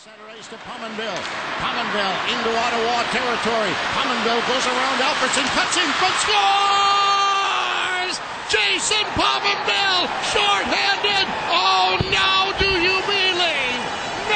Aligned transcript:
Center 0.00 0.32
ice 0.32 0.48
to 0.48 0.56
Pominville. 0.64 1.22
Pominville 1.60 2.16
into 2.32 2.50
Ottawa 2.64 3.04
territory. 3.12 3.72
Pominville 3.92 4.40
goes 4.48 4.66
around 4.72 4.96
Alfredson, 5.08 5.44
cuts 5.56 5.76
in 5.76 5.90
front, 6.00 6.16
scores! 6.24 8.14
Jason 8.48 9.04
Pominville, 9.20 10.04
shorthanded. 10.32 11.26
Oh, 11.52 12.00
now 12.08 12.40
do 12.58 12.70
you 12.86 12.96
believe? 13.14 13.80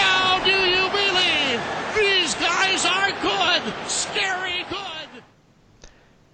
Now 0.05 0.39
do 0.45 0.59
you 0.75 0.85
believe? 1.01 1.59
These 1.97 2.35
guys 2.35 2.85
are 2.85 3.11
good, 3.23 3.63
scary 3.89 4.67
good. 4.69 5.23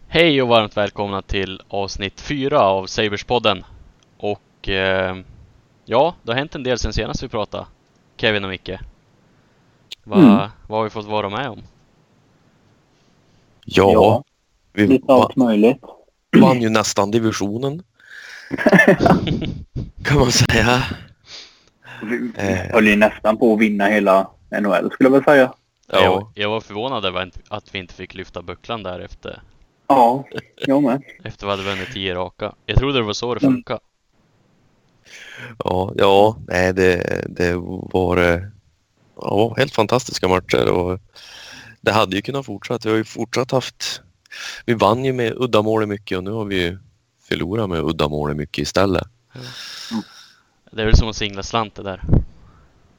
Hej 0.08 0.42
och 0.42 0.48
varmt 0.48 0.76
välkomna 0.76 1.22
till 1.22 1.60
avsnitt 1.68 2.20
4 2.20 2.60
av 2.60 2.86
Saberspodden. 2.86 3.64
Och 4.18 4.68
eh, 4.68 5.16
ja, 5.84 6.14
det 6.22 6.32
har 6.32 6.38
hänt 6.38 6.54
en 6.54 6.62
del 6.62 6.78
sen 6.78 6.92
senast 6.92 7.22
vi 7.22 7.28
pratade, 7.28 7.66
Kevin 8.16 8.44
och 8.44 8.50
Micke. 8.50 8.80
Va, 10.04 10.16
Mm. 10.16 10.48
Vad 10.68 10.78
har 10.78 10.84
vi 10.84 10.90
fått 10.90 11.06
vara 11.06 11.28
med 11.28 11.48
om? 11.48 11.62
Ja, 13.64 13.92
Ja, 13.92 14.24
vi 14.72 14.86
Lite 14.86 15.12
allt 15.12 15.36
möjligt. 15.36 15.82
vann 16.40 16.62
ju 16.62 16.68
nästan 16.68 17.10
divisionen. 17.10 17.82
kan 20.04 20.18
man 20.18 20.32
säga. 20.32 20.82
Vi 22.02 22.30
Eh. 22.36 22.72
höll 22.72 22.86
ju 22.86 22.96
nästan 22.96 23.36
på 23.38 23.54
att 23.54 23.60
vinna 23.60 23.86
hela 23.86 24.30
NHL 24.50 24.90
skulle 24.92 25.06
jag 25.06 25.12
väl 25.12 25.24
säga. 25.24 25.52
Ja, 25.92 26.32
jag 26.34 26.50
var 26.50 26.60
förvånad 26.60 27.04
över 27.04 27.22
att- 27.26 27.40
att 27.48 27.74
vi 27.74 27.78
inte 27.78 27.94
fick 27.94 28.14
lyfta 28.14 28.42
bucklan 28.42 28.82
där 28.82 29.00
efter, 29.00 29.42
Ja, 29.86 30.24
jag 30.56 30.82
med. 30.82 31.02
efter 31.24 31.46
vi 31.46 31.50
hade 31.50 31.62
vunnit 31.62 31.92
10 31.92 32.14
raka. 32.14 32.52
Jag 32.66 32.76
trodde 32.78 32.98
det 32.98 33.04
var 33.04 33.12
så 33.12 33.34
det 33.34 33.42
Mm. 33.46 33.54
funkar. 33.54 33.78
ja, 35.64 35.92
ja 35.96 36.36
nej, 36.48 36.72
det, 36.74 37.24
det 37.28 37.54
var 37.92 38.16
ja, 39.22 39.54
helt 39.56 39.74
fantastiska 39.74 40.28
matcher 40.28 40.68
och 40.68 41.00
det 41.80 41.92
hade 41.92 42.16
ju 42.16 42.22
kunnat 42.22 42.46
fortsätta. 42.46 42.88
Vi 42.88 42.90
har 42.90 42.98
ju 42.98 43.04
fortsatt 43.04 43.50
haft, 43.50 44.02
vi 44.64 44.74
vann 44.74 45.04
ju 45.04 45.12
med 45.12 45.32
uddamålet 45.36 45.88
mycket 45.88 46.18
och 46.18 46.24
nu 46.24 46.30
har 46.30 46.44
vi 46.44 46.62
ju 46.62 46.78
förlorat 47.28 47.70
med 47.70 47.80
uddamålet 47.80 48.36
mycket 48.36 48.62
istället. 48.62 49.06
Det 50.70 50.82
är 50.82 50.86
väl 50.86 50.96
som 50.96 51.08
att 51.08 51.16
singla 51.16 51.42
slant 51.42 51.74
det 51.74 51.82
där. 51.82 52.02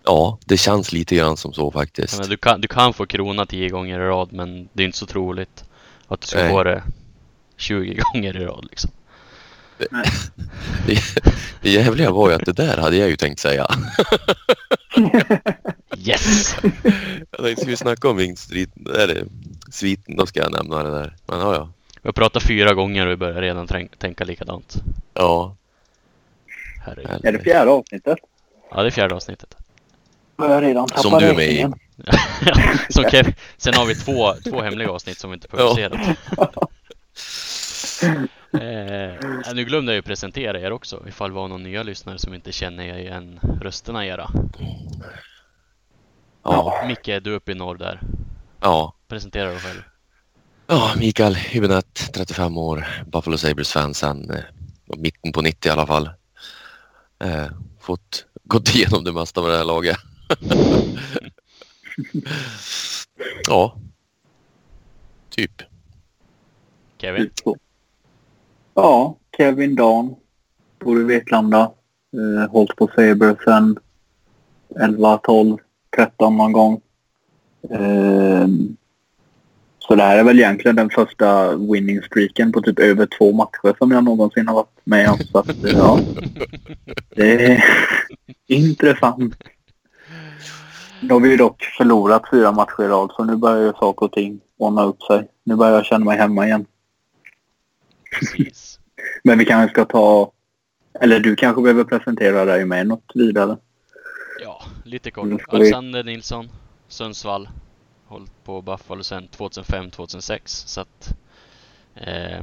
Ja, 0.04 0.38
det 0.46 0.58
känns 0.58 0.92
lite 0.92 1.16
grann 1.16 1.38
som 1.38 1.54
så 1.54 1.72
faktiskt. 1.72 2.18
menar, 2.18 2.30
du, 2.30 2.38
kan, 2.38 2.62
du 2.62 2.68
kan 2.68 2.94
få 2.94 3.06
krona 3.06 3.46
10 3.46 3.70
gånger 3.70 4.00
i 4.00 4.04
rad 4.04 4.30
men 4.32 4.70
det 4.74 4.84
är 4.84 4.86
inte 4.86 4.98
så 4.98 5.06
troligt 5.06 5.64
att 6.08 6.22
du 6.22 6.28
ska 6.28 6.38
Nej. 6.38 6.50
få 6.50 6.64
det 6.64 6.84
20 7.58 7.96
gånger 8.14 8.38
i 8.38 8.46
rad 8.46 8.68
liksom. 8.70 8.92
Det, 9.78 9.88
det 11.62 11.70
jävliga 11.70 12.12
var 12.12 12.30
ju 12.30 12.36
att 12.36 12.46
det 12.46 12.54
där 12.54 12.78
hade 12.78 12.96
jag 12.96 13.10
ju 13.10 13.16
tänkt 13.16 13.40
säga. 13.40 13.68
Yes! 15.98 16.56
Jag 17.32 17.44
tänkte, 17.44 17.62
ska 17.62 17.66
vi 17.72 17.78
snacka 17.78 18.10
om 18.10 18.18
vinststriden, 18.18 18.96
eller 18.96 19.26
sviten, 19.72 20.16
då 20.16 20.26
ska 20.26 20.40
jag 20.40 20.52
nämna 20.52 20.84
det 20.84 20.92
där. 20.92 21.16
Men 21.26 21.40
ja, 21.40 21.56
ja. 21.56 21.70
Vi 22.02 22.08
har 22.08 22.14
pratat 22.14 22.44
fyra 22.44 22.74
gånger 22.74 23.06
och 23.06 23.12
vi 23.12 23.16
börjar 23.16 23.42
redan 23.42 23.68
tänka 23.98 24.24
likadant. 24.24 24.76
Ja, 25.14 25.56
Herregud. 26.86 27.26
Är 27.26 27.32
det 27.32 27.40
fjärde 27.40 27.72
avsnittet? 27.72 28.18
Ja, 28.72 28.82
det 28.82 28.88
är 28.88 28.92
fjärde 28.92 29.16
avsnittet. 29.16 29.56
Jag 30.38 30.50
har 30.50 30.62
redan 30.62 30.88
tappat 30.88 31.02
Som 31.02 31.20
du 31.20 31.26
är 31.26 31.36
med 31.36 31.52
i. 31.52 31.68
som 32.90 33.04
Kev, 33.12 33.34
sen 33.58 33.74
har 33.74 33.86
vi 33.86 33.96
två, 33.96 34.34
två 34.34 34.62
hemliga 34.62 34.92
avsnitt 34.92 35.20
som 35.20 35.30
vi 35.30 35.34
inte 35.34 35.48
publicerat. 35.48 36.00
Eh, 38.54 39.54
nu 39.54 39.64
glömde 39.66 39.92
jag 39.92 39.96
ju 39.96 40.02
presentera 40.02 40.60
er 40.60 40.72
också 40.72 41.04
ifall 41.08 41.30
det 41.30 41.36
var 41.36 41.48
någon 41.48 41.64
nya 41.64 41.84
lyssnare 41.84 42.20
som 42.20 42.34
inte 42.34 42.52
känner 42.52 42.98
igen 42.98 43.40
rösterna 43.62 44.06
era. 44.06 44.30
Ja, 46.44 46.84
Micke, 46.88 47.20
du 47.24 47.32
är 47.32 47.36
uppe 47.36 47.52
i 47.52 47.56
norr 47.56 47.78
där. 47.78 48.02
ja. 48.62 48.94
Presentera 49.08 49.50
dig 49.50 49.60
själv. 49.60 49.82
Ja, 50.68 50.94
Mikael 51.00 51.36
Hübinette, 51.36 52.12
35 52.14 52.58
år, 52.58 52.88
Buffalo 53.06 53.38
Sabres-fan 53.38 53.94
sen 53.94 54.32
eh, 54.32 54.44
mitten 54.98 55.32
på 55.32 55.42
90 55.42 55.70
i 55.70 55.72
alla 55.72 55.88
fall. 55.88 56.10
Eh, 57.20 57.46
fått 57.80 58.26
gått 58.44 58.76
igenom 58.76 59.04
det 59.04 59.12
mesta 59.12 59.42
med 59.42 59.50
det 59.52 59.58
här 59.58 59.66
laget. 59.66 59.98
ja, 63.48 63.78
typ. 65.30 65.62
Kevin? 66.98 67.30
Ja, 68.74 69.18
Kevin 69.38 69.76
Dan. 69.76 70.16
Bor 70.80 71.02
i 71.02 71.04
Vetlanda. 71.04 71.72
Eh, 72.14 72.52
hållit 72.52 72.76
på 72.76 72.88
Saber 72.88 73.38
sen 73.44 73.80
11, 74.80 75.18
12, 75.18 75.58
13 75.96 76.38
någon 76.38 76.52
gång. 76.52 76.82
Eh, 77.70 78.48
så 79.80 79.96
det 79.96 80.04
här 80.04 80.18
är 80.18 80.24
väl 80.24 80.40
egentligen 80.40 80.76
den 80.76 80.90
första 80.90 81.56
winning 81.56 82.02
streaken 82.02 82.52
på 82.52 82.62
typ 82.62 82.80
över 82.80 83.06
två 83.06 83.32
matcher 83.32 83.76
som 83.78 83.92
jag 83.92 84.04
någonsin 84.04 84.48
har 84.48 84.56
varit 84.56 84.80
med 84.84 85.10
om. 85.10 85.18
Så 85.18 85.38
att, 85.38 85.64
ja. 85.64 86.00
Det 87.16 87.46
är 87.46 87.64
intressant. 88.48 89.36
Nu 91.02 91.14
har 91.14 91.20
vi 91.20 91.38
dock 91.38 91.64
förlorat 91.78 92.24
fyra 92.32 92.52
matcher 92.52 92.84
i 92.84 92.88
rad 92.88 93.12
så 93.16 93.24
nu 93.24 93.36
börjar 93.36 93.64
ju 93.64 93.74
saker 93.74 94.06
och 94.06 94.12
ting 94.12 94.40
ordna 94.58 94.84
upp 94.84 95.02
sig. 95.02 95.28
Nu 95.44 95.56
börjar 95.56 95.74
jag 95.74 95.86
känna 95.86 96.06
mig 96.06 96.18
hemma 96.18 96.46
igen. 96.46 96.66
Precis. 98.20 98.80
Men 99.24 99.38
vi 99.38 99.46
kanske 99.46 99.74
ska 99.74 99.86
ta... 99.86 100.32
Eller 101.00 101.20
du 101.20 101.36
kanske 101.36 101.62
behöver 101.62 101.84
presentera 101.84 102.46
dig 102.46 102.66
med 102.66 102.88
något 102.88 103.12
vidare. 103.14 103.58
Lite 104.92 105.12
kort. 105.12 105.28
vi- 105.28 105.38
Alexander 105.48 106.04
Nilsson, 106.04 106.50
Sundsvall. 106.88 107.50
Hållit 108.08 108.44
på 108.44 108.62
Buffalo 108.62 109.04
sedan 109.04 109.28
2005-2006. 109.38 110.40
Så 110.46 110.82
att 110.82 111.14
eh, 111.96 112.42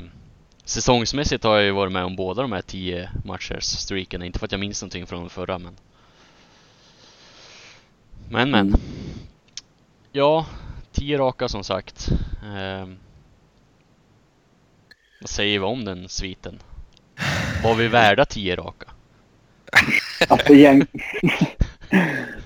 säsongsmässigt 0.65 1.45
har 1.45 1.57
jag 1.57 1.65
ju 1.65 1.71
varit 1.71 1.93
med 1.93 2.05
om 2.05 2.17
båda 2.17 2.43
de 2.43 2.53
här 2.53 2.63
10 2.63 3.11
matchers 3.25 3.65
streaken. 3.65 4.23
Inte 4.23 4.39
för 4.39 4.47
att 4.47 4.53
jag 4.53 4.61
minns 4.61 4.83
någonting 4.83 5.07
från 5.07 5.31
förra 5.31 5.59
men. 5.59 5.77
Men 8.31 8.51
men. 8.51 8.75
Ja, 10.13 10.47
10 10.93 11.19
raka 11.19 11.49
som 11.49 11.65
sagt. 11.65 12.09
Eh, 12.43 12.87
vad 15.21 15.29
säger 15.31 15.59
vi 15.59 15.65
om 15.65 15.85
den 15.85 16.09
sviten? 16.09 16.59
Var 17.65 17.75
vi 17.75 17.89
värda 17.89 18.25
10 18.25 18.57
raka? 18.57 18.91
Alltså 20.29 20.53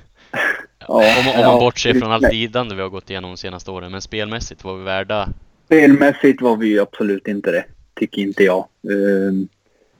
gäng... 0.88 1.18
Om, 1.18 1.28
om 1.28 1.44
man 1.44 1.52
ja, 1.54 1.58
bortser 1.58 1.94
från 1.94 2.12
allt 2.12 2.32
lidande 2.32 2.74
vi 2.74 2.82
har 2.82 2.88
gått 2.88 3.10
igenom 3.10 3.30
de 3.30 3.36
senaste 3.36 3.70
åren. 3.70 3.92
Men 3.92 4.02
spelmässigt 4.02 4.64
var 4.64 4.76
vi 4.76 4.84
värda 4.84 5.28
Spelmässigt 5.66 6.42
var 6.42 6.56
vi 6.56 6.78
absolut 6.78 7.28
inte 7.28 7.50
det. 7.50 7.64
Tycker 7.94 8.22
inte 8.22 8.42
jag. 8.42 8.66
Ehm, 8.90 9.48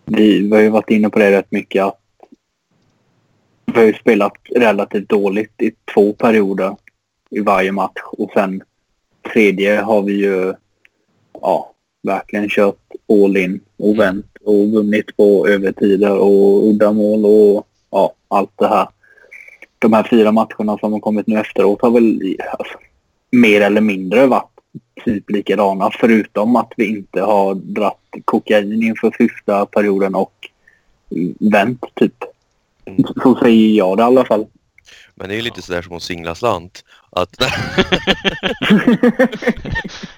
vi, 0.04 0.38
vi 0.38 0.50
har 0.50 0.62
ju 0.62 0.68
varit 0.68 0.90
inne 0.90 1.10
på 1.10 1.18
det 1.18 1.30
rätt 1.30 1.50
mycket 1.50 1.84
att 1.84 1.98
vi 3.64 3.80
har 3.80 3.86
ju 3.86 3.94
spelat 3.94 4.32
relativt 4.54 5.08
dåligt 5.08 5.62
i 5.62 5.72
två 5.94 6.12
perioder 6.12 6.76
i 7.30 7.40
varje 7.40 7.72
match 7.72 8.00
och 8.12 8.30
sen 8.34 8.62
tredje 9.32 9.80
har 9.80 10.02
vi 10.02 10.12
ju 10.12 10.54
ja, 11.40 11.72
verkligen 12.02 12.48
kört 12.48 12.90
all 13.08 13.36
in 13.36 13.60
och 13.76 13.98
vänt 13.98 14.36
och 14.44 14.70
vunnit 14.72 15.16
på 15.16 15.48
övertider 15.48 16.18
och 16.18 16.68
uddamål 16.68 17.24
och 17.24 17.66
ja, 17.90 18.12
allt 18.28 18.52
det 18.58 18.68
här. 18.68 18.88
De 19.82 19.92
här 19.92 20.06
fyra 20.10 20.32
matcherna 20.32 20.78
som 20.78 20.92
har 20.92 21.00
kommit 21.00 21.26
nu 21.26 21.40
efteråt 21.40 21.82
har 21.82 21.90
väl 21.90 22.36
alltså, 22.58 22.78
mer 23.30 23.60
eller 23.60 23.80
mindre 23.80 24.26
varit 24.26 24.48
typ 25.04 25.30
likadana 25.30 25.90
förutom 26.00 26.56
att 26.56 26.72
vi 26.76 26.86
inte 26.86 27.20
har 27.20 27.54
dratt 27.54 27.98
kokain 28.24 28.82
inför 28.82 29.10
sista 29.18 29.66
perioden 29.66 30.14
och 30.14 30.32
vänt 31.40 31.84
typ. 31.94 32.14
Så 33.22 33.38
säger 33.42 33.76
jag 33.76 33.96
det 33.96 34.00
i 34.00 34.04
alla 34.04 34.24
fall. 34.24 34.46
Men 35.14 35.28
det 35.28 35.34
är 35.34 35.36
ju 35.36 35.42
lite 35.42 35.62
sådär 35.62 35.82
som 35.82 35.96
att 35.96 36.02
singla 36.02 36.34
slant. 36.34 36.84
Att, 37.10 37.36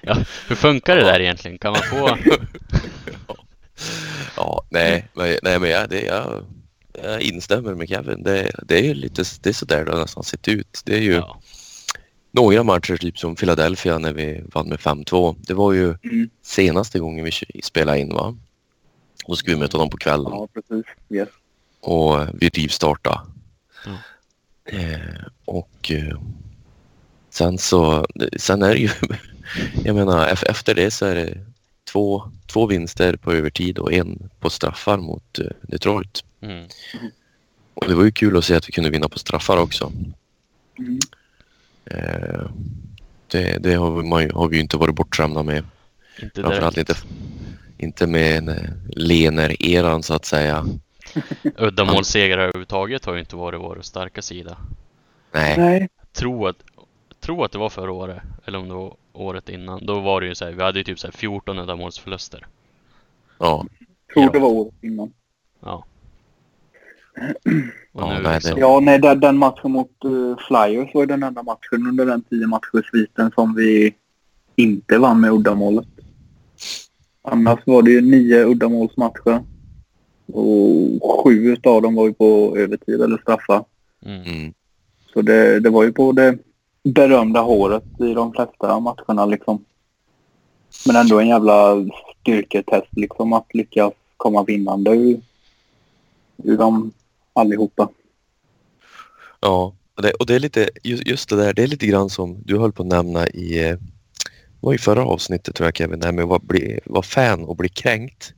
Ja, 0.00 0.16
hur 0.48 0.54
funkar 0.56 0.96
det 0.96 1.04
där 1.04 1.20
egentligen? 1.20 1.58
Kan 1.58 1.72
man 1.72 1.82
få... 1.82 2.18
ja, 4.36 4.64
nej, 4.68 5.08
men, 5.14 5.36
nej, 5.42 5.58
men 5.60 5.70
jag, 5.70 5.90
det, 5.90 6.00
jag, 6.02 6.44
jag 7.02 7.22
instämmer 7.22 7.74
med 7.74 7.88
Kevin. 7.88 8.22
Det, 8.22 8.50
det 8.62 8.78
är 8.78 8.82
ju 8.82 8.94
lite 8.94 9.24
det 9.40 9.48
är 9.48 9.52
sådär 9.54 9.84
det 9.84 9.92
har 9.92 10.00
nästan 10.00 10.24
sett 10.24 10.48
ut. 10.48 10.82
Det 10.84 10.94
är 10.96 11.00
ju 11.00 11.12
Ja, 11.14 11.40
några 12.32 12.62
matcher, 12.62 12.96
typ 12.96 13.18
som 13.18 13.36
Philadelphia 13.36 13.98
när 13.98 14.12
vi 14.12 14.42
vann 14.52 14.68
med 14.68 14.78
5-2. 14.78 15.36
Det 15.38 15.54
var 15.54 15.72
ju 15.72 15.84
Mm. 16.02 16.30
senaste 16.42 16.98
gången 16.98 17.24
vi 17.24 17.62
spelade 17.62 17.98
in 17.98 18.14
va? 18.14 18.36
Då 19.26 19.36
skulle 19.36 19.56
vi 19.56 19.60
möta 19.60 19.78
dem 19.78 19.90
på 19.90 19.96
kvällen 19.96 20.32
Ja, 20.32 20.48
precis. 20.54 20.86
Yes. 21.10 21.28
och 21.80 22.18
vi 22.34 22.48
rivstartade. 22.48 23.20
Ja. 23.86 23.92
Eh, 24.64 25.24
och 25.44 25.90
eh, 25.90 26.18
sen 27.30 27.58
så, 27.58 28.06
sen 28.36 28.62
är 28.62 28.68
det 28.68 28.78
ju, 28.78 28.88
jag 29.84 29.96
menar 29.96 30.28
ef- 30.28 30.44
efter 30.50 30.74
det 30.74 30.90
så 30.90 31.06
är 31.06 31.14
det 31.14 31.38
två, 31.94 32.22
två 32.46 32.66
vinster 32.66 33.16
på 33.16 33.32
övertid 33.32 33.78
och 33.78 33.92
en 33.92 34.30
på 34.40 34.50
straffar 34.50 34.98
mot 34.98 35.38
eh, 35.38 35.46
Detroit. 35.62 36.24
mm. 36.40 36.68
Och 37.74 37.88
det 37.88 37.94
var 37.94 38.04
ju 38.04 38.12
kul 38.12 38.36
att 38.36 38.44
se 38.44 38.54
att 38.54 38.68
vi 38.68 38.72
kunde 38.72 38.90
vinna 38.90 39.08
på 39.08 39.18
straffar 39.18 39.56
också. 39.56 39.92
Mm. 40.78 40.98
Eh, 41.84 42.50
det 43.26 43.58
det 43.62 43.74
har, 43.74 44.02
vi, 44.02 44.32
har 44.32 44.48
vi 44.48 44.56
ju 44.56 44.62
inte 44.62 44.76
varit 44.76 44.94
bortskämda 44.94 45.42
med. 45.42 45.64
Inte 46.22 46.40
Framförallt 46.40 46.74
direkt. 46.74 46.90
inte, 46.90 47.02
inte 47.78 48.06
med 48.06 48.48
eh, 48.48 48.70
Lener-eran 48.96 50.02
så 50.02 50.14
att 50.14 50.24
säga. 50.24 50.66
Uddamålssegrar 51.58 52.38
överhuvudtaget 52.38 53.04
har 53.04 53.14
ju 53.14 53.20
inte 53.20 53.36
varit 53.36 53.60
vår 53.60 53.78
starka 53.82 54.22
sida. 54.22 54.56
Nej, 55.32 55.58
Nej. 55.58 55.88
Tror 56.12 56.48
att, 56.48 56.56
tror 57.20 57.44
att 57.44 57.52
det 57.52 57.58
var 57.58 57.70
förra 57.70 57.92
året, 57.92 58.22
eller 58.44 58.58
om 58.58 58.68
det 58.68 58.74
var 58.74 58.96
året 59.14 59.48
innan. 59.48 59.86
Då 59.86 60.00
var 60.00 60.20
det 60.20 60.26
ju 60.26 60.34
så 60.34 60.44
här, 60.44 60.52
vi 60.52 60.62
hade 60.62 60.78
ju 60.78 60.84
typ 60.84 60.98
så 60.98 61.06
här 61.06 61.12
14 61.12 61.58
uddamålsförluster. 61.58 62.46
ja. 63.38 63.66
Tror 64.14 64.24
Ja. 64.24 64.30
det 64.32 64.38
var 64.38 64.48
året 64.48 64.74
innan. 64.82 65.12
Ja. 65.60 65.84
Och 67.92 68.02
Ja, 68.02 68.16
nu 68.16 68.22
nej, 68.22 68.34
liksom, 68.34 68.58
Ja, 68.58 68.80
nej, 68.80 68.98
den, 68.98 69.20
den 69.20 69.36
matchen 69.36 69.72
mot 69.72 69.90
uh, 70.04 70.36
Flyers 70.48 70.94
var 70.94 71.06
den 71.06 71.22
enda 71.22 71.42
matchen 71.42 71.86
under 71.88 72.06
den 72.06 72.22
tio 72.22 72.46
matchersviten 72.46 73.30
som 73.34 73.54
vi 73.54 73.94
inte 74.56 74.98
vann 74.98 75.20
med 75.20 75.32
uddamålet. 75.32 75.86
Annars 77.22 77.60
var 77.66 77.82
det 77.82 77.90
ju 77.90 78.00
nio 78.00 78.44
uddamålsmatcher. 78.44 79.44
Och 80.32 81.20
sju 81.24 81.56
av 81.64 81.82
dem 81.82 81.94
var 81.94 82.06
ju 82.06 82.12
på 82.14 82.54
övertid 82.58 83.00
eller 83.00 83.18
straffar. 83.18 83.64
mm. 84.06 84.22
Mm. 84.22 84.54
Så 85.12 85.22
det, 85.22 85.60
det 85.60 85.70
var 85.70 85.84
ju 85.84 85.92
på 85.92 86.12
det 86.12 86.38
berömda 86.84 87.40
håret 87.40 88.00
i 88.00 88.14
de 88.14 88.32
flesta 88.32 88.80
matcherna 88.80 89.26
liksom. 89.26 89.64
Men 90.86 90.96
ändå 90.96 91.20
en 91.20 91.28
jävla 91.28 91.76
styrketest 92.20 92.88
liksom 92.90 93.32
att 93.32 93.54
lyckas 93.54 93.92
komma 94.16 94.44
vinnande 94.44 94.90
ur, 94.90 95.20
ur 96.36 96.58
dem 96.58 96.92
allihopa. 97.32 97.88
Ja, 99.40 99.74
och 99.96 100.02
det, 100.02 100.12
och 100.12 100.26
det 100.26 100.34
är 100.34 100.40
lite, 100.40 100.70
just, 100.82 101.06
just 101.06 101.28
det 101.28 101.36
där, 101.36 101.54
det 101.54 101.62
är 101.62 101.66
lite 101.66 101.86
grann 101.86 102.10
som 102.10 102.42
du 102.44 102.58
höll 102.58 102.72
på 102.72 102.82
att 102.82 102.88
nämna 102.88 103.28
i, 103.28 103.68
eh, 103.68 103.78
var 104.60 104.74
i 104.74 104.78
förra 104.78 105.04
avsnittet 105.04 105.54
tror 105.54 105.66
jag 105.66 105.76
Kevin, 105.76 106.00
det 106.00 106.06
här 106.06 106.12
med 106.12 106.22
att 106.22 106.28
vara, 106.28 106.38
bli, 106.38 106.80
vara 106.84 107.02
fan 107.02 107.44
och 107.44 107.56
bli 107.56 107.68
kränkt. 107.68 108.32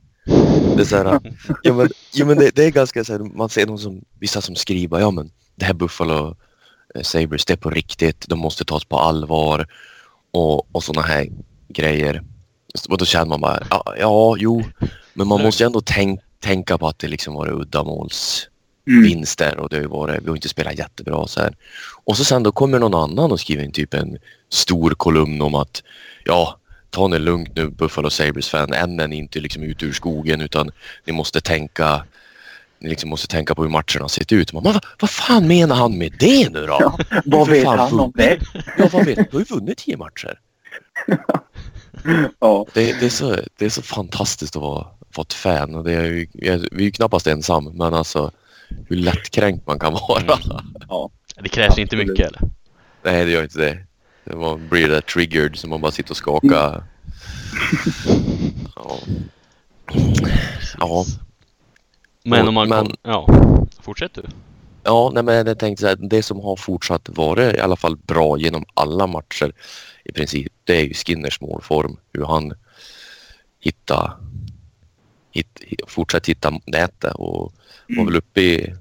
Det 0.75 0.81
är 0.81 0.85
så 0.85 0.97
här, 0.97 1.19
ja 1.63 1.73
men, 1.73 1.89
ja, 2.13 2.25
men 2.25 2.37
det, 2.37 2.55
det 2.55 2.63
är 2.63 2.71
ganska 2.71 3.03
så 3.03 3.13
här, 3.13 3.19
man 3.19 3.49
ser 3.49 3.65
någon 3.65 3.79
som, 3.79 4.01
vissa 4.19 4.41
som 4.41 4.55
skriver, 4.55 4.99
ja 4.99 5.11
men 5.11 5.31
det 5.55 5.65
här 5.65 5.73
Buffalo 5.73 6.35
Sabres, 7.03 7.45
det 7.45 7.53
är 7.53 7.57
på 7.57 7.69
riktigt, 7.69 8.25
de 8.27 8.39
måste 8.39 8.65
tas 8.65 8.85
på 8.85 8.99
allvar 8.99 9.67
och, 10.31 10.75
och 10.75 10.83
sådana 10.83 11.07
här 11.07 11.27
grejer. 11.69 12.23
Och 12.89 12.97
då 12.97 13.05
känner 13.05 13.25
man 13.25 13.41
bara, 13.41 13.67
ja, 13.69 13.83
ja 13.99 14.35
jo, 14.39 14.63
men 15.13 15.27
man 15.27 15.41
måste 15.41 15.63
ju 15.63 15.67
ändå 15.67 15.81
tänk, 15.85 16.19
tänka 16.39 16.77
på 16.77 16.87
att 16.87 16.99
det 16.99 17.07
liksom 17.07 17.33
var 17.33 17.61
uddamåls 17.61 18.49
Mm. 18.87 19.23
och 19.59 19.69
det 19.69 19.75
har 19.75 19.81
ju 19.81 19.87
varit, 19.87 20.23
vi 20.23 20.27
har 20.27 20.35
inte 20.35 20.49
spelat 20.49 20.77
jättebra 20.77 21.27
så 21.27 21.41
här. 21.41 21.55
Och 22.05 22.17
så 22.17 22.23
sen 22.23 22.43
då 22.43 22.51
kommer 22.51 22.79
någon 22.79 22.93
annan 22.93 23.31
och 23.31 23.39
skriver 23.39 23.63
en 23.63 23.71
typ 23.71 23.93
en 23.93 24.17
stor 24.49 24.91
kolumn 24.91 25.41
om 25.41 25.55
att 25.55 25.83
ja, 26.25 26.59
ta 26.89 27.07
det 27.07 27.19
lugnt 27.19 27.55
nu 27.55 27.69
Buffalo 27.69 28.09
Sabres-fan, 28.09 28.73
än 28.73 28.99
är 28.99 29.07
ni 29.07 29.15
inte 29.15 29.39
liksom 29.39 29.63
ute 29.63 29.85
ur 29.85 29.93
skogen 29.93 30.41
utan 30.41 30.71
ni 31.05 31.13
måste 31.13 31.41
tänka 31.41 32.03
liksom 32.79 33.09
måste 33.09 33.27
tänka 33.27 33.55
på 33.55 33.61
hur 33.61 33.69
matcherna 33.69 34.01
har 34.01 34.07
sett 34.07 34.31
ut. 34.31 34.53
Man, 34.53 34.63
vad, 34.63 34.85
vad 35.01 35.09
fan 35.09 35.47
menar 35.47 35.75
han 35.75 35.97
med 35.97 36.15
det 36.19 36.49
nu 36.49 36.65
då? 36.65 36.77
Ja, 37.09 37.21
Vad 37.25 37.49
vet 37.49 37.65
han 37.65 37.99
om 37.99 38.11
det? 38.15 38.23
vunnit? 38.27 38.65
Ja, 38.77 38.89
vad 38.93 39.05
vet 39.05 39.15
du? 39.17 39.25
Har 39.31 39.39
ju 39.39 39.45
vunnit 39.55 39.77
tio 39.77 39.97
matcher. 39.97 40.39
Ja, 42.39 42.65
Det, 42.73 42.99
det, 42.99 43.05
är 43.05 43.09
så, 43.09 43.35
det 43.57 43.65
är 43.65 43.69
så 43.69 43.81
fantastiskt 43.81 44.55
att 44.55 44.61
vara, 44.61 44.87
vara 45.15 45.21
ett 45.21 45.33
fan 45.33 45.75
och 45.75 45.83
det 45.83 45.93
är 45.93 46.03
ju, 46.03 46.27
jag, 46.33 46.57
vi 46.71 46.77
är 46.77 46.85
ju 46.85 46.91
knappast 46.91 47.27
ensam 47.27 47.63
men 47.65 47.93
alltså 47.93 48.31
hur 48.87 48.95
lättkränkt 48.95 49.67
man 49.67 49.79
kan 49.79 49.93
vara. 49.93 50.21
Mm. 50.21 50.37
ja. 50.89 51.09
Det 51.41 51.49
krävs 51.49 51.77
inte 51.77 51.95
mycket 51.95 52.27
eller? 52.27 52.41
Nej, 53.03 53.25
det 53.25 53.31
gör 53.31 53.43
inte 53.43 53.59
det. 53.59 53.77
det 54.23 54.35
man 54.35 54.67
blir 54.69 54.87
det 54.89 55.01
triggered 55.01 55.55
så 55.57 55.67
man 55.67 55.81
bara 55.81 55.91
sitter 55.91 56.11
och 56.11 56.17
skakar. 56.17 56.83
Ja. 58.75 58.99
Ja. 60.79 61.05
Men 62.29 62.47
om 62.47 62.53
man, 62.53 62.69
men- 62.69 62.85
kom, 62.85 62.95
ja, 63.01 63.27
fortsätt 63.81 64.13
du. 64.13 64.21
Ja, 64.83 65.11
nej, 65.13 65.23
men 65.23 65.47
jag 65.47 65.59
tänkte 65.59 65.81
så 65.81 65.87
här, 65.87 65.95
det 65.95 66.23
som 66.23 66.39
har 66.39 66.55
fortsatt 66.55 67.09
vara 67.09 67.55
i 67.55 67.59
alla 67.59 67.75
fall 67.75 67.95
bra 67.97 68.37
genom 68.37 68.65
alla 68.73 69.07
matcher 69.07 69.51
i 70.03 70.11
princip, 70.11 70.53
det 70.63 70.75
är 70.75 70.81
ju 70.83 70.93
Skinners 70.93 71.41
målform. 71.41 71.97
Hur 72.13 72.25
han 72.25 72.53
hittar, 73.59 74.17
hitt, 75.31 75.59
fortsatt 75.87 76.29
hitta 76.29 76.59
nätet 76.65 77.13
och 77.15 77.53
var 77.87 78.05
väl 78.05 78.15
uppe 78.15 78.41
i 78.41 78.73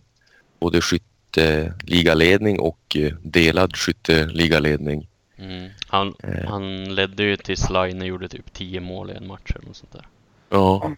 både 0.60 0.80
skytteligaledning 0.80 2.60
och 2.60 2.96
eh, 2.96 3.12
delad 3.22 3.76
skytteligaledning. 3.76 5.08
Mm. 5.38 5.70
Han, 5.86 6.14
Eh. 6.22 6.48
han 6.48 6.94
ledde 6.94 7.22
ju 7.22 7.36
tills 7.36 7.70
Line 7.70 8.02
gjorde 8.06 8.28
typ 8.28 8.52
10 8.52 8.80
mål 8.80 9.10
i 9.10 9.14
en 9.14 9.26
match 9.26 9.50
eller 9.54 9.66
något 9.66 9.76
sånt 9.76 9.92
där. 9.92 10.06
Ja, 10.50 10.92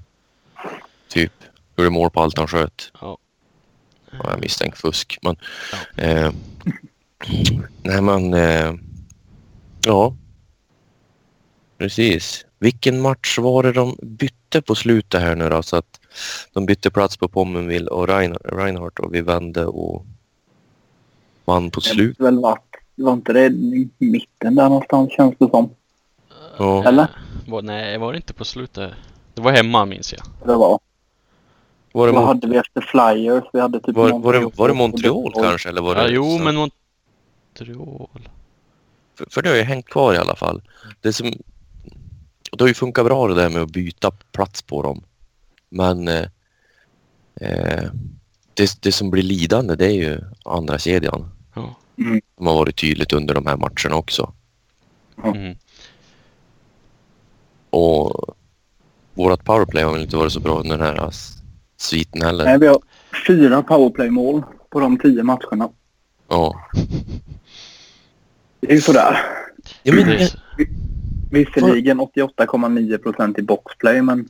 typ. 1.09 1.33
Gjorde 1.79 1.91
mål 1.91 2.11
på 2.11 2.21
allt 2.21 2.39
han 2.39 2.49
sköt. 2.49 2.93
Ja. 3.01 3.19
Ja, 4.11 4.31
jag 4.31 4.41
misstänker 4.41 4.79
fusk. 4.79 5.19
Men, 5.23 5.37
Ja. 5.97 6.03
eh, 6.05 6.33
nej 7.83 8.03
men, 8.03 8.35
eh, 8.35 8.73
ja. 9.85 10.15
Precis. 11.79 12.45
Vilken 12.59 13.01
match 13.01 13.39
var 13.39 13.63
det 13.63 13.73
de 13.73 13.97
bytte 14.03 14.63
på 14.63 14.75
slutet 14.75 15.21
här 15.21 15.37
nu 15.37 15.49
då? 15.49 15.63
Så 15.63 15.77
att 15.77 16.01
de 16.53 16.67
bytte 16.67 16.91
plats 16.91 17.17
på 17.17 17.29
Pommenville 17.29 17.91
och 17.91 18.09
Rein- 18.09 18.37
Reinhardt 18.45 18.99
och 18.99 19.15
vi 19.15 19.21
vände 19.21 19.67
och 19.67 20.07
vann 21.45 21.71
på 21.71 21.81
det 21.81 21.87
slut. 21.87 22.09
måste 22.09 22.23
väl 22.23 22.39
varit, 22.39 22.75
var 22.95 23.13
inte 23.13 23.33
det 23.33 23.47
i 23.47 23.89
mitten 23.99 24.55
där 24.55 24.69
någonstans 24.69 25.13
känns 25.13 25.35
det 25.39 25.49
som. 25.51 25.71
Ja. 26.59 26.85
Eller? 26.89 27.07
Var, 27.47 27.63
nej, 27.63 27.99
var 27.99 28.13
det 28.13 28.17
inte 28.17 28.35
på 28.35 28.45
slutet? 28.45 28.93
Det 29.35 29.41
var 29.43 29.53
hemma 29.53 29.85
minns 29.85 30.13
jag. 30.13 30.23
Det 30.47 30.55
var. 30.55 30.79
Var 31.93 32.07
det, 32.07 32.13
Vad 32.13 32.27
hade 32.27 32.49
vi 32.49 32.57
efter 32.57 32.81
Flyers? 32.81 33.45
Vi 33.53 33.61
hade 33.61 33.81
typ 33.81 33.97
var, 33.97 34.19
var, 34.19 34.33
det, 34.33 34.51
var 34.57 34.69
det 34.69 34.75
Montreal 34.75 35.33
kanske? 35.35 35.69
Eller 35.69 35.83
var 35.83 35.95
det, 35.95 36.03
Ja, 36.03 36.09
jo, 36.09 36.39
men 36.39 36.55
Montreal. 36.55 38.29
För, 39.15 39.27
för 39.31 39.43
det 39.43 39.49
har 39.49 39.57
ju 39.57 39.63
hängt 39.63 39.87
kvar 39.87 40.15
i 40.15 40.17
alla 40.17 40.37
fall. 40.37 40.63
Det, 41.01 41.13
som, 41.13 41.33
och 42.51 42.59
det 42.59 42.65
har 42.65 42.69
ju 42.69 42.75
funkat 42.75 43.07
bra 43.07 43.29
det 43.29 43.35
där 43.35 43.49
med 43.49 43.63
att 43.63 43.71
byta 43.71 44.11
plats 44.11 44.63
på 44.63 44.83
dem. 44.83 45.03
Men 45.69 46.09
eh, 46.09 46.27
eh, 47.41 47.85
det, 48.55 48.83
det 48.83 48.93
som 48.93 49.11
blir 49.11 49.23
lidande 49.23 49.75
det 49.75 49.87
är 49.87 49.95
ju 49.95 50.21
andra 50.45 50.79
kedjan. 50.79 51.31
Ja. 51.55 51.75
Som 52.37 52.47
har 52.47 52.55
varit 52.55 52.77
tydligt 52.77 53.13
under 53.13 53.35
de 53.35 53.47
här 53.47 53.57
matcherna 53.57 53.97
också. 53.97 54.33
Mm. 55.25 55.57
Och 57.71 58.37
vårat 59.15 59.45
powerplay 59.45 59.85
har 59.85 59.93
väl 59.93 60.03
inte 60.03 60.17
varit 60.17 60.33
så 60.33 60.41
bra 60.41 60.61
under 60.61 60.79
den 60.79 60.87
här 60.87 60.95
sviten 61.79 62.23
heller. 62.23 62.45
Nej, 62.45 62.59
vi 62.59 62.67
har 62.67 62.79
fyra 63.27 63.63
powerplay-mål 63.63 64.43
på 64.71 64.81
de 64.81 64.99
tio 64.99 65.23
matcherna. 65.23 65.69
Ja. 66.29 66.71
Det 68.61 68.71
är 68.71 68.75
ju 68.75 68.81
sådär. 68.81 69.19
ja 69.83 69.95
men, 69.95 70.29
Visserligen 71.31 72.01
88,9 72.01 72.99
procent 72.99 73.39
i 73.39 73.43
boxplay, 73.43 74.03
men 74.03 74.29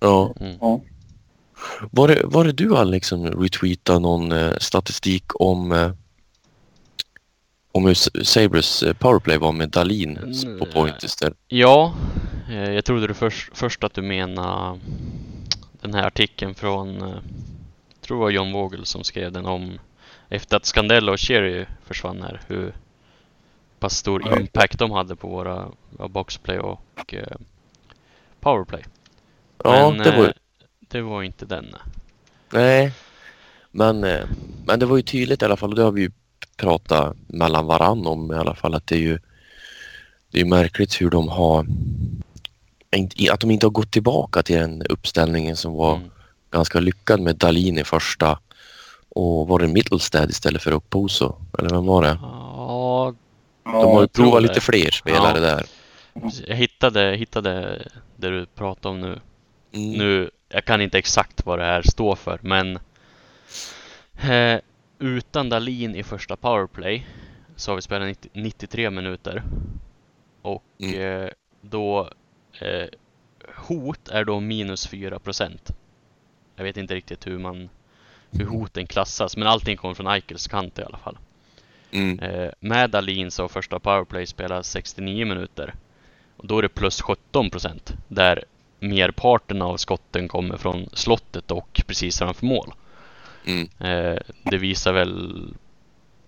ja. 0.00 0.34
mm. 0.40 0.56
ja. 0.60 0.80
Var, 1.90 2.08
det, 2.08 2.22
var 2.24 2.44
det 2.44 2.52
du 2.52 2.76
Alex 2.76 3.08
som 3.08 3.26
retweetade 3.26 3.98
någon 3.98 4.32
eh, 4.32 4.52
statistik 4.58 5.24
om 5.40 5.72
eh, 5.72 5.90
om 7.76 7.86
hur 7.86 8.24
Sabres 8.24 8.82
eh, 8.82 8.92
powerplay 8.92 9.38
var 9.38 9.52
med 9.52 9.68
Dalin 9.68 10.16
Mm, 10.16 10.58
på 10.58 10.66
point 10.66 11.02
istället? 11.02 11.38
Ja, 11.48 11.94
eh, 12.50 12.72
jag 12.72 12.84
trodde 12.84 13.06
du 13.06 13.14
först, 13.14 13.50
först 13.58 13.84
att 13.84 13.94
du 13.94 14.02
menade 14.02 14.80
den 15.86 15.94
här 15.94 16.06
artikeln 16.06 16.54
från, 16.54 17.02
eh, 17.02 17.18
jag 17.88 18.00
tror 18.00 18.16
det 18.16 18.22
var 18.22 18.30
John 18.30 18.52
Vogel 18.52 18.86
som 18.86 19.04
skrev 19.04 19.32
den 19.32 19.46
om 19.46 19.78
efter 20.28 20.56
att 20.56 20.66
Scandella 20.66 21.12
och 21.12 21.20
Cherry 21.20 21.66
försvann 21.84 22.22
här, 22.22 22.40
hur 22.46 22.74
pass 23.78 23.96
stor 23.96 24.38
impact 24.40 24.78
de 24.78 24.90
hade 24.90 25.16
på 25.16 25.28
våra 25.28 25.68
boxplay 25.90 26.58
och 26.58 27.14
eh, 27.14 27.36
powerplay. 28.40 28.84
Ja, 29.64 29.90
Men 29.90 29.98
det 29.98 30.10
var 30.10 30.22
ju, 30.22 30.28
eh, 30.28 30.32
det 30.80 31.00
var 31.00 31.22
inte 31.22 31.46
den. 31.46 31.66
nej. 32.52 32.92
Men, 33.70 34.04
eh, 34.04 34.24
men 34.66 34.78
det 34.78 34.86
var 34.86 34.96
ju 34.96 35.02
tydligt 35.02 35.42
i 35.42 35.44
alla 35.44 35.56
fall 35.56 35.70
och 35.70 35.76
det 35.76 35.82
har 35.82 35.92
vi 35.92 36.00
ju 36.00 36.10
pratat 36.56 37.16
mellan 37.26 37.66
varann 37.66 38.06
om 38.06 38.32
i 38.32 38.36
alla 38.36 38.54
fall 38.54 38.74
att 38.74 38.86
det 38.86 38.94
är 38.94 39.00
ju 39.00 39.18
det 40.30 40.40
är 40.40 40.44
märkligt 40.44 41.00
hur 41.00 41.10
de 41.10 41.28
har 41.28 41.66
att 43.32 43.40
de 43.40 43.50
inte 43.50 43.66
har 43.66 43.70
gått 43.70 43.90
tillbaka 43.92 44.42
till 44.42 44.56
den 44.56 44.82
uppställningen 44.82 45.56
som 45.56 45.72
var 45.72 45.96
Mm. 45.96 46.10
ganska 46.50 46.80
lyckad 46.80 47.20
med 47.20 47.36
Dalin 47.36 47.78
i 47.78 47.84
första 47.84 48.38
och 49.08 49.48
var 49.48 49.58
det 49.58 49.68
Mittelstäd 49.68 50.30
istället 50.30 50.62
för 50.62 50.74
Okposo? 50.74 51.36
Eller 51.58 51.70
vem 51.70 51.86
var 51.86 52.02
det? 52.02 52.18
Ja, 52.22 53.14
De 53.64 53.70
har 53.94 54.00
ju 54.02 54.08
provat 54.08 54.42
lite 54.42 54.60
fler 54.60 54.90
spelare 54.90 55.38
Ja. 55.38 55.40
där. 55.40 55.66
jag 56.46 56.56
hittade, 56.56 57.16
hittade 57.16 57.82
det 58.16 58.30
du 58.30 58.46
pratade 58.46 58.88
om 58.94 59.00
nu. 59.00 59.20
Mm. 59.72 59.92
Nu, 59.98 60.30
jag 60.48 60.64
kan 60.64 60.80
inte 60.80 60.98
exakt 60.98 61.46
vad 61.46 61.58
det 61.58 61.64
här 61.64 61.82
står 61.82 62.16
för, 62.16 62.38
men 62.42 62.78
eh, 64.30 64.60
utan 64.98 65.48
Dalin 65.48 65.94
i 65.94 66.02
första 66.02 66.36
powerplay 66.36 67.06
så 67.56 67.70
har 67.70 67.76
vi 67.76 67.82
spelat 67.82 68.08
90, 68.08 68.30
93 68.34 68.90
minuter. 68.90 69.42
Och 70.42 70.62
Mm. 70.80 71.22
eh, 71.24 71.30
då 71.60 72.10
eh, 72.60 72.88
hot 73.54 74.08
är 74.08 74.24
då 74.24 74.40
minus 74.40 74.86
4 74.86 75.18
procent. 75.18 75.70
Jag 76.56 76.64
vet 76.64 76.76
inte 76.76 76.94
riktigt 76.94 77.26
hur 77.26 77.38
man 77.38 77.68
hur 78.30 78.46
hoten 78.46 78.86
klassas, 78.86 79.36
men 79.36 79.48
allting 79.48 79.76
kommer 79.76 79.94
från 79.94 80.06
Eichels 80.06 80.46
kant 80.46 80.78
i 80.78 80.82
alla 80.82 80.98
fall. 80.98 81.18
Mm. 81.90 82.18
Eh, 82.18 82.50
med 82.60 82.90
Dahlin 82.90 83.30
så 83.30 83.42
har 83.42 83.48
första 83.48 83.78
powerplay 83.78 84.26
spelat 84.26 84.66
69 84.66 85.26
minuter. 85.26 85.74
Och 86.36 86.46
då 86.46 86.58
är 86.58 86.62
det 86.62 86.68
plus 86.68 87.00
17 87.00 87.50
procent. 87.50 87.94
Där 88.08 88.44
merparten 88.80 89.62
av 89.62 89.76
skotten 89.76 90.28
kommer 90.28 90.56
från 90.56 90.88
slottet 90.92 91.50
och 91.50 91.82
precis 91.86 92.18
framför 92.18 92.46
mål. 92.46 92.74
Mm. 93.46 93.68
Eh, 93.78 94.20
det 94.42 94.58
visar 94.58 94.92
väl 94.92 95.54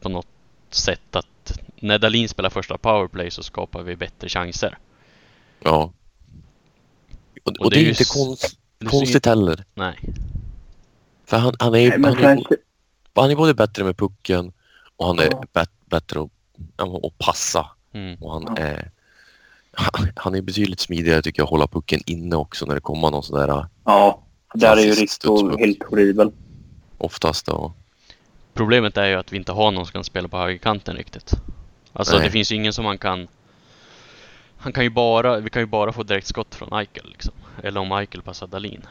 på 0.00 0.08
något 0.08 0.28
sätt 0.70 1.16
att 1.16 1.60
när 1.76 1.98
Dahlin 1.98 2.28
spelar 2.28 2.50
första 2.50 2.78
powerplay 2.78 3.30
så 3.30 3.42
skapar 3.42 3.82
vi 3.82 3.96
bättre 3.96 4.28
chanser. 4.28 4.78
Ja. 5.60 5.92
Och, 7.48 7.64
och, 7.64 7.70
det 7.70 7.76
det 7.76 7.80
är 7.80 7.84
ju 7.84 7.88
inte 7.90 8.04
konst, 8.04 8.58
konstigt 8.84 9.26
heller. 9.26 9.64
Nej. 9.74 9.98
För 11.26 11.36
han, 11.36 11.54
han, 11.58 11.74
är, 11.74 11.78
ju- 11.78 11.88
Nej, 11.98 12.00
han, 12.14 12.18
är, 12.24 12.34
kanske, 12.36 12.56
han 13.14 13.30
är 13.30 13.36
både 13.36 13.54
bättre 13.54 13.84
med 13.84 13.96
pucken 13.96 14.52
och 14.96 15.06
han 15.06 15.18
är 15.18 15.28
Ja. 15.30 15.44
bet, 15.52 15.70
bättre 15.86 16.20
att, 16.20 17.04
att 17.04 17.18
passa. 17.18 17.66
Mm. 17.92 18.22
Och 18.22 18.32
han 18.32 18.44
Ja. 18.46 18.62
är, 18.62 18.90
han, 19.72 20.08
han 20.16 20.34
är 20.34 20.42
betydligt 20.42 20.80
smidigare 20.80 21.22
tycker 21.22 21.40
jag 21.40 21.44
att 21.44 21.50
hålla 21.50 21.66
pucken 21.66 22.00
inne 22.06 22.36
också 22.36 22.66
när 22.66 22.74
det 22.74 22.80
kommer 22.80 23.10
någon 23.10 23.22
sådär 23.22 23.66
ja, 23.84 24.22
där 24.54 24.76
är 24.76 24.80
ju 24.82 24.92
Risto 24.92 25.58
helt 25.58 25.82
horribel. 25.82 26.30
oftast. 26.98 27.46
Då. 27.46 27.72
Problemet 28.54 28.96
är 28.96 29.06
ju 29.06 29.14
att 29.14 29.32
vi 29.32 29.36
inte 29.36 29.52
har 29.52 29.70
någon 29.70 29.86
som 29.86 29.92
kan 29.92 30.04
spela 30.04 30.28
på 30.28 30.36
högerkanten 30.38 30.96
riktigt. 30.96 31.32
Alltså 31.92 32.16
Nej. 32.16 32.24
det 32.26 32.30
finns 32.30 32.52
ju 32.52 32.56
ingen 32.56 32.72
som 32.72 32.84
man 32.84 32.98
kan 32.98 33.28
Han 34.58 34.72
kan 34.72 34.84
ju 34.84 34.90
bara, 34.90 35.40
vi 35.40 35.50
kan 35.50 35.62
ju 35.62 35.66
bara 35.66 35.92
få 35.92 36.02
direktskott 36.02 36.54
från 36.54 36.72
Eichel 36.72 37.08
liksom. 37.10 37.34
Eller 37.62 37.80
om 37.80 37.92
Eichel 37.92 38.22
passar 38.22 38.46
Dahlin. 38.46 38.82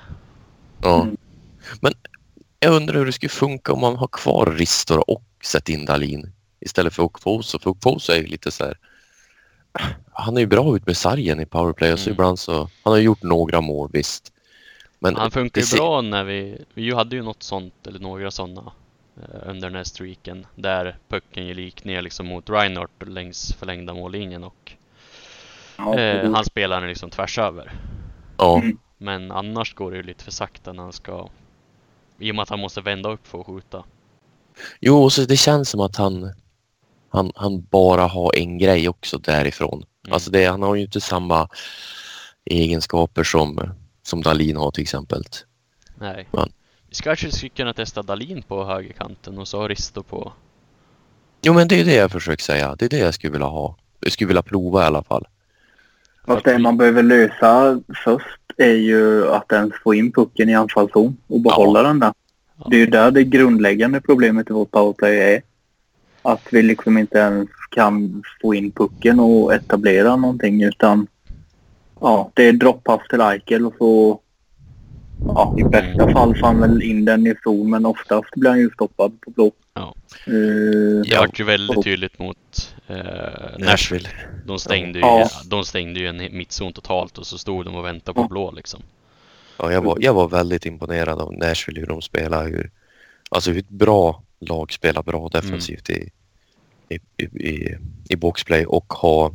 Ja. 0.82 1.02
Mm. 1.02 1.18
Men 1.82 1.94
jag 2.60 2.74
undrar 2.76 2.96
hur 2.96 3.06
det 3.06 3.12
skulle 3.12 3.30
funka 3.30 3.74
om 3.74 3.82
man 3.82 3.96
har 3.96 4.08
kvar 4.08 4.56
Ristor 4.58 5.10
och 5.10 5.24
sätter 5.44 5.74
in 5.74 5.86
Dahlin 5.86 6.32
istället 6.60 6.94
för 6.94 7.04
Okposo. 7.04 7.60
För 7.60 7.70
Okposo 7.70 8.12
är 8.12 8.18
ju 8.18 8.28
lite 8.28 8.52
så 8.52 8.64
här. 8.66 8.78
Han 10.14 10.38
är 10.38 10.42
ju 10.42 10.48
bra 10.48 10.76
ut 10.76 10.86
med 10.86 10.98
sargen 10.98 11.40
i 11.40 11.46
powerplay 11.46 11.94
och 11.94 12.00
så 12.00 12.10
Mm. 12.10 12.14
ibland 12.14 12.40
så. 12.40 12.54
Han 12.84 12.94
har 12.94 12.98
gjort 12.98 13.24
några 13.24 13.62
mål 13.62 13.90
visst. 13.94 14.34
Men 15.00 15.16
Han 15.16 15.32
funkar 15.32 15.62
ju 15.62 15.68
ser- 15.68 15.78
bra 15.78 16.02
när 16.02 16.24
vi, 16.24 16.62
vi 16.74 16.82
ju 16.84 16.96
hade 16.96 17.16
ju 17.16 17.22
något 17.22 17.44
sånt, 17.44 17.88
eller 17.88 18.00
några 18.00 18.32
sådana 18.32 18.72
eh, 19.18 19.50
under 19.50 19.68
den 19.70 19.76
här 19.76 19.84
streaken. 19.84 20.46
Där 20.56 20.98
pucken 21.10 21.48
gick 21.48 21.84
ner 21.84 22.02
liksom 22.02 22.26
mot 22.28 22.50
Reinhardt 22.50 23.08
längs 23.08 23.54
förlängda 23.54 23.94
mållinjen 23.94 24.44
och 24.44 24.72
Ja, 25.78 26.00
eh, 26.00 26.32
han 26.32 26.46
spelar 26.46 26.80
den 26.82 26.90
liksom 26.90 27.10
tvärs 27.10 27.38
över. 27.40 27.72
Ja, 28.38 28.58
Mm. 28.58 28.78
Men 29.00 29.32
annars 29.32 29.74
går 29.76 29.92
det 29.92 29.98
ju 29.98 30.04
lite 30.04 30.24
för 30.24 30.32
sakta 30.32 30.74
när 30.74 30.84
han 30.84 30.94
ska 30.94 31.30
I 32.20 32.32
och 32.32 32.36
med 32.36 32.44
att 32.44 32.50
han 32.50 32.60
måste 32.60 32.82
vända 32.82 33.10
upp 33.12 33.28
för 33.28 33.40
att 33.40 33.46
skjuta. 33.46 33.84
jo 34.82 35.04
och 35.04 35.14
så 35.14 35.22
det 35.22 35.38
känns 35.38 35.70
som 35.70 35.80
att 35.82 35.96
han 35.96 36.34
han, 37.10 37.32
han 37.36 37.62
bara 37.62 38.02
har 38.08 38.36
en 38.36 38.58
grej 38.58 38.90
också 38.90 39.18
därifrån. 39.18 39.74
Mm. 40.06 40.14
Alltså 40.14 40.32
det, 40.32 40.46
han 40.46 40.62
har 40.62 40.76
ju 40.76 40.82
inte 40.82 41.02
samma 41.02 41.50
egenskaper 42.46 43.24
som, 43.24 43.70
som 44.04 44.22
Dahlin 44.22 44.58
har 44.58 44.72
till 44.72 44.82
exempel. 44.84 45.24
Nej. 45.96 46.28
Man- 46.32 46.52
Vi 46.90 46.96
ska 46.96 47.10
kanske 47.10 47.32
skulle 47.32 47.50
kunna 47.50 47.74
testa 47.74 48.02
Dahlin 48.02 48.42
på 48.44 48.64
högerkanten 48.66 49.38
och 49.38 49.48
så 49.48 49.62
har 49.62 49.70
Risto 49.70 50.04
på... 50.04 50.34
Jo 51.42 51.54
men 51.54 51.68
det 51.68 51.80
är 51.80 51.86
det 51.86 51.96
jag 51.96 52.12
försöker 52.12 52.44
säga. 52.44 52.76
Det 52.76 52.86
är 52.86 52.90
det 52.90 52.98
jag 52.98 53.14
skulle 53.14 53.32
vilja 53.32 53.48
ha. 53.48 53.76
Jag 54.00 54.12
skulle 54.12 54.28
vilja 54.28 54.44
prova 54.44 54.84
i 54.84 54.86
alla 54.86 55.04
fall. 55.04 55.26
Fast 56.28 56.46
det 56.46 56.58
man 56.60 56.78
behöver 56.78 57.04
lösa 57.04 57.82
först 58.06 58.40
är 58.58 58.74
ju 58.74 59.28
att 59.28 59.52
ens 59.52 59.74
få 59.84 59.94
in 59.94 60.12
pucken 60.12 60.50
i 60.50 60.56
anfallszon 60.56 61.18
och 61.28 61.40
behålla 61.42 61.84
den 61.84 62.00
där. 62.00 62.14
Ja. 62.58 62.68
Det 62.70 62.76
är 62.76 62.80
ju 62.80 62.86
där 62.86 63.12
det 63.12 63.24
grundläggande 63.24 64.02
problemet 64.02 64.50
i 64.50 64.54
vårt 64.54 64.72
powerplay 64.72 65.18
är. 65.20 65.42
Att 66.22 66.42
vi 66.52 66.62
liksom 66.62 66.98
inte 66.98 67.18
ens 67.18 67.50
kan 67.72 68.24
få 68.42 68.56
in 68.56 68.72
pucken 68.72 69.20
och 69.20 69.54
etablera 69.54 70.16
någonting 70.16 70.64
utan 70.64 71.08
ja, 72.02 72.32
det 72.34 72.44
är 72.44 72.54
droppass 72.54 73.02
till 73.10 73.22
Eichel 73.22 73.66
och 73.66 73.74
så 73.78 74.20
ja, 75.28 75.56
i 75.60 75.64
bästa 75.64 76.12
fall 76.12 76.36
får 76.38 76.48
han 76.48 76.60
väl 76.62 76.82
in 76.84 77.06
den 77.06 77.28
i 77.28 77.36
zon 77.44 77.70
men 77.70 77.86
oftast 77.86 78.30
blir 78.36 78.50
han 78.50 78.60
ju 78.60 78.70
stoppad 78.70 79.22
på 79.22 79.32
blå. 79.32 79.52
Ja. 79.74 79.96
Eh, 80.28 80.34
Det 80.34 81.04
Ja. 81.06 81.20
vart 81.20 81.40
ju 81.40 81.44
väldigt 81.44 81.84
tydligt 81.84 82.20
mot 82.20 82.76
eh, 82.88 83.58
Nashville. 83.60 84.10
De 84.46 84.60
stängde, 84.60 85.00
Ja. 85.00 85.20
ju, 85.44 85.50
de 85.50 85.66
stängde 85.66 86.00
ju 86.00 86.08
en 86.08 86.18
mittzon 86.18 86.74
totalt 86.74 87.18
och 87.18 87.28
så 87.28 87.38
stod 87.38 87.66
de 87.66 87.76
och 87.76 87.86
väntade 87.86 88.16
på 88.16 88.22
Ja. 88.22 88.28
blå 88.28 88.52
liksom. 88.52 88.82
Ja, 89.60 89.72
jag, 89.72 89.82
var, 89.82 89.98
jag 90.02 90.14
var 90.14 90.28
väldigt 90.28 90.66
imponerad 90.66 91.20
av 91.22 91.34
Nashville 91.34 91.80
hur 91.80 91.88
de 91.88 92.02
spelar. 92.02 92.46
Hur, 92.46 92.72
alltså 93.30 93.52
hur 93.52 93.60
ett 93.60 93.70
bra 93.70 94.24
lag 94.40 94.72
spelar 94.74 95.04
bra 95.04 95.30
defensivt 95.30 95.90
i, 95.90 96.10
i, 96.90 96.96
i, 97.18 97.24
i, 97.24 97.78
i 98.10 98.16
boxplay 98.16 98.66
och 98.66 98.94
ha, 98.94 99.32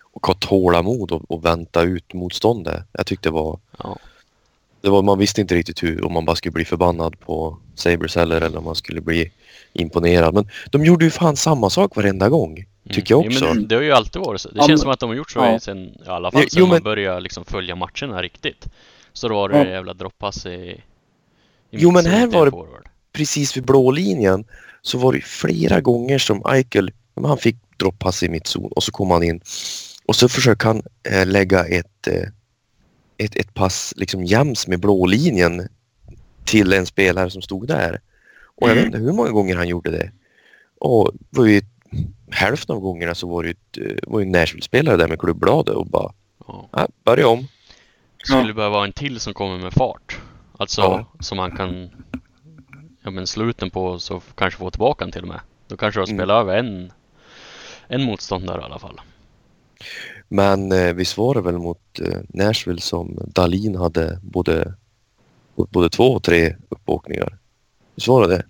och 0.00 0.26
ha 0.26 0.34
tålamod 0.34 1.12
och, 1.12 1.30
och 1.30 1.44
vänta 1.44 1.82
ut 1.82 2.14
motståndet. 2.14 2.84
Jag 2.92 3.06
tyckte 3.06 3.28
det 3.28 3.32
var, 3.32 3.60
Ja. 3.78 3.98
det 4.80 4.88
var... 4.90 5.02
Man 5.02 5.18
visste 5.18 5.40
inte 5.40 5.54
riktigt 5.54 5.82
hur, 5.82 6.04
om 6.04 6.12
man 6.12 6.24
bara 6.24 6.36
skulle 6.36 6.52
bli 6.52 6.64
förbannad 6.64 7.20
på 7.20 7.58
Sabres 7.74 8.16
heller 8.16 8.40
eller 8.40 8.58
om 8.58 8.64
man 8.64 8.74
skulle 8.74 9.00
bli 9.00 9.30
imponerad. 9.72 10.34
Men 10.34 10.48
de 10.70 10.84
gjorde 10.84 11.04
ju 11.04 11.10
fan 11.10 11.36
samma 11.36 11.70
sak 11.70 11.96
varenda 11.96 12.28
gång. 12.28 12.64
Tycker 12.90 13.14
jag 13.14 13.24
Jo, 13.24 13.30
också. 13.30 13.44
men 13.44 13.68
det 13.68 13.74
har 13.74 13.82
ju 13.82 13.92
alltid 13.92 14.22
varit 14.22 14.40
så. 14.40 14.48
Det 14.48 14.54
Ja, 14.56 14.60
känns 14.60 14.68
men- 14.70 14.78
som 14.78 14.90
att 14.90 15.00
de 15.00 15.08
har 15.08 15.16
gjort 15.16 15.30
så 15.30 15.38
ja. 15.38 15.60
sen, 15.60 15.78
i 15.84 15.92
alla 16.06 16.30
fall 16.32 16.42
Jo, 16.42 16.48
sen 16.50 16.60
jo, 16.60 16.66
man 16.66 16.74
men- 16.74 16.82
började 16.82 17.20
liksom 17.20 17.44
följa 17.44 17.74
matcherna 17.76 18.22
riktigt. 18.22 18.66
Så 19.12 19.28
då 19.28 19.34
var 19.34 19.48
det 19.48 19.58
Ja. 19.58 19.66
jävla 19.66 19.94
droppass 19.94 20.46
i, 20.46 20.50
i 20.50 20.80
Jo, 21.70 21.90
men 21.90 22.06
här 22.06 22.26
var 22.26 22.44
det- 22.44 22.50
forward. 22.50 22.86
precis 23.12 23.56
vid 23.56 23.64
blå 23.64 23.90
linjen 23.90 24.44
så 24.82 24.98
var 24.98 25.12
det 25.12 25.20
flera 25.24 25.80
gånger 25.80 26.18
som 26.18 26.42
Eichel, 26.46 26.90
han 27.22 27.38
fick 27.38 27.56
droppass 27.76 28.22
i 28.22 28.28
mittzon 28.28 28.72
och 28.76 28.82
så 28.82 28.92
kom 28.92 29.10
han 29.10 29.22
in 29.22 29.40
och 30.06 30.16
så 30.16 30.28
försöker 30.28 30.66
han 30.66 30.82
eh, 31.10 31.26
lägga 31.26 31.64
ett, 31.64 32.06
eh, 32.06 32.28
ett, 33.18 33.36
ett 33.36 33.54
pass 33.54 33.94
liksom 33.96 34.24
jäms 34.24 34.66
med 34.68 34.80
blå 34.80 35.06
linjen 35.06 35.68
till 36.44 36.72
en 36.72 36.86
spelare 36.86 37.30
som 37.30 37.42
stod 37.42 37.68
där. 37.68 38.00
Och 38.44 38.68
jag 38.68 38.72
Mm. 38.72 38.76
vet 38.76 38.86
inte 38.86 38.98
hur 39.06 39.12
många 39.12 39.30
gånger 39.30 39.56
han 39.56 39.68
gjorde 39.68 39.90
det. 39.90 40.10
Och 40.80 41.10
det 41.30 41.38
var 41.40 41.46
ju 41.46 41.62
hälften 42.30 42.74
av 42.74 42.80
gångerna 42.80 43.14
så 43.14 43.28
var 43.28 43.42
det 43.42 43.48
ju 43.76 43.86
eh, 43.90 43.96
var 44.06 44.20
ju 44.20 44.26
Nashville-spelare 44.26 44.96
där 44.96 45.08
med 45.08 45.18
klubbladet 45.20 45.74
och 45.74 45.86
bara 45.86 46.12
Ja. 46.46 46.68
ja, 46.72 46.88
börja 47.04 47.28
om. 47.28 47.46
Skulle 48.24 48.46
det 48.46 48.54
behöva 48.54 48.74
vara 48.74 48.84
en 48.86 48.92
till 48.92 49.20
som 49.20 49.34
kommer 49.34 49.58
med 49.58 49.72
fart. 49.72 50.18
Alltså 50.58 50.80
Ja. 50.80 51.06
som 51.20 51.36
man 51.36 51.50
kan 51.56 51.90
ja, 53.02 53.10
men 53.10 53.26
slå 53.26 53.44
ut 53.44 53.58
den 53.58 53.70
på 53.70 53.98
så 53.98 54.22
kanske 54.34 54.58
få 54.58 54.70
tillbaka 54.70 55.04
den 55.04 55.12
till 55.12 55.22
och 55.22 55.28
med. 55.28 55.40
Då 55.68 55.76
kanske 55.76 56.00
Mm. 56.00 56.16
spelar 56.16 56.40
över 56.40 56.56
en, 56.56 56.92
en 57.88 58.02
motståndare 58.02 58.60
i 58.60 58.64
alla 58.64 58.78
fall. 58.78 59.00
Men 60.28 60.72
eh, 60.72 60.92
visst 60.94 61.18
var 61.18 61.34
det 61.34 61.40
väl 61.40 61.58
mot 61.58 62.00
eh, 62.00 62.18
Nashville 62.28 62.80
som 62.80 63.18
Dalin 63.26 63.74
hade 63.76 64.18
både, 64.22 64.74
både 65.56 65.88
två 65.90 66.04
och 66.12 66.22
tre 66.22 66.56
uppåkningar? 66.68 67.38
Visst 67.94 68.08
var 68.08 68.28
det? 68.28 68.42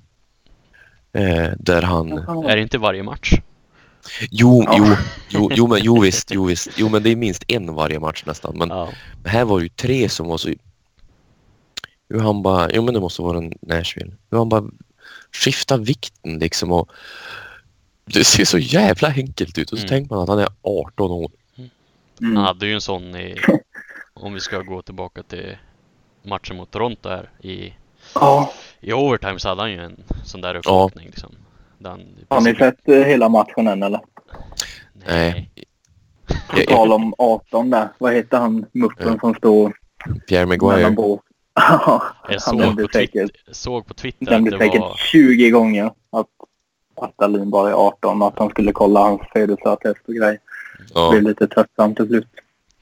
Eh, 1.20 1.52
där 1.58 1.82
han... 1.82 2.12
Är 2.12 2.56
det 2.56 2.62
inte 2.62 2.78
varje 2.78 3.02
match? 3.02 3.32
Jo, 4.30 4.62
Ja. 4.66 4.74
jo, 4.78 4.96
jo, 5.28 5.50
jo, 5.54 5.66
men, 5.66 5.78
jo 5.82 6.00
visst, 6.00 6.30
jo 6.30 6.44
visst. 6.44 6.68
Jo 6.76 6.88
men 6.88 7.02
det 7.02 7.10
är 7.10 7.16
minst 7.16 7.44
en 7.48 7.74
varje 7.74 8.00
match 8.00 8.22
nästan. 8.26 8.58
Men 8.58 8.68
Ja. 8.68 8.88
här 9.24 9.44
var 9.44 9.58
det 9.58 9.62
ju 9.62 9.68
tre 9.68 10.08
som 10.08 10.26
var 10.28 10.38
så... 10.38 10.48
Hur 12.08 12.20
han 12.20 12.42
bara... 12.42 12.70
Jo 12.72 12.82
men 12.82 12.94
det 12.94 13.00
måste 13.00 13.22
vara 13.22 13.38
en 13.38 13.52
Nashville. 13.62 14.12
Hur 14.30 14.38
han 14.38 14.48
bara 14.48 14.64
skiftar 15.32 15.78
vikten 15.78 16.38
liksom 16.38 16.72
och... 16.72 16.90
Det 18.06 18.24
ser 18.24 18.44
så 18.44 18.58
jävla 18.58 19.08
enkelt 19.08 19.58
ut 19.58 19.72
och 19.72 19.78
så 19.78 19.84
Mm. 19.84 19.88
tänker 19.88 20.14
man 20.14 20.22
att 20.22 20.28
han 20.28 20.38
är 20.38 20.48
18 20.62 21.10
år. 21.10 21.30
Mm. 21.56 22.36
Han 22.36 22.44
hade 22.44 22.66
ju 22.66 22.74
en 22.74 22.80
sån 22.80 23.16
i, 23.16 23.36
om 24.14 24.34
vi 24.34 24.40
ska 24.40 24.60
gå 24.62 24.82
tillbaka 24.82 25.22
till 25.22 25.56
matchen 26.24 26.56
mot 26.56 26.70
Toronto 26.70 27.08
här 27.08 27.30
i, 27.42 27.74
Ja, 28.14 28.52
i 28.80 28.92
overtime 28.92 29.38
så 29.38 29.48
hade 29.48 29.60
han 29.60 29.72
ju 29.72 29.78
en 29.84 29.96
sån 30.24 30.40
där 30.40 30.54
uppåkning 30.56 31.06
liksom. 31.06 31.32
Där 31.78 31.90
han, 31.90 32.00
i 32.00 32.06
har 32.28 32.40
ni 32.40 32.54
sett 32.54 32.88
eh, 32.88 32.94
hela 32.94 33.28
matchen 33.28 33.66
än 33.68 33.82
eller? 33.82 34.00
Nej. 35.06 35.50
På 36.50 36.56
tal 36.68 36.92
om 36.92 37.14
18 37.18 37.70
där. 37.70 37.88
Vad 37.98 38.12
heter 38.14 38.38
han 38.38 38.66
muppen 38.72 39.12
Ja. 39.12 39.18
som 39.20 39.34
står 39.34 39.72
Pierre 40.28 40.46
mellan 40.46 40.68
Maguire. 40.70 40.90
båt? 40.90 41.20
Jag 41.54 42.00
han 42.28 42.40
såg 42.40 42.76
på, 42.82 42.88
säkert, 42.92 43.30
såg 43.52 43.86
på 43.86 43.94
Twitter 43.94 44.32
att 44.36 44.44
det 44.44 44.58
säkert 44.58 44.80
var 44.80 44.94
20 44.96 45.50
gånger 45.50 45.84
att, 46.10 46.26
att 46.96 47.18
Dahlin 47.18 47.50
bara 47.50 47.68
är 47.68 47.72
18 47.74 48.22
och 48.22 48.28
att 48.28 48.38
han 48.38 48.50
skulle 48.50 48.72
kolla 48.72 49.00
hans 49.00 49.20
födelseattest 49.32 50.00
och 50.08 50.14
grejer. 50.14 50.38
Det 50.78 50.84
Ja. 50.94 51.10
blev 51.10 51.22
lite 51.22 51.46
tröttsamt 51.48 51.96
till 51.96 52.06
slut. 52.06 52.26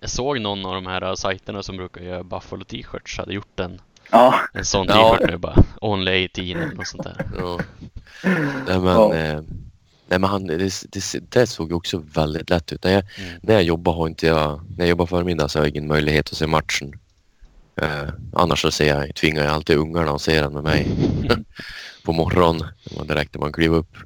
Jag 0.03 0.11
såg 0.11 0.41
någon 0.41 0.67
av 0.67 0.75
de 0.75 0.87
här 0.87 1.15
sajterna 1.15 1.63
som 1.63 1.77
brukar 1.77 2.01
göra 2.01 2.23
Buffalo 2.25 2.65
t-shirts 2.65 3.19
hade 3.19 3.35
gjort 3.35 3.61
en, 3.61 3.81
Ja, 4.11 4.35
en 4.53 4.65
sån 4.65 4.87
Ja. 4.89 5.17
t-shirt 5.17 5.31
nu 5.31 5.37
bara 5.39 5.65
Only 5.81 6.25
18 6.25 6.45
eller 6.45 6.75
något 6.75 6.87
sånt 6.87 7.03
där. 7.05 7.27
Ja. 7.39 7.59
Nej, 8.67 8.79
men, 8.81 8.85
Ja. 8.87 9.15
eh, 9.15 9.41
Nej, 10.09 10.19
men 10.19 10.31
han, 10.31 10.47
det, 10.47 10.57
det, 10.93 11.31
det 11.31 11.47
såg 11.47 11.69
ju 11.69 11.75
också 11.75 11.99
väldigt 12.15 12.51
lätt 12.51 12.73
ut. 12.73 12.85
När 12.85 12.91
jag, 12.93 13.05
Mm. 13.19 13.41
när 13.43 13.55
jag 13.55 13.63
jobbar 13.63 13.93
har 13.93 14.07
inte 14.09 14.27
jag... 14.27 14.61
När 14.77 14.85
jag 14.85 14.89
jobbar 14.89 15.07
förmiddag 15.07 15.49
så 15.49 15.59
har 15.59 15.65
jag 15.67 15.71
ingen 15.77 15.87
möjlighet 15.89 16.31
att 16.31 16.37
se 16.39 16.47
matchen. 16.47 16.93
Eh, 17.77 18.09
annars 18.33 18.63
så 18.63 18.71
ser 18.71 18.89
jag, 18.89 19.15
tvingar 19.15 19.45
jag 19.45 19.53
alltid 19.55 19.77
ungarna 19.77 20.11
att 20.13 20.21
se 20.23 20.41
den 20.41 20.53
med 20.53 20.63
mig 20.65 20.87
på 22.05 22.13
morgonen 22.13 22.69
direkt 23.09 23.35
när 23.35 23.41
man 23.41 23.53
kliver 23.53 23.77
upp. 23.77 23.97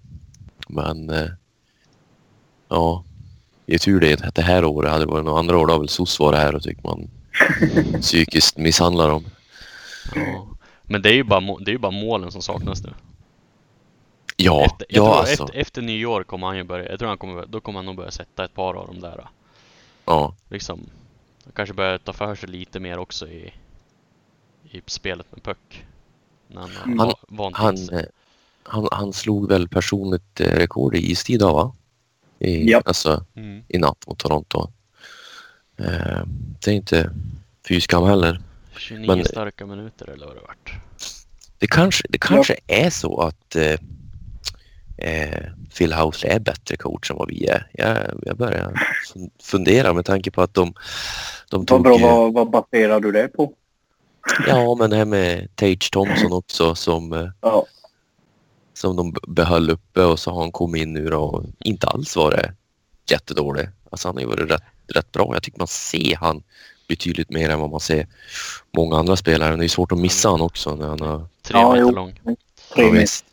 Men 0.69 1.11
eh, 1.11 1.29
ja, 2.69 3.05
det 3.67 3.75
är 3.75 3.79
tur 3.79 4.01
det 4.01 4.25
att 4.25 4.35
det 4.35 4.43
här 4.43 4.65
året 4.65 4.91
hade 4.91 5.05
det 5.05 5.11
varit 5.11 5.25
några 5.25 5.39
andra 5.39 5.59
år 5.59 5.67
då 5.67 5.73
har 5.73 5.79
väl 5.79 5.89
SOS 5.89 6.21
varit 6.21 6.39
här 6.39 6.55
och 6.55 6.63
tycker 6.63 6.83
man 6.83 7.11
psykiskt 8.01 8.57
misshandlar 8.57 9.09
dem. 9.09 9.25
Ja. 10.15 10.49
Men 10.83 11.03
det 11.03 11.09
är 11.09 11.15
ju 11.15 11.23
bara, 11.25 11.41
det 11.41 11.71
är 11.71 11.73
ju 11.73 11.79
bara 11.79 11.93
målen 11.93 12.33
som 12.33 12.43
saknas 12.43 12.83
nu. 12.83 12.93
Ja, 14.37 14.65
efter, 14.65 14.87
jag 14.89 15.05
ja 15.05 15.11
tror 15.13 15.21
alltså. 15.21 15.43
efter, 15.45 15.59
efter 15.59 15.83
nyår 15.83 16.23
kommer 16.23 16.47
han 16.47 16.57
ju 16.57 16.65
börja, 16.65 16.91
jag 16.91 16.99
tror 16.99 17.09
han 17.09 17.19
kommer, 17.19 17.47
då 17.47 17.61
kommer 17.61 17.79
han 17.79 17.87
nog 17.87 17.97
börja 17.97 18.11
sätta 18.11 18.45
ett 18.45 18.55
par 18.55 18.75
av 18.75 18.87
de 18.87 19.01
där. 19.01 19.29
Ja, 20.05 20.35
Liksom, 20.49 20.81
kanske 21.55 21.75
börja 21.75 21.99
ta 21.99 22.13
för 22.13 22.35
sig 22.35 22.49
lite 22.49 22.81
mer 22.81 22.99
också 22.99 23.29
i, 23.29 23.53
i 24.71 24.83
spelet 24.87 25.27
med 25.31 25.43
puck. 25.43 25.85
När 26.49 26.61
han 26.61 26.99
Han- 26.99 27.53
han, 27.55 27.89
eh, 27.89 28.05
han, 28.63 28.89
han 28.93 29.13
slog 29.13 29.49
väl 29.49 29.69
personligt 29.69 30.41
eh, 30.41 30.45
rekord 30.57 30.95
i 30.95 31.11
istid 31.11 31.41
då, 31.41 31.53
va? 31.53 31.75
I, 32.39 32.71
Ja. 32.71 32.83
Alltså 32.85 33.25
Mm. 33.37 33.63
i 33.69 33.79
natt 33.79 34.07
mot 34.07 34.19
Toronto. 34.19 34.71
Eh, 35.79 36.23
det 36.61 36.71
är 36.71 36.75
inte 36.75 37.11
fy 37.69 37.81
skam 37.81 38.05
heller. 38.05 38.41
29 38.79 39.07
Men- 39.17 39.25
starka 39.25 39.67
minuter 39.67 40.11
eller 40.11 40.27
vad 40.27 40.35
det 40.37 40.41
vart. 40.41 40.75
Det 41.59 41.67
kanske, 41.67 42.07
det 42.09 42.19
kanske 42.19 42.57
är 42.67 42.91
så 42.91 43.21
att 43.21 43.57
eh, 43.57 43.77
eh, 44.99 45.43
Phil 45.79 45.93
Housley 45.93 46.33
är 46.33 46.39
bättre 46.41 46.77
coach 46.77 47.11
än 47.11 47.17
vad 47.17 47.29
vi 47.29 47.47
är. 47.47 47.71
Jag, 47.73 48.21
jag 48.23 48.37
börjar 48.37 48.73
fun- 49.15 49.31
fundera 49.43 49.93
med 49.93 50.05
tanke 50.05 50.31
på 50.31 50.43
att 50.43 50.55
de, 50.55 50.75
de 51.51 51.57
Vad 51.59 51.67
tog 51.67 51.83
bra, 51.83 51.97
ju, 51.97 52.03
vad, 52.03 52.33
vad 52.33 52.51
baserar 52.51 53.01
du 53.01 53.13
det 53.13 53.29
på? 53.29 53.53
Ja, 54.49 54.75
men 54.79 54.91
det 54.91 54.97
här 54.97 55.05
med 55.05 55.49
Tage 55.57 55.91
Thompson 55.93 56.33
också 56.33 56.75
som, 56.75 57.13
eh, 57.13 57.29
Ja, 57.41 57.67
som 58.77 58.97
de 58.97 59.15
behöll 59.29 59.71
uppe 59.71 60.03
och 60.05 60.19
så 60.19 60.31
har 60.31 60.41
han 60.41 60.53
kommit 60.53 60.83
in 60.83 60.93
nu 60.93 61.09
då 61.09 61.21
och 61.23 61.45
inte 61.59 61.87
alls 61.87 62.17
varit 62.17 62.47
jättedålig. 63.11 63.69
Alltså 63.91 64.09
han 64.09 64.15
har 64.17 64.21
ju 64.23 64.29
varit 64.29 64.51
rätt, 64.51 64.63
rätt 64.95 65.13
bra. 65.13 65.31
Jag 65.33 65.43
tycker 65.43 65.59
man 65.59 65.67
ser 65.67 66.17
han 66.17 66.43
betydligt 66.89 67.31
mer 67.31 67.51
än 67.51 67.61
vad 67.61 67.71
man 67.71 67.81
ser 67.81 68.07
många 68.77 68.97
andra 68.97 69.17
spelare. 69.17 69.57
Det 69.57 69.65
är 69.65 69.69
svårt 69.69 69.93
att 69.93 69.99
missa 69.99 70.29
han 70.31 70.41
också 70.41 70.75
när 70.77 70.89
han 70.89 71.01
har 71.01 71.27
Tre 71.43 71.59
Ja, 71.61 71.73
meter 71.73 71.93
lång. 71.93 72.13
tre 72.13 72.35
Ja, 72.77 72.83
meter. 72.83 73.01
visst. 73.01 73.25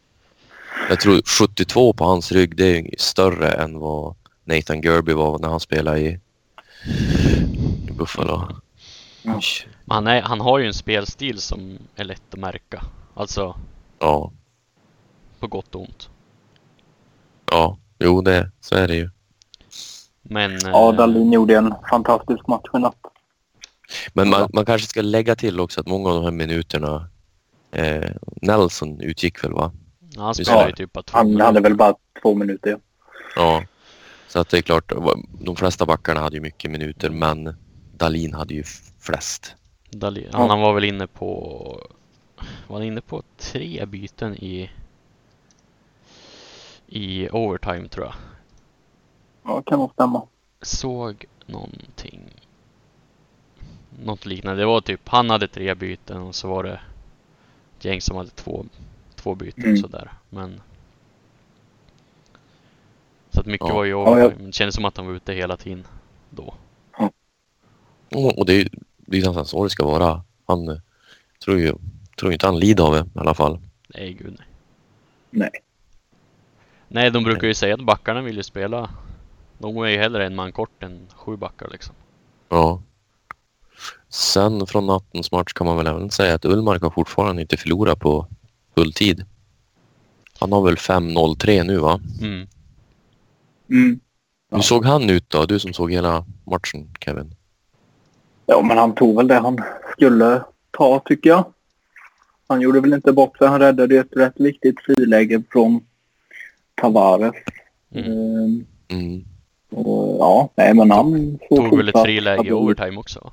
Jag 0.89 1.00
tror 1.00 1.21
72 1.39 1.93
på 1.93 2.05
hans 2.05 2.31
rygg 2.31 2.55
det 2.55 2.77
är 2.77 2.95
större 2.97 3.51
än 3.51 3.79
vad 3.79 4.15
Nathan 4.43 4.81
Gerby 4.81 5.13
var 5.13 5.39
när 5.39 5.50
han 5.50 5.59
spelade 5.59 6.00
i, 6.00 6.19
i 7.88 7.91
Buffalo. 7.91 8.47
Ja. 9.23 9.41
Men 9.85 9.95
han, 9.95 10.07
är, 10.07 10.21
han 10.21 10.41
har 10.41 10.59
ju 10.59 10.67
en 10.67 10.73
spelstil 10.73 11.41
som 11.41 11.77
är 11.95 12.03
lätt 12.03 12.33
att 12.33 12.39
märka. 12.39 12.83
Alltså 13.13 13.55
Ja, 14.00 14.31
på 15.43 15.47
gott 15.47 15.75
och 15.75 15.81
ont. 15.81 16.09
ja, 17.51 17.77
jo 18.00 18.21
det, 18.21 18.51
så 18.62 18.75
är 18.75 18.88
det 18.88 18.95
ju. 18.95 19.09
Men... 20.21 20.57
Ja, 20.63 20.89
eh, 20.91 20.95
Dahlin 20.97 21.31
gjorde 21.33 21.57
en 21.57 21.73
fantastisk 21.89 22.47
match 22.47 22.65
i 22.73 22.79
natt. 22.79 22.95
Men 24.13 24.29
man, 24.29 24.39
Ja. 24.39 24.50
man 24.53 24.65
kanske 24.65 24.88
ska 24.88 25.01
lägga 25.01 25.35
till 25.35 25.59
också 25.59 25.81
att 25.81 25.88
många 25.88 26.09
av 26.09 26.15
de 26.15 26.23
här 26.23 26.31
minuterna 26.31 27.09
eh, 27.71 28.09
Nelson 28.41 29.01
utgick 29.01 29.43
väl 29.43 29.53
va? 29.53 29.71
han 30.17 30.35
spelar 30.35 30.67
ju 30.67 30.73
typ 30.73 30.93
bara 30.93 31.03
två 31.03 31.17
Han 31.17 31.27
minuter. 31.27 31.45
hade 31.45 31.59
väl 31.62 31.75
bara 31.75 31.95
två 32.21 32.33
minuter. 32.35 32.69
ja. 32.69 32.77
Ja. 33.35 33.63
Så 34.27 34.39
att 34.39 34.50
det 34.50 34.57
är 34.57 34.62
klart, 34.62 34.91
de 35.41 35.55
flesta 35.55 35.85
backarna 35.85 36.19
hade 36.19 36.35
ju 36.35 36.41
mycket 36.41 36.71
minuter 36.71 37.09
men 37.09 37.55
Dalin 37.98 38.33
hade 38.33 38.53
ju 38.53 38.63
flest. 39.00 39.55
Dahlin, 39.91 40.27
Ja. 40.31 40.37
han, 40.37 40.50
han 40.50 40.61
var 40.61 40.74
väl 40.74 40.83
inne 40.83 41.07
på... 41.07 41.27
Var 42.68 42.77
han 42.77 42.83
inne 42.87 43.01
på 43.01 43.24
tre 43.37 43.85
byten 43.85 44.35
i... 44.35 44.70
I 46.96 47.29
overtime 47.32 47.88
tror 47.88 48.06
jag. 48.06 48.16
Ja, 49.44 49.62
kan 49.62 49.79
nog 49.79 49.92
stämma. 49.94 50.27
Såg 50.62 51.25
någonting... 51.46 52.22
Något 54.03 54.25
liknande. 54.25 54.62
Det 54.62 54.66
var 54.66 54.82
typ, 54.82 55.10
han 55.10 55.29
hade 55.29 55.48
tre 55.48 55.75
byten 55.75 56.22
och 56.22 56.36
så 56.36 56.48
var 56.48 56.64
det 56.64 56.79
ett 57.77 57.86
gäng 57.86 58.01
som 58.01 58.18
hade 58.18 58.29
två, 58.29 58.66
två 59.16 59.36
byten 59.36 59.64
Mm. 59.64 59.77
sådär. 59.77 60.12
Men... 60.29 60.62
Så 63.32 63.40
att 63.40 63.46
mycket 63.46 63.68
Ja. 63.68 63.74
var 63.75 63.84
ju 63.84 63.92
Ja, 63.92 63.98
jag- 64.20 64.25
overtime. 64.25 64.46
Det 64.48 64.51
kändes 64.53 64.75
som 64.75 64.86
att 64.86 64.98
han 64.98 65.06
var 65.08 65.14
ute 65.14 65.34
hela 65.34 65.58
tiden 65.58 65.88
då. 66.29 66.53
Och 68.16 68.38
och 68.40 68.46
det 68.46 68.53
är 68.53 68.58
ju 68.58 68.70
det 68.98 69.18
är 69.18 69.22
ju 69.22 69.27
nästan 69.27 69.46
så 69.46 69.64
det 69.64 69.70
ska 69.70 69.86
vara. 69.86 70.24
Han 70.46 70.82
tror 71.46 71.60
ju 71.60 71.74
tror 72.20 72.34
inte 72.34 72.46
han 72.46 72.60
lider 72.60 72.84
av 72.84 72.94
det 72.94 73.00
i 73.16 73.20
alla 73.20 73.34
fall. 73.34 73.60
Nej 73.88 74.14
gud 74.14 74.36
nej. 74.40 74.48
Nej. 75.29 75.50
Nej, 76.94 77.12
de 77.12 77.24
brukar 77.24 77.48
ju 77.48 77.53
säga 77.53 77.74
att 77.74 77.86
backarna 77.86 78.22
vill 78.22 78.38
ju 78.38 78.44
spela. 78.44 78.90
De 79.58 79.77
är 79.77 79.88
ju 79.88 79.98
hellre 79.98 80.25
en 80.25 80.36
man 80.36 80.51
kort 80.51 80.84
än 80.84 81.08
sju 81.16 81.38
backar 81.38 81.70
liksom. 81.72 81.96
Ja. 82.50 82.82
Sen 84.10 84.68
från 84.68 84.86
nattens 84.86 85.32
match 85.32 85.53
kan 85.53 85.68
man 85.68 85.77
väl 85.77 85.88
även 85.88 86.12
säga 86.12 86.36
att 86.36 86.46
Ullmark 86.46 86.82
har 86.82 86.90
fortfarande 86.90 87.42
inte 87.42 87.58
förlorat 87.58 88.00
på 88.00 88.27
fulltid. 88.75 89.25
Han 90.40 90.51
har 90.51 90.62
väl 90.62 90.75
5-0-3 90.75 91.64
nu 91.64 91.77
va? 91.77 92.00
Mm. 92.22 92.48
Mm. 93.70 94.00
Ja. 94.50 94.58
Hur 94.58 94.64
såg 94.64 94.86
han 94.86 95.10
ut 95.10 95.29
då? 95.29 95.46
Du 95.46 95.60
som 95.60 95.74
såg 95.74 95.92
hela 95.92 96.25
matchen 96.46 96.90
Kevin. 97.00 97.36
Ja, 98.46 98.62
men 98.62 98.77
han 98.77 98.96
tog 98.96 99.18
väl 99.18 99.27
det 99.27 99.40
han 99.40 99.58
skulle 99.92 100.44
ta 100.72 101.01
tycker 101.06 101.29
jag. 101.29 101.46
Han 102.48 102.62
gjorde 102.62 102.82
väl 102.82 102.94
inte 102.94 103.12
bort 103.12 103.38
sig. 103.38 103.48
Han 103.48 103.60
räddade 103.60 103.98
ett 103.98 104.16
rätt 104.16 104.40
viktigt 104.40 104.82
friläge 104.82 105.44
från 105.51 105.82
Tavares. 106.81 107.33
Mm. 107.92 108.05
Ehm, 108.12 108.66
Mm. 108.88 109.25
och, 109.70 110.18
ja, 110.20 110.50
nej 110.55 110.74
men 110.74 110.92
han 110.92 111.40
såg 111.50 111.57
Tog 111.57 111.77
väl 111.77 111.90
ett 111.90 112.01
friläge 112.01 112.48
i 112.48 112.51
overtime 112.51 112.98
också? 112.98 113.31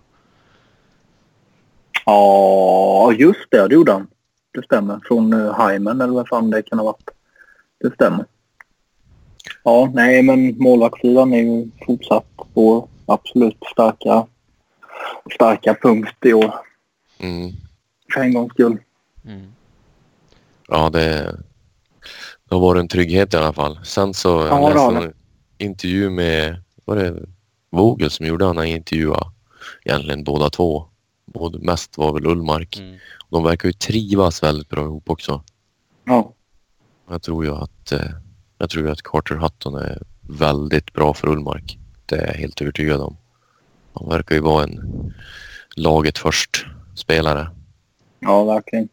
Ja, 2.07 3.12
just 3.12 3.50
det. 3.50 3.68
Det 3.68 3.74
gjorde 3.74 3.92
han. 3.92 4.07
Det 4.53 4.64
stämmer. 4.64 5.00
Från 5.05 5.33
uh, 5.33 5.68
Hyman 5.68 6.00
eller 6.00 6.12
vad 6.12 6.29
fan 6.29 6.50
det 6.50 6.62
kan 6.62 6.79
ha 6.79 6.87
varit. 6.87 7.11
Det 7.81 7.94
stämmer. 7.94 8.24
Ja, 9.64 9.90
nej 9.94 10.22
men 10.22 10.59
målvaktssidan 10.59 11.33
är 11.33 11.42
ju 11.42 11.70
fortsatt 11.87 12.26
vår 12.55 12.88
absolut 13.07 13.59
starka, 13.72 14.26
starka 15.35 15.74
punkt 15.83 16.16
i 16.24 16.33
år. 16.33 16.55
Mm. 17.18 17.50
För 18.14 18.20
en 18.20 18.35
gångs 18.35 18.53
skull. 18.53 18.79
Mm. 19.24 19.53
Ja, 20.68 20.90
det, 20.90 21.37
det 22.50 22.56
har 22.56 22.60
varit 22.60 22.80
en 22.80 22.88
trygghet 22.88 23.34
i 23.34 23.36
alla 23.36 23.52
fall. 23.52 23.78
Sen 23.84 24.14
så 24.14 24.28
Ja, 24.28 24.46
jag 24.46 24.70
det 24.70 24.74
läste 24.74 25.06
en 25.06 25.14
intervju 25.58 26.10
med, 26.10 26.62
var 26.84 26.96
det 26.96 27.22
Vogel 27.70 28.10
som 28.10 28.26
gjorde 28.26 28.44
den 28.44 28.58
här 28.58 28.64
intervjun? 28.64 29.14
Egentligen 29.84 30.24
båda 30.24 30.50
två. 30.50 30.84
Både, 31.26 31.58
mest 31.58 31.98
var 31.98 32.12
väl 32.12 32.26
Ullmark. 32.26 32.78
Mm. 32.78 32.98
De 33.30 33.44
verkar 33.44 33.68
ju 33.68 33.72
trivas 33.72 34.42
väldigt 34.42 34.68
bra 34.68 34.82
ihop 34.84 35.10
också. 35.10 35.42
Ja, 36.04 36.32
Jag 37.10 37.22
tror 37.22 37.44
ju 37.44 37.54
att, 37.54 37.92
eh, 37.92 38.10
jag 38.58 38.70
tror 38.70 38.90
att 38.90 39.02
Carter 39.02 39.34
Hutton 39.34 39.74
är 39.74 40.02
väldigt 40.20 40.92
bra 40.92 41.14
för 41.14 41.28
Ullmark. 41.28 41.78
Det 42.06 42.16
är 42.16 42.26
jag 42.26 42.34
helt 42.34 42.60
övertygad 42.62 43.00
om. 43.00 43.16
Han 43.92 44.08
verkar 44.08 44.34
ju 44.34 44.40
vara 44.40 44.64
en 44.64 44.80
laget 45.76 46.18
först 46.18 46.66
spelare. 46.94 47.50
ja 48.20 48.44
verkligen. 48.44 48.88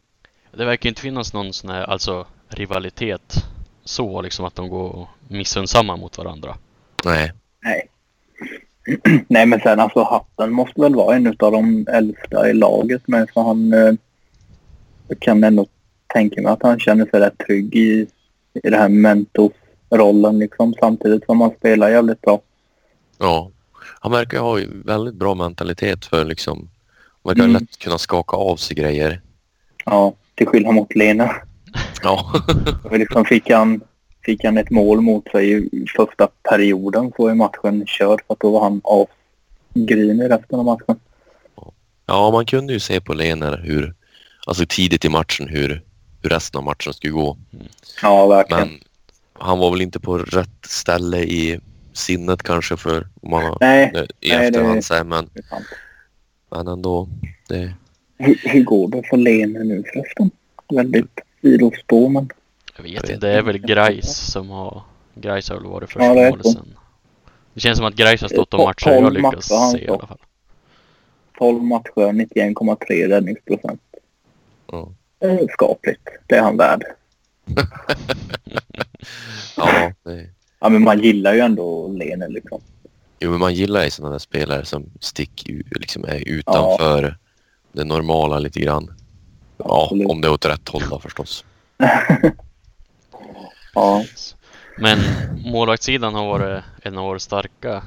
Det 0.56 0.64
verkar 0.64 0.88
inte 0.88 1.02
finnas 1.02 1.32
någon 1.32 1.52
sån 1.52 1.70
här, 1.70 1.82
alltså 1.82 2.26
rivalitet 2.48 3.44
så 3.84 4.22
liksom 4.22 4.44
att 4.44 4.54
de 4.54 4.68
går 4.68 5.08
missunnsamma 5.28 5.96
mot 5.96 6.18
varandra. 6.18 6.56
Nej, 7.04 7.32
Nej. 7.64 7.88
Nej, 9.28 9.46
men 9.46 9.60
sen 9.60 9.80
alltså 9.80 10.02
Hatten 10.02 10.52
måste 10.52 10.80
väl 10.80 10.94
vara 10.94 11.16
en 11.16 11.26
av 11.26 11.52
de 11.52 11.86
äldsta 11.90 12.50
i 12.50 12.52
laget 12.52 13.08
med 13.08 13.28
så 13.34 13.42
han 13.42 13.72
eh, 13.72 13.92
jag 15.08 15.20
kan 15.20 15.44
ändå 15.44 15.66
tänka 16.06 16.42
mig 16.42 16.52
att 16.52 16.62
han 16.62 16.80
känner 16.80 17.06
sig 17.06 17.20
rätt 17.20 17.38
trygg 17.46 17.74
i, 17.74 18.06
i 18.64 18.70
det 18.70 18.76
här 18.76 18.88
mentorsrollen 18.88 20.38
liksom 20.38 20.74
samtidigt 20.80 21.24
som 21.24 21.40
han 21.40 21.50
spelar 21.58 21.90
jävligt 21.90 22.20
bra. 22.20 22.40
Ja, 23.18 23.50
han 24.00 24.12
verkar 24.12 24.38
ha 24.40 24.58
ju 24.58 24.82
väldigt 24.84 25.14
bra 25.14 25.34
mentalitet 25.34 26.06
för 26.06 26.24
liksom, 26.24 26.58
han 27.22 27.30
verkar 27.34 27.44
Mm. 27.44 27.52
lätt 27.52 27.78
kunna 27.78 27.98
skaka 27.98 28.36
av 28.36 28.56
sig 28.56 28.76
grejer. 28.76 29.20
Ja, 29.84 30.14
till 30.34 30.46
skillnad 30.46 30.74
mot 30.74 30.94
Lena. 30.94 31.34
Ja, 32.02 32.32
Och 32.84 32.98
liksom 32.98 33.24
fick 33.24 33.50
han, 33.50 33.80
fick 34.24 34.44
han 34.44 34.58
ett 34.58 34.70
mål 34.70 35.00
mot 35.00 35.30
sig 35.30 35.66
i 35.76 35.86
första 35.96 36.28
perioden 36.50 37.12
så 37.16 37.26
är 37.26 37.34
matchen 37.34 37.86
körd 37.86 38.20
för 38.26 38.34
att 38.34 38.40
då 38.40 38.50
var 38.50 38.60
han 38.60 38.80
avgrinig 38.84 40.30
resten 40.30 40.58
av 40.58 40.64
matchen. 40.64 41.00
ja 42.06 42.30
man 42.30 42.46
kunde 42.46 42.72
ju 42.72 42.80
se 42.80 43.00
på 43.00 43.14
Lener 43.14 43.60
hur, 43.64 43.94
alltså 44.46 44.64
tidigt 44.68 45.04
i 45.04 45.08
matchen 45.08 45.48
hur, 45.48 45.82
hur 46.22 46.30
resten 46.30 46.58
av 46.58 46.64
matchen 46.64 46.94
skulle 46.94 47.12
gå. 47.12 47.36
Ja, 48.02 48.26
verkligen. 48.26 48.68
Men 48.68 48.78
han 49.32 49.58
var 49.58 49.70
väl 49.70 49.80
inte 49.82 50.00
på 50.00 50.18
rätt 50.18 50.66
ställe 50.66 51.18
i 51.18 51.60
sinnet 51.92 52.42
kanske 52.42 52.76
för 52.76 53.08
om 53.22 53.30
man 53.30 53.56
Nej, 53.60 53.92
i 54.20 54.28
nej, 54.30 54.46
efterhand 54.46 54.84
säger 54.84 55.04
men, 55.04 55.30
men 56.50 56.68
ändå. 56.68 57.08
Det, 57.48 57.72
Hur, 58.18 58.40
hur 58.44 58.64
går 58.64 58.88
det 58.88 59.02
för 59.10 59.16
Lene 59.16 59.64
nu 59.64 59.84
förresten? 59.92 60.30
Väldigt 60.68 61.20
sidospår 61.40 62.08
men... 62.08 62.30
Jag 62.76 62.82
vet 62.82 63.10
inte, 63.10 63.26
det 63.26 63.32
är 63.32 63.42
väl 63.42 63.58
Grais 63.58 64.16
som 64.32 64.50
har... 64.50 64.82
Grais 65.14 65.48
har 65.48 65.56
väl 65.56 65.66
varit 65.66 65.90
första 65.90 66.04
Ja, 66.04 66.14
det 66.14 66.20
är 66.20 66.30
målet 66.30 66.46
sen. 66.46 66.74
Det 67.54 67.60
känns 67.60 67.78
som 67.78 67.86
att 67.86 67.94
Grais 67.94 68.20
har 68.20 68.28
stått 68.28 68.54
om 68.54 68.58
Tolv 68.58 68.66
matcher 68.66 68.90
jag 68.90 69.02
matcher 69.02 69.14
lyckats 69.14 69.48
se 69.72 69.84
i 69.84 69.88
alla 69.88 70.06
fall. 70.06 70.18
12 71.38 71.62
matcher, 71.62 72.12
91,3 72.12 73.08
räddningsprocent. 73.08 73.82
ja. 74.72 74.92
Eh, 75.20 75.38
Skapligt. 75.50 76.08
Det 76.26 76.34
är 76.34 76.42
han 76.42 76.56
värd. 76.56 76.84
ja, 79.56 79.92
det, 80.02 80.28
Ja, 80.60 80.68
men 80.68 80.82
man 80.82 81.00
gillar 81.00 81.34
ju 81.34 81.40
ändå 81.40 81.88
Lene 81.88 82.28
liksom. 82.28 82.60
jo, 83.20 83.30
men 83.30 83.40
man 83.40 83.54
gillar 83.54 83.84
ju 83.84 83.90
sådana 83.90 84.12
där 84.12 84.18
spelare 84.18 84.64
som 84.64 84.90
sticker 85.00 85.52
ut, 85.52 85.78
liksom 85.80 86.04
är 86.04 86.28
utanför 86.28 87.16
det 87.72 87.84
normala 87.84 88.38
lite 88.38 88.60
grann. 88.60 88.94
Ja, 89.58 89.82
Absolut. 89.84 90.10
om 90.10 90.20
det 90.20 90.28
är 90.28 90.32
åt 90.32 90.46
rätt 90.46 90.68
håll 90.68 90.82
då 90.90 90.98
förstås. 91.00 91.44
Ja, 93.74 94.04
Men 94.78 94.98
målvaktssidan 95.44 96.14
har 96.14 96.26
varit 96.26 96.64
en 96.82 96.98
av 96.98 97.04
våra 97.04 97.18
starka, 97.18 97.82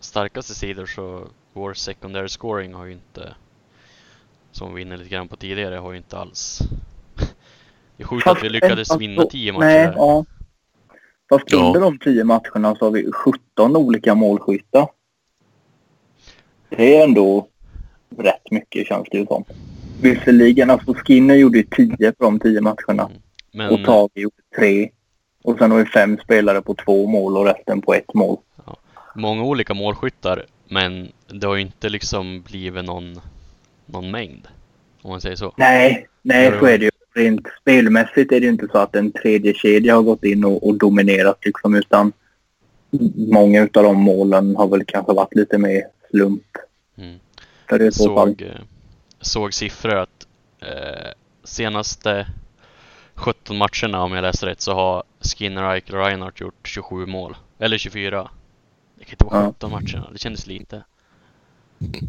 starkaste 0.00 0.54
sidor 0.54 0.86
så 0.86 1.28
vår 1.52 1.74
secondary 1.74 2.28
scoring 2.28 2.74
har 2.74 2.84
ju 2.84 2.92
inte, 2.92 3.34
som 4.52 4.74
vi 4.74 4.82
inne 4.82 4.96
lite 4.96 5.10
grann 5.10 5.28
på 5.28 5.36
tidigare, 5.36 5.74
har 5.74 5.90
ju 5.92 5.96
inte 5.98 6.18
alls... 6.18 6.58
Det 7.96 8.02
är 8.02 8.06
sjukt 8.06 8.26
att 8.26 8.42
vi 8.42 8.48
lyckades 8.48 8.96
vinna 8.96 9.24
10 9.24 9.52
matcher 9.52 9.64
Nej, 9.64 9.86
där. 9.86 9.94
ja. 9.96 10.24
Fast 11.28 11.44
Ja. 11.46 11.58
under 11.66 11.80
de 11.80 11.98
10 11.98 12.24
matcherna 12.24 12.74
så 12.76 12.84
har 12.84 12.90
vi 12.90 13.12
17 13.12 13.76
olika 13.76 14.14
målskyttar. 14.14 14.88
Det 16.68 16.96
är 16.96 17.04
ändå 17.04 17.48
rätt 18.18 18.50
mycket 18.50 18.86
känns 18.86 19.08
det 19.10 19.18
ju 19.18 19.26
som. 19.26 19.44
Visserligen, 20.00 20.70
alltså 20.70 20.94
Skinner 20.94 21.34
gjorde 21.34 21.58
ju 21.58 21.64
10 21.64 22.12
på 22.12 22.24
de 22.24 22.38
10 22.40 22.60
matcherna. 22.60 23.04
Och 23.04 23.10
Men 23.52 23.84
Tage 23.84 24.10
gjorde 24.14 24.36
3. 24.58 24.90
Och 25.42 25.58
sen 25.58 25.70
har 25.70 25.78
vi 25.78 25.84
fem 25.84 26.18
spelare 26.24 26.62
på 26.62 26.74
två 26.74 27.06
mål 27.06 27.36
och 27.36 27.44
resten 27.44 27.82
på 27.82 27.94
ett 27.94 28.14
mål. 28.14 28.36
många 29.14 29.44
olika 29.44 29.74
målskyttar, 29.74 30.46
men 30.68 31.08
det 31.26 31.46
har 31.46 31.54
ju 31.54 31.60
inte 31.60 31.88
liksom 31.88 32.42
blivit 32.42 32.84
någon, 32.84 33.20
någon 33.86 34.10
mängd. 34.10 34.48
Om 35.02 35.10
man 35.10 35.20
säger 35.20 35.36
så. 35.36 35.52
Nej, 35.56 36.06
nej 36.22 36.44
Ja, 36.44 36.58
så 36.60 36.66
ja. 36.66 36.70
är 36.70 36.78
det 36.78 36.84
ju. 36.84 36.90
Rent 37.14 37.46
spelmässigt 37.60 38.32
är 38.32 38.40
det 38.40 38.46
ju 38.46 38.52
inte 38.52 38.68
så 38.72 38.78
att 38.78 38.96
en 38.96 39.12
tredje 39.12 39.54
kedja 39.54 39.94
har 39.94 40.02
gått 40.02 40.24
in 40.24 40.44
och, 40.44 40.68
och 40.68 40.74
dominerat 40.74 41.38
liksom 41.44 41.74
utan 41.74 42.12
många 43.32 43.62
av 43.62 43.68
de 43.82 43.96
målen 43.96 44.56
har 44.56 44.68
väl 44.68 44.84
kanske 44.84 45.12
varit 45.12 45.34
lite 45.34 45.58
mer 45.58 45.82
slump. 46.10 46.42
Mm. 46.96 47.18
För 47.68 47.78
det 47.78 47.86
i 47.86 47.92
så 47.92 48.14
fall. 48.14 48.28
såg, 48.28 48.42
eh, 48.42 48.60
såg 49.26 49.54
siffror 49.54 49.94
att 49.96 50.26
eh, 50.60 51.10
senaste 51.44 52.26
17 53.14 53.56
matcherna 53.56 54.02
om 54.02 54.12
jag 54.12 54.22
läste 54.22 54.46
rätt 54.46 54.60
så 54.60 54.74
har 54.74 55.02
Skinner, 55.20 55.62
Eichel 55.74 55.94
och 55.96 56.06
Reinhardt 56.06 56.40
gjort 56.40 56.68
27 56.68 57.06
mål. 57.06 57.36
Eller 57.58 57.78
24. 57.78 58.30
Det 58.94 59.04
kan 59.04 59.12
inte 59.12 59.24
vara 59.24 59.42
Ja. 59.42 59.46
17 59.52 59.70
matcherna, 59.70 60.10
det 60.12 60.18
kändes 60.18 60.46
lite. 60.46 60.84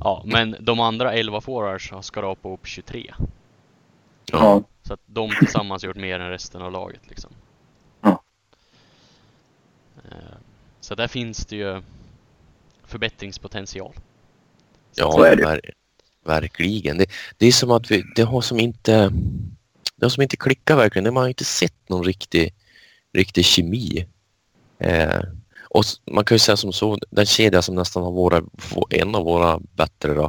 Ja, 0.04 0.24
men 0.26 0.56
de 0.60 0.80
andra 0.80 1.14
11 1.14 1.42
forwards 1.42 1.92
har 1.92 2.02
skrapat 2.02 2.52
upp 2.60 2.68
23. 2.68 3.14
Ja. 4.32 4.64
Så 4.84 4.94
att 4.94 5.00
de 5.06 5.30
tillsammans 5.40 5.84
har 5.84 5.88
gjort 5.88 5.98
mer 5.98 6.20
än 6.20 6.30
resten 6.30 6.62
av 6.62 6.72
laget 6.72 7.02
liksom. 7.10 7.32
Ja. 8.02 8.22
Eh, 10.12 10.38
Så 10.80 10.96
där 10.96 11.08
finns 11.08 11.46
det 11.46 11.56
ju 11.56 11.82
förbättringspotential. 12.86 13.94
Ja, 14.96 15.12
Så 15.12 15.24
är 15.24 15.36
det. 15.36 15.62
Ver 16.28 16.42
verkligen. 16.42 16.98
Det, 16.98 17.06
det 17.38 17.48
är 17.48 17.52
som 17.52 17.72
att 17.72 17.92
vi, 17.92 18.04
det 18.16 18.24
har 18.24 18.42
som 18.42 18.60
inte, 18.60 19.12
det 19.96 20.06
har 20.06 20.10
som 20.10 20.24
inte 20.24 20.38
klickat 20.38 20.78
verkligen. 20.78 21.14
Man 21.14 21.24
har 21.24 21.28
inte 21.28 21.46
sett 21.46 21.90
någon 21.90 22.04
riktig, 22.04 22.54
riktig 23.14 23.46
kemi. 23.46 24.08
Eh, 24.80 25.22
och 25.70 25.84
man 26.12 26.26
kan 26.26 26.36
ju 26.36 26.40
säga 26.40 26.58
som 26.58 26.74
så, 26.74 26.98
den 27.10 27.26
kedja 27.26 27.62
som 27.62 27.76
nästan 27.76 28.04
har 28.04 28.12
varit 28.12 28.44
en 28.90 29.16
av 29.16 29.24
våra 29.24 29.60
bättre 29.76 30.14
då, 30.14 30.26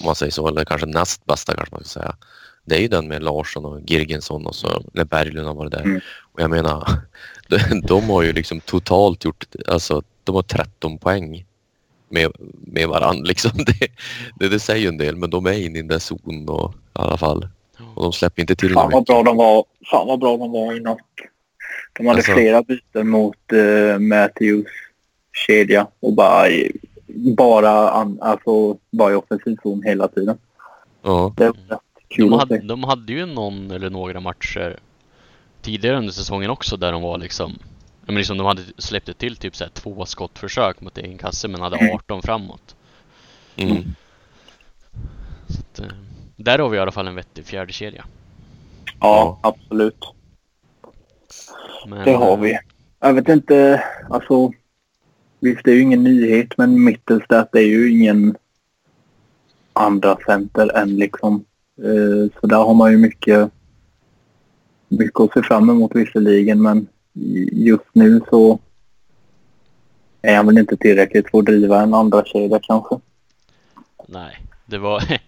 om 0.00 0.06
man 0.06 0.14
säger 0.14 0.32
så, 0.32 0.48
eller 0.48 0.64
kanske 0.64 0.86
näst 0.86 1.24
bästa 1.24 1.54
kanske 1.54 1.74
man 1.74 1.84
ska 1.84 2.00
säga. 2.00 2.16
Det 2.64 2.76
är 2.76 2.80
ju 2.80 2.88
den 2.88 3.08
med 3.08 3.22
Larsson 3.22 3.64
och 3.64 3.80
Girgensson 3.90 4.46
och 4.46 4.54
så, 4.54 4.82
eller 4.94 5.04
Berglund 5.04 5.46
har 5.46 5.54
varit 5.54 5.72
där. 5.72 5.80
Mm. 5.80 6.00
Och 6.32 6.40
jag 6.40 6.50
menar, 6.50 6.88
de, 7.48 7.80
de 7.80 8.10
har 8.10 8.22
ju 8.22 8.32
liksom 8.32 8.60
totalt 8.60 9.24
gjort, 9.24 9.44
alltså 9.66 10.02
de 10.24 10.34
har 10.34 10.42
13 10.42 10.98
poäng 10.98 11.44
med, 12.08 12.32
med 12.66 12.88
varandra 12.88 13.24
liksom. 13.24 13.50
Det, 13.66 13.88
det, 14.38 14.48
det 14.48 14.60
säger 14.60 14.80
ju 14.82 14.88
en 14.88 14.98
del, 14.98 15.16
men 15.16 15.30
de 15.30 15.46
är 15.46 15.52
inne 15.52 15.78
i 15.78 15.82
den 15.82 15.88
där 15.88 15.98
zonen 15.98 16.48
och, 16.48 16.74
i 16.74 16.76
alla 16.92 17.16
fall. 17.16 17.48
Och 17.94 18.02
de 18.02 18.12
släpper 18.12 18.40
inte 18.40 18.56
till 18.56 18.72
Fan 18.74 18.90
vad 18.92 19.04
bra 19.06 19.22
de 19.22 19.36
var. 19.36 19.64
Fan 19.90 20.06
vad 20.06 20.18
bra 20.18 20.36
de 20.36 20.52
var 20.52 20.76
i 20.76 20.80
natt. 20.80 20.98
De 21.92 22.06
hade 22.06 22.18
Alltså- 22.18 22.32
flera 22.32 22.62
byten 22.62 23.08
mot 23.08 23.52
uh, 23.52 23.98
Matthews 23.98 24.66
kedja 25.46 25.86
och 26.00 26.12
bara, 26.12 26.46
bara, 27.36 27.90
an, 27.90 28.18
alltså, 28.22 28.78
bara 28.90 29.12
i 29.12 29.14
offensiv 29.14 29.56
zon 29.62 29.82
hela 29.82 30.08
tiden. 30.08 30.38
Ja, 31.02 31.34
Det 31.36 31.46
var 31.46 31.52
rätt 31.68 31.80
kul 32.08 32.30
De 32.30 32.38
hade, 32.38 32.58
de 32.58 32.84
hade 32.84 33.12
ju 33.12 33.26
någon 33.26 33.70
eller 33.70 33.90
några 33.90 34.20
matcher 34.20 34.78
tidigare 35.62 35.96
under 35.96 36.12
säsongen 36.12 36.50
också 36.50 36.76
där 36.76 36.92
de 36.92 37.02
var 37.02 37.18
liksom 37.18 37.58
men 38.08 38.16
liksom 38.16 38.38
de 38.38 38.46
hade 38.46 38.62
släppt 38.78 39.08
ett 39.08 39.18
till 39.18 39.36
typ 39.36 39.56
så 39.56 39.64
här 39.64 39.70
två 39.70 40.06
skottförsök 40.06 40.80
mot 40.80 40.98
egen 40.98 41.18
kasse 41.18 41.48
men 41.48 41.60
hade 41.60 41.94
18 41.94 42.22
framåt. 42.22 42.76
mm. 43.56 43.82
Så 45.48 45.60
att, 45.60 45.80
eh, 45.80 45.96
där 46.36 46.58
har 46.58 46.68
vi 46.68 46.76
i 46.76 46.80
alla 46.80 46.92
fall 46.92 47.08
en 47.08 47.14
vettig 47.14 47.46
fjärde 47.46 47.72
kedja. 47.72 48.04
Ja, 49.00 49.38
absolut. 49.42 50.04
Men, 51.86 52.04
Det 52.04 52.12
har 52.12 52.32
eh, 52.32 52.40
vi. 52.40 52.58
Jag 53.00 53.14
vet 53.14 53.28
inte, 53.28 53.84
alltså. 54.10 54.52
Visst, 55.40 55.60
det 55.64 55.70
är 55.70 55.74
ju 55.74 55.82
ingen 55.82 56.04
nyhet, 56.04 56.48
men 56.56 56.84
Mittelstat 56.84 57.54
är 57.54 57.60
ju 57.60 57.90
ingen 57.90 58.36
andra 59.72 60.16
center 60.26 60.76
än 60.76 60.96
liksom. 60.96 61.44
Eh, 61.82 62.40
så 62.40 62.46
där 62.46 62.56
har 62.56 62.74
man 62.74 62.90
ju 62.90 62.98
mycket, 62.98 63.50
mycket 64.88 65.20
att 65.20 65.32
se 65.32 65.42
fram 65.42 65.70
emot 65.70 65.90
visserligen, 65.94 66.62
men 66.62 66.86
just 67.52 67.84
nu 67.92 68.20
så 68.30 68.58
är 70.22 70.36
han 70.36 70.46
väl 70.46 70.58
inte 70.58 70.76
tillräckligt 70.76 71.30
för 71.30 71.38
att 71.38 71.44
driva 71.46 71.82
en 71.82 71.94
andra 71.94 72.24
kedja 72.24 72.60
kanske. 72.62 73.00
Nej, 74.06 74.42
det 74.66 74.78
var 74.78 75.02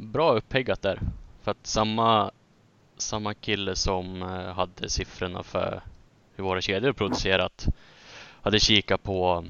bra 0.00 0.34
uppheggat 0.36 0.82
där. 0.82 1.00
För 1.42 1.50
att 1.50 1.66
samma, 1.66 2.30
samma 2.96 3.34
kille 3.34 3.76
som 3.76 4.22
eh, 4.22 4.28
hade 4.54 4.88
siffrorna 4.90 5.42
för 5.42 5.82
hur 6.36 6.44
våra 6.44 6.60
kedjor 6.60 6.92
producerat 6.92 7.66
hade 8.42 8.60
kikat 8.60 9.02
på 9.02 9.44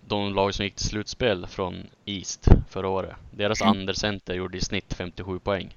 de 0.00 0.34
lag 0.34 0.54
som 0.54 0.64
gick 0.64 0.74
till 0.74 0.88
slutspel 0.88 1.46
från 1.46 1.86
East 2.04 2.48
förra 2.70 2.88
året. 2.88 3.16
Deras 3.30 3.62
Mm. 3.62 3.78
undercenter 3.78 4.34
gjorde 4.34 4.58
i 4.58 4.60
snitt 4.60 4.94
57 4.94 5.38
poäng. 5.38 5.76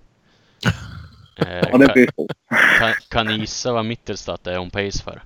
Eh, 1.37 1.47
Ja, 1.71 1.77
det 1.77 1.85
kan, 1.85 1.93
blir 1.93 2.09
så. 2.15 2.27
kan, 2.79 2.93
kan 3.09 3.27
ni 3.27 3.33
gissa 3.33 3.73
vad 3.73 3.85
Mittelstat 3.85 4.47
är 4.47 4.57
on 4.57 4.69
pace 4.69 5.03
för? 5.03 5.23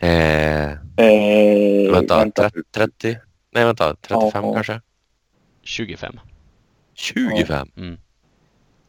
eh, 0.00 0.70
Eh, 0.96 1.92
vänta, 1.92 2.30
30, 2.30 2.58
30? 2.72 3.16
Nej 3.52 3.64
vänta, 3.64 3.96
35 4.00 4.44
Ja. 4.44 4.54
kanske? 4.54 4.80
25. 5.62 6.20
25? 6.94 7.68
Mm. 7.76 7.98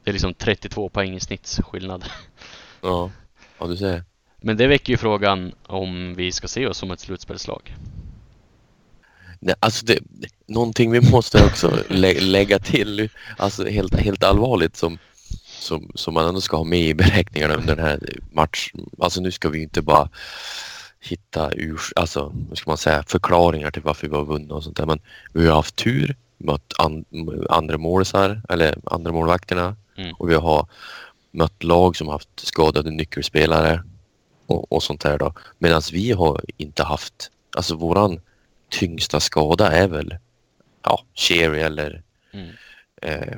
Det 0.03 0.11
är 0.11 0.13
liksom 0.13 0.33
32 0.33 0.89
poäng 0.89 1.15
i 1.15 1.19
snittsskillnad. 1.19 2.05
Ja, 2.81 3.11
ja 3.59 3.67
du 3.67 3.77
ser. 3.77 4.03
Men 4.37 4.57
det 4.57 4.67
väcker 4.67 4.93
ju 4.93 4.97
frågan 4.97 5.51
om 5.67 6.13
vi 6.15 6.31
ska 6.31 6.47
se 6.47 6.67
oss 6.67 6.77
som 6.77 6.91
ett 6.91 6.99
slutspelslag. 6.99 7.75
Nej, 9.39 9.55
alltså 9.59 9.85
det, 9.85 9.99
någonting 10.47 10.91
vi 10.91 11.11
måste 11.11 11.45
också 11.45 11.77
lä 11.89 12.19
lägga 12.19 12.59
till, 12.59 13.09
alltså 13.37 13.65
helt, 13.65 13.95
helt 13.95 14.23
allvarligt 14.23 14.75
som, 14.75 14.97
som, 15.65 15.91
som 15.95 16.13
man 16.13 16.27
ändå 16.27 16.41
ska 16.41 16.57
ha 16.57 16.63
med 16.63 16.79
i 16.79 16.93
beräkningarna 16.93 17.53
under 17.55 17.75
den 17.75 17.85
här 17.85 17.99
matchen. 18.31 18.89
Alltså 18.99 19.21
nu 19.21 19.31
ska 19.31 19.49
vi 19.49 19.61
inte 19.63 19.81
bara 19.81 20.09
hitta 20.99 21.51
ur, 21.53 21.79
alltså, 21.95 22.31
vad 22.49 22.57
ska 22.57 22.69
man 22.71 22.77
säga, 22.77 23.03
förklaringar 23.07 23.71
till 23.71 23.81
varför 23.81 24.07
vi 24.07 24.15
har 24.15 24.25
vunnit 24.25 24.51
och 24.51 24.63
sånt 24.63 24.77
där. 24.77 24.85
Men 24.85 24.99
vi 25.33 25.47
har 25.47 25.55
haft 25.55 25.75
tur, 25.75 26.15
mött 26.37 26.73
an, 26.77 27.05
andra 27.49 27.77
målisar, 27.77 28.41
eller 28.49 28.75
andra 28.85 29.11
målvakterna 29.11 29.75
Mm. 29.97 30.13
och 30.13 30.29
vi 30.29 30.35
har 30.35 30.67
mött 31.31 31.63
lag 31.63 31.95
som 31.95 32.07
haft 32.07 32.29
skadade 32.35 32.91
nyckelspelare 32.91 33.83
och, 34.47 34.71
och 34.71 34.83
sånt 34.83 35.01
där 35.01 35.17
då. 35.17 35.33
Medan 35.57 35.81
vi 35.91 36.11
har 36.11 36.41
inte 36.57 36.83
haft, 36.83 37.31
alltså 37.57 37.75
våran 37.75 38.21
tyngsta 38.69 39.19
skada 39.19 39.71
är 39.71 39.87
väl 39.87 40.17
ja, 40.83 41.03
Cherry 41.13 41.59
eller 41.61 42.01
Mm. 42.33 42.49
eh, 43.01 43.37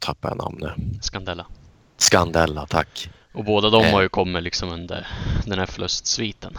tappar 0.00 0.28
jag 0.28 0.38
namnet. 0.38 0.72
Skandella. 1.04 1.46
Scandella, 1.96 2.66
tack. 2.66 3.10
Och 3.34 3.44
båda 3.44 3.70
de 3.70 3.84
Eh. 3.84 3.92
har 3.92 4.02
ju 4.02 4.08
kommit 4.08 4.42
liksom 4.42 4.68
under 4.72 5.06
den 5.46 5.58
här 5.58 5.66
förlustsviten. 5.66 6.58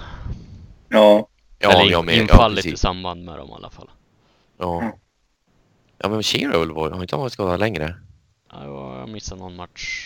Ja. 0.90 1.28
Ja, 1.60 1.72
Eller 1.72 1.92
jag 1.92 2.06
med. 2.06 2.16
Ja, 2.18 2.22
infallit 2.22 2.60
i 2.66 2.70
precis. 2.70 2.80
samband 2.80 3.26
med 3.26 3.38
dem 3.38 3.50
i 3.50 3.54
alla 3.54 3.70
fall. 3.70 3.90
Ja. 4.58 4.92
Ja, 5.98 6.10
men 6.10 6.18
var, 6.74 6.92
har 6.92 7.02
inte 7.02 7.16
han 7.16 7.22
varit 7.22 7.34
skadad 7.34 7.60
längre? 7.60 7.96
Ja, 8.52 9.00
Jag 9.00 9.10
missade 9.10 9.42
någon 9.42 9.56
match 9.56 10.06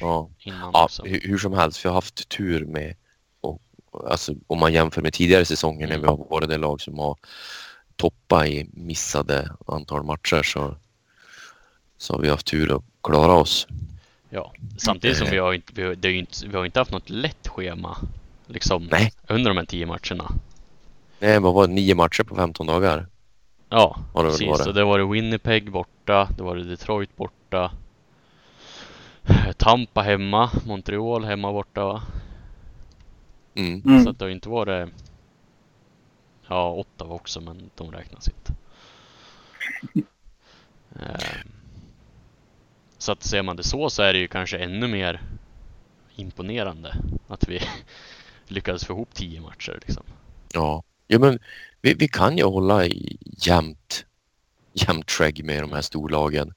Ja. 0.00 0.30
innan 0.38 0.70
Ja, 0.72 0.84
också. 0.84 1.02
hur, 1.04 1.20
hur 1.20 1.38
som 1.38 1.52
helst, 1.52 1.84
vi 1.84 1.88
har 1.88 1.94
haft 1.94 2.28
tur 2.28 2.64
med, 2.66 2.96
och, 3.40 3.60
alltså, 4.10 4.34
om 4.46 4.58
man 4.58 4.72
jämför 4.72 5.02
med 5.02 5.12
tidigare 5.12 5.44
säsonger 5.44 5.88
när 5.88 5.98
vi 5.98 6.06
har 6.06 6.16
varit 6.30 6.48
det 6.48 6.56
lag 6.58 6.80
som 6.80 6.98
har 6.98 7.16
toppat 7.96 8.46
i 8.46 8.70
missade 8.72 9.50
antal 9.66 10.02
matcher 10.04 10.42
så, 10.42 10.76
så 12.02 12.14
har 12.14 12.20
vi 12.20 12.28
haft 12.28 12.46
tur 12.46 12.76
att 12.76 12.82
klara 13.02 13.32
oss. 13.32 13.66
Ja, 14.30 14.52
samtidigt 14.76 15.16
som 15.16 15.26
Eh. 15.26 15.32
vi 15.32 15.38
har 15.38 15.52
inte, 15.52 15.72
vi 15.74 15.82
har, 15.82 15.94
det 15.94 16.08
är 16.08 16.12
ju 16.12 16.18
inte, 16.18 16.46
vi 16.46 16.56
har 16.56 16.64
inte 16.64 16.78
haft 16.80 16.90
något 16.90 17.10
lätt 17.10 17.48
schema 17.48 17.96
liksom 18.46 18.88
Nej. 18.90 19.12
under 19.28 19.50
de 19.50 19.56
här 19.56 19.64
tio 19.64 19.86
matcherna. 19.86 20.30
Nej, 21.18 21.40
vad 21.40 21.54
var 21.54 21.66
det? 21.66 21.72
Nio 21.72 21.94
matcher 21.94 22.22
på 22.22 22.34
15 22.36 22.66
dagar? 22.66 23.06
Ja, 23.68 23.98
Har 24.14 24.24
det 24.24 24.30
precis. 24.30 24.48
varit. 24.48 24.66
Och 24.66 24.74
det 24.74 24.84
var 24.84 24.98
det 24.98 25.04
Winnipeg 25.04 25.70
borta, 25.72 26.28
det 26.36 26.42
var 26.42 26.56
det 26.56 26.64
Detroit 26.64 27.16
borta, 27.16 27.70
Tampa 29.56 30.02
hemma, 30.02 30.50
Montreal 30.66 31.24
hemma 31.24 31.52
borta 31.52 31.84
va? 31.84 32.02
Mm. 33.54 33.82
Mm. 33.86 34.04
Så 34.04 34.10
att 34.10 34.18
det 34.18 34.24
har 34.24 34.30
inte 34.30 34.48
varit 34.48 34.88
Ja, 36.48 36.70
Ottawa 36.70 37.14
också 37.14 37.40
men 37.40 37.70
de 37.74 37.90
räknas 37.92 38.28
inte. 38.28 38.52
Ehm, 41.00 41.48
Så 43.02 43.12
att 43.12 43.22
ser 43.22 43.42
man 43.42 43.56
det 43.56 43.62
så 43.62 43.90
så 43.90 44.02
är 44.02 44.12
det 44.12 44.18
ju 44.18 44.28
kanske 44.28 44.58
ännu 44.58 44.88
mer 44.88 45.22
imponerande 46.16 46.94
att 47.28 47.48
vi 47.48 47.60
lyckades 48.46 48.84
få 48.84 48.92
ihop 48.92 49.14
tio 49.14 49.40
matcher 49.40 49.78
liksom. 49.86 50.02
Ja. 50.52 50.82
ja, 51.06 51.18
men 51.18 51.38
vi, 51.80 51.94
vi 51.94 52.08
kan 52.08 52.38
ju 52.38 52.44
hålla 52.44 52.84
jämnt, 53.46 54.06
jämnt 54.72 55.10
skägg 55.10 55.44
med 55.44 55.62
de 55.62 55.72
här 55.72 55.82
storlagen. 55.82 56.54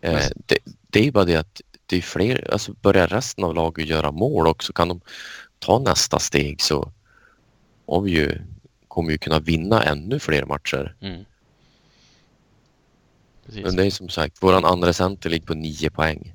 Eh, 0.00 0.26
det, 0.46 0.58
det 0.90 1.06
är 1.06 1.12
bara 1.12 1.24
det 1.24 1.36
att 1.36 1.60
det 1.86 1.96
är 1.96 2.02
fler, 2.02 2.50
alltså 2.52 2.72
börjar 2.72 3.06
resten 3.06 3.44
av 3.44 3.54
laget 3.54 3.88
göra 3.88 4.12
mål 4.12 4.46
också, 4.46 4.72
kan 4.72 4.88
de 4.88 5.00
ta 5.58 5.78
nästa 5.78 6.18
steg 6.18 6.62
så 6.62 6.92
har 7.86 8.00
vi 8.00 8.10
ju, 8.10 8.38
kommer 8.88 9.12
vi 9.12 9.18
kunna 9.18 9.40
vinna 9.40 9.82
ännu 9.82 10.18
fler 10.18 10.44
matcher. 10.44 10.96
Mm. 11.00 11.24
Precis. 13.46 13.64
Men 13.64 13.76
det 13.76 13.86
är 13.86 13.90
som 13.90 14.08
sagt, 14.08 14.42
våran 14.42 14.64
andra 14.64 14.92
center 14.92 15.30
ligger 15.30 15.46
på 15.46 15.54
nio 15.54 15.90
poäng. 15.90 16.32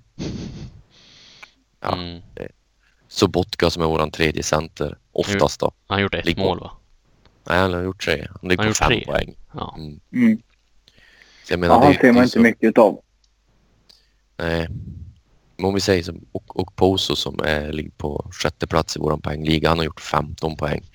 Ja. 1.80 1.94
Mm. 1.98 2.22
Så 3.08 3.28
Botka 3.28 3.70
som 3.70 3.84
är 3.84 3.88
våran 3.88 4.12
tredje 4.12 4.44
center, 4.44 4.98
oftast 5.12 5.60
då. 5.60 5.72
Han 5.88 5.96
har 5.96 6.02
gjort 6.02 6.14
ett 6.14 6.26
Ligg 6.26 6.36
på. 6.36 6.42
mål 6.44 6.60
va? 6.60 6.72
Nej, 7.44 7.58
han 7.60 7.74
har 7.74 7.82
gjort 7.82 8.06
tre. 8.06 8.28
Han 8.42 8.50
ligger 8.50 8.64
Han 8.64 8.74
på 8.74 8.84
har 8.84 8.90
fem 8.90 8.98
gjort 8.98 9.04
tre. 9.06 9.14
poäng. 9.14 9.36
Ja. 9.54 9.76
Mm. 9.78 10.00
Mm. 10.14 10.42
Så 11.48 11.54
jag 11.54 11.60
menar, 11.60 11.76
Ja, 11.76 11.80
det, 11.80 11.86
han 11.86 11.96
ser 11.96 12.12
man 12.14 12.24
inte 12.24 12.34
så- 12.34 12.40
mycket 12.40 12.64
utav. 12.70 13.02
Nej. 14.38 14.68
Men 15.58 15.66
om 15.66 15.74
vi 15.74 15.80
säger 15.82 16.04
som 16.04 16.26
och, 16.32 16.60
och 16.60 16.76
Poso 16.76 17.16
som 17.16 17.40
är, 17.44 17.72
ligger 17.74 17.92
på 17.92 18.30
sjätte 18.32 18.68
plats 18.68 18.96
i 18.96 19.00
vår 19.00 19.18
poängliga. 19.18 19.70
Han 19.70 19.78
har 19.78 19.86
gjort 19.86 20.02
15 20.02 20.56
poäng. 20.58 20.90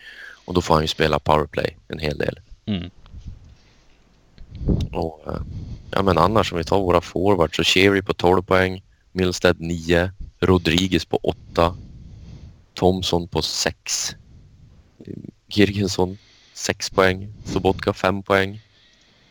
Och 0.45 0.55
då 0.55 0.61
får 0.61 0.75
han 0.75 0.83
ju 0.85 0.89
spela 0.89 1.19
powerplay 1.19 1.77
en 1.89 1.99
hel 1.99 2.19
del. 2.19 2.41
Mm. 2.67 2.91
Och, 4.93 5.33
eh, 5.33 5.41
ja 5.91 6.03
men 6.03 6.19
annars 6.19 6.53
om 6.53 6.59
vi 6.59 6.65
tar 6.65 6.79
våra 6.79 7.01
forwards 7.01 7.57
så 7.57 7.65
Cherry 7.65 8.03
på 8.03 8.15
12 8.15 8.43
poäng. 8.43 8.83
Milstead 9.13 9.57
9. 9.59 10.11
Rodriguez 10.41 11.05
på 11.05 11.17
8. 11.17 11.77
Thomson 12.75 13.29
på 13.29 13.43
6. 13.43 14.17
Girgensson 15.49 16.19
6 16.55 16.91
poäng. 16.91 17.33
Sobotka 17.45 17.93
5 17.93 18.23
poäng. 18.23 18.61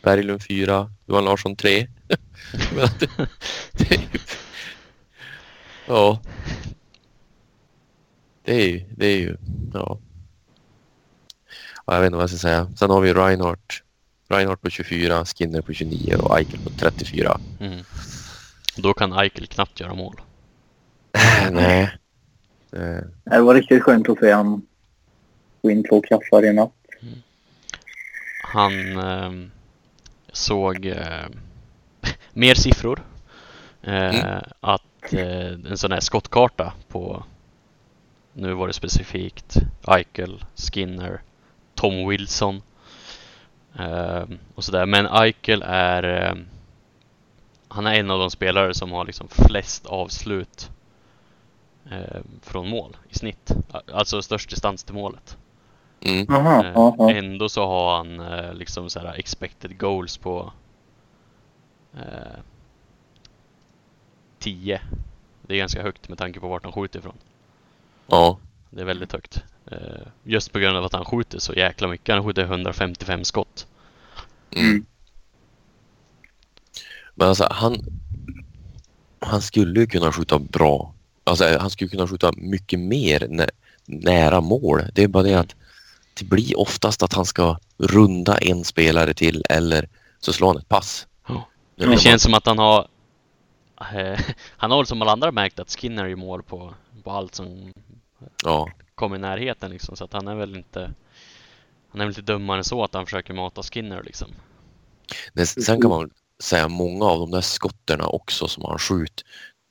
Berglund 0.01 0.43
4. 0.43 0.91
Johan 1.05 1.25
Larsson 1.25 1.55
3. 1.55 1.87
Ja. 5.87 6.19
Det 8.43 8.61
är 8.61 8.67
ju... 8.67 8.85
Det 8.97 9.07
är 9.07 9.17
ju... 9.17 9.37
Ja. 9.73 9.99
ja. 11.85 11.93
Jag 11.93 11.99
vet 11.99 12.05
inte 12.05 12.15
vad 12.15 12.23
jag 12.23 12.29
ska 12.29 12.39
säga. 12.39 12.71
Sen 12.75 12.89
har 12.89 13.01
vi 13.01 13.13
Reinhardt. 13.13 13.84
Reinhardt 14.27 14.61
på 14.61 14.69
24, 14.69 15.25
Skinner 15.25 15.61
på 15.61 15.73
29 15.73 16.15
och 16.15 16.37
Eichel 16.37 16.59
på 16.59 16.69
34. 16.69 17.39
Mm. 17.59 17.79
Då 18.77 18.93
kan 18.93 19.13
Eichel 19.13 19.47
knappt 19.47 19.79
göra 19.79 19.93
mål. 19.93 20.21
Nej. 21.51 21.97
Eh, 22.71 22.99
Det 23.23 23.41
var 23.41 23.55
riktigt 23.55 23.83
skönt 23.83 24.09
att 24.09 24.19
se 24.19 24.31
han 24.31 24.61
få 25.61 25.71
in 25.71 25.83
två 25.83 26.01
kassar 26.01 26.45
i 26.45 26.53
natt. 26.53 26.71
Han 28.43 28.99
ehm, 28.99 29.51
såg 30.31 30.85
eh, 30.85 31.25
mer 32.33 32.55
siffror. 32.55 33.03
Eh, 33.81 34.15
Mm. 34.15 34.41
Att 34.59 35.13
eh, 35.13 35.47
en 35.47 35.77
sån 35.77 35.91
här 35.91 35.99
skottkarta 35.99 36.73
på 36.87 37.23
nu 38.33 38.53
var 38.53 38.67
det 38.67 38.73
specifikt 38.73 39.55
Eichel, 39.87 40.45
Skinner, 40.55 41.21
Tom 41.75 42.09
Wilson 42.09 42.61
och 44.55 44.63
sådär. 44.63 44.85
Men 44.85 45.05
Eichel 45.05 45.63
är 45.65 46.03
ehm, 46.03 46.45
han 47.67 47.87
är 47.87 47.93
en 47.99 48.11
av 48.11 48.19
de 48.19 48.31
spelare 48.31 48.73
som 48.73 48.91
har 48.91 49.05
liksom 49.05 49.27
flest 49.27 49.85
avslut 49.85 50.71
ehm, 51.91 52.27
från 52.41 52.69
mål 52.69 52.97
i 53.09 53.13
snitt. 53.15 53.51
Alltså 53.93 54.21
störst 54.21 54.49
distans 54.49 54.83
till 54.83 54.95
målet. 54.95 55.37
mm. 56.01 56.35
Aha, 56.35 56.63
Eh, 56.65 56.71
ja, 56.75 56.95
ja. 56.97 57.11
Ändå 57.11 57.49
så 57.49 57.65
har 57.67 57.97
han 57.97 58.19
eh, 58.19 58.53
liksom 58.53 58.89
så 58.89 58.99
här 58.99 59.13
expected 59.19 59.77
goals 59.79 60.17
på 60.17 60.51
eh, 61.93 62.39
10. 64.39 64.81
Det 65.41 65.53
är 65.53 65.57
ganska 65.57 65.81
högt 65.81 66.09
med 66.09 66.17
tanke 66.17 66.39
på 66.39 66.47
vart 66.47 66.63
han 66.63 66.73
skjuter 66.73 66.99
ifrån. 66.99 67.15
Ja. 68.07 68.37
Det 68.75 68.81
är 68.81 68.85
väldigt 68.85 69.11
högt. 69.11 69.43
Eh, 69.71 69.77
just 70.23 70.51
på 70.53 70.59
grund 70.59 70.77
av 70.77 70.83
att 70.85 70.93
han 70.93 71.05
skjuter 71.05 71.39
så 71.39 71.53
jäkla 71.53 71.87
mycket. 71.87 72.15
Han 72.15 72.23
skjuter 72.23 72.43
155 72.43 73.23
skott. 73.23 73.67
Mm. 74.51 74.85
Men 77.13 77.27
alltså 77.27 77.47
han... 77.51 77.75
Han 79.19 79.41
skulle 79.41 79.79
ju 79.79 79.87
kunna 79.87 80.11
skjuta 80.11 80.39
bra. 80.39 80.93
Alltså 81.23 81.57
han 81.59 81.69
skulle 81.69 81.89
kunna 81.89 82.07
skjuta 82.07 82.31
mycket 82.37 82.79
mer 82.79 83.27
nä, 83.29 83.47
nära 83.85 84.41
mål. 84.41 84.81
Det 84.93 85.03
är 85.03 85.07
bara 85.07 85.23
det 85.23 85.33
att 85.35 85.55
det 86.19 86.25
blir 86.25 86.59
oftast 86.59 87.03
att 87.03 87.13
han 87.13 87.25
ska 87.25 87.57
runda 87.77 88.37
en 88.37 88.63
spelare 88.63 89.13
till 89.13 89.43
eller 89.49 89.89
så 90.19 90.33
slår 90.33 90.47
han 90.47 90.57
ett 90.57 90.69
pass. 90.69 91.07
Men 91.27 91.37
Det 91.75 91.85
de- 91.85 91.97
känns 91.97 92.23
som 92.23 92.33
att 92.33 92.45
han 92.45 92.57
har 92.59 92.87
Han 94.57 94.71
har 94.71 94.77
väl 94.77 94.85
som 94.85 95.01
alla 95.01 95.11
andra 95.11 95.31
märkt 95.31 95.59
att 95.59 95.69
Skinner 95.79 96.05
är 96.05 96.15
mål 96.15 96.43
på, 96.43 96.73
på 97.03 97.11
allt 97.11 97.35
som 97.35 97.73
Ja, 98.43 98.69
kommer 98.95 99.15
i 99.15 99.19
närheten 99.19 99.71
liksom. 99.71 99.95
Så 99.95 100.03
att 100.03 100.13
han 100.13 100.27
är 100.27 100.35
väl 100.35 100.55
inte 100.55 100.93
Han 101.91 102.01
är 102.01 102.05
väl 102.05 102.11
inte 102.17 102.33
dummare 102.33 102.57
än 102.57 102.63
så 102.63 102.83
att 102.83 102.93
han 102.93 103.05
försöker 103.05 103.33
mata 103.33 103.63
Skinner 103.63 104.03
liksom. 104.03 104.27
Men 105.33 105.47
sen 105.47 105.81
kan 105.81 105.89
man 105.89 105.99
väl 105.99 106.09
säga 106.39 106.67
många 106.67 107.05
av 107.05 107.19
de 107.19 107.31
där 107.31 107.41
skotterna 107.41 108.07
också 108.07 108.47
som 108.47 108.65
han 108.65 108.79
skjuter 108.79 109.25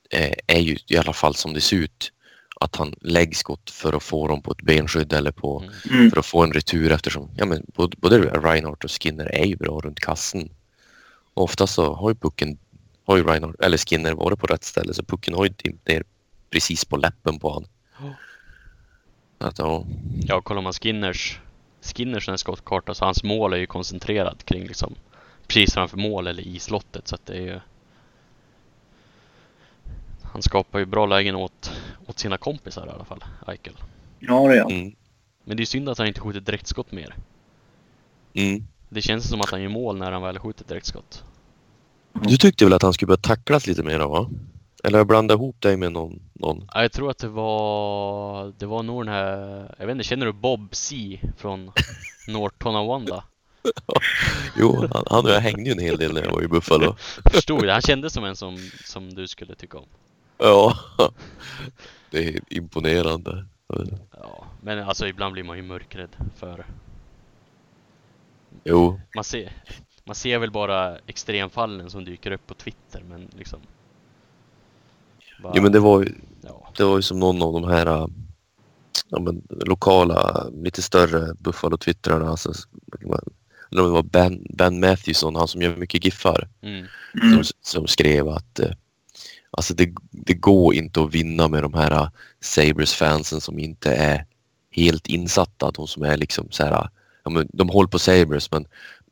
eh, 0.09 0.33
är 0.47 0.59
ju 0.59 0.77
i 0.87 0.97
alla 0.97 1.13
fall 1.13 1.35
som 1.35 1.53
det 1.53 1.61
ser 1.61 1.77
ut 1.77 2.11
att 2.59 2.75
han 2.75 2.95
lägger 3.01 3.35
skott 3.35 3.69
för 3.69 3.93
att 3.93 4.03
få 4.03 4.27
dem 4.27 4.41
på 4.41 4.51
ett 4.51 4.61
benskydd 4.61 5.13
eller 5.13 5.31
på 5.31 5.59
Mm. 5.59 5.99
Mm. 5.99 6.11
för 6.11 6.19
att 6.19 6.25
få 6.25 6.43
en 6.43 6.53
retur 6.53 6.91
eftersom 6.91 7.29
ja, 7.37 7.45
men 7.45 7.65
både, 7.67 7.97
både 7.97 8.19
Reinhardt 8.19 8.83
och 8.83 8.91
Skinner 8.91 9.25
är 9.25 9.45
ju 9.45 9.55
bra 9.55 9.79
runt 9.79 9.99
kassen. 9.99 10.49
Och 11.33 11.43
ofta 11.43 11.67
så 11.67 11.93
har 11.93 12.09
ju 12.09 12.15
pucken, 12.15 12.57
har 13.05 13.17
ju 13.17 13.23
Reinhardt 13.23 13.61
eller 13.61 13.77
Skinner 13.77 14.13
varit 14.13 14.39
på 14.39 14.47
rätt 14.47 14.63
ställe 14.63 14.93
så 14.93 15.03
pucken 15.03 15.33
har 15.33 15.45
ju 15.45 15.53
dimpt 15.57 15.87
ner 15.87 16.03
precis 16.49 16.85
på 16.85 16.97
läppen 16.97 17.39
på 17.39 17.53
han. 17.53 17.65
Ja. 19.39 19.47
Att, 19.47 19.59
ja, 19.59 19.85
Ja, 20.27 20.41
kollar 20.41 20.61
man 20.61 20.73
Skinners 20.73 21.39
Skinners 21.81 22.39
skottkarta 22.39 22.93
så 22.93 23.05
hans 23.05 23.23
mål 23.23 23.53
är 23.53 23.57
ju 23.57 23.67
koncentrerat 23.67 24.45
kring 24.45 24.67
liksom 24.67 24.95
precis 25.47 25.73
framför 25.73 25.97
mål 25.97 26.27
eller 26.27 26.43
i 26.43 26.59
slottet 26.59 27.07
så 27.07 27.15
att 27.15 27.25
det 27.25 27.33
är 27.37 27.41
ju 27.41 27.59
Han 30.23 30.41
skapar 30.41 30.79
ju 30.79 30.85
bra 30.85 31.05
lägen 31.05 31.35
åt, 31.35 31.71
åt 32.07 32.19
sina 32.19 32.37
kompisar 32.37 32.87
i 32.87 32.89
alla 32.89 33.05
fall, 33.05 33.23
Eichel. 33.47 33.77
Ja, 34.19 34.47
det 34.47 34.55
är 34.57 34.61
han. 34.61 34.71
mm, 34.71 34.95
Men 35.43 35.57
det 35.57 35.63
är 35.63 35.65
synd 35.65 35.89
att 35.89 35.97
han 35.97 36.07
inte 36.07 36.19
skjuter 36.19 36.39
direktskott 36.39 36.91
mer. 36.91 37.15
mm. 38.33 38.67
Det 38.89 39.01
känns 39.01 39.29
som 39.29 39.41
att 39.41 39.51
han 39.51 39.61
gör 39.61 39.69
mål 39.69 39.97
när 39.97 40.11
han 40.11 40.21
väl 40.21 40.39
skjuter 40.39 40.65
direktskott. 40.65 41.23
Du 42.13 42.37
tyckte 42.37 42.65
väl 42.65 42.73
att 42.73 42.81
han 42.81 42.93
skulle 42.93 43.07
börja 43.07 43.17
tacklas 43.17 43.67
lite 43.67 43.83
mer 43.83 43.99
va? 43.99 44.29
Eller 44.85 44.97
jag 44.97 45.07
blandade 45.07 45.37
ihop 45.37 45.61
dig 45.61 45.77
med 45.77 45.91
någon? 45.91 46.21
någon. 46.33 46.69
Ja, 46.73 46.81
jag 46.81 46.91
tror 46.91 47.11
att 47.11 47.17
det 47.17 47.27
var 47.27 48.53
Det 48.57 48.65
var 48.65 48.83
nog 48.83 49.05
den 49.05 49.13
här 49.13 49.75
Jag 49.79 49.85
vet 49.85 49.93
inte, 49.93 50.03
känner 50.03 50.25
du 50.25 50.33
Bob 50.33 50.75
C 50.75 51.19
från 51.37 51.71
North 52.27 52.57
Tonawanda? 52.57 53.23
Jo, 54.57 54.87
han, 54.93 55.03
han 55.09 55.25
och 55.25 55.31
jag 55.31 55.39
hängde 55.39 55.63
ju 55.63 55.71
en 55.71 55.79
hel 55.79 55.97
del 55.97 56.13
när 56.13 56.21
jag 56.21 56.31
var 56.31 56.43
i 56.43 56.47
Buffalo. 56.47 56.95
Förstod 57.31 57.63
det, 57.63 57.71
han 57.71 57.81
kändes 57.81 58.13
som 58.13 58.23
en 58.23 58.35
som, 58.35 58.57
som 58.83 59.13
du 59.13 59.27
skulle 59.27 59.55
tycka 59.55 59.77
om. 59.77 59.85
Ja. 60.37 60.77
det 62.11 62.27
är 62.27 62.39
imponerande. 62.49 63.45
Ja, 64.11 64.45
men 64.61 64.79
alltså 64.79 65.07
ibland 65.07 65.33
blir 65.33 65.43
man 65.43 65.57
ju 65.57 65.63
mörkrädd 65.63 66.15
för 66.35 66.65
Jo, 68.63 68.99
man 69.15 69.23
ser, 69.23 69.51
man 70.03 70.15
ser 70.15 70.39
väl 70.39 70.51
bara 70.51 70.97
extremfallen 71.07 71.89
som 71.89 72.05
dyker 72.05 72.31
upp 72.31 72.47
på 72.47 72.53
Twitter 72.53 73.03
men 73.09 73.29
liksom 73.37 73.59
bara, 75.43 75.53
jo 75.55 75.61
men 75.61 75.71
det 75.71 75.79
var 75.79 76.03
ju, 76.03 76.13
ja, 76.41 76.69
det 76.77 76.83
var 76.83 76.95
ju 76.95 77.01
som 77.01 77.19
någon 77.19 77.41
av 77.41 77.53
de 77.53 77.63
här 77.63 77.85
äh, 77.85 78.07
ja, 79.09 79.19
men, 79.19 79.41
lokala, 79.49 80.49
lite 80.49 80.81
större 80.81 81.33
Buffalo-twittrarna. 81.33 82.29
Alltså, 82.29 82.53
eller 83.71 83.83
om 83.83 83.87
det 83.87 83.93
var 83.93 84.03
ben, 84.03 84.45
ben 84.49 84.79
Matthewson, 84.79 85.35
han 85.35 85.47
som 85.47 85.61
gör 85.61 85.75
mycket 85.75 86.05
giffar. 86.05 86.47
mm, 86.61 86.85
som, 87.43 87.43
som 87.61 87.87
skrev 87.87 88.27
att 88.27 88.59
eh, 88.59 88.71
alltså 89.51 89.73
det, 89.73 89.93
det 90.11 90.33
går 90.33 90.75
inte 90.75 91.01
att 91.01 91.13
vinna 91.13 91.47
med 91.47 91.63
de 91.63 91.73
här 91.73 91.91
eh, 91.91 92.09
Sabres-fansen 92.41 93.41
som 93.41 93.59
inte 93.59 93.95
är 93.95 94.25
helt 94.71 95.07
insatta. 95.07 95.71
De 95.71 95.87
som 95.87 96.03
är 96.03 96.17
liksom 96.17 96.47
så 96.51 96.63
här, 96.63 96.89
ja, 97.23 97.31
men 97.31 97.47
de 97.53 97.69
håller 97.69 97.89
på 97.89 97.99
Sabres 97.99 98.51
men 98.51 98.67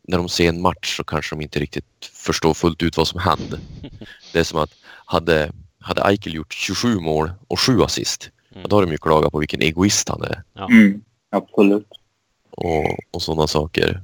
när 0.07 0.17
de 0.17 0.29
ser 0.29 0.49
en 0.49 0.62
match 0.62 0.97
så 0.97 1.03
kanske 1.03 1.36
de 1.36 1.41
inte 1.41 1.59
riktigt 1.59 1.86
förstår 2.13 2.53
fullt 2.53 2.83
ut 2.83 2.97
vad 2.97 3.07
som 3.07 3.19
hände. 3.19 3.59
Det 4.33 4.39
är 4.39 4.43
som 4.43 4.59
att 4.59 4.73
hade, 5.05 5.51
hade 5.83 6.01
Eichel 6.01 6.33
gjort 6.33 6.53
27 6.53 6.99
mål 6.99 7.31
och 7.47 7.59
7 7.59 7.81
assist, 7.81 8.31
mm, 8.55 8.65
då 8.69 8.75
har 8.75 8.83
de 8.85 8.91
ju 8.91 8.97
klagat 8.97 9.31
på 9.31 9.39
vilken 9.39 9.61
egoist 9.61 10.09
han 10.09 10.21
är 10.23 10.43
Mm. 10.69 11.01
Absolut. 11.29 11.87
och, 12.49 12.99
och 13.11 13.21
sådana 13.21 13.47
saker. 13.47 14.03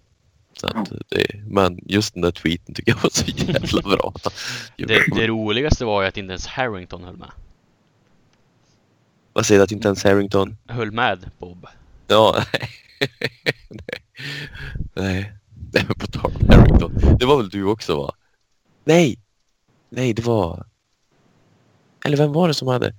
Så 0.53 0.67
att 0.67 0.91
det, 1.09 1.25
men 1.47 1.79
just 1.85 2.13
den 2.13 2.21
där 2.21 2.31
tweeten 2.31 2.75
tycker 2.75 2.91
jag 2.91 3.01
var 3.01 3.09
så 3.09 3.25
jävla 3.25 3.81
bra. 3.81 4.13
det, 4.77 5.15
det 5.15 5.27
roligaste 5.27 5.85
var 5.85 6.01
ju 6.01 6.07
att 6.07 6.17
inte 6.17 6.31
ens 6.31 6.47
Harrington 6.47 7.03
höll 7.03 7.17
med. 7.17 7.31
Vad 9.33 9.45
säger 9.45 9.59
du 9.59 9.63
att 9.63 9.71
inte 9.71 9.87
ens 9.87 10.03
Harrington? 10.03 10.57
Höll 10.67 10.91
med 10.91 11.31
Bob. 11.39 11.67
Ja, 12.07 12.43
nej. 13.69 14.03
nej. 14.93 15.33
Nej, 15.73 15.85
på 15.85 16.07
tal 16.07 16.31
om 16.39 16.49
Harrington. 16.49 17.17
Det 17.19 17.25
var 17.25 17.37
väl 17.37 17.49
du 17.49 17.63
också 17.63 17.97
va? 17.97 18.13
Nej! 18.83 19.19
Nej, 19.89 20.13
det 20.13 20.25
var... 20.25 20.65
Eller 22.05 22.17
vem 22.17 22.33
var 22.33 22.47
det 22.47 22.53
som 22.53 22.67
hade 22.67 22.93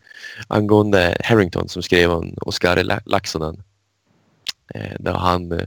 angående 0.49 1.17
Harrington 1.25 1.69
som 1.69 1.83
skrev 1.83 2.11
om 2.11 2.35
Oskari 2.41 2.83
La- 2.85 3.01
Laxonen? 3.05 3.63
Eh, 4.75 5.15
han, 5.17 5.53
eh, 5.53 5.67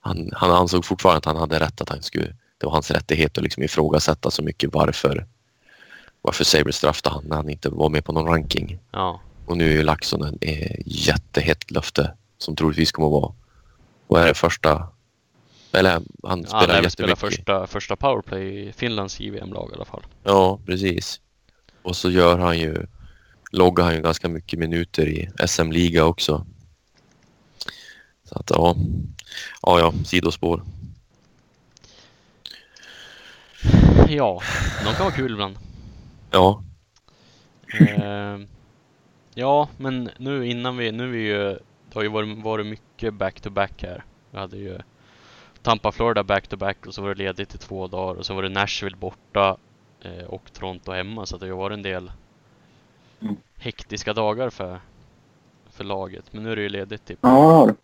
han, 0.00 0.30
han 0.32 0.50
ansåg 0.50 0.84
fortfarande 0.84 1.18
att 1.18 1.24
han 1.24 1.36
hade 1.36 1.60
rätt 1.60 1.80
att 1.80 1.88
han 1.88 2.02
skulle... 2.02 2.26
Det 2.58 2.66
var 2.66 2.72
hans 2.72 2.90
rättighet 2.90 3.38
att 3.38 3.44
liksom 3.44 3.62
ifrågasätta 3.62 4.30
så 4.30 4.42
mycket 4.42 4.72
varför 4.74 5.26
varför 6.22 6.44
Sabres 6.44 6.80
draftade 6.80 7.14
han 7.14 7.24
när 7.24 7.36
han 7.36 7.50
inte 7.50 7.68
var 7.70 7.88
med 7.88 8.04
på 8.04 8.12
någon 8.12 8.26
ranking. 8.26 8.78
Ja, 8.90 9.20
Och 9.46 9.56
nu 9.56 9.64
är 9.68 9.72
ju 9.72 9.82
Laxonen 9.82 10.38
ett 10.40 10.76
jättehett 10.86 11.70
löfte 11.70 12.12
som 12.38 12.56
troligtvis 12.56 12.92
kommer 12.92 13.08
att 13.08 13.12
vara 13.22 13.32
vad 14.06 14.22
är 14.22 14.26
det 14.26 14.34
första 14.34 14.88
eller 15.72 15.90
han 15.90 16.02
han 16.22 16.44
spelar 16.46 16.66
lär 16.66 16.82
väl 16.82 16.90
spela 16.90 17.08
jättemycket. 17.08 17.18
första, 17.18 17.66
första 17.66 17.96
powerplay 17.96 18.68
i 18.68 18.72
Finlands 18.72 19.20
JVM-lag 19.20 19.70
i 19.72 19.74
alla 19.74 19.84
fall. 19.84 20.02
Ja, 20.22 20.58
precis. 20.66 21.20
Och 21.84 21.96
så 21.96 22.10
gör 22.10 22.38
han 22.38 22.58
ju 22.58 22.86
loggar 23.50 23.84
han 23.84 23.94
ju 23.94 24.02
ganska 24.02 24.28
mycket 24.28 24.58
minuter 24.58 25.08
i 25.08 25.30
SM-liga 25.46 26.04
också. 26.04 26.46
Så 28.24 28.38
att 28.38 28.50
ja, 28.50 28.76
ja, 29.62 29.78
ja 29.80 29.92
sidospår. 30.04 30.62
Ja, 34.08 34.40
de 34.84 34.94
kan 34.94 35.04
vara 35.04 35.14
kul 35.14 35.32
ibland. 35.32 35.56
Ja, 36.30 36.64
Eh, 37.80 38.38
ja, 39.34 39.68
men 39.76 40.10
nu 40.16 40.46
innan 40.46 40.76
vi, 40.76 40.92
nu 40.92 41.04
är 41.04 41.08
vi 41.08 41.18
ju, 41.18 41.58
det 41.88 41.94
har 41.94 42.02
ju 42.02 42.08
varit, 42.08 42.44
varit 42.44 42.66
mycket 42.66 43.14
back-to-back 43.14 43.82
här. 43.82 44.04
Vi 44.30 44.38
hade 44.38 44.56
ju 44.56 44.78
Tampa, 45.62 45.92
Florida 45.92 46.22
back-to-back 46.22 46.86
och 46.86 46.94
så 46.94 47.02
var 47.02 47.08
det 47.08 47.14
ledigt 47.14 47.54
i 47.54 47.58
två 47.58 47.86
dagar 47.86 48.14
och 48.14 48.26
så 48.26 48.34
var 48.34 48.42
det 48.42 48.48
Nashville 48.48 48.96
borta 48.96 49.56
och 50.26 50.52
Toronto 50.52 50.92
hemma 50.92 51.26
så 51.26 51.34
att 51.36 51.40
det 51.40 51.48
har 51.48 51.56
varit 51.56 51.74
en 51.76 51.82
del 51.82 52.12
Mm. 53.20 53.36
hektiska 53.58 54.12
dagar 54.12 54.50
för, 54.50 54.80
för 55.70 55.84
laget. 55.84 56.32
Men 56.32 56.42
nu 56.42 56.52
är 56.52 56.56
det 56.56 56.62
ju 56.62 56.68
ledigt 56.68 57.04
typ 57.04 57.18
Ja, 57.22 57.74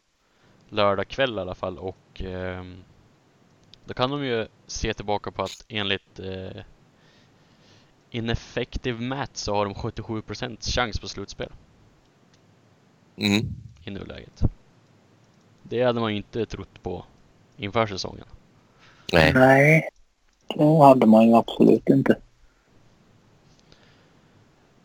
lördag 0.68 1.08
kväll 1.08 1.38
i 1.38 1.40
alla 1.40 1.54
fall 1.54 1.78
och 1.78 2.22
ehm, 2.24 2.76
då 3.84 3.94
kan 3.94 4.10
de 4.10 4.24
ju 4.24 4.46
se 4.66 4.94
tillbaka 4.94 5.30
på 5.30 5.42
att 5.42 5.64
enligt 5.68 6.18
eh, 6.18 6.62
Ineffective 8.10 9.00
Math 9.00 9.32
så 9.34 9.54
har 9.54 9.64
de 9.64 9.74
77% 9.74 10.74
chans 10.74 11.00
på 11.00 11.08
slutspel 11.08 11.52
mm. 13.16 13.54
i 13.84 13.90
nuläget. 13.90 14.42
Det 15.62 15.82
hade 15.82 16.00
man 16.00 16.10
ju 16.10 16.16
inte 16.16 16.46
trott 16.46 16.82
på 16.82 17.04
inför 17.56 17.86
säsongen. 17.86 18.24
nej, 19.12 19.32
nej. 19.34 19.88
Det 20.54 20.84
hade 20.84 21.06
man 21.06 21.28
ju 21.28 21.34
absolut 21.34 21.88
inte. 21.88 22.16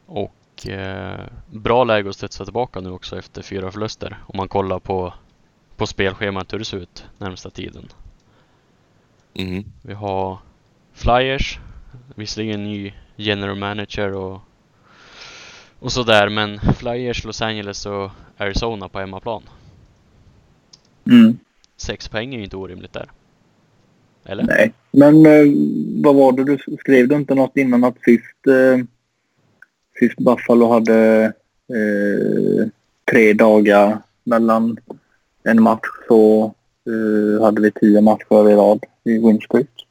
Och 0.06 0.68
eh, 0.68 1.20
bra 1.52 1.84
läge 1.84 2.10
att 2.10 2.16
studsa 2.16 2.44
tillbaka 2.44 2.80
nu 2.80 2.90
också 2.90 3.20
efter 3.20 3.42
fyra 3.42 3.72
förluster 3.72 4.18
om 4.28 4.38
man 4.38 4.48
kollar 4.48 4.80
på, 4.80 5.14
på 5.76 5.88
spelschemat 5.88 6.54
hur 6.54 6.60
det 6.60 6.66
ser 6.66 6.78
ut 6.78 7.06
närmsta 7.18 7.50
tiden. 7.50 7.88
mm. 9.34 9.66
Vi 9.82 9.94
har 9.94 10.38
Flyers, 10.94 11.60
visserligen 12.16 12.64
ny 12.64 12.94
general 13.16 13.56
manager 13.56 14.12
och, 14.16 14.42
och 15.80 15.92
sådär 15.92 16.30
men 16.30 16.60
Flyers, 16.60 17.26
Los 17.26 17.42
Angeles 17.42 17.86
och 17.86 18.12
Arizona 18.38 18.90
på 18.90 19.00
hemmaplan. 19.00 19.44
Mm. 21.06 21.40
Sex 21.78 22.10
poäng 22.10 22.34
är 22.34 22.38
ju 22.38 22.44
inte 22.44 22.58
orimligt 22.58 22.94
där. 22.94 23.10
Eller? 24.26 24.44
Nej. 24.44 24.74
Men 24.92 25.26
eh, 25.26 25.46
vad 26.04 26.16
var 26.16 26.32
det 26.32 26.44
du 26.44 26.78
skrev 26.80 27.08
du 27.08 27.16
inte 27.16 27.36
något 27.36 27.58
innan 27.58 27.84
att 27.84 28.02
sist, 28.04 28.48
eh, 28.48 28.86
sist 30.00 30.18
Buffalo 30.18 30.74
hade 30.74 31.24
eh, 31.70 32.68
tre 33.12 33.34
dagar 33.34 33.98
mellan 34.24 34.78
en 35.44 35.64
match 35.64 35.88
så 36.08 36.54
eh, 36.88 37.44
hade 37.44 37.62
vi 37.62 37.72
tio 37.72 38.02
matcher 38.02 38.50
i 38.50 38.56
rad 38.56 38.84
i 39.04 39.18
winstreak. 39.18 39.88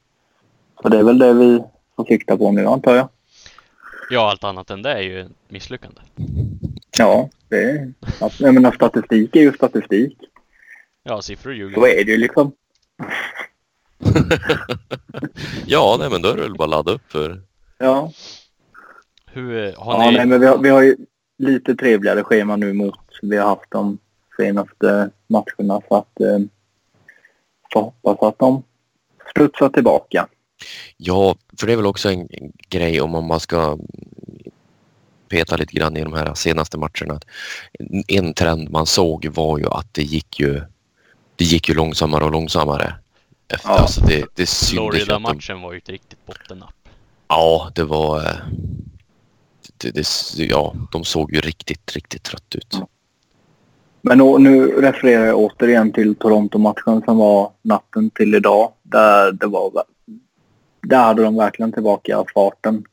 Så 0.81 0.89
det 0.89 0.99
är 0.99 1.03
väl 1.03 1.19
det 1.19 1.33
vi 1.33 1.63
får 1.95 2.05
sikta 2.05 2.37
på 2.37 2.51
nu 2.51 2.65
antar 2.65 2.95
jag. 2.95 3.09
Ja, 4.09 4.29
allt 4.29 4.43
annat 4.43 4.69
än 4.69 4.81
det 4.81 4.91
är 4.91 5.01
ju 5.01 5.25
misslyckande. 5.47 6.01
Ja, 6.97 7.29
det 7.49 7.63
är, 7.63 7.93
jag 8.39 8.53
menar 8.53 8.71
statistik 8.71 9.35
är 9.35 9.41
ju 9.41 9.53
statistik. 9.53 10.17
Ja, 11.03 11.21
siffror 11.21 11.53
ljuger. 11.53 11.75
Så 11.75 11.87
är 11.87 12.05
det 12.05 12.11
ju 12.11 12.17
liksom. 12.17 12.51
ja, 15.65 15.95
nej 15.99 16.09
men 16.09 16.21
då 16.21 16.29
är 16.29 16.35
det 16.35 16.41
väl 16.41 16.55
bara 16.55 16.63
att 16.63 16.69
ladda 16.69 16.91
upp 16.91 17.11
för 17.11 17.41
Ja, 17.77 18.11
Hur, 19.31 19.57
eh, 19.57 19.73
har 19.77 20.03
ja 20.03 20.11
ni... 20.11 20.17
nej, 20.17 20.25
men 20.25 20.39
vi 20.39 20.47
har, 20.47 20.57
vi 20.57 20.69
har 20.69 20.81
ju 20.81 20.95
lite 21.37 21.75
trevligare 21.75 22.23
schema 22.23 22.55
nu 22.55 22.73
mot 22.73 22.99
vi 23.21 23.37
har 23.37 23.47
haft 23.47 23.71
de 23.71 23.97
senaste 24.37 25.09
matcherna 25.27 25.81
så 25.87 25.95
att 25.95 26.21
eh, 26.21 26.39
får 27.73 27.81
hoppas 27.81 28.27
att 28.27 28.39
de 28.39 28.63
studsar 29.29 29.69
tillbaka. 29.69 30.27
Ja, 30.97 31.35
för 31.59 31.67
det 31.67 31.73
är 31.73 31.77
väl 31.77 31.85
också 31.85 32.09
en 32.09 32.27
grej 32.69 33.01
om 33.01 33.11
man 33.11 33.27
bara 33.27 33.39
ska 33.39 33.77
peta 35.29 35.55
lite 35.55 35.73
grann 35.73 35.97
i 35.97 36.03
de 36.03 36.13
här 36.13 36.33
senaste 36.33 36.77
matcherna. 36.77 37.19
En 38.07 38.33
trend 38.33 38.69
man 38.69 38.85
såg 38.85 39.25
var 39.25 39.57
ju 39.57 39.65
att 39.67 39.93
det 39.93 40.03
gick 40.03 40.39
ju, 40.39 40.61
det 41.35 41.45
gick 41.45 41.69
ju 41.69 41.75
långsammare 41.75 42.23
och 42.23 42.31
långsammare. 42.31 42.95
Efter, 43.47 43.69
Ja. 43.69 43.77
alltså 43.79 44.01
det, 44.01 44.25
det 44.33 44.49
Florida-matchen 44.49 45.61
var 45.61 45.71
ju 45.73 45.77
ett 45.77 45.89
riktigt 45.89 46.25
bottennapp. 46.25 46.75
Ja, 47.27 47.71
det 47.75 47.83
var... 47.83 48.17
eh, 48.19 48.35
Det, 49.77 49.91
det, 49.91 50.05
ja, 50.37 50.73
de 50.91 51.03
såg 51.03 51.33
ju 51.33 51.41
riktigt, 51.41 51.91
riktigt 51.95 52.23
trött 52.23 52.55
ut. 52.55 52.79
Men 54.01 54.17
nu, 54.17 54.37
nu 54.39 54.67
refererar 54.67 55.25
jag 55.25 55.37
återigen 55.39 55.91
till 55.91 56.15
Toronto-matchen 56.15 57.01
som 57.05 57.17
var 57.17 57.51
natten 57.61 58.09
till 58.09 58.35
idag. 58.35 58.71
Där, 58.83 59.31
det 59.31 59.47
var, 59.47 59.71
där 60.81 61.03
hade 61.03 61.23
de 61.23 61.35
verkligen 61.35 61.71
tillbaka 61.71 62.23
farten 62.33 62.85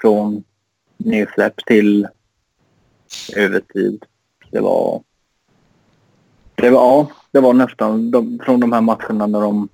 från 0.00 0.44
nedsläpp 0.96 1.56
till 1.66 2.08
övertid. 3.36 4.04
Det 4.50 4.60
var... 4.60 5.02
Det 6.54 6.70
var, 6.70 6.80
ja, 6.80 7.06
det 7.30 7.40
var 7.40 7.52
nästan 7.52 8.10
de, 8.10 8.38
från 8.44 8.60
de 8.60 8.72
här 8.72 8.80
matcherna 8.80 9.26
när 9.26 9.40
de 9.40 9.68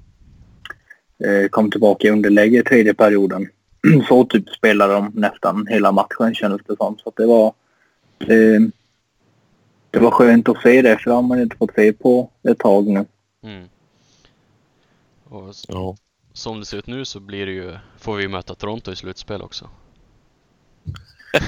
kom 1.50 1.70
tillbaka 1.70 2.08
i 2.08 2.10
underläge 2.10 2.58
i 2.58 2.62
tredje 2.62 2.94
perioden. 2.94 3.48
Så 4.08 4.24
typ 4.24 4.48
spelade 4.48 4.92
de 4.94 5.10
nästan 5.14 5.66
hela 5.66 5.92
matchen 5.92 6.34
kändes 6.34 6.60
det 6.66 6.76
som. 6.76 6.98
Så 6.98 7.08
att 7.08 7.16
det 7.16 7.26
var... 7.26 7.46
Eh, 8.20 8.60
det 9.90 9.98
var 9.98 10.10
skönt 10.10 10.48
att 10.48 10.62
se 10.62 10.82
det 10.82 10.98
för 10.98 11.10
det 11.10 11.14
har 11.16 11.22
man 11.22 11.40
inte 11.42 11.56
fått 11.56 11.74
se 11.74 11.92
på 11.92 12.30
ett 12.48 12.58
tag 12.58 12.86
nu. 12.86 13.04
Mm. 13.42 13.68
Och 15.24 15.48
s- 15.50 15.64
Ja. 15.68 15.96
som 16.32 16.60
det 16.60 16.66
ser 16.66 16.76
ut 16.78 16.86
nu 16.86 17.04
så 17.04 17.20
blir 17.20 17.46
det 17.46 17.52
ju, 17.52 17.76
får 17.98 18.16
vi 18.16 18.28
möta 18.28 18.54
Toronto 18.54 18.92
i 18.92 18.96
slutspel 18.96 19.42
också. 19.42 19.68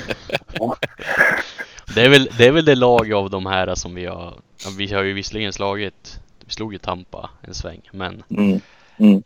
Ja. 0.52 0.76
Det 1.94 2.00
är, 2.02 2.08
väl, 2.08 2.28
det 2.38 2.46
är 2.46 2.50
väl 2.52 2.64
det 2.64 2.74
lag 2.74 3.12
av 3.12 3.30
de 3.30 3.46
här 3.46 3.74
som 3.74 3.94
vi 3.94 4.06
har, 4.06 4.34
vi 4.78 4.92
har 4.94 5.02
ju 5.02 5.12
visserligen 5.12 5.52
slagit, 5.52 6.20
vi 6.44 6.52
slog 6.52 6.72
ju 6.72 6.78
Tampa 6.78 7.30
en 7.42 7.54
sväng, 7.54 7.80
men 7.92 8.22
Mm. 8.28 8.60
Mm. 8.98 9.22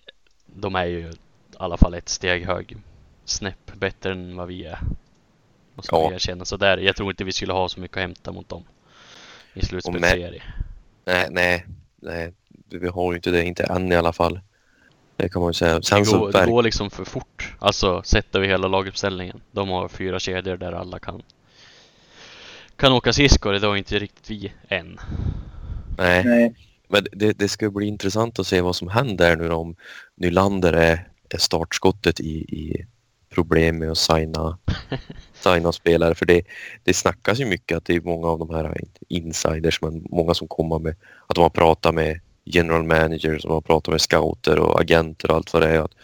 De 0.54 0.74
är 0.74 0.84
ju 0.84 0.98
i 1.00 1.12
alla 1.56 1.76
fall 1.76 1.94
ett 1.94 2.08
steg 2.08 2.46
hög, 2.46 2.76
snäpp 3.24 3.72
bättre 3.74 4.12
än 4.12 4.36
vad 4.36 4.48
vi 4.48 4.64
är. 4.64 4.78
Måste 5.74 5.94
Ja. 5.94 6.02
jag 6.02 6.12
erkänna. 6.12 6.44
Så 6.44 6.56
där, 6.56 6.78
jag 6.78 6.96
tror 6.96 7.10
inte 7.10 7.24
vi 7.24 7.32
skulle 7.32 7.52
ha 7.52 7.68
så 7.68 7.80
mycket 7.80 7.96
att 7.96 8.00
hämta 8.00 8.32
mot 8.32 8.48
dem 8.48 8.64
i 9.54 9.66
slutspelsserie. 9.66 10.42
Nej, 11.04 11.28
nej, 11.30 11.66
nej. 11.96 12.32
Vi 12.68 12.88
har 12.88 13.12
ju 13.12 13.16
inte 13.16 13.30
det, 13.30 13.44
inte 13.44 13.64
än 13.64 13.92
i 13.92 13.96
alla 13.96 14.12
fall. 14.12 14.40
Det 15.16 15.28
kan 15.28 15.42
man 15.42 15.48
ju 15.50 15.54
säga. 15.54 15.74
Det 15.78 15.84
Sen 15.84 16.06
så 16.06 16.18
går, 16.18 16.32
det 16.32 16.46
går 16.46 16.62
liksom 16.62 16.90
för 16.90 17.04
fort. 17.04 17.54
Alltså 17.58 18.02
sett 18.02 18.34
över 18.34 18.46
hela 18.46 18.68
laguppställningen. 18.68 19.40
De 19.52 19.68
har 19.68 19.88
fyra 19.88 20.18
kedjor 20.18 20.56
där 20.56 20.72
alla 20.72 20.98
kan 20.98 21.22
kan 22.76 22.92
åka 22.92 23.12
skridskor. 23.12 23.52
Det 23.52 23.66
har 23.66 23.76
inte 23.76 23.98
riktigt 23.98 24.30
vi 24.30 24.52
än. 24.68 25.00
nej. 25.98 26.24
Nej. 26.24 26.54
Men 26.94 27.06
det, 27.12 27.32
det 27.32 27.48
ska 27.48 27.70
bli 27.70 27.86
intressant 27.86 28.38
att 28.38 28.46
se 28.46 28.60
vad 28.60 28.76
som 28.76 28.88
händer 28.88 29.36
nu 29.36 29.50
om 29.50 29.76
Nylander 30.16 30.72
är, 30.72 31.08
är 31.30 31.38
startskottet 31.38 32.20
i, 32.20 32.34
i 32.38 32.86
problem 33.30 33.78
med 33.78 33.90
att 33.90 33.98
signa, 33.98 34.58
signa 35.34 35.72
spelare. 35.72 36.14
För 36.14 36.26
det, 36.26 36.42
det 36.84 36.94
snackas 36.94 37.40
ju 37.40 37.46
mycket 37.46 37.76
att 37.76 37.84
det 37.84 37.94
är 37.94 38.00
många 38.00 38.28
av 38.28 38.38
de 38.38 38.50
här 38.50 38.80
insiders, 39.08 39.82
men 39.82 40.06
många 40.10 40.34
som 40.34 40.48
kommer 40.48 40.78
med 40.78 40.96
att 41.26 41.34
de 41.34 41.40
har 41.40 41.50
pratat 41.50 41.94
med 41.94 42.20
general 42.44 42.84
managers, 42.84 43.42
som 43.42 43.50
har 43.50 43.60
pratat 43.60 43.92
med 43.92 44.00
scouter 44.00 44.58
och 44.58 44.80
agenter 44.80 45.30
och 45.30 45.36
allt 45.36 45.52
vad 45.52 45.62
det 45.62 45.68
är. 45.68 45.80
Att 45.80 45.94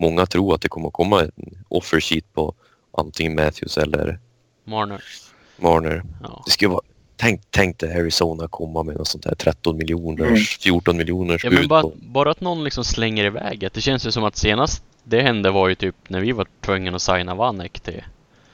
många 0.00 0.26
tror 0.26 0.54
att 0.54 0.60
det 0.60 0.68
kommer 0.68 0.90
komma 0.90 1.20
en 1.22 1.64
offer 1.68 2.00
sheet 2.00 2.32
på 2.32 2.54
antingen 2.98 3.34
Matthews 3.34 3.78
eller 3.78 4.20
Marner. 4.64 5.02
Marner. 5.56 6.02
Ja. 6.22 6.42
Det 6.46 6.50
skulle 6.50 6.70
vara, 6.70 6.84
tänk, 7.16 7.40
tänk 7.50 7.78
dig 7.78 8.00
Arizona 8.00 8.48
komma 8.48 8.82
med 8.82 8.96
något 8.96 9.08
sånt 9.08 9.24
där 9.24 9.34
13 9.34 9.76
miljoners, 9.76 10.28
Mm. 10.28 10.36
14 10.60 10.96
miljoners 10.96 11.44
Ja 11.44 11.50
men 11.50 11.68
bara, 11.68 11.82
på. 11.82 11.92
bara 11.96 12.30
att 12.30 12.40
någon 12.40 12.64
liksom 12.64 12.84
slänger 12.84 13.24
iväg 13.24 13.60
det. 13.60 13.74
Det 13.74 13.80
känns 13.80 14.06
ju 14.06 14.10
som 14.12 14.24
att 14.24 14.36
senast 14.36 14.82
det 15.04 15.22
hände 15.22 15.50
var 15.50 15.68
ju 15.68 15.74
typ 15.74 15.94
när 16.08 16.20
vi 16.20 16.32
var 16.32 16.46
tvungna 16.60 16.96
att 16.96 17.02
signa 17.02 17.34
Vanek 17.34 17.80
till 17.80 18.02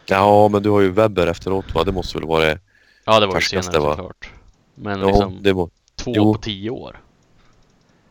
Ja, 0.07 0.49
men 0.49 0.63
du 0.63 0.71
har 0.71 0.81
ju 0.81 0.91
Webber 0.91 1.27
efteråt 1.27 1.75
va? 1.75 1.85
Det 1.85 1.93
måste 1.93 2.19
väl 2.19 2.27
vara 2.27 2.45
det? 2.45 2.59
Ja 3.05 3.21
det 3.21 3.27
var 3.27 3.35
ju 3.35 3.41
senare 3.41 3.79
va? 3.81 3.97
såklart. 3.97 4.31
Men 4.75 5.01
Ja, 5.01 5.07
liksom 5.07 5.39
det, 5.43 5.55
må, 5.55 5.71
två 5.97 6.13
jo. 6.17 6.35
på 6.35 6.41
tio 6.41 6.71
år. 6.71 7.01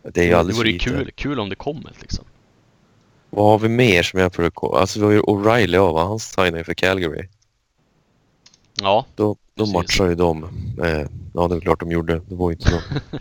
det 0.03 0.19
är 0.21 0.23
ju 0.25 0.29
det 0.31 0.37
alldeles 0.39 0.59
vore 0.59 0.69
ju 0.69 0.79
kul, 0.79 1.11
kul 1.15 1.39
om 1.39 1.49
det 1.49 1.55
kommer 1.55 1.91
liksom. 2.01 2.25
Vad 3.29 3.45
har 3.45 3.59
vi 3.59 3.69
mer 3.69 4.03
som 4.03 4.19
jag 4.19 4.33
försöker 4.35 4.77
Alltså 4.79 4.99
vi 4.99 5.05
har 5.05 5.11
ju 5.11 5.21
O'Reilly 5.21 5.77
av, 5.77 5.97
han 5.97 6.19
signade 6.19 6.57
ju 6.57 6.63
för 6.63 6.73
Calgary. 6.73 7.27
Ja, 8.81 9.05
Då, 9.15 9.35
Precis. 9.65 9.73
matchar 9.73 10.09
ju 10.09 10.15
de. 10.15 10.43
Eh, 10.83 11.07
ja, 11.33 11.47
det 11.47 11.55
är 11.55 11.59
klart 11.59 11.79
de 11.79 11.91
gjorde. 11.91 12.21
Det 12.27 12.35
var 12.35 12.49
ju 12.49 12.55
inte 12.55 12.71
någon 12.71 13.19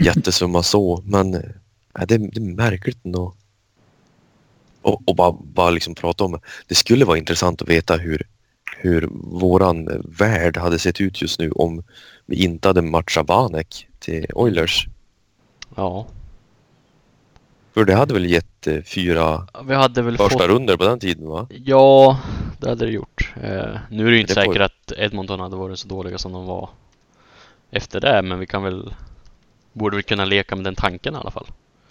jättesumma 0.04 0.62
så, 0.62 1.02
men 1.04 1.34
eh, 1.34 1.40
det, 1.92 2.18
det 2.18 2.36
är 2.36 2.54
märkligt 2.56 3.04
ändå. 3.04 3.34
Och, 4.82 5.02
och 5.08 5.16
bara, 5.16 5.32
bara 5.32 5.70
liksom 5.70 5.94
prata 5.94 6.24
om 6.24 6.32
det. 6.32 6.40
Det 6.66 6.74
skulle 6.74 7.04
vara 7.04 7.18
intressant 7.18 7.62
att 7.62 7.68
veta 7.68 7.96
hur, 7.96 8.26
hur 8.76 9.08
våran 9.24 9.88
värld 10.18 10.56
hade 10.56 10.78
sett 10.78 11.00
ut 11.00 11.22
just 11.22 11.38
nu 11.40 11.50
om 11.50 11.82
vi 12.26 12.44
inte 12.44 12.68
hade 12.68 12.82
matchat 12.82 13.28
Vanek 13.28 13.88
till 13.98 14.26
Oilers. 14.34 14.86
ja. 15.76 16.06
För 17.74 17.84
det 17.84 17.94
hade 17.94 18.14
väl 18.14 18.30
gett 18.30 18.66
eh, 18.66 18.82
fyra 18.82 19.46
Vi 19.64 19.74
hade 19.74 20.02
väl 20.02 20.16
första 20.16 20.38
fått... 20.38 20.48
runder 20.48 20.76
på 20.76 20.84
den 20.84 20.98
tiden 20.98 21.28
va? 21.28 21.46
Ja, 21.50 22.18
det 22.60 22.68
hade 22.68 22.84
det 22.86 22.92
gjort. 22.92 23.32
Eh, 23.42 23.76
nu 23.90 24.06
är 24.06 24.10
det 24.10 24.14
ju 24.16 24.20
inte 24.20 24.34
Det 24.34 24.42
säkert 24.42 24.62
att 24.62 24.92
Edmonton 24.96 25.40
hade 25.40 25.56
varit 25.56 25.78
så 25.78 25.88
dåliga 25.88 26.18
som 26.18 26.32
de 26.32 26.46
var 26.46 26.68
efter 27.70 28.00
det, 28.00 28.22
men 28.22 28.38
vi 28.38 28.46
kan 28.46 28.62
väl... 28.62 28.94
Borde 29.72 29.96
vi 29.96 30.02
kunna 30.02 30.24
leka 30.24 30.56
med 30.56 30.64
den 30.64 30.74
tanken 30.74 31.14
i 31.14 31.16
alla 31.16 31.30
fall. 31.30 31.46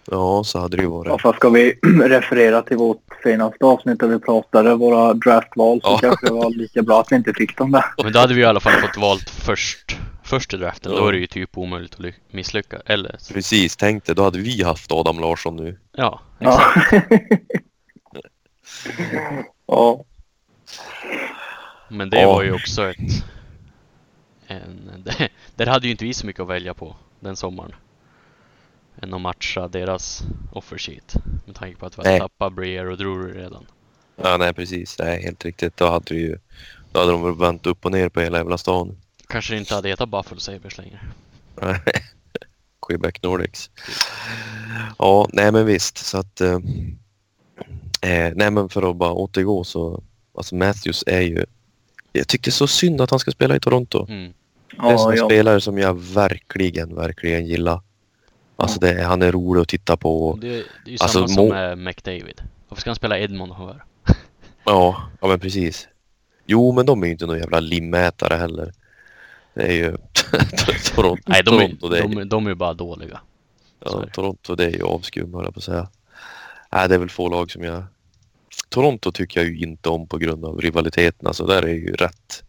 Ja, 0.06 0.44
så 0.44 0.60
hade 0.60 0.78
det 0.78 0.84
ju 0.84 0.90
varit. 0.90 1.08
Ja, 1.10 1.18
fast 1.18 1.38
ska 1.38 1.50
vi 1.50 1.74
referera 2.06 2.62
till 2.62 2.78
vårt 2.78 3.04
senaste 3.24 3.66
avsnitt 3.66 4.00
där 4.00 4.08
vi 4.08 4.20
pratade 4.20 4.76
våra 4.76 5.14
draftval 5.14 5.82
så 5.82 5.88
Ja. 5.88 5.98
kanske 5.98 6.26
det 6.28 6.34
var 6.34 6.50
lika 6.50 6.82
bra 6.82 7.00
att 7.02 7.12
vi 7.12 7.16
inte 7.16 7.34
fick 7.34 7.58
dem 7.58 7.72
där. 7.72 7.86
Men 8.04 8.14
då 8.14 8.20
hade 8.20 8.34
vi 8.34 8.42
i 8.42 8.46
alla 8.46 8.60
fall 8.60 8.74
fått 8.82 8.98
valt 8.98 9.30
först, 9.30 9.98
först 10.24 10.54
i 10.54 10.58
draften. 10.58 10.92
Då 10.92 10.98
Ja. 10.98 11.08
är 11.08 11.12
det 11.12 11.18
ju 11.18 11.28
typ 11.28 11.58
omöjligt 11.58 11.94
att 11.94 12.00
ly- 12.00 12.14
misslyckas. 12.32 12.82
Eller, 12.86 13.16
Precis, 13.34 13.78
tänk 13.78 14.06
dig, 14.06 14.16
då 14.16 14.24
hade 14.24 14.40
vi 14.40 14.64
haft 14.64 14.92
Adam 14.92 15.20
Larsson 15.20 15.56
nu. 15.56 15.78
ja, 15.92 16.20
exakt. 16.40 16.94
Ja. 18.14 18.22
ja. 19.68 20.04
Men 21.88 22.10
det 22.10 22.22
Ja. 22.22 22.28
var 22.28 22.44
ju 22.44 22.54
också 22.54 22.90
ett... 22.90 23.24
En, 24.48 25.04
det, 25.06 25.30
där 25.56 25.66
hade 25.68 25.86
ju 25.88 25.92
inte 25.92 26.06
vi 26.06 26.14
så 26.14 26.26
mycket 26.26 26.42
att 26.42 26.48
välja 26.48 26.74
på 26.74 26.96
den 27.20 27.36
sommaren. 27.36 27.76
Än 29.02 29.14
att 29.14 29.22
matcha 29.22 29.68
deras 29.68 30.24
offer 30.52 30.78
sheet. 30.78 31.16
Med 31.46 31.56
tanke 31.56 31.78
på 31.80 31.86
att 31.86 31.98
vi 31.98 32.02
hade 32.02 32.10
Nej. 32.10 32.20
tappat 32.20 32.54
Breer 32.54 32.86
och 32.90 32.98
Drury 32.98 33.34
redan. 33.34 33.66
Ja, 34.16 34.38
nej 34.38 34.54
precis. 34.54 34.96
Det 34.96 35.04
är 35.04 35.22
helt 35.22 35.46
riktigt. 35.46 35.78
Då 35.78 35.90
hade, 35.90 36.14
vi 36.16 36.22
ju, 36.22 36.38
då 36.92 37.00
hade 37.00 37.12
de 37.12 37.38
vänt 37.40 37.66
upp 37.66 37.86
och 37.86 37.92
ner 37.92 38.10
på 38.10 38.22
hela 38.22 38.38
jävla 38.38 38.58
stan. 38.58 38.98
Kanske 39.28 39.58
inte 39.58 39.76
hade 39.76 39.90
hetat 39.90 40.10
Buffalo 40.10 40.40
Sabres 40.40 40.78
längre. 40.78 41.00
Quebec 42.88 43.16
Nordics. 43.24 43.70
Ja, 44.98 45.28
nej 45.34 45.52
men 45.52 45.66
visst. 45.66 45.98
Så 45.98 46.18
att... 46.18 46.42
Eh, 46.42 46.58
eh, 48.02 48.34
nej 48.36 48.52
men 48.52 48.70
för 48.70 48.90
att 48.90 48.96
bara 48.96 49.12
återgå 49.12 49.64
så... 49.64 50.04
Alltså 50.40 50.56
Matthews 50.56 51.04
är 51.08 51.22
ju... 51.22 51.46
Jag 52.12 52.28
tyckte 52.28 52.52
så 52.52 52.68
synd 52.68 53.02
att 53.02 53.10
han 53.10 53.20
ska 53.20 53.32
spela 53.32 53.56
i 53.56 53.60
Toronto. 53.60 54.06
Mm. 54.10 54.34
Det 54.72 54.78
är 54.78 54.92
en 54.92 54.92
Ja, 54.98 55.16
ja. 55.16 55.26
spelare 55.26 55.62
som 55.62 55.78
jag 55.78 56.00
verkligen, 56.00 56.96
verkligen 56.96 57.46
gillar. 57.48 57.82
Alltså 58.56 58.80
det, 58.80 59.04
han 59.04 59.22
är 59.22 59.32
rolig 59.32 59.62
att 59.62 59.68
titta 59.68 59.98
på. 59.98 60.38
Det, 60.42 60.48
det 60.48 60.54
är 60.56 60.64
ju 60.86 60.98
Alltså, 61.02 61.18
samma 61.18 61.28
som 61.28 61.48
med 61.50 61.78
McDavid. 61.78 62.42
Varför 62.70 62.82
ska 62.82 62.90
han 62.90 62.96
spela 62.96 63.20
Edmond 63.20 63.56
för? 63.56 63.84
Ja, 64.66 65.10
ja 65.22 65.28
men 65.28 65.40
precis. 65.40 65.88
Jo, 66.46 66.72
men 66.72 66.86
de 66.86 67.02
är 67.04 67.06
ju 67.08 67.12
inte 67.12 67.26
någon 67.26 67.38
jävla 67.40 67.60
limmätare 67.60 68.36
heller. 68.36 68.74
Det 69.54 69.62
är 69.64 69.74
ju 69.74 69.92
Toronto. 70.96 71.24
Nej, 71.26 71.44
de 71.44 71.56
är, 71.56 71.60
Toronto, 71.60 71.90
det 71.90 71.98
är, 72.00 72.02
de, 72.04 72.18
är- 72.18 72.26
de 72.26 72.48
är 72.48 72.54
bara 72.56 72.74
dåliga. 72.74 73.20
så 73.86 73.98
är 73.98 74.00
ja, 74.02 74.06
det. 74.06 74.12
Toronto, 74.12 74.56
det 74.56 74.66
är 74.66 74.72
ju 74.72 74.84
avskum 74.84 75.34
höll 75.34 75.44
jag 75.44 75.54
på 75.54 75.58
att 75.58 75.64
säga. 75.64 75.88
Nej, 76.72 76.90
det 76.90 76.96
är 76.96 77.00
väl 77.00 77.10
få 77.10 77.30
lag 77.30 77.52
som 77.52 77.64
jag... 77.64 77.84
Toronto 78.70 79.12
tycker 79.12 79.40
jag 79.40 79.50
ju 79.50 79.58
inte 79.58 79.90
om 79.90 80.08
på 80.08 80.18
grund 80.18 80.46
av 80.46 80.62
rivaliteten. 80.62 81.28
Alltså 81.28 81.46
där 81.46 81.64
är 81.64 81.74
ju 81.74 81.94
rätt, 81.94 82.44